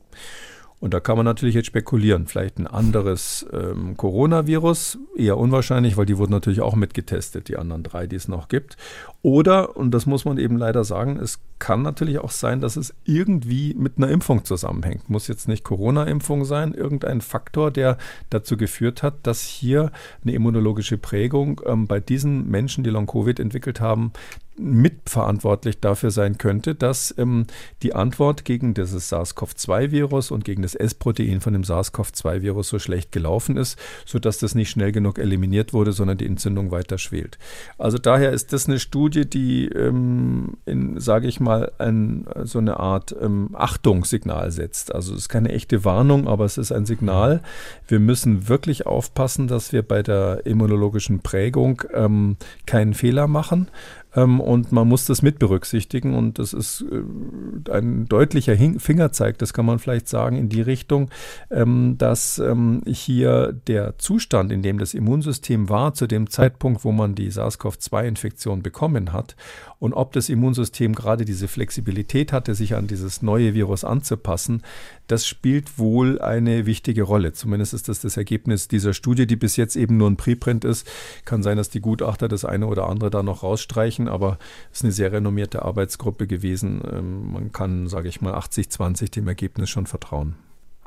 Und 0.82 0.96
da 0.96 1.00
kann 1.00 1.16
man 1.16 1.26
natürlich 1.26 1.54
jetzt 1.54 1.68
spekulieren, 1.68 2.26
vielleicht 2.26 2.58
ein 2.58 2.66
anderes 2.66 3.46
ähm, 3.54 3.96
Coronavirus, 3.98 4.98
eher 5.16 5.38
unwahrscheinlich, 5.38 5.96
weil 5.96 6.08
die 6.08 6.18
wurden 6.18 6.32
natürlich 6.32 6.62
auch 6.62 6.76
mitgetestet, 6.76 7.50
die 7.50 7.58
anderen 7.58 7.84
drei, 7.84 8.08
die 8.08 8.16
es 8.16 8.28
noch 8.28 8.48
gibt. 8.48 8.78
Oder, 9.24 9.78
und 9.78 9.92
das 9.92 10.08
muss 10.08 10.26
man 10.26 10.40
eben 10.40 10.58
leider 10.58 10.84
sagen, 10.84 11.18
es 11.18 11.40
kann 11.60 11.84
natürlich 11.84 12.18
auch 12.18 12.32
sein, 12.32 12.60
dass 12.60 12.76
es 12.76 12.94
irgendwie 13.06 13.76
mit 13.76 13.98
einer 13.98 14.10
Impfung 14.10 14.46
zusammenhängt. 14.46 15.12
Muss 15.12 15.28
jetzt 15.28 15.48
nicht 15.48 15.64
Corona-Impfung 15.64 16.44
sein, 16.44 16.74
irgendein 16.74 17.22
Faktor, 17.22 17.70
der 17.70 17.98
dazu 18.32 18.58
geführt 18.58 19.04
hat, 19.04 19.16
dass 19.24 19.42
hier 19.42 19.92
eine 20.24 20.34
immunologische 20.34 20.98
Prägung 20.98 21.62
ähm, 21.68 21.86
bei 21.86 22.00
diesen 22.00 22.50
Menschen, 22.50 22.84
die 22.84 22.90
Long-Covid 22.90 23.40
entwickelt 23.40 23.80
haben, 23.80 24.12
mitverantwortlich 24.58 25.80
dafür 25.80 26.12
sein 26.12 26.38
könnte, 26.38 26.76
dass 26.76 27.14
ähm, 27.18 27.48
die 27.84 27.96
Antwort 27.96 28.46
gegen 28.46 28.74
dieses 28.74 29.10
SARS-CoV-2-Virus 29.12 30.32
und 30.32 30.44
gegen 30.44 30.62
das 30.62 30.76
S-Protein 30.76 31.42
von 31.42 31.54
dem 31.54 31.64
SARS-CoV-2-Virus 31.64 32.70
so 32.70 32.80
schlecht 32.80 33.12
gelaufen 33.12 33.58
ist, 33.58 33.80
sodass 34.06 34.38
das 34.40 34.56
nicht 34.56 34.70
schnell 34.70 34.92
genug 34.92 35.20
eliminiert 35.20 35.74
wurde, 35.74 35.94
sondern 35.94 36.18
die 36.18 36.28
Entzündung 36.28 36.72
weiter 36.72 36.98
schwelt. 36.98 37.38
Also 37.78 37.98
daher 37.98 38.32
ist 38.32 38.54
das 38.54 38.68
eine 38.68 38.80
Studie, 38.80 39.11
die, 39.12 39.68
ähm, 39.68 40.58
sage 40.98 41.28
ich 41.28 41.40
mal, 41.40 41.72
ein, 41.78 42.26
so 42.44 42.60
eine 42.60 42.80
Art 42.80 43.16
ähm, 43.22 43.50
Achtungssignal 43.54 44.52
setzt. 44.52 44.94
Also 44.94 45.14
es 45.14 45.22
ist 45.22 45.30
keine 45.30 45.50
echte 45.50 45.86
Warnung, 45.86 46.28
aber 46.28 46.46
es 46.46 46.58
ist 46.58 46.72
ein 46.72 46.86
Signal. 46.86 47.42
Wir 47.88 48.00
müssen 48.00 48.48
wirklich 48.48 48.86
aufpassen, 48.86 49.48
dass 49.48 49.74
wir 49.74 49.82
bei 49.82 50.02
der 50.04 50.46
immunologischen 50.46 51.20
Prägung 51.20 51.84
ähm, 51.94 52.38
keinen 52.66 52.94
Fehler 52.94 53.28
machen. 53.28 53.68
Ähm, 54.16 54.40
und 54.40 54.72
man 54.72 54.88
muss 54.88 55.06
das 55.06 55.22
mit 55.22 55.40
berücksichtigen. 55.40 56.16
Und 56.16 56.40
das 56.40 56.54
ist 56.54 56.84
äh, 56.90 57.72
ein 57.72 58.06
deutlicher 58.08 58.54
Hin 58.54 58.80
Fingerzeig, 58.80 59.38
das 59.38 59.54
kann 59.54 59.66
man 59.66 59.80
vielleicht 59.80 60.08
sagen, 60.08 60.38
in 60.38 60.50
die 60.50 60.62
Richtung, 60.62 61.10
ähm, 61.50 61.96
dass 61.98 62.40
ähm, 62.40 62.82
hier 62.88 63.54
der 63.68 63.98
Zustand, 63.98 64.52
in 64.52 64.62
dem 64.62 64.80
das 64.80 64.94
Immunsystem 64.94 65.70
war, 65.70 65.94
zu 65.94 66.08
dem 66.08 66.30
Zeitpunkt, 66.30 66.84
wo 66.84 66.92
man 66.92 67.16
die 67.16 67.30
SARS-CoV-2-Infektion 67.30 68.62
bekommen 68.62 69.14
hat, 69.14 69.36
und 69.82 69.94
ob 69.94 70.14
das 70.14 70.30
Immunsystem 70.30 70.94
gerade 70.94 71.26
diese 71.26 71.48
Flexibilität 71.48 72.32
hatte, 72.32 72.54
sich 72.54 72.76
an 72.76 72.86
dieses 72.86 73.24
neue 73.24 73.56
Virus 73.56 73.84
anzupassen, 73.84 74.62
das 75.08 75.26
spielt 75.26 75.80
wohl 75.80 76.22
eine 76.22 76.68
wichtige 76.68 77.02
Rolle. 77.02 77.34
Zumindest 77.34 77.74
ist 77.74 77.90
das 77.90 78.00
das 78.00 78.16
Ergebnis 78.16 78.68
dieser 78.68 78.94
Studie, 78.94 79.26
die 79.26 79.38
bis 79.38 79.56
jetzt 79.56 79.76
eben 79.76 79.98
nur 79.98 80.08
ein 80.08 80.18
Preprint 80.18 80.66
ist. 80.66 80.88
Kann 81.26 81.42
sein, 81.42 81.58
dass 81.58 81.70
die 81.70 81.82
Gutachter 81.82 82.28
das 82.28 82.46
eine 82.46 82.68
oder 82.68 82.88
andere 82.88 83.10
da 83.10 83.24
noch 83.24 83.42
rausstreichen, 83.42 84.08
aber 84.08 84.38
es 84.72 84.82
ist 84.82 84.84
eine 84.84 84.94
sehr 84.94 85.12
renommierte 85.12 85.64
Arbeitsgruppe 85.64 86.28
gewesen. 86.28 86.84
Ähm, 86.88 87.32
man 87.32 87.52
kann, 87.52 87.88
sage 87.88 88.08
ich 88.08 88.22
mal, 88.22 88.36
80-20 88.36 89.10
dem 89.10 89.28
Ergebnis 89.28 89.72
schon 89.72 89.88
vertrauen. 89.88 90.36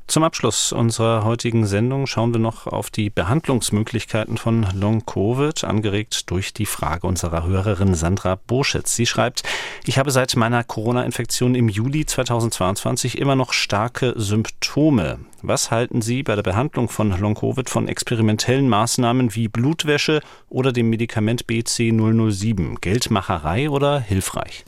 Zum 0.07 0.22
Abschluss 0.22 0.70
unserer 0.70 1.24
heutigen 1.24 1.66
Sendung 1.66 2.07
schauen 2.07 2.34
wir 2.34 2.38
noch 2.38 2.66
auf 2.66 2.90
die 2.90 3.09
Behandlungsmöglichkeiten 3.09 4.36
von 4.36 4.66
Long-Covid, 4.74 5.64
angeregt 5.64 6.30
durch 6.30 6.52
die 6.52 6.66
Frage 6.66 7.07
unserer 7.07 7.46
Hörerin 7.46 7.94
Sandra 7.94 8.38
Burschitz. 8.46 8.94
Sie 8.94 9.07
schreibt, 9.07 9.44
ich 9.86 9.98
habe 9.98 10.11
seit 10.11 10.36
meiner 10.36 10.62
Corona-Infektion 10.62 11.55
im 11.55 11.70
Juli 11.70 12.05
2022 12.05 13.18
immer 13.18 13.34
noch 13.34 13.55
starke 13.55 14.12
Symptome. 14.16 15.20
Was 15.40 15.70
halten 15.70 16.02
Sie 16.02 16.22
bei 16.22 16.36
der 16.36 16.42
Behandlung 16.42 16.90
von 16.90 17.18
Long-Covid 17.18 17.70
von 17.70 17.88
experimentellen 17.88 18.68
Maßnahmen 18.68 19.34
wie 19.34 19.48
Blutwäsche 19.48 20.20
oder 20.50 20.72
dem 20.72 20.90
Medikament 20.90 21.46
BC007? 21.46 22.78
Geldmacherei 22.80 23.70
oder 23.70 24.00
hilfreich? 24.00 24.64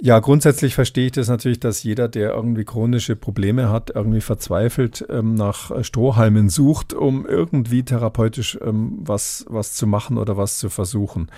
Ja, 0.00 0.18
grundsätzlich 0.18 0.74
verstehe 0.74 1.06
ich 1.06 1.12
das 1.12 1.28
natürlich, 1.28 1.60
dass 1.60 1.82
jeder, 1.82 2.08
der 2.08 2.32
irgendwie 2.32 2.64
chronische 2.64 3.16
Probleme 3.16 3.70
hat, 3.70 3.90
irgendwie 3.94 4.20
verzweifelt 4.20 5.04
ähm, 5.08 5.34
nach 5.34 5.82
Strohhalmen 5.84 6.48
sucht, 6.48 6.92
um 6.92 7.26
irgendwie 7.26 7.82
therapeutisch 7.82 8.58
ähm, 8.62 8.98
was, 9.00 9.44
was 9.48 9.74
zu 9.74 9.86
machen 9.86 10.18
oder 10.18 10.36
was 10.36 10.58
zu 10.58 10.68
versuchen. 10.68 11.30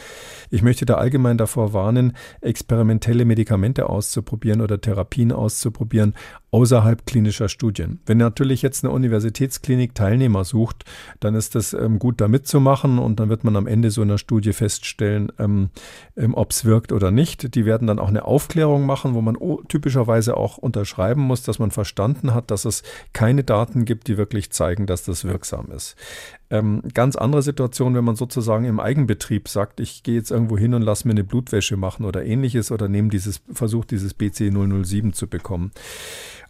Ich 0.51 0.63
möchte 0.63 0.87
da 0.87 0.95
allgemein 0.95 1.39
davor 1.39 1.73
warnen, 1.73 2.17
experimentelle 2.41 3.25
Medikamente 3.25 3.89
auszuprobieren 3.89 4.61
oder 4.61 4.81
Therapien 4.81 5.33
auszuprobieren, 5.33 6.15
außerhalb 6.51 7.05
klinischer 7.05 7.49
Studien. 7.49 8.01
Wenn 8.07 8.19
natürlich 8.19 8.63
jetzt 8.63 8.85
eine 8.85 8.93
Universitätsklinik 8.93 9.95
Teilnehmer 9.95 10.45
sucht, 10.45 10.85
dann 11.21 11.35
ist 11.35 11.55
das 11.55 11.75
ähm, 11.75 11.99
gut 11.99 12.21
da 12.21 12.29
mitzumachen 12.29 12.99
und 12.99 13.21
dann 13.21 13.29
wird 13.29 13.45
man 13.45 13.57
am 13.57 13.67
Ende 13.67 13.91
so 13.91 14.03
einer 14.03 14.19
Studie 14.19 14.53
feststellen, 14.53 15.31
ähm, 15.39 15.71
ähm, 16.17 16.35
ob 16.35 16.53
es 16.53 16.65
wirkt 16.65 16.93
oder 16.93 17.11
nicht. 17.11 17.55
Die 17.55 17.67
werden 17.67 17.87
dann 17.87 17.99
auch 17.99 18.09
eine 18.09 18.25
Aufklärung 18.39 18.87
machen, 18.87 19.15
wo 19.15 19.21
man 19.21 19.37
typischerweise 19.67 20.37
auch 20.37 20.59
unterschreiben 20.59 21.23
muss, 21.23 21.43
dass 21.43 21.59
man 21.59 21.73
verstanden 21.73 22.35
hat, 22.35 22.53
dass 22.53 22.65
es 22.65 22.85
keine 23.13 23.43
Daten 23.43 23.85
gibt, 23.85 24.07
die 24.07 24.17
wirklich 24.17 24.53
zeigen, 24.53 24.87
dass 24.87 25.03
das 25.03 25.25
wirksam 25.25 25.73
ist. 25.73 25.97
Ähm, 26.51 26.83
ganz 26.95 27.17
andere 27.17 27.43
Situation, 27.43 27.95
wenn 27.95 28.05
man 28.05 28.17
sozusagen 28.17 28.65
im 28.65 28.81
Eigenbetrieb 28.81 29.49
sagt, 29.49 29.81
ich 29.81 30.03
gehe 30.03 30.15
jetzt 30.15 30.31
irgendwo 30.31 30.57
hin 30.57 30.75
und 30.75 30.83
lasse 30.83 31.07
mir 31.07 31.13
eine 31.13 31.25
Blutwäsche 31.25 31.77
machen 31.77 32.05
oder 32.05 32.25
ähnliches 32.25 32.71
oder 32.73 32.89
nehme 32.89 33.09
dieses, 33.09 33.43
versuche 33.53 33.87
dieses 33.87 34.15
BC 34.15 34.51
007 34.53 35.13
zu 35.13 35.27
bekommen. 35.27 35.73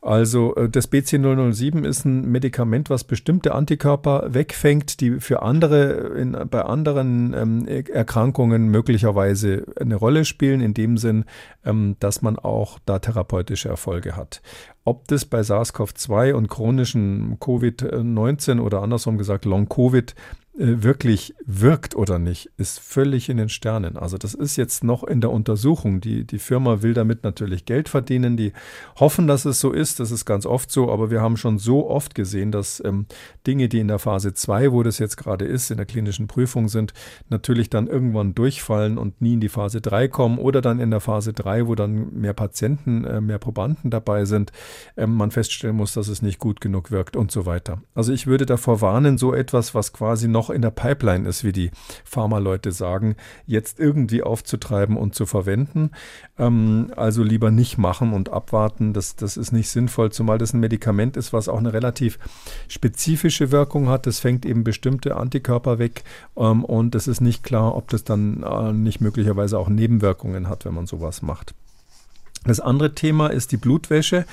Also 0.01 0.55
äh, 0.55 0.69
das 0.69 0.91
BC007 0.91 1.85
ist 1.85 2.05
ein 2.05 2.31
Medikament, 2.31 2.89
was 2.89 3.05
bestimmte 3.05 3.55
Antikörper 3.55 4.33
wegfängt, 4.33 5.01
die 5.01 5.19
für 5.19 5.43
andere 5.43 6.17
in, 6.17 6.37
bei 6.49 6.63
anderen 6.63 7.35
ähm, 7.35 7.67
Erkrankungen 7.67 8.69
möglicherweise 8.69 9.67
eine 9.79 9.97
Rolle 9.97 10.25
spielen, 10.25 10.61
in 10.61 10.75
dem 10.75 10.99
Sinn, 10.99 11.25
ähm, 11.65 11.97
dass 11.99 12.23
man 12.23 12.39
auch 12.39 12.79
da 12.87 13.01
therapeutische 13.01 13.69
Erfolge 13.69 14.17
hat. 14.17 14.41
Ob 14.85 15.07
das 15.09 15.27
bei 15.27 15.41
SARS-CoV-2 15.41 16.33
und 16.33 16.49
chronischen 16.49 17.39
Covid-19 17.39 18.61
oder 18.61 18.83
andersrum 18.83 19.19
gesagt 19.19 19.45
Long-Covid 19.45 20.15
wirklich 20.59 21.35
wirkt 21.47 21.95
oder 21.95 22.19
nicht, 22.19 22.51
ist 22.57 22.81
völlig 22.81 23.29
in 23.29 23.37
den 23.37 23.49
Sternen. 23.49 23.97
Also 23.97 24.19
das 24.19 24.35
ist 24.35 24.57
jetzt 24.57 24.83
noch 24.83 25.05
in 25.05 25.21
der 25.21 25.31
Untersuchung. 25.31 26.01
Die, 26.01 26.25
die 26.25 26.41
Firma 26.41 26.83
will 26.83 26.95
damit 26.95 27.23
natürlich 27.23 27.65
Geld 27.65 27.89
verdienen. 27.89 28.37
Die 28.37 28.53
hoffen, 28.99 29.29
dass 29.29 29.45
es 29.45 29.61
so 29.61 29.73
ist. 29.73 30.01
Das 30.01 30.11
ist 30.11 30.25
ganz 30.25 30.47
oft 30.47 30.71
so. 30.71 30.91
Aber 30.91 31.11
wir 31.11 31.21
haben 31.21 31.37
schon 31.37 31.59
so 31.59 31.89
oft 31.89 32.17
gesehen, 32.17 32.51
dass 32.51 32.83
ähm, 32.85 33.07
Dinge, 33.47 33.69
die 33.69 33.79
in 33.79 33.89
der 33.89 34.01
Phase 34.01 34.35
2, 34.35 34.73
wo 34.73 34.83
das 34.83 34.99
jetzt 34.99 35.17
gerade 35.17 35.45
ist, 35.45 35.71
in 35.71 35.77
der 35.77 35.87
klinischen 35.87 36.27
Prüfung 36.27 36.69
sind, 36.69 36.93
natürlich 37.29 37.71
dann 37.71 37.87
irgendwann 37.87 38.35
durchfallen 38.35 38.99
und 38.99 39.23
nie 39.23 39.35
in 39.35 39.41
die 39.41 39.49
Phase 39.49 39.81
3 39.81 40.09
kommen 40.09 40.39
oder 40.39 40.61
dann 40.61 40.81
in 40.81 40.91
der 40.91 41.01
Phase 41.01 41.33
3, 41.33 41.69
wo 41.69 41.77
dann 41.77 42.13
mehr 42.21 42.33
Patienten, 42.33 43.05
äh, 43.05 43.21
mehr 43.21 43.39
Probanden 43.39 43.91
dabei 43.91 44.25
sind, 44.25 44.51
ähm, 44.97 45.15
man 45.15 45.31
feststellen 45.31 45.77
muss, 45.77 45.95
dass 45.95 46.09
es 46.09 46.21
nicht 46.21 46.41
gut 46.41 46.61
genug 46.61 46.91
wirkt 46.91 47.17
und 47.17 47.31
so 47.31 47.47
weiter. 47.47 47.81
Also 47.95 48.13
ich 48.13 48.27
würde 48.27 48.45
davor 48.45 48.81
warnen, 48.81 49.19
so 49.19 49.33
etwas, 49.33 49.75
was 49.75 49.93
quasi 49.93 50.27
noch 50.27 50.48
noch 50.49 50.55
in 50.55 50.63
der 50.63 50.71
Pipeline 50.71 51.29
ist, 51.29 51.45
wie 51.45 51.53
die 51.53 51.71
Pharmaleute 52.05 52.73
sagen, 52.73 53.17
jetzt 53.47 53.79
irgendwie 53.79 54.23
aufzutreiben 54.23 54.97
und 54.97 55.15
zu 55.15 55.27
verwenden. 55.27 55.91
Ähm, 56.39 56.93
also 56.97 57.23
lieber 57.23 57.51
nicht 57.51 57.79
machen 57.79 58.13
und 58.13 58.31
abwarten. 58.31 58.93
Das, 58.93 59.17
das 59.17 59.37
ist 59.37 59.53
nicht 59.53 59.69
sinnvoll, 59.69 60.11
zumal 60.11 60.39
das 60.39 60.53
ein 60.53 60.61
Medikament 60.61 61.17
ist, 61.17 61.33
was 61.33 61.49
auch 61.49 61.59
eine 61.59 61.73
relativ 61.73 62.19
spezifische 62.69 63.53
Wirkung 63.53 63.89
hat. 63.89 64.07
Das 64.07 64.21
fängt 64.21 64.47
eben 64.47 64.65
bestimmte 64.65 65.17
Antikörper 65.17 65.79
weg 65.79 66.03
ähm, 66.37 66.65
und 66.65 66.95
es 66.95 67.07
ist 67.07 67.21
nicht 67.21 67.43
klar, 67.43 67.77
ob 67.77 67.89
das 67.91 68.05
dann 68.05 68.43
äh, 68.43 68.73
nicht 68.73 69.01
möglicherweise 69.01 69.59
auch 69.59 69.69
Nebenwirkungen 69.69 70.49
hat, 70.49 70.65
wenn 70.65 70.75
man 70.75 70.87
sowas 70.87 71.23
macht. 71.23 71.55
Das 72.45 72.61
andere 72.61 72.95
Thema 72.95 73.29
ist 73.29 73.53
die 73.53 73.57
Blutwäsche. 73.57 74.25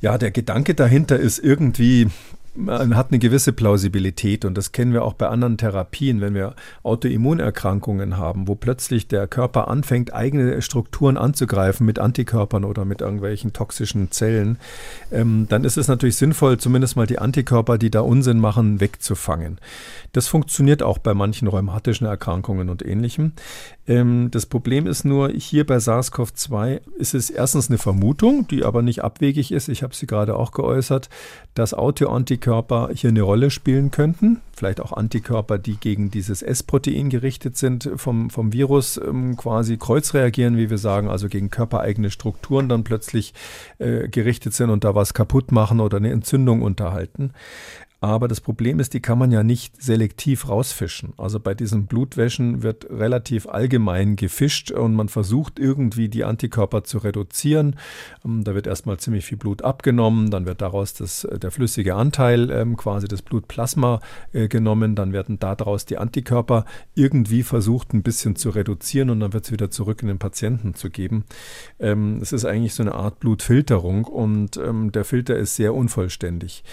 Ja, 0.00 0.18
der 0.18 0.32
Gedanke 0.32 0.74
dahinter 0.74 1.18
ist 1.18 1.38
irgendwie 1.38 2.08
man 2.54 2.96
hat 2.96 3.10
eine 3.10 3.18
gewisse 3.18 3.52
Plausibilität 3.52 4.44
und 4.44 4.56
das 4.56 4.72
kennen 4.72 4.92
wir 4.92 5.04
auch 5.04 5.14
bei 5.14 5.28
anderen 5.28 5.58
Therapien, 5.58 6.20
wenn 6.20 6.34
wir 6.34 6.54
Autoimmunerkrankungen 6.82 8.16
haben, 8.16 8.46
wo 8.46 8.54
plötzlich 8.54 9.08
der 9.08 9.26
Körper 9.26 9.68
anfängt, 9.68 10.14
eigene 10.14 10.62
Strukturen 10.62 11.16
anzugreifen 11.16 11.84
mit 11.84 11.98
Antikörpern 11.98 12.64
oder 12.64 12.84
mit 12.84 13.00
irgendwelchen 13.00 13.52
toxischen 13.52 14.10
Zellen, 14.10 14.58
ähm, 15.10 15.46
dann 15.48 15.64
ist 15.64 15.76
es 15.76 15.88
natürlich 15.88 16.16
sinnvoll, 16.16 16.58
zumindest 16.58 16.96
mal 16.96 17.06
die 17.06 17.18
Antikörper, 17.18 17.78
die 17.78 17.90
da 17.90 18.00
Unsinn 18.00 18.38
machen, 18.38 18.80
wegzufangen. 18.80 19.58
Das 20.12 20.28
funktioniert 20.28 20.82
auch 20.82 20.98
bei 20.98 21.12
manchen 21.12 21.48
rheumatischen 21.48 22.06
Erkrankungen 22.06 22.68
und 22.68 22.84
ähnlichem. 22.84 23.32
Ähm, 23.86 24.30
das 24.30 24.46
Problem 24.46 24.86
ist 24.86 25.04
nur, 25.04 25.28
hier 25.30 25.66
bei 25.66 25.76
SARS-CoV-2 25.76 26.80
ist 26.96 27.14
es 27.14 27.30
erstens 27.30 27.68
eine 27.68 27.78
Vermutung, 27.78 28.46
die 28.48 28.64
aber 28.64 28.82
nicht 28.82 29.04
abwegig 29.04 29.52
ist. 29.52 29.68
Ich 29.68 29.82
habe 29.82 29.94
sie 29.94 30.06
gerade 30.06 30.36
auch 30.36 30.52
geäußert, 30.52 31.10
dass 31.54 31.74
Autoantikörper 31.74 32.90
hier 32.94 33.10
eine 33.10 33.22
Rolle 33.22 33.50
spielen 33.50 33.90
könnten. 33.90 34.40
Vielleicht 34.56 34.80
auch 34.80 34.92
Antikörper, 34.92 35.58
die 35.58 35.76
gegen 35.76 36.10
dieses 36.10 36.40
S-Protein 36.42 37.10
gerichtet 37.10 37.56
sind, 37.56 37.90
vom, 37.96 38.30
vom 38.30 38.52
Virus 38.52 38.96
ähm, 38.96 39.36
quasi 39.36 39.76
kreuzreagieren, 39.76 40.56
wie 40.56 40.70
wir 40.70 40.78
sagen, 40.78 41.08
also 41.08 41.28
gegen 41.28 41.50
körpereigene 41.50 42.10
Strukturen 42.10 42.68
dann 42.68 42.84
plötzlich 42.84 43.34
äh, 43.78 44.08
gerichtet 44.08 44.54
sind 44.54 44.70
und 44.70 44.84
da 44.84 44.94
was 44.94 45.12
kaputt 45.12 45.52
machen 45.52 45.80
oder 45.80 45.98
eine 45.98 46.10
Entzündung 46.10 46.62
unterhalten. 46.62 47.32
Aber 48.04 48.28
das 48.28 48.42
Problem 48.42 48.80
ist, 48.80 48.92
die 48.92 49.00
kann 49.00 49.16
man 49.16 49.32
ja 49.32 49.42
nicht 49.42 49.82
selektiv 49.82 50.50
rausfischen. 50.50 51.14
Also 51.16 51.40
bei 51.40 51.54
diesen 51.54 51.86
Blutwäschen 51.86 52.62
wird 52.62 52.86
relativ 52.90 53.48
allgemein 53.48 54.16
gefischt 54.16 54.70
und 54.70 54.94
man 54.94 55.08
versucht 55.08 55.58
irgendwie 55.58 56.10
die 56.10 56.22
Antikörper 56.22 56.84
zu 56.84 56.98
reduzieren. 56.98 57.76
Ähm, 58.22 58.44
da 58.44 58.54
wird 58.54 58.66
erstmal 58.66 58.98
ziemlich 58.98 59.24
viel 59.24 59.38
Blut 59.38 59.62
abgenommen, 59.62 60.30
dann 60.30 60.44
wird 60.44 60.60
daraus 60.60 60.92
das, 60.92 61.24
äh, 61.24 61.38
der 61.38 61.50
flüssige 61.50 61.94
Anteil 61.94 62.50
ähm, 62.50 62.76
quasi 62.76 63.08
das 63.08 63.22
Blutplasma 63.22 64.00
äh, 64.34 64.48
genommen, 64.48 64.96
dann 64.96 65.14
werden 65.14 65.38
daraus 65.38 65.86
die 65.86 65.96
Antikörper 65.96 66.66
irgendwie 66.94 67.42
versucht 67.42 67.94
ein 67.94 68.02
bisschen 68.02 68.36
zu 68.36 68.50
reduzieren 68.50 69.08
und 69.08 69.20
dann 69.20 69.32
wird 69.32 69.46
es 69.46 69.50
wieder 69.50 69.70
zurück 69.70 70.02
in 70.02 70.08
den 70.08 70.18
Patienten 70.18 70.74
zu 70.74 70.90
geben. 70.90 71.24
Ähm, 71.80 72.18
es 72.20 72.34
ist 72.34 72.44
eigentlich 72.44 72.74
so 72.74 72.82
eine 72.82 72.94
Art 72.94 73.18
Blutfilterung 73.20 74.04
und 74.04 74.60
der 74.60 75.04
Filter 75.04 75.36
ist 75.36 75.56
sehr 75.56 75.74
unvollständig. 75.74 76.64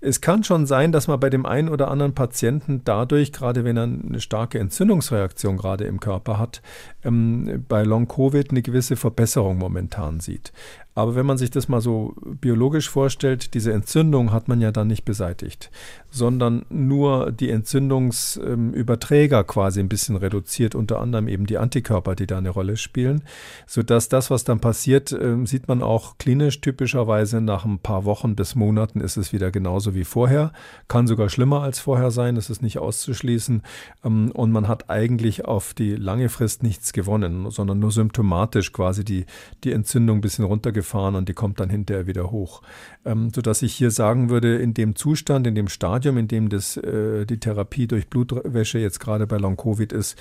Es 0.00 0.20
kann 0.20 0.44
schon 0.44 0.66
sein, 0.66 0.92
dass 0.92 1.08
man 1.08 1.18
bei 1.18 1.28
dem 1.28 1.44
einen 1.44 1.68
oder 1.68 1.88
anderen 1.88 2.14
Patienten 2.14 2.82
dadurch, 2.84 3.32
gerade 3.32 3.64
wenn 3.64 3.76
er 3.76 3.82
eine 3.82 4.20
starke 4.20 4.60
Entzündungsreaktion 4.60 5.56
gerade 5.56 5.84
im 5.84 5.98
Körper 5.98 6.38
hat, 6.38 6.62
ähm, 7.04 7.64
bei 7.68 7.82
Long-Covid 7.82 8.50
eine 8.50 8.62
gewisse 8.62 8.96
Verbesserung 8.96 9.58
momentan 9.58 10.20
sieht. 10.20 10.52
Aber 10.98 11.14
wenn 11.14 11.26
man 11.26 11.38
sich 11.38 11.52
das 11.52 11.68
mal 11.68 11.80
so 11.80 12.16
biologisch 12.40 12.90
vorstellt, 12.90 13.54
diese 13.54 13.72
Entzündung 13.72 14.32
hat 14.32 14.48
man 14.48 14.60
ja 14.60 14.72
dann 14.72 14.88
nicht 14.88 15.04
beseitigt, 15.04 15.70
sondern 16.10 16.66
nur 16.70 17.30
die 17.30 17.50
Entzündungsüberträger 17.50 19.44
quasi 19.44 19.78
ein 19.78 19.88
bisschen 19.88 20.16
reduziert, 20.16 20.74
unter 20.74 20.98
anderem 20.98 21.28
eben 21.28 21.46
die 21.46 21.58
Antikörper, 21.58 22.16
die 22.16 22.26
da 22.26 22.38
eine 22.38 22.50
Rolle 22.50 22.76
spielen, 22.76 23.22
sodass 23.64 24.08
das, 24.08 24.28
was 24.28 24.42
dann 24.42 24.58
passiert, 24.58 25.12
ähm, 25.12 25.46
sieht 25.46 25.68
man 25.68 25.84
auch 25.84 26.18
klinisch 26.18 26.60
typischerweise 26.60 27.40
nach 27.40 27.64
ein 27.64 27.78
paar 27.78 28.04
Wochen 28.04 28.34
bis 28.34 28.56
Monaten 28.56 29.00
ist 29.00 29.18
es 29.18 29.32
wieder 29.32 29.52
genauso 29.52 29.94
wie 29.94 30.02
vorher, 30.02 30.52
kann 30.88 31.06
sogar 31.06 31.28
schlimmer 31.28 31.62
als 31.62 31.78
vorher 31.78 32.10
sein, 32.10 32.34
das 32.34 32.50
ist 32.50 32.60
nicht 32.60 32.78
auszuschließen 32.78 33.62
ähm, 34.04 34.32
und 34.32 34.50
man 34.50 34.66
hat 34.66 34.90
eigentlich 34.90 35.44
auf 35.44 35.74
die 35.74 35.94
lange 35.94 36.28
Frist 36.28 36.64
nichts 36.64 36.87
gewonnen, 36.92 37.50
sondern 37.50 37.78
nur 37.78 37.92
symptomatisch 37.92 38.72
quasi 38.72 39.04
die, 39.04 39.26
die 39.64 39.72
Entzündung 39.72 40.18
ein 40.18 40.20
bisschen 40.20 40.44
runtergefahren 40.44 40.88
gefahren 40.88 41.14
und 41.16 41.28
die 41.28 41.34
kommt 41.34 41.60
dann 41.60 41.70
hinterher 41.70 42.06
wieder 42.06 42.30
hoch. 42.30 42.62
Ähm, 43.04 43.30
sodass 43.34 43.62
ich 43.62 43.74
hier 43.74 43.90
sagen 43.90 44.30
würde, 44.30 44.56
in 44.56 44.74
dem 44.74 44.96
Zustand, 44.96 45.46
in 45.46 45.54
dem 45.54 45.68
Stadium, 45.68 46.16
in 46.16 46.28
dem 46.28 46.48
das, 46.48 46.76
äh, 46.76 47.26
die 47.26 47.38
Therapie 47.38 47.86
durch 47.86 48.08
Blutwäsche 48.08 48.78
jetzt 48.78 49.00
gerade 49.00 49.26
bei 49.26 49.38
Long-Covid 49.38 49.92
ist, 49.92 50.18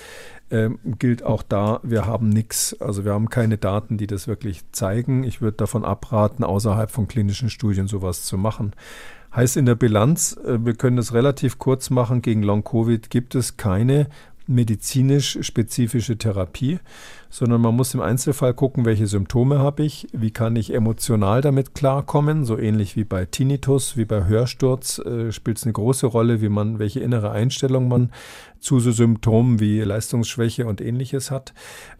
äh, 0.50 0.70
gilt 1.00 1.24
auch 1.24 1.44
da, 1.44 1.80
wir 1.84 2.06
haben 2.06 2.30
nichts. 2.30 2.76
Also 2.80 3.06
wir 3.06 3.14
haben 3.14 3.30
keine 3.30 3.58
Daten, 3.58 3.98
die 3.98 4.08
das 4.08 4.28
wirklich 4.28 4.64
zeigen. 4.72 5.24
Ich 5.24 5.42
würde 5.42 5.58
davon 5.58 5.86
abraten, 5.86 6.44
außerhalb 6.44 6.92
von 6.92 7.08
klinischen 7.08 7.50
Studien 7.50 7.88
sowas 7.88 8.24
zu 8.24 8.38
machen. 8.38 8.74
Heißt 9.36 9.58
in 9.58 9.66
der 9.66 9.76
Bilanz, 9.76 10.38
äh, 10.46 10.66
wir 10.66 10.74
können 10.74 10.98
es 10.98 11.14
relativ 11.14 11.60
kurz 11.60 11.90
machen, 11.90 12.22
gegen 12.22 12.44
Long-Covid 12.44 13.10
gibt 13.10 13.36
es 13.36 13.58
keine 13.58 14.08
medizinisch 14.48 15.38
spezifische 15.42 16.18
Therapie 16.18 16.80
sondern 17.30 17.62
man 17.62 17.76
muss 17.76 17.94
im 17.94 18.02
Einzelfall 18.02 18.54
gucken, 18.54 18.86
welche 18.86 19.08
Symptome 19.08 19.60
habe 19.60 19.84
ich, 19.84 20.08
wie 20.14 20.32
kann 20.32 20.56
ich 20.56 20.74
emotional 20.74 21.42
damit 21.42 21.76
klarkommen, 21.76 22.46
so 22.46 22.58
ähnlich 22.58 22.96
wie 22.96 23.04
bei 23.04 23.26
Tinnitus, 23.26 23.98
wie 23.98 24.06
bei 24.06 24.26
Hörsturz 24.26 25.00
äh, 25.00 25.32
spielt 25.32 25.58
es 25.58 25.64
eine 25.64 25.74
große 25.74 26.08
Rolle, 26.08 26.42
wie 26.42 26.50
man, 26.50 26.80
welche 26.80 27.00
innere 27.00 27.32
Einstellung 27.32 27.88
man 27.88 28.12
zu 28.60 28.80
so 28.80 28.92
Symptomen 28.92 29.60
wie 29.60 29.82
Leistungsschwäche 29.82 30.66
und 30.66 30.82
ähnliches 30.82 31.32
hat 31.32 31.54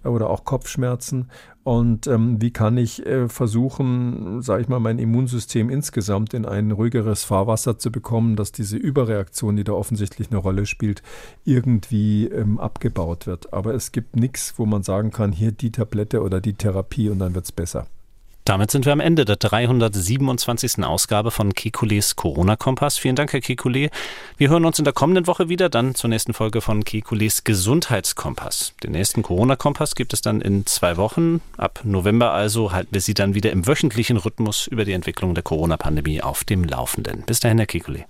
äh, 0.04 0.08
oder 0.08 0.30
auch 0.30 0.46
Kopfschmerzen 0.46 1.30
und 1.68 2.08
ähm, 2.08 2.42
wie 2.42 2.52
kann 2.52 2.78
ich 2.78 3.06
äh, 3.06 3.28
versuchen, 3.28 4.42
sage 4.42 4.62
ich 4.62 4.70
mal, 4.70 4.80
mein 4.80 5.00
Immunsystem 5.00 5.70
insgesamt 5.70 6.34
in 6.34 6.46
ein 6.46 6.72
ruhigeres 6.72 7.26
Fahrwasser 7.26 7.78
zu 7.78 7.92
bekommen, 7.92 8.38
dass 8.38 8.54
diese 8.54 8.78
Überreaktion, 8.78 9.58
die 9.58 9.66
da 9.66 9.74
offensichtlich 9.74 10.32
eine 10.32 10.40
Rolle 10.40 10.66
spielt, 10.66 11.04
irgendwie 11.44 12.28
ähm, 12.28 12.58
abgebaut 12.58 13.28
wird. 13.28 13.52
Aber 13.52 13.74
es 13.74 13.92
gibt 13.92 14.16
nichts, 14.16 14.54
wo 14.56 14.66
man 14.66 14.82
sagen 14.84 15.12
kann, 15.12 15.34
hier 15.34 15.52
die 15.52 15.74
Tablette 15.74 16.22
oder 16.22 16.40
die 16.40 16.54
Therapie 16.54 17.10
und 17.10 17.20
dann 17.20 17.36
wird 17.36 17.44
es 17.44 17.52
besser. 17.52 17.86
Damit 18.48 18.72
sind 18.72 18.86
wir 18.86 18.94
am 18.94 19.02
Ende 19.02 19.26
der 19.26 19.36
327. 19.36 20.82
Ausgabe 20.86 21.32
von 21.32 21.54
Kekules 21.54 22.16
Corona-Kompass. 22.16 22.98
Vielen 22.98 23.18
Dank, 23.18 23.34
Herr 23.34 23.42
Kekule. 23.42 23.90
Wir 24.38 24.50
hören 24.50 24.64
uns 24.64 24.80
in 24.80 24.86
der 24.86 24.94
kommenden 24.94 25.28
Woche 25.28 25.50
wieder, 25.50 25.68
dann 25.68 25.96
zur 25.96 26.10
nächsten 26.10 26.34
Folge 26.34 26.62
von 26.62 26.86
Kekules 26.86 27.44
Gesundheitskompass. 27.44 28.74
Den 28.82 28.94
nächsten 28.94 29.22
Corona-Kompass 29.22 29.96
gibt 29.96 30.14
es 30.14 30.22
dann 30.22 30.40
in 30.40 30.66
zwei 30.66 30.96
Wochen. 30.96 31.42
Ab 31.58 31.82
November 31.84 32.32
also 32.32 32.72
halten 32.72 32.94
wir 32.94 33.02
Sie 33.02 33.14
dann 33.14 33.36
wieder 33.36 33.52
im 33.52 33.68
wöchentlichen 33.68 34.16
Rhythmus 34.16 34.68
über 34.68 34.86
die 34.86 34.94
Entwicklung 34.94 35.36
der 35.36 35.44
Corona-Pandemie 35.44 36.22
auf 36.22 36.46
dem 36.46 36.64
Laufenden. 36.64 37.24
Bis 37.24 37.42
dahin, 37.42 37.58
Herr 37.58 37.68
Kekule. 37.68 38.06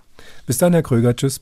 Bis 0.46 0.60
dann, 0.60 0.72
Herr 0.74 0.84
Kröger. 0.84 1.16
Tschüss. 1.16 1.42